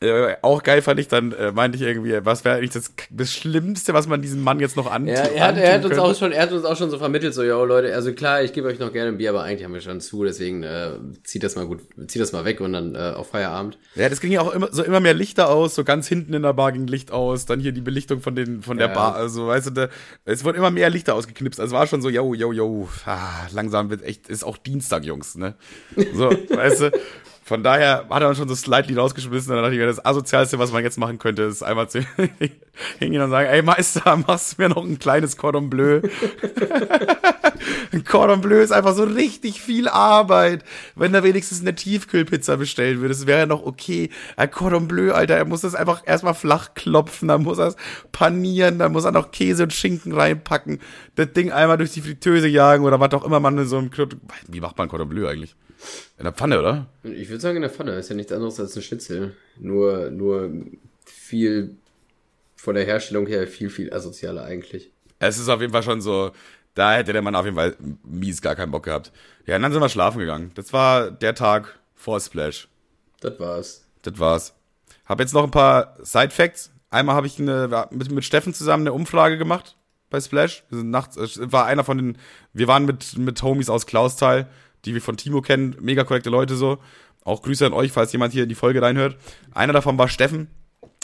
äh, 0.00 0.36
auch 0.42 0.62
geil 0.62 0.82
fand 0.82 1.00
ich 1.00 1.08
dann, 1.08 1.32
äh, 1.32 1.52
meinte 1.52 1.76
ich 1.76 1.82
irgendwie, 1.82 2.18
was 2.22 2.44
wäre 2.44 2.56
eigentlich 2.56 2.72
das, 2.72 2.92
das 3.10 3.32
Schlimmste, 3.32 3.94
was 3.94 4.06
man 4.06 4.20
diesem 4.20 4.42
Mann 4.42 4.60
jetzt 4.60 4.76
noch 4.76 4.90
an. 4.90 5.06
Ja, 5.06 5.14
er 5.14 5.48
hat, 5.48 5.56
er 5.56 5.72
hat 5.72 5.84
uns 5.86 5.96
auch 5.96 6.14
schon, 6.14 6.32
er 6.32 6.42
hat 6.42 6.52
uns 6.52 6.66
auch 6.66 6.76
schon 6.76 6.90
so 6.90 6.98
vermittelt, 6.98 7.32
so, 7.32 7.42
ja, 7.42 7.62
Leute, 7.62 7.94
also 7.94 8.12
klar, 8.12 8.42
ich 8.42 8.52
gebe 8.52 8.68
euch 8.68 8.78
noch 8.78 8.92
gerne 8.92 9.08
ein 9.08 9.16
Bier, 9.16 9.30
aber 9.30 9.42
eigentlich 9.44 9.64
haben 9.64 9.72
wir 9.72 9.80
schon 9.80 10.02
zu, 10.02 10.22
deswegen 10.22 10.62
äh, 10.64 10.90
zieht 11.24 11.42
das 11.42 11.56
mal 11.56 11.66
gut, 11.66 11.80
zieht 12.08 12.20
das 12.20 12.32
mal 12.32 12.44
weg 12.44 12.60
und 12.60 12.74
dann 12.74 12.94
äh, 12.94 13.14
auf 13.16 13.30
Feierabend. 13.30 13.78
Ja, 13.94 14.10
das 14.10 14.20
ging 14.20 14.32
ja 14.32 14.42
auch 14.42 14.52
immer 14.52 14.68
so 14.70 14.82
immer 14.82 15.00
mehr 15.00 15.14
Lichter 15.14 15.48
aus, 15.48 15.74
so 15.74 15.82
ganz 15.82 16.06
hinten 16.08 16.34
in 16.34 16.42
der 16.42 16.52
Bar 16.52 16.72
ging 16.72 16.86
Licht 16.86 17.10
aus, 17.10 17.46
dann 17.46 17.58
hier 17.60 17.72
die 17.72 17.80
Belichtung 17.80 18.20
von 18.20 18.34
den 18.36 18.60
von 18.60 18.76
der 18.76 18.88
ja. 18.88 18.94
Bar, 18.94 19.14
also 19.14 19.46
weißt 19.46 19.68
du, 19.68 19.70
da, 19.70 19.88
es 20.26 20.44
wurden 20.44 20.58
immer 20.58 20.70
mehr 20.70 20.90
Lichter 20.90 21.14
ausgeknipst. 21.14 21.58
Also 21.58 21.74
es 21.74 21.78
war 21.78 21.86
schon 21.86 22.02
so, 22.02 22.10
yo, 22.10 22.34
yo, 22.34 22.52
yo, 22.52 22.86
ah, 23.06 23.46
langsam 23.50 23.88
wird 23.88 24.02
echt, 24.02 24.28
ist 24.28 24.44
auch 24.44 24.58
Dienstag, 24.58 25.04
Jungs, 25.04 25.36
ne? 25.36 25.54
So, 26.12 26.30
weißt 26.30 26.80
du. 26.82 26.92
Von 27.46 27.62
daher 27.62 28.06
hat 28.10 28.22
er 28.22 28.28
uns 28.28 28.38
schon 28.38 28.48
so 28.48 28.56
slightly 28.56 28.96
rausgeschmissen. 28.96 29.54
Dann 29.54 29.62
dachte 29.62 29.74
ich 29.74 29.78
mir, 29.78 29.86
das 29.86 30.04
Asozialste, 30.04 30.58
was 30.58 30.72
man 30.72 30.82
jetzt 30.82 30.98
machen 30.98 31.18
könnte, 31.18 31.42
ist 31.42 31.62
einmal 31.62 31.88
zu 31.88 32.00
hingehen 32.98 33.22
und 33.22 33.30
sagen, 33.30 33.48
ey 33.48 33.62
Meister, 33.62 34.16
machst 34.26 34.58
du 34.58 34.62
mir 34.62 34.68
noch 34.68 34.82
ein 34.82 34.98
kleines 34.98 35.36
Cordon 35.36 35.70
Bleu? 35.70 36.00
ein 37.92 38.02
Cordon 38.02 38.40
Bleu 38.40 38.60
ist 38.60 38.72
einfach 38.72 38.94
so 38.94 39.04
richtig 39.04 39.62
viel 39.62 39.86
Arbeit. 39.86 40.64
Wenn 40.96 41.14
er 41.14 41.22
wenigstens 41.22 41.60
eine 41.60 41.76
Tiefkühlpizza 41.76 42.56
bestellen 42.56 42.96
würde, 42.96 43.14
das 43.14 43.28
wäre 43.28 43.38
ja 43.38 43.46
noch 43.46 43.64
okay. 43.64 44.10
Ein 44.36 44.50
Cordon 44.50 44.88
Bleu, 44.88 45.12
Alter, 45.12 45.36
er 45.36 45.44
muss 45.44 45.60
das 45.60 45.76
einfach 45.76 46.02
erstmal 46.04 46.34
flach 46.34 46.74
klopfen, 46.74 47.28
dann 47.28 47.44
muss 47.44 47.58
er 47.58 47.68
es 47.68 47.76
panieren, 48.10 48.80
dann 48.80 48.90
muss 48.90 49.04
er 49.04 49.12
noch 49.12 49.30
Käse 49.30 49.62
und 49.62 49.72
Schinken 49.72 50.12
reinpacken, 50.12 50.80
das 51.14 51.32
Ding 51.32 51.52
einmal 51.52 51.78
durch 51.78 51.92
die 51.92 52.00
Fritteuse 52.02 52.48
jagen 52.48 52.84
oder 52.84 52.98
was 52.98 53.12
auch 53.12 53.24
immer 53.24 53.38
man 53.38 53.56
in 53.56 53.68
so 53.68 53.78
einem 53.78 53.92
Wie 54.48 54.60
macht 54.60 54.76
man 54.78 54.88
Cordon 54.88 55.08
Bleu 55.08 55.28
eigentlich? 55.28 55.54
In 56.18 56.24
der 56.24 56.32
Pfanne, 56.32 56.58
oder? 56.58 56.86
Ich 57.02 57.28
würde 57.28 57.40
sagen 57.40 57.56
in 57.56 57.62
der 57.62 57.70
Pfanne. 57.70 57.98
Ist 57.98 58.08
ja 58.08 58.16
nichts 58.16 58.32
anderes 58.32 58.58
als 58.58 58.76
ein 58.76 58.82
Schnitzel. 58.82 59.36
Nur, 59.58 60.10
nur 60.10 60.50
viel 61.04 61.76
von 62.56 62.74
der 62.74 62.84
Herstellung 62.84 63.26
her 63.26 63.46
viel, 63.46 63.70
viel 63.70 63.92
asozialer 63.92 64.44
eigentlich. 64.44 64.90
Es 65.18 65.38
ist 65.38 65.48
auf 65.48 65.60
jeden 65.60 65.72
Fall 65.72 65.82
schon 65.82 66.00
so, 66.00 66.32
da 66.74 66.94
hätte 66.94 67.12
der 67.12 67.22
Mann 67.22 67.34
auf 67.34 67.44
jeden 67.44 67.56
Fall 67.56 67.76
mies 68.04 68.42
gar 68.42 68.56
keinen 68.56 68.70
Bock 68.70 68.84
gehabt. 68.84 69.12
Ja, 69.46 69.56
und 69.56 69.62
dann 69.62 69.72
sind 69.72 69.80
wir 69.80 69.88
schlafen 69.88 70.18
gegangen. 70.18 70.52
Das 70.54 70.72
war 70.72 71.10
der 71.10 71.34
Tag 71.34 71.78
vor 71.94 72.20
Splash. 72.20 72.68
Das 73.20 73.38
war's. 73.38 73.84
Das 74.02 74.18
war's. 74.18 74.54
Hab 75.06 75.20
jetzt 75.20 75.32
noch 75.32 75.44
ein 75.44 75.50
paar 75.50 75.96
Side 76.02 76.30
Facts. 76.30 76.70
Einmal 76.90 77.14
habe 77.14 77.26
ich 77.26 77.38
eine, 77.38 77.88
mit, 77.90 78.10
mit 78.10 78.24
Steffen 78.24 78.52
zusammen 78.52 78.82
eine 78.82 78.92
Umfrage 78.92 79.38
gemacht 79.38 79.76
bei 80.10 80.20
Splash. 80.20 80.64
Wir 80.68 80.78
sind 80.78 80.90
nachts, 80.90 81.16
war 81.40 81.66
einer 81.66 81.84
von 81.84 81.98
den, 81.98 82.18
wir 82.52 82.68
waren 82.68 82.84
mit, 82.84 83.16
mit 83.16 83.42
Homies 83.42 83.70
aus 83.70 83.86
Klausthal 83.86 84.48
die 84.86 84.94
wir 84.94 85.02
von 85.02 85.16
Timo 85.16 85.42
kennen, 85.42 85.76
mega 85.80 86.04
korrekte 86.04 86.30
Leute 86.30 86.56
so. 86.56 86.78
Auch 87.24 87.42
Grüße 87.42 87.66
an 87.66 87.72
euch, 87.72 87.92
falls 87.92 88.12
jemand 88.12 88.32
hier 88.32 88.44
in 88.44 88.48
die 88.48 88.54
Folge 88.54 88.80
reinhört. 88.80 89.16
Einer 89.52 89.72
davon 89.72 89.98
war 89.98 90.08
Steffen. 90.08 90.48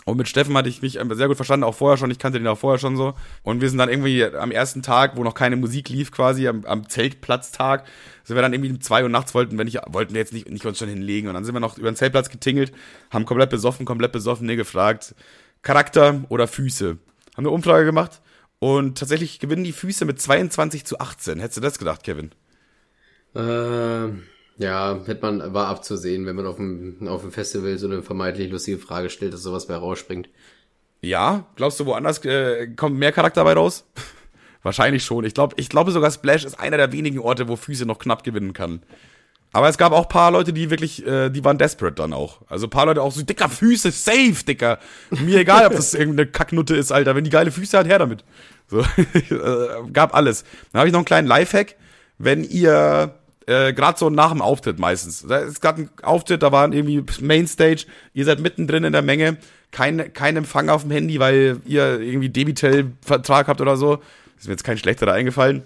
Und 0.05 0.17
mit 0.17 0.29
Steffen 0.29 0.57
hatte 0.57 0.69
ich 0.69 0.83
mich 0.83 0.99
sehr 1.13 1.29
gut 1.29 1.37
verstanden, 1.37 1.65
auch 1.65 1.75
vorher 1.75 1.97
schon. 1.97 2.11
Ich 2.11 2.19
kannte 2.19 2.39
den 2.39 2.49
auch 2.49 2.59
vorher 2.59 2.79
schon 2.79 2.97
so. 2.97 3.15
Und 3.43 3.61
wir 3.61 3.69
sind 3.69 3.79
dann 3.79 3.89
irgendwie 3.89 4.25
am 4.25 4.51
ersten 4.51 4.83
Tag, 4.83 5.17
wo 5.17 5.23
noch 5.23 5.35
keine 5.35 5.57
Musik 5.57 5.89
lief, 5.89 6.11
quasi 6.11 6.49
am, 6.49 6.65
am 6.65 6.89
Zeltplatztag, 6.89 7.87
sind 8.25 8.37
wir 8.37 8.43
dann 8.43 8.53
irgendwie 8.53 8.71
um 8.71 8.81
zwei 8.81 9.03
Uhr 9.03 9.09
nachts 9.09 9.35
wollten, 9.35 9.59
wenn 9.59 9.69
ich, 9.69 9.79
wollten 9.87 10.15
wir 10.15 10.21
jetzt 10.21 10.33
nicht, 10.33 10.51
nicht 10.51 10.67
uns 10.67 10.79
schon 10.79 10.89
hinlegen. 10.89 11.29
Und 11.29 11.35
dann 11.35 11.45
sind 11.45 11.55
wir 11.55 11.61
noch 11.61 11.79
über 11.79 11.91
den 11.91 11.97
Zeltplatz 11.97 12.31
getingelt, 12.31 12.73
haben 13.11 13.27
komplett 13.27 13.51
besoffen, 13.51 13.87
komplett 13.87 14.13
besoffen, 14.13 14.47
nee, 14.47 14.57
gefragt, 14.57 15.15
Charakter 15.63 16.25
oder 16.29 16.49
Füße. 16.49 16.99
Haben 17.37 17.47
eine 17.47 17.51
Umfrage 17.51 17.85
gemacht 17.85 18.21
und 18.59 18.99
tatsächlich 18.99 19.39
gewinnen 19.39 19.65
die 19.65 19.73
Füße 19.73 20.05
mit 20.05 20.21
22 20.21 20.85
zu 20.85 20.99
18. 20.99 21.39
Hättest 21.39 21.57
du 21.57 21.61
das 21.61 21.79
gedacht, 21.79 22.03
Kevin? 22.03 22.33
Äh, 23.35 24.09
ja, 24.59 25.01
hätte 25.07 25.23
man, 25.23 25.55
war 25.55 25.69
abzusehen, 25.69 26.27
wenn 26.27 26.37
man 26.37 26.47
auf 26.47 26.57
dem, 26.57 27.09
auf 27.09 27.23
dem 27.23 27.33
Festival 27.33 27.79
so 27.79 27.87
eine 27.87 28.03
vermeintlich 28.03 28.51
lustige 28.51 28.79
Frage 28.79 29.11
stellt, 29.11 29.33
dass 29.33 29.43
sowas 29.43 29.67
bei 29.67 29.75
rausspringt. 29.75 30.29
Ja, 31.01 31.47
glaubst 31.57 31.81
du, 31.81 31.87
woanders 31.87 32.25
äh, 32.25 32.69
kommt 32.69 32.97
mehr 32.97 33.13
Charakter 33.13 33.41
dabei 33.41 33.55
raus? 33.55 33.85
Wahrscheinlich 34.63 35.05
schon. 35.05 35.25
Ich 35.25 35.35
glaube, 35.35 35.57
ich 35.59 35.69
glaube 35.69 35.91
sogar 35.91 36.11
Splash 36.11 36.45
ist 36.45 36.61
einer 36.61 36.77
der 36.77 36.93
wenigen 36.93 37.19
Orte, 37.19 37.49
wo 37.49 37.57
Füße 37.57 37.87
noch 37.87 37.99
knapp 37.99 38.23
gewinnen 38.23 38.53
kann. 38.53 38.83
Aber 39.53 39.69
es 39.69 39.77
gab 39.77 39.93
auch 39.93 40.09
paar 40.09 40.31
Leute, 40.31 40.53
die 40.53 40.71
wirklich, 40.71 41.07
äh, 41.07 41.29
die 41.29 41.45
waren 41.45 41.59
desperate 41.59 41.97
dann 41.97 42.13
auch. 42.13 42.41
Also 42.49 42.69
paar 42.69 42.87
Leute 42.87 43.03
auch 43.03 43.13
so, 43.13 43.23
dicker 43.23 43.49
Füße, 43.49 43.91
safe, 43.91 44.45
dicker. 44.47 44.79
Mir 45.11 45.41
egal, 45.41 45.67
ob 45.67 45.73
das 45.73 45.93
irgendeine 45.95 46.31
Kacknutte 46.31 46.75
ist, 46.75 46.93
Alter. 46.93 47.15
Wenn 47.15 47.25
die 47.25 47.31
geile 47.31 47.51
Füße 47.51 47.77
hat, 47.77 47.87
her 47.87 47.99
damit. 47.99 48.25
So, 48.69 48.81
äh, 49.31 49.91
gab 49.93 50.15
alles. 50.15 50.45
Dann 50.73 50.81
habe 50.81 50.89
ich 50.89 50.93
noch 50.93 51.01
einen 51.01 51.07
kleinen 51.07 51.29
Lifehack. 51.29 51.77
Wenn 52.19 52.45
ihr 52.45 53.15
äh, 53.53 53.73
gerade 53.73 53.99
so 53.99 54.11
nach 54.11 54.31
dem 54.31 54.43
Auftritt 54.43 54.79
meistens. 54.79 55.25
Da 55.27 55.39
ist 55.39 55.61
gerade 55.61 55.83
ein 55.83 55.91
Auftritt, 56.03 56.43
da 56.43 56.53
waren 56.53 56.73
irgendwie 56.73 57.05
Mainstage, 57.21 57.87
ihr 58.15 58.25
seid 58.25 58.41
mittendrin 58.41 58.85
in 58.85 58.93
der 58.93 59.03
Menge, 59.03 59.37
kein, 59.71 60.13
kein 60.13 60.37
Empfang 60.37 60.69
auf 60.69 60.83
dem 60.83 60.91
Handy, 60.91 61.19
weil 61.19 61.61
ihr 61.65 62.01
irgendwie 62.01 62.29
Debitel-Vertrag 62.29 63.49
habt 63.49 63.61
oder 63.61 63.77
so. 63.77 64.03
Ist 64.39 64.47
mir 64.47 64.55
jetzt 64.55 64.65
kein 64.65 64.79
schlechterer 64.79 65.13
eingefallen. 65.13 65.63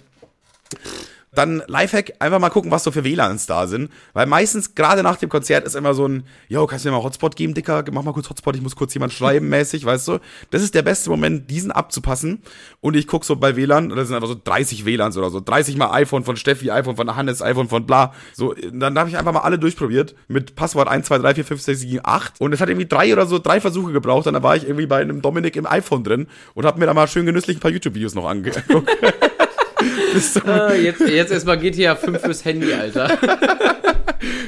Dann 1.37 1.63
Lifehack, 1.67 2.15
einfach 2.19 2.39
mal 2.39 2.49
gucken, 2.49 2.71
was 2.71 2.83
so 2.83 2.91
für 2.91 3.05
WLANs 3.05 3.45
da 3.45 3.67
sind. 3.67 3.91
Weil 4.15 4.25
meistens, 4.25 4.75
gerade 4.75 5.03
nach 5.03 5.17
dem 5.17 5.29
Konzert, 5.29 5.67
ist 5.67 5.77
immer 5.77 5.93
so 5.93 6.09
ein, 6.09 6.25
yo, 6.49 6.67
kannst 6.67 6.87
du 6.87 6.89
mir 6.89 6.97
mal 6.97 7.03
Hotspot 7.03 7.37
geben, 7.37 7.53
Dicker? 7.53 7.85
Mach 7.93 8.03
mal 8.03 8.13
kurz 8.13 8.31
Hotspot, 8.31 8.57
ich 8.57 8.63
muss 8.63 8.75
kurz 8.75 8.95
jemand 8.95 9.13
schreiben, 9.13 9.49
mäßig, 9.51 9.85
weißt 9.85 10.09
du? 10.09 10.19
Das 10.51 10.63
ist 10.63 10.75
der 10.75 10.81
beste 10.81 11.11
Moment, 11.11 11.51
diesen 11.51 11.71
abzupassen. 11.71 12.41
Und 12.81 12.97
ich 12.97 13.07
guck 13.07 13.27
so 13.27 13.37
bei 13.37 13.55
WLAN, 13.55 13.91
das 13.91 14.09
sind 14.09 14.17
einfach 14.17 14.29
so 14.29 14.41
30 14.43 14.87
WLANs 14.87 15.19
oder 15.19 15.29
so. 15.29 15.41
30 15.41 15.77
mal 15.77 15.93
iPhone 15.93 16.25
von 16.25 16.39
Steffi, 16.39 16.71
iPhone 16.71 16.97
von 16.97 17.15
Hannes, 17.15 17.43
iPhone 17.43 17.69
von 17.69 17.85
bla. 17.85 18.15
So, 18.33 18.55
dann 18.73 18.99
habe 18.99 19.11
ich 19.11 19.19
einfach 19.19 19.35
mal 19.35 19.41
alle 19.41 19.59
durchprobiert 19.59 20.15
mit 20.29 20.57
Passwort 20.57 20.89
1, 20.89 21.07
2, 21.07 21.19
3, 21.19 21.35
4, 21.35 21.45
5, 21.45 21.61
6, 21.61 21.81
7, 21.81 22.01
8. 22.03 22.41
Und 22.41 22.55
es 22.55 22.63
hat 22.63 22.71
irgendwie 22.71 22.87
drei 22.87 23.13
oder 23.13 23.27
so, 23.27 23.39
drei 23.39 23.61
Versuche 23.61 23.93
gebraucht. 23.93 24.27
Dann 24.27 24.43
war 24.43 24.57
ich 24.57 24.65
irgendwie 24.65 24.87
bei 24.87 25.03
einem 25.03 25.21
Dominik 25.21 25.57
im 25.57 25.67
iPhone 25.67 26.03
drin 26.03 26.29
und 26.55 26.65
habe 26.65 26.79
mir 26.79 26.87
da 26.87 26.95
mal 26.95 27.09
schön 27.09 27.27
genüsslich 27.27 27.59
ein 27.59 27.61
paar 27.61 27.71
YouTube-Videos 27.71 28.15
noch 28.15 28.27
angeguckt. 28.27 28.89
ah, 30.47 30.75
jetzt, 30.75 31.01
jetzt 31.01 31.33
erstmal 31.33 31.59
GTA 31.59 31.95
5 31.95 32.21
fürs 32.21 32.45
Handy, 32.45 32.73
Alter. 32.73 33.19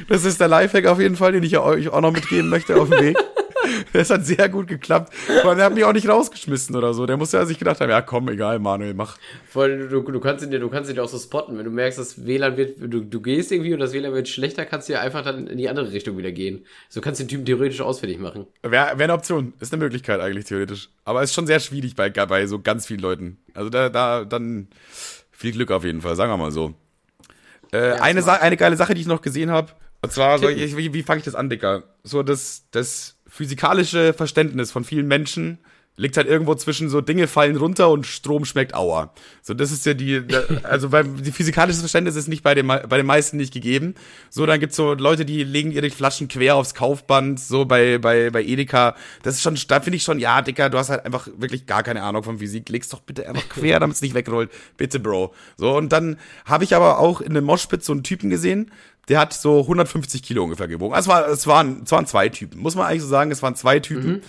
Das 0.09 0.25
ist 0.25 0.41
der 0.41 0.49
Lifehack 0.49 0.87
auf 0.87 1.01
jeden 1.01 1.17
Fall, 1.17 1.33
den 1.33 1.43
ich 1.43 1.59
euch 1.59 1.91
auch 1.91 2.01
noch 2.01 2.13
mitgeben 2.13 2.49
möchte 2.49 2.81
auf 2.81 2.89
dem 2.89 3.01
Weg. 3.01 3.17
Das 3.93 4.09
hat 4.11 4.25
sehr 4.25 4.49
gut 4.49 4.67
geklappt. 4.67 5.13
Aber 5.43 5.55
der 5.55 5.67
hat 5.67 5.75
mich 5.75 5.85
auch 5.85 5.93
nicht 5.93 6.09
rausgeschmissen 6.09 6.75
oder 6.75 6.95
so. 6.95 7.07
Der 7.07 7.17
muss 7.17 7.33
ja 7.33 7.45
sich 7.45 7.59
gedacht 7.59 7.81
haben, 7.81 7.91
ja 7.91 8.01
komm, 8.01 8.29
egal, 8.29 8.59
Manuel, 8.59 8.95
mach. 8.95 9.19
Voll, 9.47 9.89
du, 9.89 10.01
du, 10.01 10.21
kannst 10.21 10.45
ihn 10.45 10.51
dir, 10.51 10.59
du 10.59 10.69
kannst 10.69 10.91
ihn 10.91 10.97
dir 10.97 11.05
auch 11.05 11.09
so 11.09 11.19
spotten. 11.19 11.57
Wenn 11.59 11.65
du 11.65 11.71
merkst, 11.71 11.99
das 11.99 12.25
WLAN 12.27 12.57
wird, 12.57 12.77
du, 12.81 13.01
du 13.01 13.21
gehst 13.21 13.53
irgendwie 13.53 13.75
und 13.75 13.81
das 13.81 13.93
WLAN 13.93 14.13
wird 14.15 14.29
schlechter, 14.29 14.65
kannst 14.65 14.89
du 14.89 14.95
ja 14.95 15.01
einfach 15.01 15.23
dann 15.23 15.47
in 15.47 15.59
die 15.59 15.69
andere 15.69 15.93
Richtung 15.93 16.17
wieder 16.17 16.33
gehen. 16.33 16.65
So 16.89 17.01
kannst 17.01 17.21
du 17.21 17.25
den 17.25 17.29
Typen 17.29 17.45
theoretisch 17.45 17.81
ausfindig 17.81 18.19
machen. 18.19 18.47
Wäre 18.63 18.99
wär 18.99 19.05
eine 19.05 19.13
Option. 19.13 19.53
Ist 19.61 19.73
eine 19.73 19.83
Möglichkeit 19.83 20.21
eigentlich 20.21 20.47
theoretisch. 20.47 20.89
Aber 21.05 21.23
ist 21.23 21.35
schon 21.35 21.47
sehr 21.47 21.61
schwierig 21.61 21.95
bei, 21.95 22.09
bei 22.09 22.47
so 22.47 22.61
ganz 22.61 22.87
vielen 22.87 23.01
Leuten. 23.01 23.39
Also 23.55 23.71
da, 23.71 23.89
da, 23.89 24.25
dann 24.25 24.69
viel 25.39 25.53
Glück 25.53 25.71
auf 25.71 25.85
jeden 25.85 26.03
Fall, 26.03 26.17
sagen 26.17 26.33
wir 26.33 26.37
mal 26.37 26.51
so. 26.51 26.75
Äh, 27.73 27.91
ja, 27.91 27.95
eine, 28.03 28.41
eine 28.41 28.57
geile 28.57 28.77
Sache, 28.77 28.95
die 28.95 29.01
ich 29.01 29.07
noch 29.07 29.23
gesehen 29.23 29.51
habe, 29.51 29.73
und 30.01 30.13
zwar, 30.13 30.39
so, 30.39 30.49
ich, 30.49 30.77
wie, 30.77 30.93
wie 30.95 31.03
fange 31.03 31.19
ich 31.19 31.25
das 31.25 31.35
an, 31.35 31.49
Dicker? 31.49 31.85
So 32.03 32.23
das, 32.23 32.65
das 32.71 33.17
physikalische 33.27 34.13
Verständnis 34.13 34.73
von 34.73 34.85
vielen 34.85 35.07
Menschen 35.07 35.59
liegt 35.99 36.17
halt 36.17 36.29
irgendwo 36.29 36.55
zwischen 36.55 36.89
so 36.89 37.01
Dinge 37.01 37.27
fallen 37.27 37.57
runter 37.57 37.91
und 37.91 38.07
Strom 38.07 38.45
schmeckt 38.45 38.75
Auer. 38.75 39.13
So, 39.43 39.53
das 39.53 39.73
ist 39.73 39.85
ja 39.85 39.95
die, 39.95 40.23
also 40.63 40.93
weil 40.93 41.05
die 41.05 41.33
physikalische 41.33 41.81
Verständnis 41.81 42.17
ist 42.17 42.29
nicht 42.29 42.43
bei 42.43 42.55
den, 42.55 42.67
bei 42.67 42.97
den 42.97 43.05
meisten 43.05 43.37
nicht 43.37 43.53
gegeben. 43.53 43.95
So, 44.31 44.47
dann 44.47 44.61
gibt's 44.61 44.77
so 44.77 44.95
Leute, 44.95 45.25
die 45.25 45.43
legen 45.43 45.73
ihre 45.73 45.91
Flaschen 45.91 46.29
quer 46.29 46.55
aufs 46.55 46.75
Kaufband, 46.75 47.41
so 47.41 47.65
bei, 47.65 47.99
bei, 47.99 48.31
bei 48.31 48.43
Edeka. 48.43 48.95
Das 49.23 49.35
ist 49.35 49.43
schon, 49.43 49.59
da 49.69 49.81
finde 49.81 49.97
ich 49.97 50.05
schon, 50.05 50.21
ja, 50.21 50.41
Dicker, 50.41 50.71
du 50.71 50.79
hast 50.79 50.89
halt 50.89 51.05
einfach 51.05 51.29
wirklich 51.37 51.67
gar 51.67 51.83
keine 51.83 52.03
Ahnung 52.03 52.23
von 52.23 52.39
Physik. 52.39 52.69
Leg's 52.69 52.89
doch 52.89 53.01
bitte 53.01 53.29
einfach 53.29 53.49
quer, 53.49 53.81
damit 53.81 53.97
es 53.97 54.03
nicht 54.03 54.15
wegrollt. 54.15 54.51
Bitte, 54.77 55.01
Bro. 55.01 55.35
So, 55.57 55.77
und 55.77 55.93
dann 55.93 56.17
habe 56.45 56.63
ich 56.63 56.77
aber 56.77 57.01
auch 57.01 57.21
in 57.21 57.33
einem 57.33 57.45
Moshpit 57.45 57.85
so 57.85 57.93
einen 57.93 58.05
Typen 58.05 58.31
gesehen, 58.31 58.71
der 59.09 59.19
hat 59.19 59.33
so 59.33 59.61
150 59.61 60.23
Kilo 60.23 60.45
ungefähr 60.45 60.69
gewogen. 60.69 60.95
Also 60.95 61.11
es, 61.11 61.17
war, 61.17 61.29
es, 61.29 61.47
waren, 61.47 61.83
es 61.85 61.91
waren 61.91 62.07
zwei 62.07 62.29
Typen, 62.29 62.61
muss 62.61 62.77
man 62.77 62.87
eigentlich 62.87 63.03
so 63.03 63.09
sagen, 63.09 63.31
es 63.31 63.43
waren 63.43 63.57
zwei 63.57 63.81
Typen. 63.81 64.11
Mhm. 64.11 64.23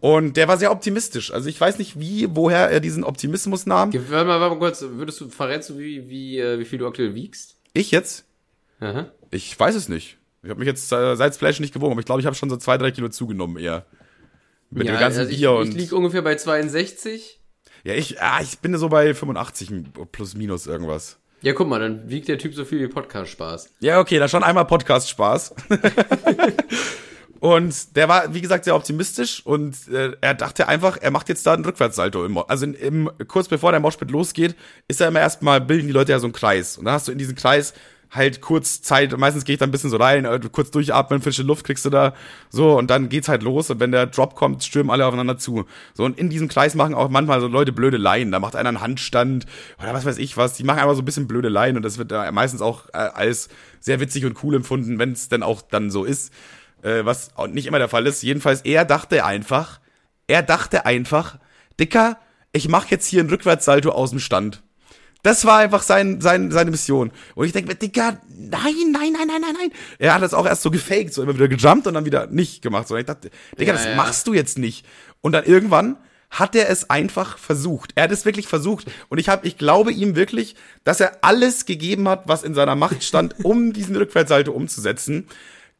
Und 0.00 0.36
der 0.36 0.48
war 0.48 0.56
sehr 0.56 0.72
optimistisch. 0.72 1.32
Also 1.32 1.48
ich 1.48 1.60
weiß 1.60 1.78
nicht, 1.78 2.00
wie, 2.00 2.26
woher 2.30 2.70
er 2.70 2.80
diesen 2.80 3.04
Optimismus 3.04 3.66
nahm. 3.66 3.92
Warte 3.92 4.26
mal, 4.26 4.40
warte 4.40 4.54
mal 4.54 4.58
kurz, 4.58 4.82
würdest 4.82 5.20
du, 5.20 5.28
verrätst 5.28 5.70
du, 5.70 5.78
wie, 5.78 6.08
wie, 6.08 6.38
äh, 6.38 6.58
wie 6.58 6.64
viel 6.64 6.78
du 6.78 6.86
aktuell 6.86 7.14
wiegst? 7.14 7.56
Ich 7.74 7.90
jetzt? 7.90 8.24
Aha. 8.80 9.10
Ich 9.30 9.58
weiß 9.58 9.74
es 9.74 9.88
nicht. 9.88 10.16
Ich 10.42 10.48
habe 10.48 10.58
mich 10.58 10.66
jetzt 10.66 10.90
äh, 10.90 11.16
seit 11.16 11.34
Splash 11.34 11.60
nicht 11.60 11.74
gewogen, 11.74 11.92
aber 11.92 12.00
ich 12.00 12.06
glaube, 12.06 12.20
ich 12.20 12.26
habe 12.26 12.34
schon 12.34 12.48
so 12.48 12.56
zwei, 12.56 12.78
drei 12.78 12.90
Kilo 12.90 13.08
zugenommen 13.10 13.58
eher. 13.58 13.84
Mit 14.70 14.86
ja, 14.86 14.94
dem 14.94 15.00
ganzen 15.00 15.20
also 15.20 15.36
Bier 15.36 15.50
ich, 15.50 15.58
und. 15.58 15.68
Ich 15.68 15.74
lieg 15.74 15.92
ungefähr 15.92 16.22
bei 16.22 16.34
62. 16.34 17.40
Ja, 17.84 17.94
ich, 17.94 18.20
ah, 18.22 18.40
ich 18.40 18.58
bin 18.60 18.76
so 18.76 18.88
bei 18.88 19.14
85 19.14 19.70
plus 20.12 20.34
minus 20.34 20.66
irgendwas. 20.66 21.18
Ja, 21.42 21.52
guck 21.54 21.68
mal, 21.68 21.80
dann 21.80 22.08
wiegt 22.08 22.28
der 22.28 22.38
Typ 22.38 22.54
so 22.54 22.64
viel 22.64 22.80
wie 22.80 22.88
Podcast-Spaß. 22.88 23.70
Ja, 23.80 24.00
okay, 24.00 24.18
da 24.18 24.28
schon 24.28 24.44
einmal 24.44 24.66
Podcast-Spaß. 24.66 25.54
Und 27.40 27.96
der 27.96 28.06
war, 28.08 28.34
wie 28.34 28.42
gesagt, 28.42 28.64
sehr 28.64 28.76
optimistisch 28.76 29.44
und 29.44 29.74
äh, 29.88 30.12
er 30.20 30.34
dachte 30.34 30.68
einfach, 30.68 30.98
er 31.00 31.10
macht 31.10 31.30
jetzt 31.30 31.46
da 31.46 31.54
einen 31.54 31.64
Rückwärtssalto. 31.64 32.26
Im, 32.26 32.36
also 32.36 32.66
in, 32.66 32.74
im, 32.74 33.10
kurz 33.28 33.48
bevor 33.48 33.70
der 33.72 33.80
Moshpit 33.80 34.10
losgeht, 34.10 34.54
ist 34.88 35.00
er 35.00 35.08
immer 35.08 35.20
erstmal, 35.20 35.60
bilden 35.62 35.86
die 35.86 35.92
Leute 35.94 36.12
ja 36.12 36.18
so 36.18 36.26
einen 36.26 36.34
Kreis. 36.34 36.76
Und 36.76 36.84
dann 36.84 36.92
hast 36.92 37.08
du 37.08 37.12
in 37.12 37.18
diesem 37.18 37.36
Kreis 37.36 37.72
halt 38.10 38.40
kurz 38.40 38.82
Zeit, 38.82 39.16
meistens 39.16 39.44
gehe 39.44 39.54
ich 39.54 39.58
da 39.58 39.66
ein 39.66 39.70
bisschen 39.70 39.88
so 39.88 39.96
rein, 39.96 40.24
äh, 40.24 40.40
kurz 40.52 40.70
durchatmen, 40.70 41.22
frische 41.22 41.44
Luft 41.44 41.64
kriegst 41.64 41.84
du 41.84 41.90
da, 41.90 42.12
so, 42.50 42.76
und 42.76 42.90
dann 42.90 43.08
geht's 43.08 43.28
halt 43.28 43.42
los 43.42 43.70
und 43.70 43.78
wenn 43.78 43.92
der 43.92 44.06
Drop 44.06 44.34
kommt, 44.34 44.64
stürmen 44.64 44.90
alle 44.90 45.06
aufeinander 45.06 45.38
zu. 45.38 45.64
So, 45.94 46.04
und 46.04 46.18
in 46.18 46.28
diesem 46.28 46.48
Kreis 46.48 46.74
machen 46.74 46.94
auch 46.94 47.08
manchmal 47.08 47.40
so 47.40 47.46
Leute 47.46 47.72
blöde 47.72 47.98
Laien, 47.98 48.32
da 48.32 48.40
macht 48.40 48.56
einer 48.56 48.68
einen 48.68 48.80
Handstand 48.80 49.46
oder 49.80 49.94
was 49.94 50.04
weiß 50.04 50.18
ich 50.18 50.36
was, 50.36 50.54
die 50.54 50.64
machen 50.64 50.80
einfach 50.80 50.96
so 50.96 51.02
ein 51.02 51.04
bisschen 51.04 51.28
blöde 51.28 51.48
Laien 51.48 51.76
und 51.76 51.84
das 51.84 51.98
wird 51.98 52.10
äh, 52.10 52.32
meistens 52.32 52.62
auch 52.62 52.88
äh, 52.88 52.96
als 52.98 53.48
sehr 53.78 54.00
witzig 54.00 54.24
und 54.24 54.42
cool 54.42 54.56
empfunden, 54.56 54.98
wenn 54.98 55.12
es 55.12 55.28
denn 55.28 55.44
auch 55.44 55.62
dann 55.62 55.90
so 55.92 56.04
ist 56.04 56.32
äh, 56.82 57.04
was 57.04 57.30
nicht 57.48 57.66
immer 57.66 57.78
der 57.78 57.88
Fall 57.88 58.06
ist. 58.06 58.22
Jedenfalls, 58.22 58.62
er 58.62 58.84
dachte 58.84 59.24
einfach, 59.24 59.80
er 60.26 60.42
dachte 60.42 60.86
einfach, 60.86 61.38
Dicker, 61.78 62.18
ich 62.52 62.68
mache 62.68 62.88
jetzt 62.90 63.06
hier 63.06 63.20
einen 63.20 63.30
Rückwärtssalto 63.30 63.90
aus 63.90 64.10
dem 64.10 64.18
Stand. 64.18 64.62
Das 65.22 65.44
war 65.44 65.58
einfach 65.58 65.82
sein, 65.82 66.20
sein, 66.20 66.50
seine 66.50 66.70
Mission. 66.70 67.12
Und 67.34 67.46
ich 67.46 67.52
denke 67.52 67.68
mir, 67.68 67.74
Digga, 67.74 68.18
nein, 68.28 68.74
nein, 68.92 69.12
nein, 69.12 69.26
nein, 69.26 69.40
nein, 69.40 69.54
nein. 69.58 69.70
Er 69.98 70.14
hat 70.14 70.22
das 70.22 70.32
auch 70.32 70.46
erst 70.46 70.62
so 70.62 70.70
gefaked, 70.70 71.12
so 71.12 71.22
immer 71.22 71.34
wieder 71.34 71.48
gejumpt 71.48 71.86
und 71.86 71.94
dann 71.94 72.06
wieder 72.06 72.26
nicht 72.28 72.62
gemacht. 72.62 72.88
So, 72.88 72.96
ich 72.96 73.04
dachte, 73.04 73.30
Digga, 73.58 73.72
ja, 73.72 73.78
das 73.78 73.84
ja. 73.84 73.96
machst 73.96 74.26
du 74.26 74.32
jetzt 74.32 74.58
nicht. 74.58 74.86
Und 75.20 75.32
dann 75.32 75.44
irgendwann 75.44 75.98
hat 76.30 76.54
er 76.54 76.70
es 76.70 76.88
einfach 76.88 77.36
versucht. 77.38 77.92
Er 77.96 78.04
hat 78.04 78.12
es 78.12 78.24
wirklich 78.24 78.46
versucht. 78.46 78.86
Und 79.08 79.18
ich 79.18 79.28
habe, 79.28 79.46
ich 79.46 79.58
glaube 79.58 79.92
ihm 79.92 80.16
wirklich, 80.16 80.54
dass 80.84 81.00
er 81.00 81.18
alles 81.22 81.66
gegeben 81.66 82.08
hat, 82.08 82.22
was 82.26 82.42
in 82.42 82.54
seiner 82.54 82.76
Macht 82.76 83.02
stand, 83.02 83.34
um 83.44 83.72
diesen 83.72 83.96
Rückwärtssalto 83.96 84.52
umzusetzen. 84.52 85.26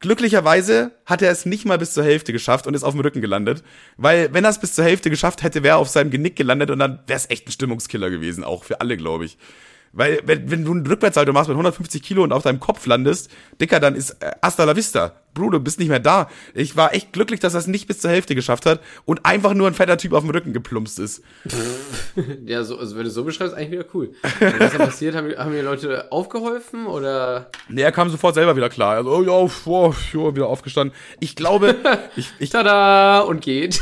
Glücklicherweise 0.00 0.92
hat 1.04 1.20
er 1.20 1.30
es 1.30 1.44
nicht 1.44 1.66
mal 1.66 1.76
bis 1.76 1.92
zur 1.92 2.04
Hälfte 2.04 2.32
geschafft 2.32 2.66
und 2.66 2.72
ist 2.72 2.84
auf 2.84 2.94
dem 2.94 3.00
Rücken 3.00 3.20
gelandet. 3.20 3.62
Weil, 3.98 4.32
wenn 4.32 4.44
er 4.44 4.50
es 4.50 4.58
bis 4.58 4.74
zur 4.74 4.84
Hälfte 4.84 5.10
geschafft 5.10 5.42
hätte, 5.42 5.62
wäre 5.62 5.76
er 5.76 5.78
auf 5.78 5.90
seinem 5.90 6.10
Genick 6.10 6.36
gelandet 6.36 6.70
und 6.70 6.78
dann 6.78 7.00
wäre 7.06 7.18
es 7.18 7.28
echt 7.28 7.46
ein 7.46 7.52
Stimmungskiller 7.52 8.08
gewesen, 8.08 8.42
auch 8.42 8.64
für 8.64 8.80
alle, 8.80 8.96
glaube 8.96 9.26
ich. 9.26 9.36
Weil, 9.92 10.20
wenn, 10.24 10.50
wenn 10.50 10.64
du 10.64 10.72
einen 10.72 10.86
Rückwärtssalto 10.86 11.34
machst 11.34 11.48
mit 11.48 11.54
150 11.54 12.02
Kilo 12.02 12.22
und 12.22 12.32
auf 12.32 12.42
deinem 12.42 12.60
Kopf 12.60 12.86
landest, 12.86 13.30
Dicker, 13.60 13.78
dann 13.78 13.94
ist 13.94 14.12
äh, 14.22 14.32
hasta 14.40 14.64
la 14.64 14.74
vista. 14.74 15.19
Bruder, 15.34 15.58
du 15.58 15.64
bist 15.64 15.78
nicht 15.78 15.88
mehr 15.88 16.00
da. 16.00 16.28
Ich 16.54 16.76
war 16.76 16.94
echt 16.94 17.12
glücklich, 17.12 17.40
dass 17.40 17.54
er 17.54 17.60
es 17.60 17.66
nicht 17.66 17.86
bis 17.86 18.00
zur 18.00 18.10
Hälfte 18.10 18.34
geschafft 18.34 18.66
hat 18.66 18.80
und 19.04 19.24
einfach 19.24 19.54
nur 19.54 19.68
ein 19.68 19.74
fetter 19.74 19.96
Typ 19.96 20.12
auf 20.12 20.22
dem 20.22 20.30
Rücken 20.30 20.52
geplumpst 20.52 20.98
ist. 20.98 21.22
ja, 22.44 22.64
so, 22.64 22.78
also 22.78 22.96
wenn 22.96 23.04
du 23.04 23.10
so 23.10 23.24
beschreibst, 23.24 23.54
eigentlich 23.54 23.72
wieder 23.72 23.84
cool. 23.94 24.12
Und 24.22 24.60
was 24.60 24.72
ist 24.72 24.78
passiert? 24.78 25.14
Haben, 25.14 25.32
haben 25.36 25.52
die 25.52 25.60
Leute 25.60 26.10
aufgeholfen 26.10 26.86
oder? 26.86 27.50
Nee, 27.68 27.82
er 27.82 27.92
kam 27.92 28.10
sofort 28.10 28.34
selber 28.34 28.56
wieder 28.56 28.68
klar. 28.68 28.96
Also, 28.96 29.10
oh 29.10 29.22
ja, 29.22 29.50
oh, 29.66 29.94
ja, 30.12 30.34
wieder 30.34 30.46
aufgestanden. 30.48 30.96
Ich 31.20 31.36
glaube, 31.36 31.76
ich, 32.16 32.32
ich. 32.38 32.50
Tada! 32.50 33.20
Und 33.20 33.40
geht. 33.40 33.80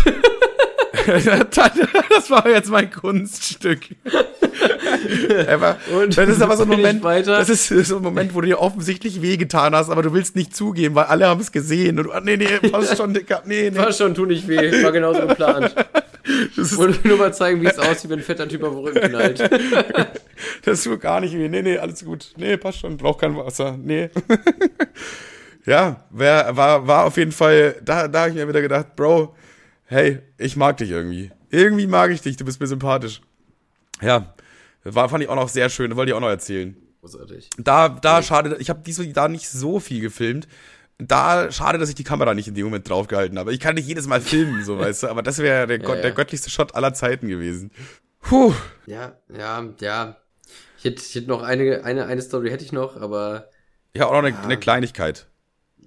das 2.11 2.31
war 2.31 2.49
jetzt 2.49 2.71
mein 2.71 2.91
Kunststück. 2.91 3.81
und 5.93 6.17
das 6.19 6.29
ist 6.29 6.43
aber 6.43 6.57
so 6.57 6.65
ein 6.65 6.69
Moment, 6.69 7.05
das 7.05 7.49
ist 7.49 7.69
so 7.69 7.97
ein 7.97 8.03
Moment, 8.03 8.35
wo 8.35 8.41
du 8.41 8.47
dir 8.47 8.61
offensichtlich 8.61 9.23
wehgetan 9.23 9.75
hast, 9.75 9.91
aber 9.91 10.03
du 10.03 10.13
willst 10.13 10.37
nicht 10.37 10.55
zugeben, 10.55 10.95
weil 10.95 11.05
alle 11.05 11.27
haben 11.27 11.41
es 11.41 11.53
gesehen. 11.53 11.99
Und, 11.99 12.25
nee, 12.25 12.37
nee, 12.37 12.59
passt 12.71 12.97
schon, 12.97 13.15
Dicker, 13.15 13.43
nee, 13.47 13.71
nee. 13.71 13.79
Passt 13.79 13.99
schon, 13.99 14.15
tu 14.15 14.27
nicht 14.27 14.47
weh, 14.49 14.83
war 14.83 14.93
genauso 14.93 15.27
geplant. 15.27 15.75
Ich 16.59 16.77
wollte 16.77 17.09
nur 17.09 17.17
mal 17.17 17.33
zeigen, 17.33 17.63
wie 17.63 17.69
es 17.69 17.79
aussieht, 17.79 18.11
wenn 18.11 18.19
ein 18.19 18.25
fetter 18.25 18.47
Typ 18.47 18.63
auf 18.63 18.75
den 18.75 18.85
Rücken 18.85 19.01
knallt. 19.01 19.51
das 20.63 20.83
tut 20.83 21.01
gar 21.01 21.23
nicht 21.23 21.33
weh. 21.33 21.49
Nee, 21.49 21.63
nee, 21.63 21.79
alles 21.79 22.05
gut. 22.05 22.35
Nee, 22.37 22.59
passt 22.59 22.81
schon, 22.81 22.99
braucht 22.99 23.23
kein 23.23 23.35
Wasser. 23.35 23.79
Nee. 23.83 24.11
ja, 25.65 26.05
wär, 26.11 26.55
war, 26.55 26.87
war 26.87 27.07
auf 27.07 27.17
jeden 27.17 27.33
Fall, 27.33 27.77
da, 27.83 28.09
da 28.09 28.21
habe 28.21 28.31
ich 28.31 28.37
mir 28.37 28.47
wieder 28.47 28.61
gedacht, 28.61 28.95
Bro, 28.95 29.35
hey, 29.89 30.21
ich 30.37 30.57
mag 30.57 30.77
dich 30.77 30.91
irgendwie. 30.91 31.31
Irgendwie 31.51 31.87
mag 31.87 32.11
ich 32.11 32.21
dich, 32.21 32.37
du 32.37 32.45
bist 32.45 32.61
mir 32.61 32.67
sympathisch. 32.67 33.21
Ja, 34.01 34.35
war, 34.85 35.09
fand 35.09 35.25
ich 35.25 35.31
auch 35.31 35.35
noch 35.35 35.49
sehr 35.49 35.71
schön, 35.71 35.97
wollte 35.97 36.11
ich 36.11 36.17
auch 36.17 36.21
noch 36.21 36.29
erzählen. 36.29 36.77
Großartig. 37.01 37.51
Da, 37.59 37.89
da 37.89 38.23
schade, 38.23 38.57
ich 38.61 38.71
habe 38.71 38.83
diesmal 38.85 39.13
da 39.13 39.29
nicht 39.29 39.49
so 39.49 39.81
viel 39.81 40.01
gefilmt. 40.01 40.47
Da 40.99 41.51
schade, 41.53 41.79
dass 41.79 41.89
ich 41.89 41.95
die 41.95 42.05
Kamera 42.05 42.35
nicht 42.35 42.49
in 42.49 42.55
dem 42.55 42.65
Moment 42.67 42.89
draufgehalten 42.89 43.39
habe. 43.39 43.53
Ich 43.53 43.61
kann 43.61 43.77
nicht 43.77 43.87
jedes 43.87 44.07
Mal 44.07 44.21
filmen, 44.21 44.65
so 44.65 44.79
weißt 44.79 45.05
du, 45.05 45.09
aber 45.09 45.23
das 45.23 45.39
wäre 45.39 45.67
der, 45.67 45.81
ja, 45.81 45.95
ja. 45.95 46.03
der 46.03 46.13
göttlichste 46.13 46.51
Shot 46.51 46.75
aller 46.75 46.93
Zeiten 46.93 47.29
gewesen. 47.29 47.71
Puh. 48.21 48.53
Ja, 48.87 49.17
ja, 49.29 49.69
ja. 49.81 50.17
Ich 50.77 50.85
hätte, 50.85 51.03
ich 51.03 51.15
hätte 51.15 51.29
noch 51.29 51.43
eine, 51.43 51.85
eine, 51.85 52.07
eine 52.07 52.23
Story 52.23 52.51
hätte 52.51 52.65
ich 52.65 52.73
noch, 52.73 52.97
aber. 52.97 53.49
Ja, 53.95 54.07
auch 54.07 54.13
noch 54.13 54.19
eine, 54.19 54.31
ja. 54.31 54.43
eine 54.43 54.59
Kleinigkeit. 54.59 55.27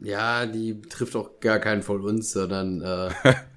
Ja, 0.02 0.46
die 0.46 0.82
trifft 0.82 1.16
auch 1.16 1.40
gar 1.40 1.60
keinen 1.60 1.84
von 1.84 2.02
uns, 2.02 2.32
sondern 2.32 2.82
äh, 2.82 3.10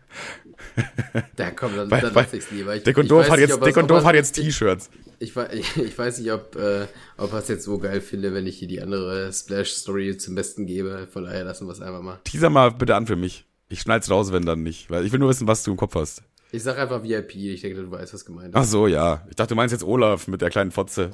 Da 1.36 1.50
kommt 1.50 1.76
dann, 1.76 1.88
dann 1.88 2.12
lass 2.14 2.32
ich's 2.32 2.50
lieber. 2.50 2.74
Ich, 2.74 2.82
Dick 2.82 2.96
und 2.98 3.10
Doof 3.10 3.28
hat 3.30 3.38
jetzt, 3.38 3.64
Dick 3.64 3.76
und 3.76 3.90
Doof 3.90 4.04
hat 4.04 4.14
jetzt 4.14 4.32
T-Shirts. 4.32 4.90
Ich, 5.18 5.36
ich, 5.36 5.76
ich, 5.76 5.98
weiß 5.98 6.18
nicht, 6.18 6.32
ob, 6.32 6.56
äh, 6.56 6.86
ob 7.16 7.32
ich 7.32 7.38
es 7.38 7.48
jetzt 7.48 7.64
so 7.64 7.78
geil 7.78 8.00
finde, 8.00 8.34
wenn 8.34 8.46
ich 8.46 8.58
hier 8.58 8.68
die 8.68 8.82
andere 8.82 9.32
Splash-Story 9.32 10.16
zum 10.16 10.34
Besten 10.34 10.66
gebe. 10.66 11.08
Von 11.12 11.24
daher 11.24 11.44
lassen 11.44 11.66
wir 11.66 11.72
es 11.72 11.80
einfach 11.80 12.02
mal. 12.02 12.18
Teaser 12.24 12.50
mal 12.50 12.70
bitte 12.70 12.96
an 12.96 13.06
für 13.06 13.16
mich. 13.16 13.46
Ich 13.68 13.80
schneid's 13.80 14.10
raus, 14.10 14.32
wenn 14.32 14.44
dann 14.44 14.62
nicht. 14.62 14.90
Weil 14.90 15.04
ich 15.04 15.12
will 15.12 15.18
nur 15.18 15.28
wissen, 15.28 15.46
was 15.46 15.62
du 15.62 15.70
im 15.70 15.76
Kopf 15.76 15.94
hast. 15.94 16.22
Ich 16.52 16.62
sag 16.62 16.78
einfach 16.78 17.02
VIP. 17.02 17.34
Ich 17.36 17.62
denke, 17.62 17.82
du 17.82 17.90
weißt, 17.90 18.14
was 18.14 18.24
gemeint 18.24 18.48
ist. 18.48 18.54
Ach 18.54 18.64
so, 18.64 18.86
ja. 18.86 19.26
Ich 19.28 19.36
dachte, 19.36 19.50
du 19.50 19.56
meinst 19.56 19.72
jetzt 19.72 19.84
Olaf 19.84 20.28
mit 20.28 20.40
der 20.40 20.50
kleinen 20.50 20.70
Fotze. 20.70 21.10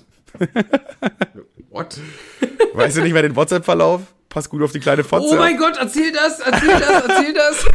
What? 1.71 1.99
Weißt 2.75 2.97
du 2.97 3.03
nicht 3.03 3.13
mehr 3.13 3.23
den 3.23 3.37
WhatsApp-Verlauf? 3.37 4.03
Pass 4.31 4.49
gut 4.49 4.63
auf 4.63 4.71
die 4.73 4.79
kleine 4.81 5.03
Fotze. 5.05 5.27
Oh 5.29 5.35
mein 5.35 5.59
Gott, 5.59 5.77
erzähl 5.79 6.13
das, 6.13 6.39
erzähl 6.39 6.69
das, 6.69 7.05
erzähl 7.09 7.35
das. 7.35 7.67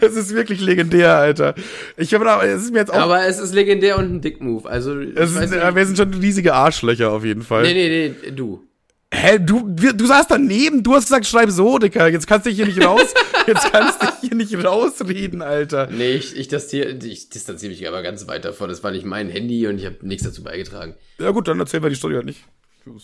Das 0.00 0.14
ist 0.14 0.34
wirklich 0.34 0.60
legendär, 0.60 1.16
Alter. 1.16 1.54
Ich 1.96 2.12
habe 2.14 2.24
da, 2.24 2.42
es 2.42 2.62
ist 2.62 2.72
mir 2.72 2.80
jetzt 2.80 2.92
auch. 2.92 2.98
Aber 2.98 3.26
es 3.26 3.38
ist 3.38 3.54
legendär 3.54 3.98
und 3.98 4.12
ein 4.12 4.20
Dick-Move. 4.20 4.68
Also, 4.68 4.98
es 5.00 5.32
ist, 5.34 5.52
wir 5.52 5.86
sind 5.86 5.96
schon 5.96 6.14
riesige 6.14 6.54
Arschlöcher 6.54 7.10
auf 7.10 7.24
jeden 7.24 7.42
Fall. 7.42 7.62
Nee, 7.62 7.74
nee, 7.74 8.14
nee, 8.22 8.30
du. 8.30 8.64
Hä, 9.12 9.38
du, 9.38 9.68
du 9.68 10.06
saßt 10.06 10.30
daneben, 10.30 10.82
du 10.82 10.94
hast 10.94 11.04
gesagt, 11.04 11.26
schreib 11.26 11.50
so, 11.50 11.78
Dicker. 11.78 12.08
Jetzt 12.08 12.26
kannst 12.26 12.46
du 12.46 12.50
dich 12.50 12.58
hier 12.58 12.66
nicht 12.66 12.84
raus, 12.84 13.12
jetzt 13.46 13.72
kannst 13.72 14.02
du 14.02 14.06
dich 14.06 14.14
hier 14.20 14.34
nicht 14.36 14.64
rausreden, 14.64 15.42
Alter. 15.42 15.88
Nee, 15.90 16.12
ich, 16.12 16.36
ich, 16.36 16.48
distanziere, 16.48 16.90
ich 17.04 17.28
distanziere 17.28 17.70
mich 17.70 17.86
aber 17.88 18.02
ganz 18.02 18.28
weit 18.28 18.44
davon. 18.44 18.68
Das 18.68 18.82
war 18.84 18.92
nicht 18.92 19.04
mein 19.04 19.28
Handy 19.28 19.66
und 19.66 19.78
ich 19.78 19.86
habe 19.86 19.96
nichts 20.02 20.24
dazu 20.24 20.42
beigetragen. 20.42 20.94
Ja 21.18 21.30
gut, 21.30 21.48
dann 21.48 21.58
erzählen 21.58 21.82
wir 21.82 21.90
die 21.90 21.96
Story 21.96 22.14
halt 22.14 22.26
nicht. 22.26 22.44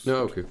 Ja, 0.05 0.23
okay. 0.23 0.45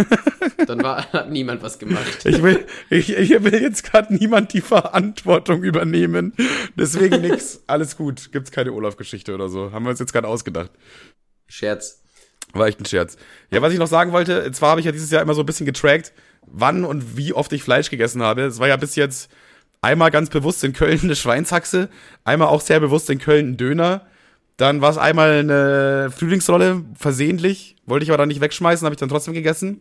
Dann 0.66 0.82
war, 0.82 1.12
hat 1.12 1.30
niemand 1.30 1.62
was 1.62 1.78
gemacht. 1.78 2.24
Ich 2.24 2.42
will, 2.42 2.66
ich, 2.90 3.16
ich 3.16 3.30
will 3.30 3.60
jetzt 3.60 3.84
gerade 3.84 4.14
niemand 4.14 4.52
die 4.52 4.60
Verantwortung 4.60 5.62
übernehmen. 5.62 6.34
Deswegen 6.76 7.20
nix. 7.20 7.62
Alles 7.66 7.96
gut. 7.96 8.32
Gibt's 8.32 8.50
keine 8.50 8.72
Olaf-Geschichte 8.72 9.34
oder 9.34 9.48
so. 9.48 9.72
Haben 9.72 9.84
wir 9.84 9.90
uns 9.90 10.00
jetzt 10.00 10.12
gerade 10.12 10.28
ausgedacht. 10.28 10.70
Scherz. 11.48 12.02
War 12.52 12.66
echt 12.66 12.80
ein 12.80 12.86
Scherz. 12.86 13.16
Ja, 13.50 13.62
was 13.62 13.72
ich 13.72 13.78
noch 13.78 13.86
sagen 13.86 14.12
wollte, 14.12 14.50
zwar 14.52 14.70
habe 14.70 14.80
ich 14.80 14.86
ja 14.86 14.92
dieses 14.92 15.10
Jahr 15.10 15.22
immer 15.22 15.34
so 15.34 15.40
ein 15.40 15.46
bisschen 15.46 15.66
getrackt, 15.66 16.12
wann 16.46 16.84
und 16.84 17.16
wie 17.16 17.32
oft 17.32 17.52
ich 17.52 17.62
Fleisch 17.62 17.88
gegessen 17.88 18.22
habe. 18.22 18.42
Es 18.42 18.58
war 18.58 18.68
ja 18.68 18.76
bis 18.76 18.94
jetzt 18.94 19.30
einmal 19.80 20.10
ganz 20.10 20.28
bewusst 20.28 20.62
in 20.64 20.72
Köln 20.72 21.00
eine 21.02 21.16
Schweinshaxe, 21.16 21.88
einmal 22.24 22.48
auch 22.48 22.60
sehr 22.60 22.80
bewusst 22.80 23.08
in 23.10 23.18
Köln 23.18 23.50
ein 23.50 23.56
Döner. 23.56 24.06
Dann 24.56 24.80
war 24.80 24.90
es 24.90 24.98
einmal 24.98 25.38
eine 25.38 26.10
Frühlingsrolle, 26.16 26.84
versehentlich. 26.94 27.76
Wollte 27.86 28.04
ich 28.04 28.10
aber 28.10 28.18
dann 28.18 28.28
nicht 28.28 28.40
wegschmeißen, 28.40 28.84
habe 28.84 28.94
ich 28.94 29.00
dann 29.00 29.08
trotzdem 29.08 29.34
gegessen. 29.34 29.80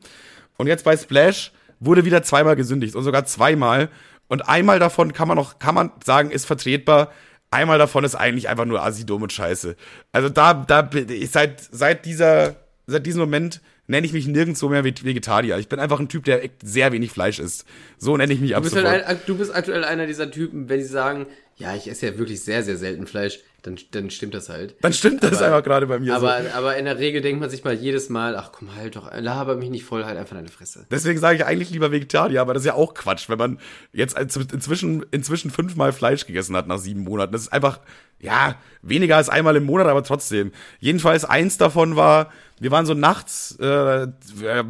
Und 0.58 0.68
jetzt 0.68 0.84
bei 0.86 0.96
Splash 0.96 1.52
wurde 1.80 2.06
wieder 2.06 2.24
zweimal 2.24 2.56
gesündigt 2.56 2.96
und 2.96 3.04
sogar 3.04 3.26
zweimal. 3.26 3.90
Und 4.28 4.48
einmal 4.48 4.80
davon 4.80 5.14
kann 5.14 5.28
man 5.28 5.38
noch, 5.38 5.60
kann 5.60 5.76
man 5.76 5.92
sagen, 6.04 6.32
ist 6.32 6.46
vertretbar. 6.46 7.12
Einmal 7.52 7.78
davon 7.78 8.06
ist 8.06 8.16
eigentlich 8.16 8.48
einfach 8.48 8.66
nur 8.66 8.82
assi, 8.82 9.06
dumm 9.06 9.24
und 9.24 9.34
scheiße. 9.34 9.76
Also 10.14 10.30
da, 10.30 10.54
da, 10.54 10.90
ich 11.10 11.32
seit, 11.32 11.62
seit 11.72 12.06
dieser, 12.06 12.56
seit 12.88 13.06
diesem 13.06 13.20
Moment 13.20 13.60
nenne 13.88 14.08
ich 14.08 14.14
mich 14.14 14.26
nirgendwo 14.26 14.70
mehr 14.70 14.86
Vegetarier. 14.86 15.58
Ich 15.58 15.68
bin 15.68 15.80
einfach 15.80 16.00
ein 16.00 16.08
Typ, 16.08 16.24
der 16.24 16.42
sehr 16.64 16.94
wenig 16.94 17.12
Fleisch 17.12 17.40
isst. 17.40 17.66
So 17.98 18.16
nenne 18.16 18.32
ich 18.32 18.40
mich 18.40 18.52
Du 18.52 18.56
ab 18.56 18.64
bist, 18.64 18.76
sofort. 18.76 18.90
halt 18.92 19.04
ein, 19.06 19.20
du 19.26 19.38
bist 19.38 19.54
aktuell 19.54 19.84
einer 19.84 20.08
dieser 20.08 20.32
Typen, 20.32 20.70
wenn 20.70 20.82
sie 20.82 20.88
sagen, 20.88 21.26
ja, 21.58 21.76
ich 21.76 21.90
esse 21.90 22.08
ja 22.08 22.18
wirklich 22.18 22.42
sehr, 22.42 22.64
sehr 22.64 22.78
selten 22.78 23.06
Fleisch, 23.06 23.40
dann, 23.64 23.78
dann 23.92 24.10
stimmt 24.10 24.34
das 24.34 24.50
halt. 24.50 24.76
Dann 24.82 24.92
stimmt 24.94 25.24
das 25.24 25.38
Aber- 25.38 25.46
einfach 25.46 25.64
gerade 25.64 25.88
bei 25.88 26.00
mir 26.00 26.16
Aber, 26.16 26.42
so. 26.44 26.50
aber 26.56 26.78
in 26.78 26.86
der 26.86 26.98
Regel 26.98 27.22
denkt 27.22 27.40
man 27.42 27.50
sich 27.50 27.64
mal 27.64 27.74
jedes 27.74 28.10
Mal, 28.10 28.36
ach 28.36 28.52
komm, 28.52 28.76
halt 28.76 28.96
doch, 28.96 29.12
laber 29.16 29.56
mich 29.56 29.70
nicht 29.70 29.86
voll, 29.86 30.04
halt 30.06 30.18
einfach 30.18 30.36
deine 30.36 30.50
Fresse. 30.50 30.86
Deswegen 30.90 31.20
sage 31.20 31.38
ich 31.38 31.46
eigentlich 31.46 31.70
lieber 31.70 31.92
Vegetarier, 31.92 32.42
aber 32.42 32.54
das 32.54 32.64
ist 32.64 32.68
ja 32.68 32.74
auch 32.74 32.94
Quatsch, 32.94 33.30
wenn 33.30 33.38
man 33.38 33.60
jetzt 33.94 34.18
inzwischen, 34.18 35.06
inzwischen 35.12 35.52
fünfmal 35.52 35.94
Fleisch 35.94 36.26
gegessen 36.26 36.56
hat 36.56 36.68
nach 36.68 36.80
sieben 36.80 37.02
Monaten. 37.04 37.32
Das 37.34 37.42
ist 37.44 37.54
einfach, 37.54 37.80
ja, 38.20 38.56
weniger 38.82 39.18
als 39.18 39.30
einmal 39.30 39.56
im 39.56 39.64
Monat, 39.66 39.88
aber 39.88 40.04
trotzdem. 40.04 40.52
Jedenfalls 40.80 41.26
eins 41.26 41.58
davon 41.58 41.96
war, 41.96 42.32
wir 42.62 42.70
waren 42.70 42.86
so 42.86 42.94
nachts 42.94 43.58
äh, 43.60 44.08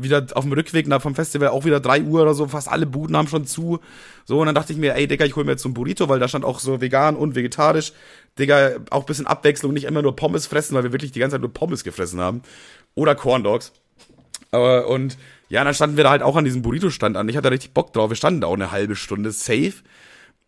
wieder 0.02 0.26
auf 0.34 0.46
dem 0.46 0.54
Rückweg 0.54 0.88
nach 0.88 1.02
vom 1.02 1.14
Festival, 1.14 1.50
auch 1.50 1.66
wieder 1.66 1.82
drei 1.82 2.02
Uhr 2.02 2.22
oder 2.22 2.34
so, 2.34 2.48
fast 2.48 2.70
alle 2.70 2.86
Buden 2.86 3.18
haben 3.18 3.28
schon 3.28 3.46
zu. 3.46 3.82
So, 4.24 4.40
und 4.40 4.46
dann 4.46 4.56
dachte 4.56 4.72
ich 4.72 4.80
mir, 4.80 4.96
ey, 4.96 5.08
Digga, 5.08 5.26
ich 5.26 5.36
hol 5.36 5.44
mir 5.44 5.52
jetzt 5.52 5.64
so 5.64 5.68
ein 5.68 5.74
Burrito, 5.74 6.08
weil 6.08 6.18
da 6.18 6.30
stand 6.30 6.46
auch 6.46 6.60
so 6.60 6.80
vegan 6.80 7.18
und 7.18 7.36
vegetarisch. 7.36 7.92
Digga, 8.40 8.78
auch 8.92 9.04
bisschen 9.04 9.28
Abwechslung, 9.28 9.74
nicht 9.74 9.84
immer 9.84 10.02
nur 10.02 10.16
Pommes 10.16 10.48
fressen, 10.48 10.74
weil 10.74 10.84
wir 10.84 10.94
wirklich 10.94 11.12
die 11.12 11.20
ganze 11.20 11.34
Zeit 11.34 11.42
nur 11.42 11.54
Pommes 11.54 11.84
gefressen 11.84 12.22
haben. 12.22 12.44
Oder 12.96 13.14
Corn 13.14 13.44
Dogs. 13.44 13.74
Aber, 14.52 14.88
und 14.88 15.18
ja, 15.50 15.66
dann 15.66 15.74
standen 15.74 15.98
wir 15.98 16.06
da 16.06 16.12
halt 16.12 16.24
auch 16.24 16.38
an 16.38 16.46
diesem 16.46 16.62
Burrito-Stand 16.62 17.18
an. 17.18 17.28
Ich 17.28 17.36
hatte 17.36 17.52
richtig 17.52 17.74
Bock 17.74 17.92
drauf. 17.92 18.10
Wir 18.10 18.16
standen 18.16 18.40
da 18.40 18.48
auch 18.48 18.54
eine 18.54 18.72
halbe 18.72 18.96
Stunde 18.96 19.34
safe. 19.34 19.74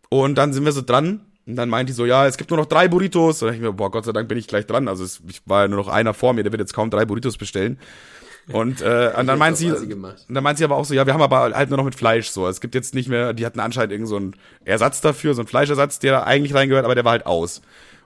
Und 0.08 0.36
dann 0.36 0.54
sind 0.54 0.64
wir 0.64 0.72
so 0.72 0.80
dran. 0.80 1.20
Und 1.46 1.56
dann 1.56 1.68
meint 1.68 1.88
die 1.88 1.92
so, 1.92 2.06
ja, 2.06 2.26
es 2.26 2.36
gibt 2.36 2.50
nur 2.50 2.58
noch 2.58 2.66
drei 2.66 2.88
Burritos. 2.88 3.42
Und 3.42 3.48
dann 3.48 3.54
ich 3.56 3.60
mir, 3.60 3.72
boah, 3.72 3.90
Gott 3.90 4.04
sei 4.04 4.12
Dank 4.12 4.28
bin 4.28 4.38
ich 4.38 4.48
gleich 4.48 4.66
dran. 4.66 4.88
Also 4.88 5.04
es 5.04 5.20
ich 5.28 5.42
war 5.46 5.62
ja 5.62 5.68
nur 5.68 5.78
noch 5.78 5.88
einer 5.88 6.14
vor 6.14 6.32
mir, 6.32 6.42
der 6.42 6.52
wird 6.52 6.60
jetzt 6.60 6.74
kaum 6.74 6.90
drei 6.90 7.04
Burritos 7.04 7.36
bestellen. 7.36 7.78
Und, 8.48 8.80
äh, 8.82 9.12
und 9.18 9.26
dann 9.26 9.38
meint 9.38 9.56
sie, 9.56 9.70
und 9.70 10.16
dann 10.28 10.44
meint 10.44 10.58
sie 10.58 10.64
aber 10.64 10.76
auch 10.76 10.84
so, 10.84 10.94
ja, 10.94 11.06
wir 11.06 11.14
haben 11.14 11.22
aber 11.22 11.54
halt 11.54 11.70
nur 11.70 11.76
noch 11.76 11.84
mit 11.84 11.94
Fleisch 11.94 12.28
so. 12.28 12.46
Es 12.48 12.60
gibt 12.60 12.74
jetzt 12.74 12.94
nicht 12.94 13.08
mehr, 13.08 13.32
die 13.32 13.44
hatten 13.44 13.60
anscheinend 13.60 13.92
irgend 13.92 14.08
so 14.08 14.16
einen 14.16 14.36
Ersatz 14.64 15.00
dafür, 15.00 15.34
so 15.34 15.42
einen 15.42 15.48
Fleischersatz, 15.48 15.98
der 15.98 16.12
da 16.12 16.22
eigentlich 16.24 16.54
reingehört, 16.54 16.84
aber 16.84 16.94
der 16.94 17.04
war 17.04 17.12
halt 17.12 17.26
aus. 17.26 17.62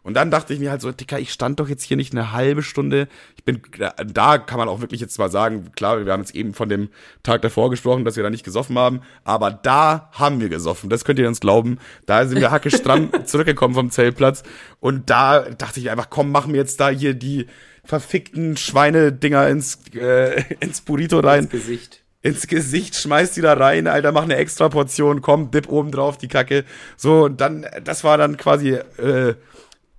Und 0.09 0.15
dann 0.15 0.31
dachte 0.31 0.55
ich 0.55 0.59
mir 0.59 0.71
halt 0.71 0.81
so, 0.81 0.91
Dicker, 0.91 1.19
ich 1.19 1.31
stand 1.31 1.61
doch 1.61 1.69
jetzt 1.69 1.83
hier 1.83 1.99
nicht 1.99 2.15
eine 2.15 2.33
halbe 2.33 2.63
Stunde. 2.63 3.09
Ich 3.37 3.45
bin, 3.45 3.61
da 4.07 4.39
kann 4.39 4.57
man 4.57 4.67
auch 4.67 4.81
wirklich 4.81 5.03
jetzt 5.03 5.19
mal 5.19 5.31
sagen, 5.31 5.71
klar, 5.77 6.03
wir 6.03 6.11
haben 6.11 6.23
jetzt 6.23 6.35
eben 6.35 6.55
von 6.55 6.71
dem 6.71 6.89
Tag 7.23 7.43
davor 7.43 7.69
gesprochen, 7.69 8.07
dass 8.07 8.17
wir 8.17 8.23
da 8.23 8.31
nicht 8.31 8.43
gesoffen 8.43 8.79
haben, 8.79 9.03
aber 9.25 9.51
da 9.51 10.09
haben 10.13 10.41
wir 10.41 10.49
gesoffen. 10.49 10.89
Das 10.89 11.05
könnt 11.05 11.19
ihr 11.19 11.29
uns 11.29 11.41
glauben. 11.41 11.77
Da 12.07 12.25
sind 12.27 12.41
wir 12.41 12.51
hackestramm 12.51 13.11
zurückgekommen 13.27 13.75
vom 13.75 13.91
Zeltplatz. 13.91 14.45
Und 14.81 15.11
da 15.11 15.41
dachte 15.41 15.79
ich 15.79 15.91
einfach, 15.91 16.09
komm, 16.09 16.33
machen 16.33 16.55
wir 16.55 16.61
jetzt 16.61 16.81
da 16.81 16.89
hier 16.89 17.13
die 17.13 17.45
verfickten 17.85 18.57
Schweinedinger 18.57 19.47
ins, 19.49 19.79
äh, 19.95 20.43
ins 20.61 20.81
Burrito 20.81 21.21
rein 21.21 21.41
Ins 21.45 21.51
Gesicht. 21.51 22.03
ins 22.23 22.47
Gesicht, 22.47 22.97
schmeißt 22.97 23.37
die 23.37 23.43
da 23.43 23.53
rein, 23.53 23.87
Alter, 23.87 24.13
mach 24.13 24.23
eine 24.23 24.37
extra 24.37 24.71
Portion, 24.71 25.21
komm, 25.21 25.51
dip 25.51 25.69
oben 25.69 25.91
drauf, 25.91 26.17
die 26.17 26.29
Kacke. 26.29 26.65
So, 26.97 27.25
und 27.27 27.43
dann, 27.43 27.67
das 27.85 28.05
war 28.05 28.17
dann 28.17 28.39
quasi 28.39 28.71
äh, 28.71 29.35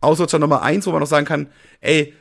Ausrutscher 0.01 0.39
Nummer 0.39 0.61
eins, 0.61 0.85
wo 0.87 0.91
man 0.91 1.01
noch 1.01 1.07
sagen 1.07 1.25
kann, 1.25 1.47
ey, 1.81 2.13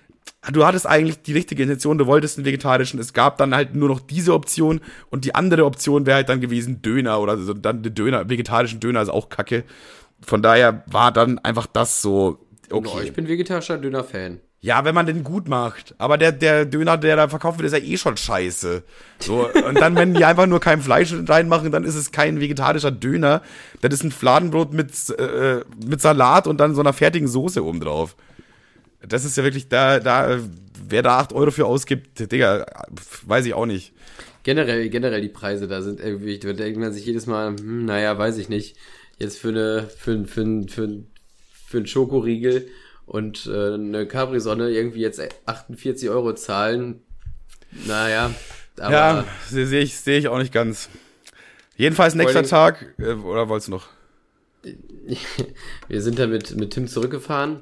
du 0.52 0.64
hattest 0.64 0.86
eigentlich 0.86 1.22
die 1.22 1.32
richtige 1.32 1.62
Intention, 1.62 1.98
du 1.98 2.06
wolltest 2.06 2.38
einen 2.38 2.44
vegetarischen, 2.44 3.00
es 3.00 3.12
gab 3.12 3.38
dann 3.38 3.54
halt 3.54 3.74
nur 3.74 3.88
noch 3.88 4.00
diese 4.00 4.34
Option 4.34 4.80
und 5.10 5.24
die 5.24 5.34
andere 5.34 5.64
Option 5.64 6.06
wäre 6.06 6.16
halt 6.16 6.28
dann 6.28 6.40
gewesen 6.40 6.82
Döner 6.82 7.20
oder 7.20 7.36
so, 7.38 7.54
dann 7.54 7.82
den 7.82 7.94
Döner, 7.94 8.28
vegetarischen 8.28 8.80
Döner 8.80 9.02
ist 9.02 9.08
auch 9.08 9.28
Kacke. 9.28 9.64
Von 10.20 10.42
daher 10.42 10.82
war 10.86 11.12
dann 11.12 11.38
einfach 11.38 11.66
das 11.66 12.02
so, 12.02 12.44
okay. 12.70 12.90
Oh, 12.94 13.00
ich 13.00 13.12
bin 13.12 13.28
vegetarischer 13.28 13.78
Döner-Fan. 13.78 14.40
Ja, 14.60 14.84
wenn 14.84 14.94
man 14.94 15.06
den 15.06 15.22
gut 15.22 15.48
macht. 15.48 15.94
Aber 15.98 16.18
der, 16.18 16.32
der 16.32 16.64
Döner, 16.64 16.96
der 16.98 17.14
da 17.14 17.28
verkauft 17.28 17.58
wird, 17.58 17.72
ist 17.72 17.78
ja 17.80 17.84
eh 17.84 17.96
schon 17.96 18.16
scheiße. 18.16 18.82
So, 19.20 19.48
und 19.48 19.76
dann, 19.76 19.94
wenn 19.94 20.14
die 20.14 20.24
einfach 20.24 20.46
nur 20.46 20.58
kein 20.58 20.82
Fleisch 20.82 21.14
reinmachen, 21.26 21.70
dann 21.70 21.84
ist 21.84 21.94
es 21.94 22.10
kein 22.10 22.40
vegetarischer 22.40 22.90
Döner. 22.90 23.42
Das 23.82 23.94
ist 23.94 24.02
ein 24.02 24.10
Fladenbrot 24.10 24.72
mit, 24.72 24.90
äh, 25.10 25.60
mit 25.86 26.00
Salat 26.00 26.48
und 26.48 26.58
dann 26.58 26.74
so 26.74 26.80
einer 26.80 26.92
fertigen 26.92 27.28
Soße 27.28 27.64
oben 27.64 27.78
drauf. 27.78 28.16
Das 29.00 29.24
ist 29.24 29.36
ja 29.36 29.44
wirklich, 29.44 29.68
da, 29.68 30.00
da, 30.00 30.40
wer 30.88 31.02
da 31.02 31.18
8 31.18 31.34
Euro 31.34 31.52
für 31.52 31.66
ausgibt, 31.66 32.32
Digga, 32.32 32.66
weiß 33.26 33.46
ich 33.46 33.54
auch 33.54 33.66
nicht. 33.66 33.92
Generell, 34.42 34.88
generell 34.88 35.20
die 35.20 35.28
Preise 35.28 35.68
da 35.68 35.82
sind 35.82 36.00
irgendwie, 36.00 36.38
da 36.40 36.52
denkt 36.52 36.80
man 36.80 36.92
sich 36.92 37.06
jedes 37.06 37.26
Mal, 37.26 37.54
hm, 37.56 37.84
naja, 37.84 38.18
weiß 38.18 38.38
ich 38.38 38.48
nicht. 38.48 38.76
Jetzt 39.18 39.38
für 39.38 39.48
eine, 39.48 39.88
für, 39.96 40.24
für, 40.24 40.64
für, 40.66 40.88
für 41.66 41.76
einen 41.76 41.86
Schokoriegel 41.86 42.68
und 43.08 43.46
äh, 43.46 43.74
eine 43.74 44.06
Capri-Sonne 44.06 44.70
irgendwie 44.70 45.00
jetzt 45.00 45.20
48 45.46 46.10
Euro 46.10 46.34
zahlen. 46.34 47.00
Naja, 47.86 48.30
aber 48.78 48.92
ja, 48.92 49.24
sehe 49.48 49.66
seh 49.66 49.80
ich, 49.80 49.96
sehe 49.98 50.18
ich 50.18 50.28
auch 50.28 50.38
nicht 50.38 50.52
ganz. 50.52 50.88
Jedenfalls 51.76 52.14
nächster 52.14 52.42
Tag, 52.42 52.94
äh, 52.98 53.12
oder 53.12 53.48
wolltest 53.48 53.68
du 53.68 53.72
noch? 53.72 53.88
wir 55.88 56.02
sind 56.02 56.18
dann 56.18 56.30
mit, 56.30 56.54
mit 56.56 56.72
Tim 56.72 56.86
zurückgefahren. 56.86 57.58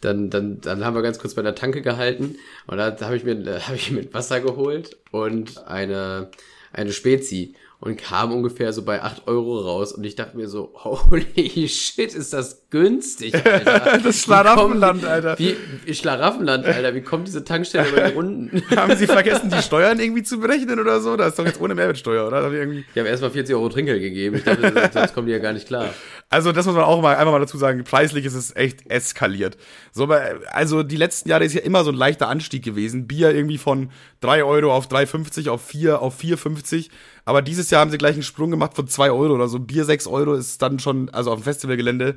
Dann, 0.00 0.30
dann, 0.30 0.60
dann 0.60 0.84
haben 0.84 0.94
wir 0.94 1.02
ganz 1.02 1.18
kurz 1.18 1.34
bei 1.34 1.42
der 1.42 1.54
Tanke 1.54 1.80
gehalten 1.80 2.36
und 2.66 2.76
da 2.76 2.98
habe 3.00 3.16
ich 3.16 3.24
mir 3.24 3.60
hab 3.66 3.74
ich 3.74 3.90
mit 3.90 4.12
Wasser 4.12 4.40
geholt 4.40 4.96
und 5.10 5.66
eine, 5.66 6.30
eine 6.72 6.92
Spezi 6.92 7.54
und 7.78 7.98
kam 7.98 8.32
ungefähr 8.32 8.72
so 8.72 8.82
bei 8.82 9.02
8 9.02 9.28
Euro 9.28 9.58
raus 9.60 9.92
und 9.92 10.04
ich 10.04 10.16
dachte 10.16 10.36
mir 10.36 10.48
so, 10.48 10.72
holy 10.84 11.68
shit, 11.68 12.14
ist 12.14 12.32
das 12.32 12.68
günstig, 12.70 13.34
Alter. 13.34 13.98
Das 14.06 14.22
Schlaraffenland, 14.22 15.04
Alter. 15.04 15.38
Wie, 15.38 15.56
wie 15.84 15.94
Schlaraffenland, 15.94 16.64
Alter. 16.64 16.94
Wie 16.94 17.00
kommt 17.00 17.26
diese 17.26 17.44
Tankstelle 17.44 17.88
über 17.88 18.00
die 18.02 18.14
Runden? 18.14 18.62
Haben 18.76 18.96
sie 18.96 19.06
vergessen, 19.06 19.50
die 19.50 19.62
Steuern 19.62 19.98
irgendwie 19.98 20.22
zu 20.22 20.38
berechnen 20.38 20.78
oder 20.80 21.00
so? 21.00 21.16
Das 21.16 21.28
ist 21.28 21.38
doch 21.38 21.46
jetzt 21.46 21.60
ohne 21.60 21.74
Mehrwertsteuer, 21.74 22.26
oder? 22.26 22.48
Die 22.50 22.56
irgendwie 22.56 22.84
Die 22.94 23.00
haben 23.00 23.06
erstmal 23.06 23.30
40 23.30 23.54
Euro 23.54 23.68
Trinkgeld 23.68 24.00
gegeben. 24.00 24.36
Ich 24.36 24.44
dachte, 24.44 24.90
sonst 24.92 25.14
kommen 25.14 25.26
die 25.26 25.32
ja 25.32 25.38
gar 25.38 25.52
nicht 25.52 25.66
klar. 25.66 25.90
Also 26.28 26.52
das 26.52 26.66
muss 26.66 26.74
man 26.74 26.84
auch 26.84 27.00
mal 27.00 27.16
einfach 27.16 27.32
mal 27.32 27.40
dazu 27.40 27.56
sagen, 27.56 27.84
preislich 27.84 28.24
ist 28.24 28.34
es 28.34 28.54
echt 28.56 28.90
eskaliert. 28.90 29.56
So, 29.92 30.06
also 30.50 30.82
die 30.82 30.96
letzten 30.96 31.28
Jahre 31.28 31.44
ist 31.44 31.54
ja 31.54 31.62
immer 31.62 31.84
so 31.84 31.90
ein 31.90 31.96
leichter 31.96 32.28
Anstieg 32.28 32.64
gewesen. 32.64 33.06
Bier 33.06 33.34
irgendwie 33.34 33.58
von 33.58 33.90
3 34.20 34.44
Euro 34.44 34.74
auf 34.74 34.88
3,50 34.88 35.50
auf 35.50 35.64
4 35.64 36.00
auf 36.00 36.20
4,50. 36.20 36.90
Aber 37.26 37.42
dieses 37.42 37.70
Jahr 37.70 37.80
haben 37.80 37.90
sie 37.90 37.98
gleich 37.98 38.14
einen 38.14 38.22
Sprung 38.22 38.50
gemacht 38.50 38.74
von 38.74 38.88
2 38.88 39.10
Euro 39.10 39.34
oder 39.34 39.48
so. 39.48 39.58
Bier 39.58 39.84
6 39.84 40.06
Euro 40.06 40.34
ist 40.34 40.62
dann 40.62 40.78
schon, 40.78 41.10
also 41.10 41.32
auf 41.32 41.40
dem 41.40 41.44
Festivalgelände. 41.44 42.14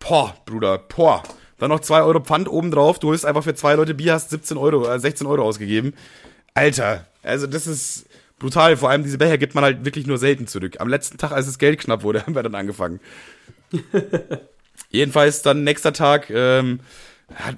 Boah, 0.00 0.34
Bruder, 0.44 0.78
boah. 0.78 1.22
Dann 1.58 1.70
noch 1.70 1.80
2 1.80 2.02
Euro 2.02 2.20
Pfand 2.20 2.48
obendrauf. 2.48 2.98
Du 2.98 3.08
holst 3.08 3.24
einfach 3.24 3.44
für 3.44 3.54
zwei 3.54 3.74
Leute 3.74 3.94
Bier, 3.94 4.14
hast 4.14 4.30
17 4.30 4.56
Euro, 4.56 4.88
äh, 4.90 4.98
16 4.98 5.26
Euro 5.26 5.44
ausgegeben. 5.44 5.94
Alter, 6.54 7.06
also 7.22 7.46
das 7.46 7.66
ist 7.68 8.06
brutal. 8.40 8.76
Vor 8.76 8.90
allem 8.90 9.04
diese 9.04 9.18
Becher 9.18 9.38
gibt 9.38 9.54
man 9.54 9.62
halt 9.62 9.84
wirklich 9.84 10.06
nur 10.06 10.18
selten 10.18 10.48
zurück. 10.48 10.80
Am 10.80 10.88
letzten 10.88 11.16
Tag, 11.16 11.30
als 11.30 11.46
das 11.46 11.58
Geld 11.58 11.78
knapp 11.78 12.02
wurde, 12.02 12.22
haben 12.26 12.34
wir 12.34 12.42
dann 12.42 12.56
angefangen. 12.56 12.98
Jedenfalls 14.90 15.42
dann 15.42 15.62
nächster 15.62 15.92
Tag, 15.92 16.28
ähm, 16.30 16.80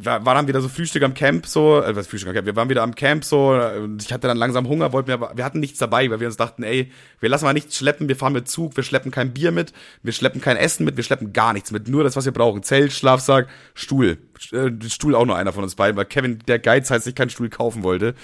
war, 0.02 0.24
war 0.24 0.34
dann 0.34 0.48
wieder 0.48 0.60
so 0.60 0.68
Frühstück 0.68 1.02
am 1.02 1.14
Camp 1.14 1.46
so, 1.46 1.82
äh, 1.82 1.96
was 1.96 2.06
Frühstück 2.06 2.28
am 2.28 2.34
Camp, 2.34 2.46
wir 2.46 2.56
waren 2.56 2.68
wieder 2.68 2.82
am 2.82 2.94
Camp 2.94 3.24
so 3.24 3.50
und 3.50 4.02
ich 4.02 4.12
hatte 4.12 4.26
dann 4.26 4.36
langsam 4.36 4.68
Hunger, 4.68 4.92
wollten 4.92 5.08
wir, 5.08 5.32
wir 5.34 5.44
hatten 5.44 5.60
nichts 5.60 5.78
dabei, 5.78 6.10
weil 6.10 6.20
wir 6.20 6.26
uns 6.26 6.36
dachten, 6.36 6.62
ey, 6.62 6.90
wir 7.20 7.28
lassen 7.28 7.44
mal 7.44 7.52
nichts 7.52 7.76
schleppen, 7.76 8.08
wir 8.08 8.16
fahren 8.16 8.32
mit 8.32 8.48
Zug, 8.48 8.76
wir 8.76 8.84
schleppen 8.84 9.10
kein 9.10 9.32
Bier 9.32 9.50
mit, 9.50 9.72
wir 10.02 10.12
schleppen 10.12 10.40
kein 10.40 10.56
Essen 10.56 10.84
mit, 10.84 10.96
wir 10.96 11.04
schleppen 11.04 11.32
gar 11.32 11.52
nichts 11.52 11.70
mit, 11.70 11.88
nur 11.88 12.04
das, 12.04 12.16
was 12.16 12.24
wir 12.24 12.32
brauchen, 12.32 12.62
Zelt, 12.62 12.92
Schlafsack, 12.92 13.48
Stuhl, 13.74 14.18
äh, 14.52 14.70
Stuhl 14.88 15.14
auch 15.14 15.24
nur 15.24 15.36
einer 15.36 15.52
von 15.52 15.64
uns 15.64 15.74
beiden, 15.74 15.96
weil 15.96 16.04
Kevin, 16.04 16.38
der 16.46 16.58
Geiz, 16.58 16.90
halt 16.90 17.02
sich 17.02 17.14
keinen 17.14 17.30
Stuhl 17.30 17.48
kaufen 17.48 17.82
wollte. 17.82 18.14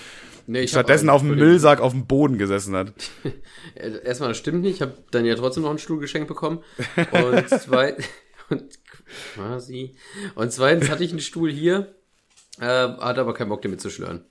Nee, 0.51 0.62
ich 0.62 0.70
stattdessen 0.70 1.11
auf 1.11 1.20
dem 1.20 1.36
Müllsack 1.36 1.80
auf 1.80 1.92
dem 1.92 2.07
Boden 2.07 2.38
gesessen 2.38 2.74
hat. 2.74 2.94
Erstmal, 3.74 4.30
das 4.30 4.38
stimmt 4.38 4.62
nicht. 4.62 4.76
Ich 4.76 4.80
habe 4.80 4.94
dann 5.11 5.26
ja 5.26 5.34
trotzdem 5.34 5.62
noch 5.62 5.68
einen 5.68 5.78
Stuhl 5.78 6.01
geschenkt 6.01 6.26
bekommen. 6.26 6.61
Und 7.12 7.51
zwei, 7.51 7.96
und 8.49 8.64
quasi. 9.34 9.94
Und 10.34 10.52
zweitens 10.52 10.88
hatte 10.90 11.04
ich 11.04 11.11
einen 11.11 11.20
Stuhl 11.20 11.50
hier, 11.50 11.94
äh, 12.61 12.64
hatte 12.64 13.20
aber 13.20 13.34
keinen 13.34 13.48
Bock, 13.48 13.62
den 13.62 13.70
mitzuschlören. 13.70 14.24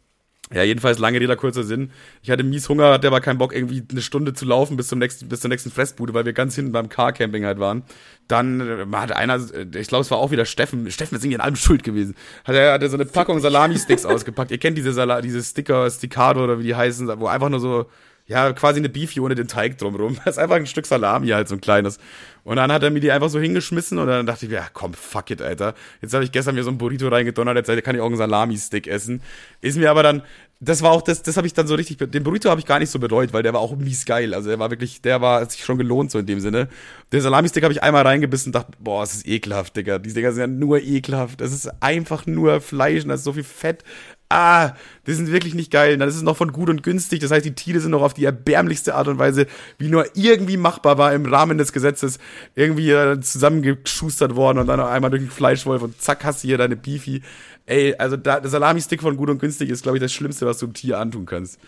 Ja, 0.53 0.63
jedenfalls 0.63 0.97
lange 0.97 1.19
Rede, 1.19 1.36
kurzer 1.36 1.63
Sinn. 1.63 1.91
Ich 2.23 2.32
hatte 2.32 2.43
mies 2.43 2.69
Hunger, 2.69 2.93
hatte 2.93 3.07
aber 3.07 3.19
keinen 3.19 3.38
Bock, 3.38 3.53
irgendwie 3.53 3.84
eine 3.91 4.01
Stunde 4.01 4.34
zu 4.34 4.45
laufen 4.45 4.78
bis 4.78 4.88
zum 4.88 4.97
nächsten, 4.99 5.28
bis 5.28 5.41
zur 5.41 5.49
nächsten 5.49 5.71
Fressbude, 5.71 6.13
weil 6.13 6.23
wir 6.23 6.32
ganz 6.32 6.55
hinten 6.55 6.71
beim 6.71 6.88
Car-Camping 6.88 7.43
halt 7.45 7.59
waren. 7.59 7.84
Dann 8.30 8.61
äh, 8.61 8.86
hat 8.95 9.11
einer, 9.11 9.36
äh, 9.36 9.65
ich 9.78 9.89
glaube, 9.89 10.03
es 10.03 10.11
war 10.11 10.19
auch 10.19 10.32
wieder 10.32 10.45
Steffen, 10.45 10.89
Steffen 10.89 11.17
ist 11.17 11.23
irgendwie 11.25 11.36
in 11.36 11.41
allem 11.41 11.57
schuld 11.57 11.84
gewesen. 11.84 12.15
Hat 12.45 12.55
er 12.55 12.71
hatte 12.71 12.88
so 12.89 12.95
eine 12.95 13.05
Packung 13.05 13.41
Salami-Sticks 13.41 14.05
ausgepackt. 14.05 14.51
Ihr 14.51 14.57
kennt 14.57 14.78
diese 14.78 14.93
Sala 14.93 15.19
diese 15.19 15.43
Sticker, 15.43 15.89
Sticcado 15.91 16.45
oder 16.45 16.59
wie 16.59 16.63
die 16.63 16.75
heißen, 16.75 17.19
wo 17.19 17.28
einfach 17.28 17.49
nur 17.49 17.59
so 17.59 17.88
ja, 18.28 18.51
quasi 18.51 18.80
eine 18.80 18.89
Beefy 18.89 19.21
ohne 19.21 19.36
den 19.36 19.47
Teig 19.47 19.78
drumrum. 19.78 20.17
Das 20.25 20.36
ist 20.36 20.39
einfach 20.39 20.57
ein 20.57 20.65
Stück 20.65 20.86
Salami 20.86 21.30
halt, 21.30 21.47
so 21.47 21.55
ein 21.55 21.61
kleines. 21.61 21.97
Und 22.43 22.57
dann 22.57 22.71
hat 22.71 22.84
er 22.84 22.91
mir 22.91 22.99
die 22.99 23.11
einfach 23.11 23.30
so 23.30 23.39
hingeschmissen 23.39 23.97
und 23.97 24.07
dann 24.07 24.25
dachte 24.25 24.45
ich, 24.45 24.51
ja 24.51 24.67
komm, 24.71 24.93
fuck 24.93 25.32
it, 25.32 25.41
Alter. 25.41 25.73
Jetzt 26.01 26.13
habe 26.13 26.23
ich 26.23 26.32
gestern 26.32 26.55
mir 26.55 26.63
so 26.63 26.69
ein 26.69 26.78
Burrito 26.78 27.07
reingedonnert, 27.07 27.67
jetzt 27.67 27.84
kann 27.84 27.95
ich 27.95 28.01
auch 28.01 28.05
einen 28.05 28.17
Salami-Stick 28.17 28.88
essen. 28.88 29.21
Ist 29.61 29.78
mir 29.78 29.91
aber 29.91 30.03
dann, 30.03 30.23
das 30.59 30.82
war 30.82 30.91
auch, 30.91 31.01
das, 31.01 31.23
das 31.23 31.38
habe 31.38 31.45
ich 31.47 31.53
dann 31.53 31.67
so 31.67 31.75
richtig, 31.75 31.97
den 31.97 32.23
Burrito 32.23 32.49
habe 32.49 32.59
ich 32.59 32.65
gar 32.65 32.80
nicht 32.80 32.89
so 32.89 32.99
bereut, 32.99 33.32
weil 33.32 33.43
der 33.43 33.53
war 33.53 33.61
auch 33.61 33.75
mies 33.75 34.05
geil. 34.05 34.34
Also 34.34 34.49
der 34.49 34.59
war 34.59 34.69
wirklich, 34.71 35.01
der 35.01 35.21
war, 35.21 35.41
hat 35.41 35.51
sich 35.51 35.63
schon 35.63 35.78
gelohnt 35.78 36.11
so 36.11 36.19
in 36.19 36.25
dem 36.25 36.39
Sinne. 36.39 36.67
Den 37.11 37.21
Salami-Stick 37.21 37.63
habe 37.63 37.73
ich 37.73 37.84
einmal 37.84 38.03
reingebissen 38.03 38.49
und 38.49 38.55
dachte, 38.55 38.71
boah, 38.80 39.03
es 39.03 39.13
ist 39.13 39.28
ekelhaft, 39.28 39.75
Digga. 39.75 39.99
Die 39.99 40.13
Dinger 40.13 40.32
sind 40.32 40.41
ja 40.41 40.47
nur 40.47 40.82
ekelhaft. 40.82 41.41
Das 41.41 41.53
ist 41.53 41.69
einfach 41.82 42.25
nur 42.25 42.59
Fleisch 42.59 43.03
und 43.03 43.09
da 43.09 43.15
ist 43.15 43.23
so 43.23 43.34
viel 43.34 43.43
Fett 43.43 43.84
ah, 44.30 44.73
die 45.05 45.13
sind 45.13 45.32
wirklich 45.32 45.53
nicht 45.53 45.71
geil. 45.71 45.97
Dann 45.97 46.09
ist 46.09 46.21
noch 46.21 46.38
von 46.38 46.51
gut 46.51 46.69
und 46.69 46.84
günstig. 46.84 47.19
Das 47.19 47.32
heißt, 47.32 47.45
die 47.45 47.55
Tiere 47.55 47.80
sind 47.80 47.91
noch 47.91 48.01
auf 48.01 48.13
die 48.13 48.25
erbärmlichste 48.25 48.95
Art 48.95 49.07
und 49.07 49.19
Weise, 49.19 49.47
wie 49.78 49.89
nur 49.89 50.05
irgendwie 50.15 50.57
machbar 50.57 50.97
war, 50.97 51.13
im 51.13 51.25
Rahmen 51.25 51.57
des 51.57 51.71
Gesetzes 51.71 52.19
irgendwie 52.55 52.91
äh, 52.91 53.19
zusammengeschustert 53.19 54.36
worden 54.36 54.59
und 54.59 54.67
dann 54.67 54.80
noch 54.80 54.89
einmal 54.89 55.09
durch 55.09 55.23
den 55.23 55.32
Fleischwolf 55.32 55.82
und 55.82 56.01
zack, 56.01 56.23
hast 56.23 56.43
du 56.43 56.47
hier 56.47 56.57
deine 56.57 56.75
Beefy. 56.75 57.21
Ey, 57.65 57.95
also 57.97 58.17
da, 58.17 58.39
der 58.39 58.49
Salami-Stick 58.49 59.01
von 59.01 59.17
gut 59.17 59.30
und 59.30 59.39
günstig 59.39 59.69
ist, 59.69 59.84
glaube 59.84 59.97
ich, 59.97 60.01
das 60.01 60.13
Schlimmste, 60.13 60.45
was 60.45 60.57
du 60.59 60.65
einem 60.65 60.73
Tier 60.73 60.99
antun 60.99 61.25
kannst. 61.25 61.59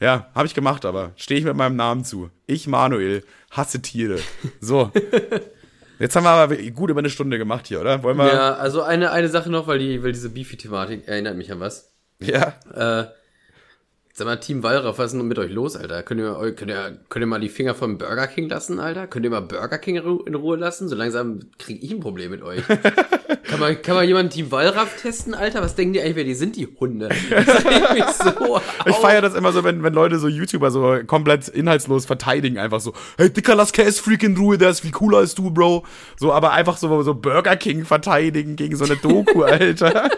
Ja, 0.00 0.28
habe 0.34 0.46
ich 0.46 0.54
gemacht, 0.54 0.84
aber 0.84 1.12
stehe 1.16 1.38
ich 1.38 1.46
mit 1.46 1.56
meinem 1.56 1.76
Namen 1.76 2.04
zu. 2.04 2.30
Ich, 2.46 2.66
Manuel, 2.66 3.24
hasse 3.50 3.80
Tiere. 3.80 4.18
So. 4.60 4.90
Jetzt 6.00 6.16
haben 6.16 6.24
wir 6.24 6.30
aber 6.30 6.56
gut 6.56 6.90
über 6.90 6.98
eine 6.98 7.10
Stunde 7.10 7.38
gemacht 7.38 7.68
hier, 7.68 7.80
oder? 7.80 8.02
Wollen 8.02 8.18
wir? 8.18 8.26
Ja, 8.26 8.54
also 8.54 8.82
eine, 8.82 9.12
eine 9.12 9.28
Sache 9.28 9.48
noch, 9.48 9.68
weil 9.68 9.78
die, 9.78 10.02
weil 10.02 10.12
diese 10.12 10.28
Beefy-Thematik 10.28 11.06
erinnert 11.06 11.36
mich 11.36 11.52
an 11.52 11.60
was. 11.60 11.93
Ja. 12.20 12.54
Äh, 12.72 13.06
Sag 14.16 14.28
mal, 14.28 14.36
Team 14.36 14.62
Wallraff, 14.62 14.98
was 14.98 15.06
ist 15.06 15.18
denn 15.18 15.26
mit 15.26 15.40
euch 15.40 15.50
los, 15.50 15.74
Alter? 15.74 16.04
Könnt 16.04 16.20
ihr, 16.20 16.34
könnt 16.52 16.70
ihr, 16.70 16.98
könnt 17.08 17.24
ihr 17.24 17.26
mal 17.26 17.40
die 17.40 17.48
Finger 17.48 17.74
vom 17.74 17.98
Burger 17.98 18.28
King 18.28 18.48
lassen, 18.48 18.78
Alter? 18.78 19.08
Könnt 19.08 19.24
ihr 19.24 19.30
mal 19.30 19.40
Burger 19.40 19.76
King 19.78 19.96
in 19.96 20.34
Ruhe 20.36 20.56
lassen? 20.56 20.88
So 20.88 20.94
langsam 20.94 21.40
kriege 21.58 21.84
ich 21.84 21.90
ein 21.90 21.98
Problem 21.98 22.30
mit 22.30 22.40
euch. 22.40 22.62
kann, 22.68 23.58
man, 23.58 23.82
kann 23.82 23.96
man 23.96 24.06
jemanden 24.06 24.30
Team 24.30 24.52
Wallraff 24.52 25.02
testen, 25.02 25.34
Alter? 25.34 25.62
Was 25.62 25.74
denken 25.74 25.94
die 25.94 26.00
eigentlich, 26.00 26.14
wer 26.14 26.22
die 26.22 26.34
sind, 26.34 26.54
die 26.54 26.68
Hunde? 26.78 27.08
Das 27.08 28.18
so 28.18 28.60
ich 28.86 28.94
feiere 28.94 29.20
das 29.20 29.34
immer 29.34 29.50
so, 29.50 29.64
wenn, 29.64 29.82
wenn 29.82 29.94
Leute 29.94 30.20
so 30.20 30.28
YouTuber 30.28 30.70
so 30.70 31.00
komplett 31.08 31.48
inhaltslos 31.48 32.06
verteidigen, 32.06 32.56
einfach 32.56 32.78
so, 32.78 32.92
hey, 33.18 33.30
Dicker, 33.30 33.56
lass 33.56 33.72
Cass 33.72 33.98
Freak 33.98 34.22
in 34.22 34.36
Ruhe, 34.36 34.58
der 34.58 34.70
ist 34.70 34.82
viel 34.82 34.92
cooler 34.92 35.18
als 35.18 35.34
du, 35.34 35.50
Bro. 35.50 35.86
So, 36.20 36.32
aber 36.32 36.52
einfach 36.52 36.76
so, 36.76 37.02
so 37.02 37.14
Burger 37.14 37.56
King 37.56 37.84
verteidigen 37.84 38.54
gegen 38.54 38.76
so 38.76 38.84
eine 38.84 38.94
Doku, 38.94 39.42
Alter. 39.42 40.08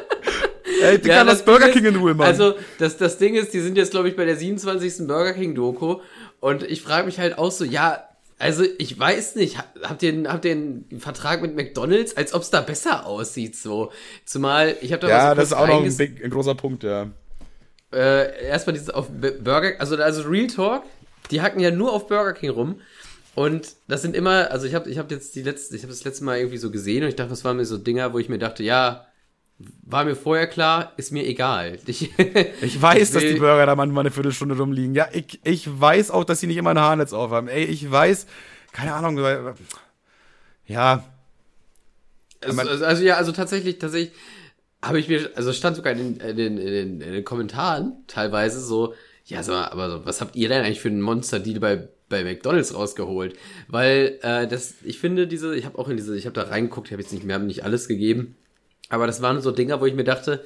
Ey, 0.82 0.98
die 0.98 1.08
ja, 1.08 1.24
das, 1.24 1.38
das 1.38 1.44
Burger 1.44 1.68
King 1.68 1.84
in 1.84 1.96
Ruhe 1.96 2.14
machen. 2.14 2.28
Also, 2.28 2.54
das, 2.78 2.96
das 2.96 3.18
Ding 3.18 3.34
ist, 3.34 3.54
die 3.54 3.60
sind 3.60 3.76
jetzt, 3.76 3.92
glaube 3.92 4.08
ich, 4.08 4.16
bei 4.16 4.24
der 4.24 4.36
27. 4.36 5.06
Burger 5.06 5.32
King 5.32 5.54
Doku. 5.54 6.00
Und 6.40 6.62
ich 6.62 6.82
frage 6.82 7.06
mich 7.06 7.18
halt 7.18 7.38
auch 7.38 7.50
so, 7.50 7.64
ja, 7.64 8.02
also 8.38 8.64
ich 8.78 8.98
weiß 8.98 9.36
nicht, 9.36 9.58
habt 9.82 10.02
ihr, 10.02 10.24
habt 10.30 10.44
ihr 10.44 10.52
einen 10.52 10.84
Vertrag 10.98 11.40
mit 11.40 11.56
McDonalds, 11.56 12.16
als 12.16 12.34
ob 12.34 12.42
es 12.42 12.50
da 12.50 12.60
besser 12.60 13.06
aussieht 13.06 13.56
so? 13.56 13.92
Zumal, 14.24 14.76
ich 14.82 14.92
habe 14.92 15.02
da 15.02 15.08
Ja, 15.08 15.34
das 15.34 15.46
ist 15.46 15.52
auch 15.54 15.66
noch 15.66 15.82
ein, 15.82 15.96
big, 15.96 16.22
ein 16.22 16.30
großer 16.30 16.54
Punkt, 16.54 16.82
ja. 16.82 17.10
Äh, 17.92 18.46
erstmal 18.46 18.74
dieses 18.74 18.90
auf 18.90 19.08
Burger, 19.08 19.74
also, 19.78 19.96
also 19.96 20.22
Real 20.28 20.48
Talk, 20.48 20.82
die 21.30 21.40
hacken 21.40 21.60
ja 21.60 21.70
nur 21.70 21.92
auf 21.92 22.08
Burger 22.08 22.34
King 22.34 22.50
rum. 22.50 22.80
Und 23.34 23.76
das 23.88 24.02
sind 24.02 24.16
immer, 24.16 24.50
also 24.50 24.66
ich 24.66 24.74
habe 24.74 24.88
ich 24.90 24.98
hab 24.98 25.10
jetzt 25.10 25.34
die 25.34 25.42
letzte, 25.42 25.76
ich 25.76 25.82
habe 25.82 25.92
das 25.92 26.04
letzte 26.04 26.24
Mal 26.24 26.38
irgendwie 26.38 26.56
so 26.56 26.70
gesehen 26.70 27.02
und 27.02 27.10
ich 27.10 27.16
dachte, 27.16 27.30
das 27.30 27.44
waren 27.44 27.56
mir 27.56 27.66
so 27.66 27.78
Dinger, 27.78 28.12
wo 28.12 28.18
ich 28.18 28.28
mir 28.28 28.38
dachte, 28.38 28.62
ja, 28.62 29.06
war 29.59 30.04
mir 30.04 30.16
vorher 30.16 30.46
klar, 30.46 30.92
ist 30.96 31.12
mir 31.12 31.24
egal. 31.26 31.78
Ich, 31.86 32.11
ich 32.61 32.82
weiß, 32.82 33.09
ich 33.09 33.14
dass 33.14 33.22
die 33.22 33.38
Burger 33.38 33.66
da 33.66 33.74
manchmal 33.74 34.02
eine 34.02 34.11
Viertelstunde 34.11 34.57
rumliegen. 34.57 34.94
Ja, 34.94 35.09
ich, 35.12 35.40
ich 35.44 35.80
weiß 35.80 36.11
auch, 36.11 36.24
dass 36.24 36.40
sie 36.40 36.46
nicht 36.46 36.57
immer 36.57 36.70
ein 36.70 36.78
Haarnetz 36.78 37.12
aufhaben. 37.12 37.48
Ey, 37.48 37.64
ich 37.64 37.90
weiß, 37.90 38.26
keine 38.72 38.94
Ahnung, 38.94 39.18
ja. 40.66 41.04
Also, 42.42 42.61
also, 42.61 42.84
also 42.84 43.02
ja, 43.02 43.16
also 43.16 43.32
tatsächlich, 43.32 43.78
tatsächlich 43.78 44.12
habe 44.82 45.00
ich 45.00 45.09
mir, 45.09 45.30
also 45.34 45.52
stand 45.52 45.76
sogar 45.76 45.92
in 45.94 46.18
den, 46.18 46.28
in, 46.28 46.36
den, 46.36 46.59
in, 46.59 46.66
den, 46.66 47.00
in 47.00 47.12
den 47.12 47.24
Kommentaren 47.24 48.04
teilweise 48.07 48.61
so, 48.61 48.94
ja, 49.24 49.42
so, 49.42 49.54
aber 49.54 49.90
so, 49.90 50.04
was 50.04 50.20
habt 50.20 50.36
ihr 50.36 50.48
denn 50.48 50.64
eigentlich 50.64 50.80
für 50.80 50.88
einen 50.88 51.00
Monster-Deal 51.00 51.61
bei 51.61 51.88
bei 52.09 52.22
McDonald's 52.22 52.72
rausgeholt, 52.72 53.36
weil 53.66 54.20
äh, 54.22 54.46
das, 54.46 54.74
ich 54.84 55.00
finde 55.00 55.26
diese, 55.26 55.57
ich 55.57 55.64
habe 55.64 55.76
auch 55.76 55.88
in 55.88 55.96
diese, 55.96 56.16
ich 56.16 56.24
habe 56.24 56.34
da 56.34 56.42
reingeguckt, 56.42 56.86
ich 56.86 56.92
habe 56.92 57.02
jetzt 57.02 57.12
nicht 57.12 57.24
mehr, 57.24 57.38
nicht 57.40 57.64
alles 57.64 57.88
gegeben, 57.88 58.36
aber 58.89 59.07
das 59.07 59.22
waren 59.22 59.41
so 59.41 59.51
Dinger, 59.51 59.80
wo 59.80 59.87
ich 59.87 59.95
mir 59.95 60.05
dachte, 60.05 60.45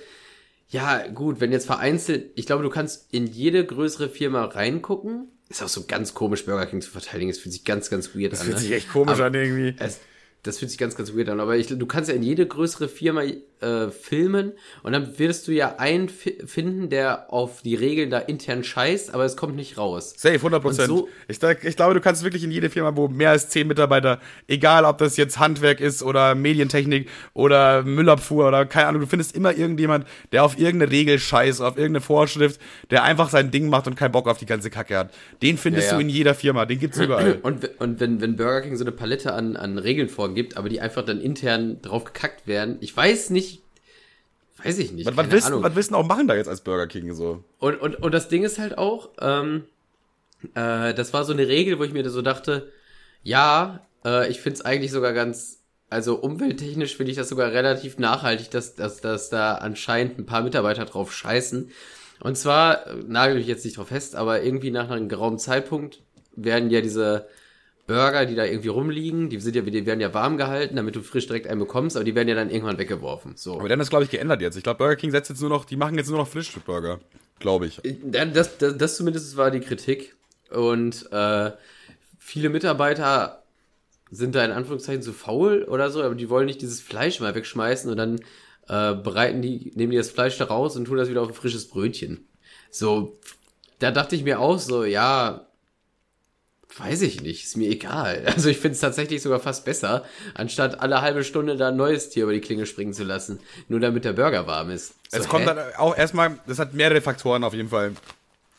ja, 0.68 1.07
gut, 1.09 1.41
wenn 1.41 1.53
jetzt 1.53 1.66
vereinzelt, 1.66 2.30
ich 2.36 2.47
glaube, 2.47 2.62
du 2.62 2.70
kannst 2.70 3.12
in 3.12 3.26
jede 3.26 3.64
größere 3.64 4.09
Firma 4.09 4.45
reingucken. 4.45 5.28
Ist 5.49 5.62
auch 5.62 5.68
so 5.68 5.84
ganz 5.86 6.14
komisch, 6.14 6.47
Burger 6.47 6.66
King 6.66 6.80
zu 6.80 6.91
verteidigen. 6.91 7.28
Es 7.28 7.38
fühlt 7.38 7.53
sich 7.53 7.64
ganz, 7.64 7.91
ganz 7.91 8.14
weird 8.14 8.32
das 8.32 8.43
an. 8.43 8.51
Das 8.51 8.61
fühlt 8.61 8.62
ne? 8.62 8.62
sich 8.62 8.72
echt 8.72 8.93
komisch 8.93 9.14
Aber 9.14 9.26
an 9.26 9.34
irgendwie. 9.34 9.74
Es, 9.78 9.99
das 10.43 10.59
fühlt 10.59 10.70
sich 10.70 10.78
ganz, 10.78 10.97
ganz 10.97 11.14
weird 11.14 11.28
an. 11.28 11.41
Aber 11.41 11.57
ich, 11.57 11.66
du 11.66 11.86
kannst 11.86 12.09
ja 12.09 12.16
in 12.16 12.22
jede 12.22 12.47
größere 12.47 12.88
Firma 12.88 13.22
äh, 13.61 13.91
filmen 13.91 14.53
und 14.82 14.93
dann 14.93 15.18
wirst 15.18 15.47
du 15.49 15.53
ja 15.53 15.76
einen 15.76 16.09
finden, 16.09 16.88
der 16.88 17.32
auf 17.32 17.62
die 17.62 17.74
Regeln 17.74 18.11
da 18.11 18.18
intern 18.18 18.64
scheißt, 18.64 19.12
aber 19.12 19.24
es 19.24 19.36
kommt 19.36 19.55
nicht 19.55 19.76
raus. 19.76 20.14
Safe, 20.16 20.36
100 20.36 20.62
Prozent. 20.62 20.88
So, 20.88 21.09
ich, 21.28 21.38
ich 21.43 21.76
glaube, 21.76 21.95
du 21.95 22.01
kannst 22.01 22.24
wirklich 22.24 22.43
in 22.43 22.51
jede 22.51 22.70
Firma, 22.70 22.97
wo 22.97 23.09
mehr 23.09 23.30
als 23.30 23.51
zehn 23.51 23.68
Mitarbeiter, 23.68 24.20
egal 24.49 24.84
ob 24.84 24.99
das 24.99 25.16
jetzt 25.16 25.38
Handwerk 25.38 25.80
ist 25.80 26.03
oder 26.03 26.34
Medientechnik 26.34 27.09
oder 27.34 27.82
Müllabfuhr 27.82 28.49
oder 28.49 28.64
keine 28.64 28.86
Ahnung, 28.86 29.03
du 29.03 29.07
findest 29.07 29.36
immer 29.36 29.55
irgendjemand, 29.55 30.07
der 30.32 30.45
auf 30.45 30.59
irgendeine 30.59 30.91
Regel 30.91 31.18
scheißt, 31.18 31.61
auf 31.61 31.76
irgendeine 31.76 32.01
Vorschrift, 32.01 32.61
der 32.91 33.03
einfach 33.03 33.28
sein 33.28 33.51
Ding 33.51 33.68
macht 33.68 33.86
und 33.86 33.95
keinen 33.95 34.12
Bock 34.12 34.26
auf 34.26 34.38
die 34.38 34.47
ganze 34.47 34.70
Kacke 34.70 34.97
hat. 34.97 35.12
Den 35.43 35.59
findest 35.59 35.88
ja, 35.88 35.93
ja. 35.93 35.99
du 35.99 36.03
in 36.03 36.09
jeder 36.09 36.34
Firma, 36.34 36.64
den 36.64 36.78
gibt's 36.78 36.99
überall. 36.99 37.38
Und, 37.43 37.78
und 37.78 38.01
wenn, 38.01 38.20
wenn 38.20 38.36
Burger 38.36 38.62
King 38.62 38.76
so 38.76 38.84
eine 38.84 38.93
Palette 38.93 39.34
an, 39.34 39.57
an 39.57 39.76
Regeln 39.76 40.09
vorgibt, 40.09 40.30
aber 40.57 40.68
die 40.68 40.81
einfach 40.81 41.05
dann 41.05 41.20
intern 41.20 41.81
drauf 41.83 42.05
gekackt 42.05 42.47
werden, 42.47 42.78
ich 42.81 42.97
weiß 42.97 43.31
nicht, 43.31 43.62
Weiß 44.64 44.78
ich 44.78 44.93
nicht. 44.93 45.07
Was, 45.07 45.16
was, 45.16 45.31
willst, 45.31 45.51
was 45.51 45.74
willst 45.74 45.91
du 45.91 45.97
auch 45.97 46.07
machen 46.07 46.28
da 46.28 46.35
jetzt 46.35 46.49
als 46.49 46.61
Burger 46.61 46.87
King 46.87 47.14
so? 47.14 47.45
Und, 47.59 47.81
und, 47.81 47.97
und 47.97 48.12
das 48.12 48.28
Ding 48.28 48.45
ist 48.45 48.59
halt 48.59 48.76
auch, 48.76 49.11
ähm, 49.20 49.64
äh, 50.55 50.95
das 50.95 51.12
war 51.12 51.24
so 51.24 51.33
eine 51.33 51.49
Regel, 51.49 51.78
wo 51.78 51.85
ich 51.85 51.93
mir 51.93 52.09
so 52.11 52.22
dachte, 52.22 52.70
ja, 53.22 53.87
äh, 54.05 54.31
ich 54.31 54.41
find's 54.41 54.61
eigentlich 54.61 54.93
sogar 54.93 55.12
ganz, 55.12 55.62
also 55.89 56.16
umwelttechnisch 56.16 56.97
finde 56.97 57.12
ich 57.12 57.16
das 57.16 57.28
sogar 57.28 57.53
relativ 57.53 57.99
nachhaltig, 57.99 58.51
dass, 58.51 58.74
dass, 58.74 59.01
dass 59.01 59.31
da 59.31 59.55
anscheinend 59.55 60.18
ein 60.18 60.26
paar 60.26 60.43
Mitarbeiter 60.43 60.85
drauf 60.85 61.12
scheißen. 61.12 61.70
Und 62.20 62.37
zwar, 62.37 62.87
äh, 62.87 62.97
nagel 63.07 63.39
ich 63.39 63.47
jetzt 63.47 63.64
nicht 63.64 63.78
drauf 63.78 63.89
fest, 63.89 64.14
aber 64.14 64.43
irgendwie 64.43 64.70
nach 64.70 64.91
einem 64.91 65.09
geraumen 65.09 65.39
Zeitpunkt 65.39 66.01
werden 66.37 66.70
ja 66.70 66.81
diese 66.81 67.28
Burger, 67.87 68.24
die 68.26 68.35
da 68.35 68.45
irgendwie 68.45 68.68
rumliegen, 68.68 69.31
die 69.31 69.41
sind 69.41 69.57
ja, 69.57 69.62
die 69.62 69.87
werden 69.87 70.01
ja 70.01 70.14
warm 70.14 70.37
gehalten, 70.37 70.76
damit 70.76 70.95
du 70.95 71.03
frisch 71.03 71.26
direkt 71.26 71.47
einen 71.47 71.59
bekommst, 71.59 71.97
aber 71.97 72.05
die 72.05 72.14
werden 72.14 72.28
ja 72.28 72.35
dann 72.35 72.51
irgendwann 72.51 72.78
weggeworfen. 72.78 73.32
So. 73.36 73.59
Aber 73.59 73.69
dann 73.69 73.81
ist, 73.81 73.90
glaube 73.90 74.05
ich, 74.05 74.11
geändert 74.11 74.40
jetzt. 74.43 74.57
Ich 74.57 74.62
glaube, 74.62 74.78
Burger 74.78 74.97
King 74.97 75.11
setzt 75.11 75.31
jetzt 75.31 75.40
nur 75.40 75.51
noch, 75.51 75.65
die 75.65 75.77
machen 75.77 75.97
jetzt 75.97 76.09
nur 76.09 76.19
noch 76.19 76.28
Frischburger. 76.28 77.01
Glaube 77.40 77.66
ich. 77.66 77.81
Das, 78.05 78.59
das, 78.59 78.77
das 78.77 78.97
zumindest 78.97 79.36
war 79.36 79.51
die 79.51 79.61
Kritik. 79.61 80.15
Und 80.51 81.11
äh, 81.11 81.52
viele 82.19 82.51
Mitarbeiter 82.51 83.43
sind 84.11 84.35
da 84.35 84.44
in 84.44 84.51
Anführungszeichen 84.51 85.02
zu 85.02 85.12
faul 85.12 85.65
oder 85.65 85.90
so, 85.90 86.02
aber 86.02 86.15
die 86.15 86.28
wollen 86.28 86.47
nicht 86.47 86.61
dieses 86.61 86.81
Fleisch 86.81 87.20
mal 87.20 87.35
wegschmeißen 87.35 87.90
und 87.90 87.97
dann 87.97 88.20
äh, 88.69 88.94
bereiten 88.94 89.40
die, 89.43 89.73
nehmen 89.74 89.93
die 89.93 89.97
das 89.97 90.11
Fleisch 90.11 90.36
da 90.39 90.44
raus 90.44 90.77
und 90.77 90.85
tun 90.85 90.97
das 90.97 91.09
wieder 91.09 91.23
auf 91.23 91.28
ein 91.28 91.35
frisches 91.35 91.69
Brötchen. 91.69 92.28
So, 92.70 93.19
da 93.78 93.90
dachte 93.90 94.16
ich 94.16 94.24
mir 94.24 94.40
auch 94.40 94.59
so, 94.59 94.85
ja, 94.85 95.47
Weiß 96.78 97.02
ich 97.02 97.20
nicht, 97.20 97.44
ist 97.44 97.56
mir 97.56 97.68
egal. 97.68 98.24
Also 98.34 98.48
ich 98.48 98.59
finde 98.59 98.74
es 98.74 98.80
tatsächlich 98.80 99.22
sogar 99.22 99.40
fast 99.40 99.64
besser, 99.64 100.05
anstatt 100.34 100.80
alle 100.80 101.01
halbe 101.02 101.24
Stunde 101.24 101.56
da 101.56 101.68
ein 101.68 101.76
neues 101.76 102.10
Tier 102.10 102.24
über 102.24 102.32
die 102.32 102.40
Klinge 102.40 102.66
springen 102.66 102.92
zu 102.92 103.05
lassen. 103.05 103.40
Nur 103.68 103.80
damit 103.80 104.05
der 104.05 104.12
Burger 104.12 104.47
warm 104.47 104.70
ist. 104.70 104.94
So, 105.09 105.18
es 105.18 105.28
kommt 105.28 105.48
hä? 105.48 105.55
dann 105.55 105.59
auch 105.76 105.97
erstmal, 105.97 106.38
das 106.47 106.59
hat 106.59 106.74
mehrere 106.74 107.01
Faktoren 107.01 107.44
auf 107.44 107.55
jeden 107.55 107.68
Fall. 107.68 107.92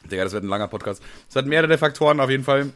Digga, 0.09 0.23
das 0.23 0.33
wird 0.33 0.43
ein 0.43 0.49
langer 0.49 0.67
Podcast. 0.67 1.01
Es 1.29 1.35
hat 1.35 1.45
mehrere 1.45 1.77
Faktoren 1.77 2.19
auf 2.19 2.29
jeden 2.29 2.43
Fall. 2.43 2.69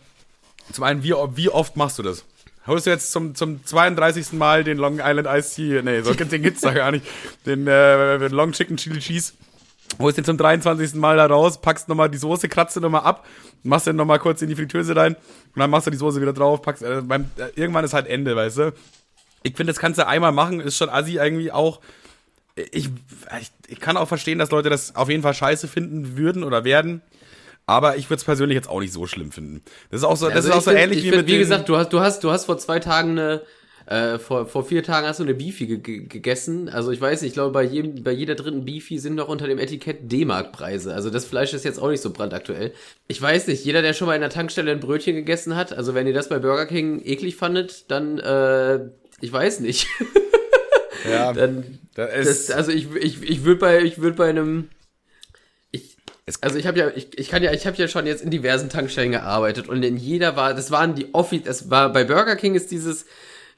Zum 0.71 0.83
einen, 0.83 1.03
wie, 1.03 1.11
wie 1.11 1.49
oft 1.49 1.75
machst 1.75 1.99
du 1.99 2.03
das? 2.03 2.23
Holst 2.67 2.87
du 2.87 2.89
jetzt 2.89 3.11
zum, 3.11 3.35
zum 3.35 3.63
32. 3.63 4.33
Mal 4.33 4.63
den 4.63 4.77
Long 4.77 4.99
Island 4.99 5.27
Ice 5.27 5.55
Tea, 5.55 5.81
nee, 5.83 6.01
so, 6.01 6.13
den 6.13 6.41
gibt's 6.41 6.61
da 6.61 6.73
gar 6.73 6.91
nicht, 6.91 7.05
den 7.45 7.67
äh, 7.67 8.27
Long 8.27 8.53
Chicken 8.53 8.77
Chili 8.77 8.99
Cheese 8.99 9.33
holst 9.99 10.17
den 10.17 10.25
zum 10.25 10.37
23. 10.37 10.95
Mal 10.95 11.17
da 11.17 11.25
raus, 11.25 11.59
packst 11.59 11.87
nochmal 11.87 12.09
die 12.09 12.17
Soße, 12.17 12.49
kratzt 12.49 12.75
den 12.75 12.83
nochmal 12.83 13.03
ab, 13.03 13.25
machst 13.63 13.87
den 13.87 13.95
nochmal 13.95 14.19
kurz 14.19 14.41
in 14.41 14.49
die 14.49 14.55
Fritteuse 14.55 14.95
rein 14.95 15.15
und 15.15 15.59
dann 15.59 15.69
machst 15.69 15.87
du 15.87 15.91
die 15.91 15.97
Soße 15.97 16.21
wieder 16.21 16.33
drauf, 16.33 16.61
packst, 16.61 16.83
äh, 16.83 17.01
beim, 17.01 17.29
äh, 17.37 17.49
irgendwann 17.55 17.85
ist 17.85 17.93
halt 17.93 18.07
Ende, 18.07 18.35
weißt 18.35 18.57
du. 18.57 18.73
Ich 19.43 19.55
finde, 19.55 19.71
das 19.71 19.79
kannst 19.79 19.99
du 19.99 20.07
einmal 20.07 20.31
machen, 20.31 20.59
ist 20.59 20.77
schon 20.77 20.89
assi 20.89 21.17
irgendwie 21.17 21.51
auch. 21.51 21.79
Ich, 22.55 22.89
ich, 23.41 23.51
ich 23.67 23.79
kann 23.79 23.97
auch 23.97 24.07
verstehen, 24.07 24.39
dass 24.39 24.49
Leute 24.49 24.69
das 24.69 24.95
auf 24.95 25.09
jeden 25.09 25.23
Fall 25.23 25.33
scheiße 25.33 25.67
finden 25.67 26.17
würden 26.17 26.43
oder 26.43 26.63
werden. 26.63 27.01
Aber 27.67 27.97
ich 27.97 28.09
würde 28.09 28.19
es 28.19 28.23
persönlich 28.23 28.55
jetzt 28.55 28.69
auch 28.69 28.79
nicht 28.79 28.93
so 28.93 29.07
schlimm 29.07 29.31
finden. 29.31 29.61
Das 29.89 30.01
ist 30.01 30.03
auch 30.03 30.15
so, 30.15 30.27
das 30.27 30.35
also 30.35 30.49
ist 30.49 30.55
auch 30.55 30.61
so 30.61 30.71
find, 30.71 30.83
ähnlich 30.83 30.99
wie 30.99 31.09
find, 31.09 31.17
mit. 31.17 31.27
Wie 31.27 31.37
gesagt, 31.37 31.67
du 31.67 31.77
hast, 31.77 31.91
du 31.91 31.99
hast, 31.99 32.23
du 32.23 32.31
hast 32.31 32.45
vor 32.45 32.57
zwei 32.57 32.79
Tagen 32.79 33.11
eine, 33.11 33.41
äh, 33.87 34.17
vor, 34.17 34.47
vor 34.47 34.65
vier 34.65 34.83
Tagen 34.83 35.05
hast 35.05 35.19
du 35.19 35.23
eine 35.23 35.35
Beefy 35.35 35.67
gegessen. 35.67 36.69
Also 36.69 36.91
ich 36.91 36.99
weiß 36.99 37.21
nicht, 37.21 37.29
ich 37.29 37.33
glaube, 37.35 37.51
bei 37.51 37.63
jedem, 37.63 38.03
bei 38.03 38.11
jeder 38.11 38.33
dritten 38.33 38.65
Beefy 38.65 38.97
sind 38.97 39.15
noch 39.15 39.27
unter 39.27 39.47
dem 39.47 39.59
Etikett 39.59 40.11
D-Mark-Preise. 40.11 40.93
Also 40.93 41.11
das 41.11 41.25
Fleisch 41.25 41.53
ist 41.53 41.65
jetzt 41.65 41.79
auch 41.79 41.89
nicht 41.89 42.01
so 42.01 42.09
brandaktuell. 42.09 42.73
Ich 43.07 43.21
weiß 43.21 43.47
nicht, 43.47 43.63
jeder, 43.63 43.83
der 43.83 43.93
schon 43.93 44.07
mal 44.07 44.15
in 44.15 44.21
der 44.21 44.31
Tankstelle 44.31 44.71
ein 44.71 44.79
Brötchen 44.79 45.15
gegessen 45.15 45.55
hat, 45.55 45.71
also 45.71 45.93
wenn 45.93 46.07
ihr 46.07 46.13
das 46.13 46.29
bei 46.29 46.39
Burger 46.39 46.65
King 46.65 47.01
eklig 47.05 47.35
fandet, 47.35 47.91
dann, 47.91 48.17
äh, 48.17 48.89
ich 49.21 49.31
weiß 49.31 49.59
nicht. 49.59 49.87
ja, 51.09 51.31
dann, 51.31 51.79
das, 51.93 52.49
also 52.49 52.71
ich, 52.71 52.87
ich, 52.95 53.21
ich 53.21 53.43
würde 53.43 53.59
bei, 53.59 53.81
ich 53.83 53.99
würde 53.99 54.17
bei 54.17 54.29
einem, 54.29 54.69
ich, 55.69 55.97
also 56.41 56.57
ich 56.57 56.65
habe 56.65 56.79
ja, 56.79 56.89
ich, 56.95 57.19
ich 57.19 57.29
kann 57.29 57.43
ja, 57.43 57.53
ich 57.53 57.67
habe 57.67 57.77
ja 57.77 57.87
schon 57.87 58.07
jetzt 58.07 58.23
in 58.23 58.31
diversen 58.31 58.69
Tankstellen 58.69 59.11
gearbeitet 59.11 59.69
und 59.69 59.83
in 59.83 59.95
jeder 59.95 60.35
war, 60.35 60.55
das 60.55 60.71
waren 60.71 60.95
die 60.95 61.13
Offi, 61.13 61.43
es 61.45 61.69
war 61.69 61.93
bei 61.93 62.03
Burger 62.03 62.35
King 62.35 62.55
ist 62.55 62.71
dieses 62.71 63.05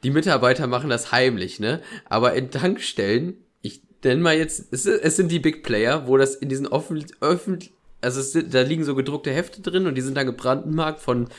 die 0.04 0.12
Mitarbeiter 0.12 0.68
machen 0.68 0.90
das 0.90 1.12
heimlich, 1.12 1.60
ne? 1.60 1.82
Aber 2.06 2.34
in 2.34 2.52
Tankstellen, 2.52 3.36
ich 3.62 3.82
nenne 4.04 4.22
mal 4.22 4.38
jetzt, 4.38 4.72
es, 4.72 4.86
es 4.86 5.16
sind 5.16 5.32
die 5.32 5.40
Big 5.40 5.64
Player, 5.64 6.08
wo 6.08 6.18
das 6.18 6.36
in 6.36 6.50
diesen 6.50 6.68
offen, 6.68 7.06
öffentlich, 7.22 7.72
also 8.02 8.20
es 8.20 8.38
da 8.50 8.62
liegen 8.62 8.84
so 8.84 8.94
gedruckte 8.96 9.32
Hefte 9.32 9.62
drin 9.62 9.88
und 9.88 9.96
die 9.96 10.02
sind 10.02 10.16
dann 10.16 10.28
gebrandmarkt 10.28 11.00
von, 11.00 11.30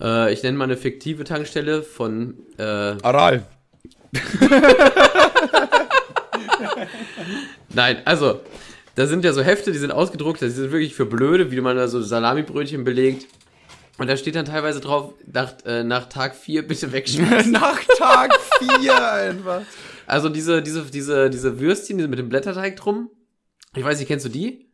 äh, 0.00 0.32
ich 0.32 0.42
nenne 0.42 0.58
mal 0.58 0.64
eine 0.64 0.76
fiktive 0.76 1.24
Tankstelle 1.24 1.82
von 1.82 2.38
äh, 2.58 2.62
Aral. 2.62 3.46
Nein, 7.74 8.02
also, 8.04 8.40
da 8.94 9.06
sind 9.06 9.24
ja 9.24 9.32
so 9.32 9.42
Hefte, 9.42 9.72
die 9.72 9.78
sind 9.78 9.90
ausgedruckt, 9.90 10.42
die 10.42 10.50
sind 10.50 10.70
wirklich 10.72 10.94
für 10.94 11.06
Blöde, 11.06 11.50
wie 11.50 11.60
man 11.60 11.76
da 11.76 11.88
so 11.88 12.02
Salamibrötchen 12.02 12.84
belegt. 12.84 13.26
Und 13.98 14.08
da 14.08 14.16
steht 14.16 14.34
dann 14.34 14.46
teilweise 14.46 14.80
drauf, 14.80 15.14
nach, 15.30 15.54
äh, 15.66 15.84
nach 15.84 16.08
Tag 16.08 16.34
4 16.34 16.66
bitte 16.66 16.92
wegschmeißen. 16.92 17.52
nach 17.52 17.78
Tag 17.98 18.32
4 18.58 19.12
einfach. 19.12 19.62
Also 20.06 20.28
diese, 20.28 20.62
diese, 20.62 20.84
diese, 20.84 21.30
diese 21.30 21.60
Würstchen, 21.60 21.98
diese 21.98 22.08
mit 22.08 22.18
dem 22.18 22.28
Blätterteig 22.28 22.76
drum. 22.76 23.10
Ich 23.76 23.84
weiß 23.84 23.98
nicht, 23.98 24.08
kennst 24.08 24.24
du 24.24 24.30
die? 24.30 24.70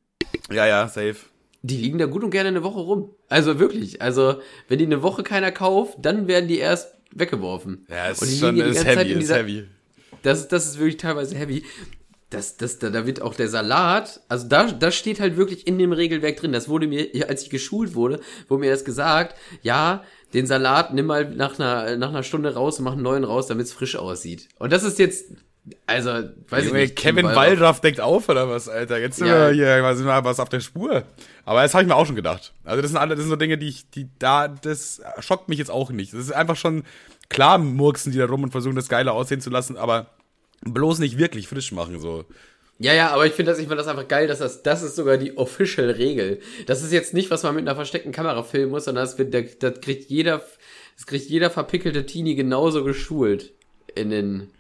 Ja, 0.51 0.67
ja, 0.67 0.87
safe. 0.89 1.17
Die 1.63 1.77
liegen 1.77 1.99
da 1.99 2.07
gut 2.07 2.23
und 2.23 2.31
gerne 2.31 2.49
eine 2.49 2.63
Woche 2.63 2.81
rum. 2.81 3.15
Also 3.29 3.59
wirklich. 3.59 4.01
Also, 4.01 4.41
wenn 4.69 4.79
die 4.79 4.87
eine 4.87 5.03
Woche 5.03 5.23
keiner 5.25 5.51
kauft, 5.51 5.99
dann 6.01 6.29
werden 6.29 6.49
die 6.49 6.59
erst 6.59 6.95
weggeworfen. 7.13 7.87
Ja, 7.89 8.11
es 8.11 8.23
ist 8.23 8.39
schon 8.39 8.57
ist 8.57 8.85
heavy, 8.85 9.13
ist 9.13 9.33
heavy. 9.33 9.65
Das, 10.23 10.49
das 10.49 10.67
ist 10.67 10.79
wirklich 10.79 10.97
teilweise 10.97 11.37
heavy 11.37 11.65
das, 12.31 12.59
das, 12.59 12.79
da, 12.79 12.91
da 12.91 13.07
wird 13.07 13.23
auch 13.23 13.35
der 13.35 13.49
Salat, 13.49 14.21
also 14.29 14.47
da, 14.49 14.71
das 14.71 14.95
steht 14.95 15.19
halt 15.19 15.37
wirklich 15.37 15.67
in 15.67 15.79
dem 15.79 15.93
Regelwerk 15.93 16.37
drin. 16.37 16.53
Das 16.53 16.69
wurde 16.69 16.87
mir, 16.87 17.09
als 17.29 17.43
ich 17.43 17.51
geschult 17.51 17.95
wurde, 17.95 18.21
wurde 18.49 18.61
mir 18.61 18.71
das 18.71 18.85
gesagt, 18.85 19.37
ja, 19.63 20.05
den 20.35 20.47
Salat 20.47 20.93
nimm 20.93 21.07
mal 21.07 21.31
nach 21.31 21.59
einer, 21.59 21.97
nach 21.97 22.11
einer 22.11 22.23
Stunde 22.23 22.55
raus 22.55 22.79
und 22.79 22.85
mach 22.85 22.93
einen 22.93 23.03
neuen 23.03 23.25
raus, 23.25 23.47
damit 23.47 23.67
es 23.67 23.73
frisch 23.73 23.97
aussieht. 23.97 24.49
Und 24.59 24.73
das 24.73 24.83
ist 24.83 24.99
jetzt, 24.99 25.33
also, 25.87 26.11
weiß 26.49 26.67
Junge, 26.67 26.83
ich 26.83 26.91
nicht. 26.91 26.97
Kevin 26.97 27.25
Wallraff 27.27 27.81
deckt 27.81 28.01
auf 28.01 28.29
oder 28.29 28.49
was, 28.49 28.69
Alter? 28.69 28.99
Jetzt 28.99 29.17
sind 29.17 29.29
ja. 29.29 29.49
wir 29.49 29.55
hier, 29.55 29.83
was 29.83 29.97
sind 29.97 30.07
wir 30.07 30.25
was 30.25 30.39
auf 30.39 30.51
der 30.51 30.61
Spur. 30.61 31.05
Aber 31.47 31.63
das 31.63 31.73
habe 31.73 31.83
ich 31.83 31.89
mir 31.89 31.97
auch 31.97 32.07
schon 32.07 32.17
gedacht. 32.17 32.53
Also 32.65 32.83
das 32.83 32.91
sind 32.91 32.99
alle, 32.99 33.15
das 33.15 33.25
sind 33.25 33.31
so 33.31 33.37
Dinge, 33.37 33.57
die 33.57 33.69
ich, 33.69 33.89
die 33.91 34.09
da, 34.19 34.49
das 34.49 35.01
schockt 35.21 35.49
mich 35.49 35.59
jetzt 35.59 35.71
auch 35.71 35.91
nicht. 35.91 36.13
Das 36.13 36.21
ist 36.21 36.33
einfach 36.33 36.57
schon, 36.57 36.85
klar 37.31 37.57
murksen 37.57 38.13
die 38.13 38.19
da 38.19 38.27
rum 38.27 38.43
und 38.43 38.51
versuchen 38.51 38.77
das 38.77 38.89
geiler 38.89 39.13
aussehen 39.13 39.41
zu 39.41 39.51
lassen, 39.51 39.79
aber 39.79 40.11
bloß 40.63 40.99
nicht 40.99 41.19
wirklich 41.19 41.49
frisch 41.49 41.73
machen, 41.73 42.01
so. 42.01 42.25
Ja, 42.81 42.95
ja, 42.95 43.11
aber 43.11 43.27
ich 43.27 43.33
finde 43.33 43.51
das, 43.51 43.59
ich 43.59 43.65
finde 43.67 43.79
das 43.79 43.89
einfach 43.89 44.07
geil, 44.07 44.29
dass 44.29 44.39
das, 44.39 44.63
das 44.63 44.83
ist 44.83 44.95
sogar 44.95 45.17
die 45.17 45.37
official 45.37 45.91
Regel. 45.91 46.41
Das 46.67 46.83
ist 46.83 46.93
jetzt 46.93 47.13
nicht, 47.13 47.31
was 47.31 47.43
man 47.43 47.57
mit 47.57 47.67
einer 47.67 47.75
versteckten 47.75 48.13
Kamera 48.13 48.45
filmen 48.45 48.71
muss, 48.71 48.85
sondern 48.85 49.05
das 49.05 49.19
wird, 49.19 49.35
das 49.63 49.81
kriegt 49.81 50.09
jeder, 50.11 50.43
das 50.97 51.07
kriegt 51.07 51.29
jeder 51.29 51.51
verpickelte 51.51 52.07
Teenie 52.07 52.37
genauso 52.37 52.85
geschult. 52.85 53.53
In 53.97 54.11
den 54.11 54.51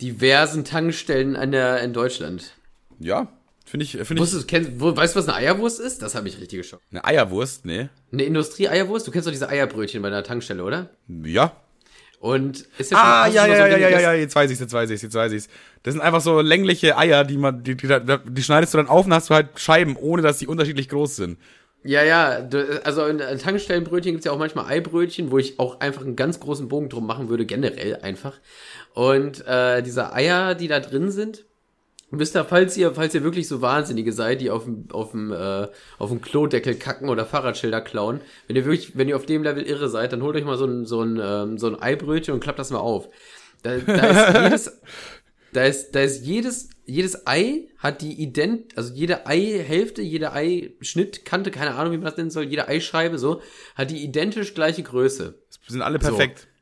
diversen 0.00 0.64
Tankstellen 0.64 1.36
an 1.36 1.52
der, 1.52 1.82
in 1.82 1.92
Deutschland. 1.92 2.54
Ja, 2.98 3.28
finde 3.66 3.84
ich, 3.84 3.92
finde 3.92 4.22
ich. 4.22 4.30
Du, 4.30 4.42
kennst, 4.44 4.80
wo, 4.80 4.96
weißt 4.96 5.14
du, 5.14 5.18
was 5.18 5.28
eine 5.28 5.36
Eierwurst 5.36 5.80
ist? 5.80 6.00
Das 6.00 6.14
hat 6.14 6.24
mich 6.24 6.40
richtig 6.40 6.60
geschockt. 6.60 6.82
Eine 6.90 7.04
Eierwurst? 7.04 7.66
Nee. 7.66 7.88
Eine 8.10 8.22
Industrie-Eierwurst? 8.22 9.06
Du 9.06 9.10
kennst 9.10 9.26
doch 9.26 9.32
diese 9.32 9.50
Eierbrötchen 9.50 10.00
bei 10.00 10.08
der 10.08 10.24
Tankstelle, 10.24 10.64
oder? 10.64 10.88
Ja. 11.08 11.54
Und 12.24 12.66
ist 12.78 12.90
ja 12.90 12.96
schon 12.96 13.06
Ah, 13.06 13.26
ja, 13.26 13.46
ja, 13.46 13.54
so 13.54 13.60
ja, 13.64 13.76
ja, 13.76 13.88
ja, 13.90 14.00
ja, 14.00 14.12
jetzt 14.14 14.34
weiß 14.34 14.50
ich's, 14.50 14.58
jetzt 14.58 14.72
weiß 14.72 14.88
ich's, 14.88 15.02
jetzt 15.02 15.14
weiß 15.14 15.30
ich's. 15.32 15.46
Das 15.82 15.92
sind 15.92 16.00
einfach 16.00 16.22
so 16.22 16.40
längliche 16.40 16.96
Eier, 16.96 17.22
die 17.22 17.36
man, 17.36 17.62
die, 17.62 17.76
die, 17.76 17.86
die 17.86 18.42
schneidest 18.42 18.72
du 18.72 18.78
dann 18.78 18.88
auf 18.88 19.04
und 19.04 19.12
hast 19.12 19.28
du 19.28 19.34
halt 19.34 19.48
Scheiben, 19.56 19.94
ohne 19.94 20.22
dass 20.22 20.38
die 20.38 20.46
unterschiedlich 20.46 20.88
groß 20.88 21.16
sind. 21.16 21.38
Ja, 21.82 22.02
ja, 22.02 22.48
also 22.82 23.04
in 23.04 23.18
Tankstellenbrötchen 23.18 24.12
gibt's 24.12 24.24
ja 24.24 24.32
auch 24.32 24.38
manchmal 24.38 24.72
Eibrötchen, 24.72 25.30
wo 25.30 25.36
ich 25.36 25.60
auch 25.60 25.80
einfach 25.80 26.00
einen 26.00 26.16
ganz 26.16 26.40
großen 26.40 26.66
Bogen 26.66 26.88
drum 26.88 27.06
machen 27.06 27.28
würde, 27.28 27.44
generell 27.44 27.96
einfach. 27.96 28.40
Und 28.94 29.46
äh, 29.46 29.82
diese 29.82 30.14
Eier, 30.14 30.54
die 30.54 30.68
da 30.68 30.80
drin 30.80 31.10
sind, 31.10 31.44
Müsst 32.14 32.36
ihr, 32.36 32.44
falls 32.44 32.76
ihr, 32.76 32.94
falls 32.94 33.14
ihr 33.14 33.22
wirklich 33.22 33.48
so 33.48 33.60
Wahnsinnige 33.60 34.12
seid, 34.12 34.40
die 34.40 34.50
auf 34.50 34.64
dem, 34.64 34.86
auf 34.90 35.12
dem, 35.12 35.32
äh, 35.32 35.68
auf 35.98 36.10
dem 36.10 36.20
Klodeckel 36.20 36.74
kacken 36.74 37.08
oder 37.08 37.26
Fahrradschilder 37.26 37.80
klauen, 37.80 38.20
wenn 38.46 38.56
ihr 38.56 38.64
wirklich, 38.64 38.96
wenn 38.96 39.08
ihr 39.08 39.16
auf 39.16 39.26
dem 39.26 39.42
Level 39.42 39.64
irre 39.64 39.88
seid, 39.88 40.12
dann 40.12 40.22
holt 40.22 40.36
euch 40.36 40.44
mal 40.44 40.56
so 40.56 40.66
ein, 40.66 40.86
so 40.86 41.02
ein, 41.02 41.20
ähm, 41.22 41.58
so 41.58 41.66
ein 41.68 41.80
Eibrötchen 41.80 42.34
und 42.34 42.40
klappt 42.40 42.58
das 42.58 42.70
mal 42.70 42.78
auf. 42.78 43.08
Da, 43.62 43.76
da 43.78 44.06
ist 44.06 44.34
jedes, 44.42 44.82
da 45.52 45.64
ist, 45.64 45.92
da 45.92 46.00
ist 46.00 46.24
jedes, 46.24 46.68
jedes 46.84 47.26
Ei 47.26 47.68
hat 47.78 48.02
die 48.02 48.20
ident, 48.20 48.76
also 48.76 48.92
jede 48.92 49.26
Eihälfte, 49.26 50.02
jede 50.02 50.32
Eischnittkante, 50.32 51.50
keine 51.50 51.74
Ahnung, 51.74 51.92
wie 51.92 51.96
man 51.96 52.06
das 52.06 52.16
nennen 52.16 52.30
soll, 52.30 52.44
jede 52.44 52.68
Eischeibe, 52.68 53.18
so, 53.18 53.40
hat 53.74 53.90
die 53.90 54.02
identisch 54.04 54.54
gleiche 54.54 54.82
Größe. 54.82 55.38
sind 55.66 55.82
alle 55.82 55.98
perfekt. 55.98 56.40
So 56.40 56.53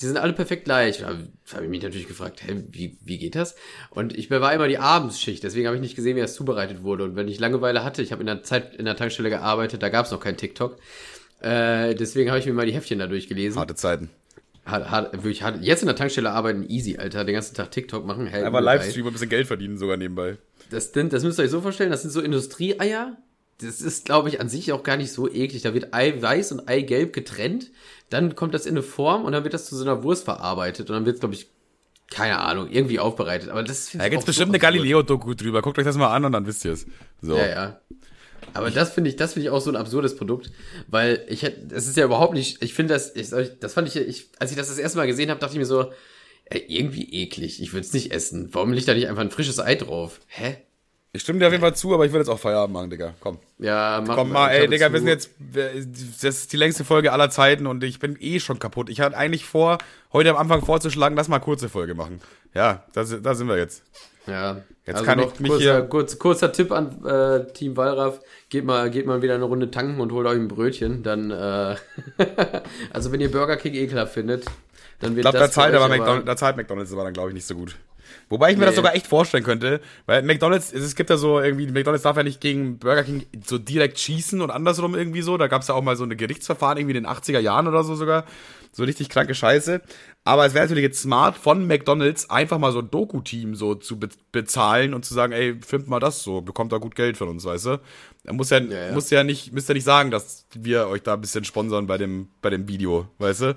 die 0.00 0.06
sind 0.06 0.16
alle 0.16 0.32
perfekt 0.32 0.64
gleich. 0.64 0.98
Da 0.98 1.08
habe 1.08 1.64
ich 1.64 1.70
mich 1.70 1.82
natürlich 1.82 2.08
gefragt, 2.08 2.42
hä, 2.46 2.64
wie, 2.70 2.98
wie 3.02 3.18
geht 3.18 3.34
das? 3.34 3.56
Und 3.90 4.16
ich 4.16 4.30
war 4.30 4.52
immer 4.52 4.68
die 4.68 4.78
Abendsschicht, 4.78 5.42
deswegen 5.42 5.66
habe 5.66 5.76
ich 5.76 5.82
nicht 5.82 5.96
gesehen, 5.96 6.16
wie 6.16 6.20
das 6.20 6.34
zubereitet 6.34 6.82
wurde. 6.82 7.04
Und 7.04 7.16
wenn 7.16 7.28
ich 7.28 7.40
Langeweile 7.40 7.84
hatte, 7.84 8.02
ich 8.02 8.12
habe 8.12 8.22
in 8.22 8.26
der 8.26 8.42
Zeit 8.42 8.76
in 8.76 8.84
der 8.84 8.96
Tankstelle 8.96 9.30
gearbeitet, 9.30 9.82
da 9.82 9.88
gab 9.88 10.06
es 10.06 10.12
noch 10.12 10.20
kein 10.20 10.36
TikTok. 10.36 10.76
Äh, 11.40 11.94
deswegen 11.94 12.30
habe 12.30 12.38
ich 12.38 12.46
mir 12.46 12.52
mal 12.52 12.66
die 12.66 12.72
Heftchen 12.72 12.98
da 12.98 13.06
durchgelesen. 13.06 13.58
Harte 13.58 13.74
Zeiten. 13.74 14.10
Hart, 14.64 14.90
hart, 14.90 15.12
wirklich 15.14 15.42
hart. 15.42 15.62
Jetzt 15.62 15.82
in 15.82 15.86
der 15.86 15.96
Tankstelle 15.96 16.30
arbeiten 16.30 16.68
easy, 16.68 16.98
Alter. 16.98 17.24
Den 17.24 17.34
ganzen 17.34 17.54
Tag 17.54 17.70
TikTok 17.70 18.04
machen. 18.04 18.26
Hey, 18.26 18.44
Einfach 18.44 18.60
Livestream 18.60 19.06
und 19.06 19.10
ein 19.10 19.12
bisschen 19.14 19.30
Geld 19.30 19.46
verdienen 19.46 19.78
sogar 19.78 19.96
nebenbei. 19.96 20.36
Das, 20.70 20.92
sind, 20.92 21.12
das 21.12 21.24
müsst 21.24 21.38
ihr 21.38 21.44
euch 21.44 21.50
so 21.50 21.62
vorstellen, 21.62 21.90
das 21.90 22.02
sind 22.02 22.10
so 22.10 22.20
Industrieeier. 22.20 23.16
Das 23.60 23.80
ist, 23.80 24.04
glaube 24.04 24.28
ich, 24.28 24.40
an 24.40 24.48
sich 24.48 24.72
auch 24.72 24.84
gar 24.84 24.96
nicht 24.96 25.12
so 25.12 25.28
eklig. 25.28 25.62
Da 25.62 25.74
wird 25.74 25.92
Ei 25.92 26.20
weiß 26.20 26.52
und 26.52 26.68
Ei 26.68 26.82
gelb 26.82 27.12
getrennt 27.12 27.70
dann 28.10 28.34
kommt 28.34 28.54
das 28.54 28.66
in 28.66 28.72
eine 28.72 28.82
Form 28.82 29.24
und 29.24 29.32
dann 29.32 29.44
wird 29.44 29.54
das 29.54 29.66
zu 29.66 29.76
so 29.76 29.84
einer 29.84 30.02
Wurst 30.02 30.24
verarbeitet 30.24 30.88
und 30.88 30.96
dann 30.96 31.06
wird 31.06 31.16
es, 31.16 31.20
glaube 31.20 31.34
ich, 31.34 31.48
keine 32.10 32.38
Ahnung, 32.38 32.70
irgendwie 32.70 32.98
aufbereitet. 32.98 33.50
Aber 33.50 33.62
das 33.62 33.90
finde 33.90 34.04
ich. 34.04 34.06
Da 34.06 34.10
gibt's 34.10 34.24
bestimmt 34.24 34.48
so 34.48 34.52
eine 34.52 34.58
Galileo-Doku 34.60 35.34
drüber. 35.34 35.60
Guckt 35.60 35.78
euch 35.78 35.84
das 35.84 35.96
mal 35.96 36.14
an 36.14 36.24
und 36.24 36.32
dann 36.32 36.46
wisst 36.46 36.64
ihr 36.64 36.72
es. 36.72 36.86
So. 37.20 37.36
Ja, 37.36 37.46
ja. 37.46 37.80
Aber 38.54 38.70
das 38.70 38.92
finde 38.92 39.10
ich, 39.10 39.16
das 39.16 39.34
finde 39.34 39.48
ich 39.48 39.50
auch 39.50 39.60
so 39.60 39.70
ein 39.70 39.76
absurdes 39.76 40.16
Produkt, 40.16 40.50
weil 40.86 41.22
ich 41.28 41.42
hätte, 41.42 41.74
es 41.74 41.86
ist 41.86 41.98
ja 41.98 42.04
überhaupt 42.06 42.32
nicht, 42.32 42.62
ich 42.62 42.72
finde 42.72 42.94
das, 42.94 43.14
ich, 43.14 43.28
das 43.28 43.74
fand 43.74 43.88
ich, 43.88 43.96
ich, 43.96 44.30
als 44.38 44.50
ich 44.50 44.56
das 44.56 44.68
das 44.68 44.78
erste 44.78 44.96
Mal 44.96 45.06
gesehen 45.06 45.28
habe, 45.28 45.38
dachte 45.38 45.52
ich 45.52 45.58
mir 45.58 45.66
so, 45.66 45.92
ey, 46.46 46.64
irgendwie 46.66 47.12
eklig, 47.12 47.60
ich 47.60 47.74
würde 47.74 47.86
es 47.86 47.92
nicht 47.92 48.10
essen. 48.10 48.48
Warum 48.52 48.72
liegt 48.72 48.88
da 48.88 48.94
nicht 48.94 49.06
einfach 49.06 49.20
ein 49.20 49.30
frisches 49.30 49.60
Ei 49.60 49.74
drauf? 49.74 50.20
Hä? 50.28 50.56
Ich 51.12 51.22
stimme 51.22 51.38
dir 51.38 51.46
auf 51.46 51.52
jeden 51.52 51.62
Fall 51.62 51.74
zu, 51.74 51.94
aber 51.94 52.04
ich 52.04 52.12
will 52.12 52.20
jetzt 52.20 52.28
auch 52.28 52.38
Feierabend 52.38 52.74
machen, 52.74 52.90
Digga. 52.90 53.14
Komm. 53.20 53.38
Ja, 53.58 54.02
mach 54.06 54.14
Komm 54.14 54.30
mal, 54.30 54.50
ey, 54.50 54.68
Digga, 54.68 54.92
wir 54.92 54.98
sind 54.98 55.08
jetzt. 55.08 55.30
Das 56.20 56.22
ist 56.22 56.52
die 56.52 56.58
längste 56.58 56.84
Folge 56.84 57.12
aller 57.12 57.30
Zeiten 57.30 57.66
und 57.66 57.82
ich 57.82 57.98
bin 57.98 58.16
eh 58.20 58.40
schon 58.40 58.58
kaputt. 58.58 58.90
Ich 58.90 59.00
hatte 59.00 59.16
eigentlich 59.16 59.46
vor, 59.46 59.78
heute 60.12 60.30
am 60.30 60.36
Anfang 60.36 60.62
vorzuschlagen, 60.64 61.16
lass 61.16 61.28
mal 61.28 61.38
kurze 61.38 61.68
Folge 61.70 61.94
machen. 61.94 62.20
Ja, 62.54 62.84
da, 62.92 63.04
da 63.04 63.34
sind 63.34 63.48
wir 63.48 63.56
jetzt. 63.56 63.82
Ja, 64.26 64.62
Jetzt 64.84 64.96
also 64.96 65.06
kann 65.06 65.18
noch 65.18 65.34
ich 65.34 65.40
mich 65.40 65.50
kurzer, 65.50 65.64
hier- 65.76 65.82
kurz, 65.82 66.18
kurzer 66.18 66.52
Tipp 66.52 66.72
an 66.72 67.04
äh, 67.04 67.50
Team 67.52 67.76
Wallraff. 67.76 68.20
Geht 68.50 68.64
mal, 68.64 68.90
geht 68.90 69.06
mal 69.06 69.20
wieder 69.22 69.34
eine 69.34 69.44
Runde 69.44 69.70
tanken 69.70 70.00
und 70.00 70.12
holt 70.12 70.26
euch 70.26 70.36
ein 70.38 70.48
Brötchen. 70.48 71.02
Dann, 71.02 71.30
äh, 71.30 71.76
also 72.92 73.12
wenn 73.12 73.20
ihr 73.20 73.30
Burger 73.30 73.56
King 73.56 73.74
ekelhaft 73.74 74.14
findet, 74.14 74.44
dann 75.00 75.16
wird 75.16 75.24
Ich 75.26 75.30
glaube, 75.30 75.38
das 75.38 75.50
da 75.50 75.54
zahlt 75.62 75.72
für 75.74 75.80
aber 75.80 75.92
euch 75.92 75.98
McDonald's, 75.98 76.26
da 76.26 76.36
zahlt 76.36 76.56
McDonald's 76.56 76.92
aber 76.92 77.04
dann, 77.04 77.12
glaube 77.12 77.28
ich, 77.30 77.34
nicht 77.34 77.46
so 77.46 77.54
gut. 77.54 77.76
Wobei 78.30 78.50
ich 78.52 78.58
mir 78.58 78.64
das 78.66 78.72
Nee. 78.72 78.76
sogar 78.76 78.94
echt 78.94 79.06
vorstellen 79.06 79.42
könnte, 79.44 79.80
weil 80.06 80.22
McDonald's, 80.22 80.72
es 80.72 80.94
gibt 80.94 81.08
ja 81.08 81.16
so 81.16 81.40
irgendwie, 81.40 81.66
McDonald's 81.68 82.02
darf 82.02 82.16
ja 82.16 82.22
nicht 82.22 82.40
gegen 82.40 82.78
Burger 82.78 83.02
King 83.04 83.24
so 83.44 83.56
direkt 83.58 83.98
schießen 83.98 84.40
und 84.42 84.50
andersrum 84.50 84.94
irgendwie 84.94 85.22
so. 85.22 85.36
Da 85.38 85.46
gab 85.46 85.62
es 85.62 85.68
ja 85.68 85.74
auch 85.74 85.82
mal 85.82 85.96
so 85.96 86.04
eine 86.04 86.14
Gerichtsverfahren 86.14 86.76
irgendwie 86.78 86.96
in 86.96 87.04
den 87.04 87.10
80er 87.10 87.38
Jahren 87.40 87.66
oder 87.66 87.84
so 87.84 87.94
sogar. 87.94 88.24
So 88.70 88.84
richtig 88.84 89.08
kranke 89.08 89.34
Scheiße. 89.34 89.80
Aber 90.24 90.44
es 90.44 90.52
wäre 90.52 90.64
natürlich 90.66 90.82
jetzt 90.84 91.00
smart 91.00 91.36
von 91.38 91.66
McDonald's 91.66 92.28
einfach 92.28 92.58
mal 92.58 92.70
so 92.70 92.80
ein 92.80 92.90
Doku-Team 92.90 93.54
so 93.54 93.74
zu 93.74 93.98
be 93.98 94.08
bezahlen 94.30 94.92
und 94.92 95.06
zu 95.06 95.14
sagen, 95.14 95.32
ey, 95.32 95.56
filmt 95.66 95.88
mal 95.88 95.98
das 96.00 96.22
so, 96.22 96.42
bekommt 96.42 96.70
da 96.72 96.76
gut 96.76 96.94
Geld 96.94 97.16
von 97.16 97.28
uns, 97.28 97.46
weißt 97.46 97.64
du? 97.64 97.80
Da 98.24 98.32
muss 98.34 98.50
ja, 98.50 98.58
Ja, 98.60 98.88
ja. 98.88 98.92
muss 98.92 99.08
ja 99.08 99.24
nicht, 99.24 99.54
müsst 99.54 99.68
ja 99.70 99.74
nicht 99.74 99.84
sagen, 99.84 100.10
dass 100.10 100.44
wir 100.54 100.88
euch 100.88 101.02
da 101.02 101.14
ein 101.14 101.20
bisschen 101.22 101.44
sponsern 101.44 101.86
bei 101.86 101.96
dem, 101.96 102.28
bei 102.42 102.50
dem 102.50 102.68
Video, 102.68 103.08
weißt 103.18 103.40
du? 103.40 103.56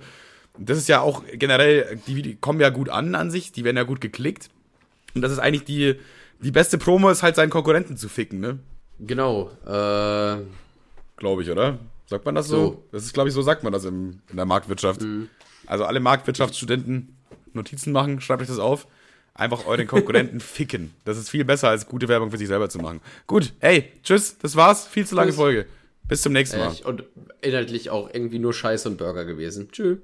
Das 0.58 0.78
ist 0.78 0.88
ja 0.88 1.02
auch 1.02 1.24
generell, 1.34 2.00
die 2.08 2.16
Vide- 2.16 2.36
kommen 2.38 2.60
ja 2.62 2.70
gut 2.70 2.88
an 2.90 3.16
an 3.16 3.32
sich, 3.32 3.52
die 3.52 3.64
werden 3.66 3.78
ja 3.78 3.84
gut 3.84 4.00
geklickt. 4.02 4.50
Und 5.14 5.22
das 5.22 5.32
ist 5.32 5.40
eigentlich 5.40 5.66
die, 5.66 5.96
die 6.42 6.52
beste 6.52 6.78
Promo, 6.78 7.10
ist 7.10 7.24
halt 7.24 7.36
seinen 7.36 7.50
Konkurrenten 7.50 7.98
zu 7.98 8.10
ficken, 8.10 8.40
ne? 8.40 8.60
Genau. 9.00 9.50
Äh, 9.66 10.44
Glaube 11.18 11.44
ich, 11.44 11.50
oder? 11.50 11.80
Sagt 12.08 12.26
man 12.26 12.36
das 12.36 12.48
so? 12.48 12.58
So. 12.58 12.84
Das 12.92 13.04
ist, 13.04 13.14
glaube 13.14 13.30
ich, 13.30 13.36
so 13.36 13.42
sagt 13.42 13.64
man 13.64 13.72
das 13.72 13.86
im, 13.86 14.20
in 14.30 14.36
der 14.36 14.46
Marktwirtschaft. 14.46 15.02
Also 15.66 15.86
alle 15.86 16.00
Marktwirtschaftsstudenten 16.00 17.16
Notizen 17.54 17.92
machen, 17.92 18.22
schreibt 18.22 18.42
euch 18.42 18.48
das 18.48 18.60
auf. 18.60 18.88
Einfach 19.34 19.66
euren 19.66 19.88
Konkurrenten 19.88 20.40
ficken. 20.42 20.94
Das 21.06 21.18
ist 21.18 21.30
viel 21.30 21.46
besser, 21.46 21.70
als 21.70 21.88
gute 21.88 22.08
Werbung 22.08 22.32
für 22.32 22.38
sich 22.38 22.48
selber 22.48 22.70
zu 22.70 22.80
machen. 22.80 23.02
Gut, 23.28 23.54
hey, 23.60 23.92
tschüss, 24.04 24.38
das 24.40 24.56
war's. 24.56 24.88
Viel 24.88 25.06
zu 25.06 25.16
lange 25.16 25.30
Tschüss. 25.30 25.38
Folge. 25.38 25.66
Bis 26.08 26.22
zum 26.22 26.34
nächsten 26.34 26.60
Mal. 26.60 26.76
und 26.84 27.04
inhaltlich 27.42 27.90
auch 27.90 28.10
irgendwie 28.14 28.40
nur 28.40 28.54
Scheiß 28.54 28.86
und 28.88 28.98
Burger 28.98 29.24
gewesen. 29.24 29.70
Tschüss. 29.72 30.00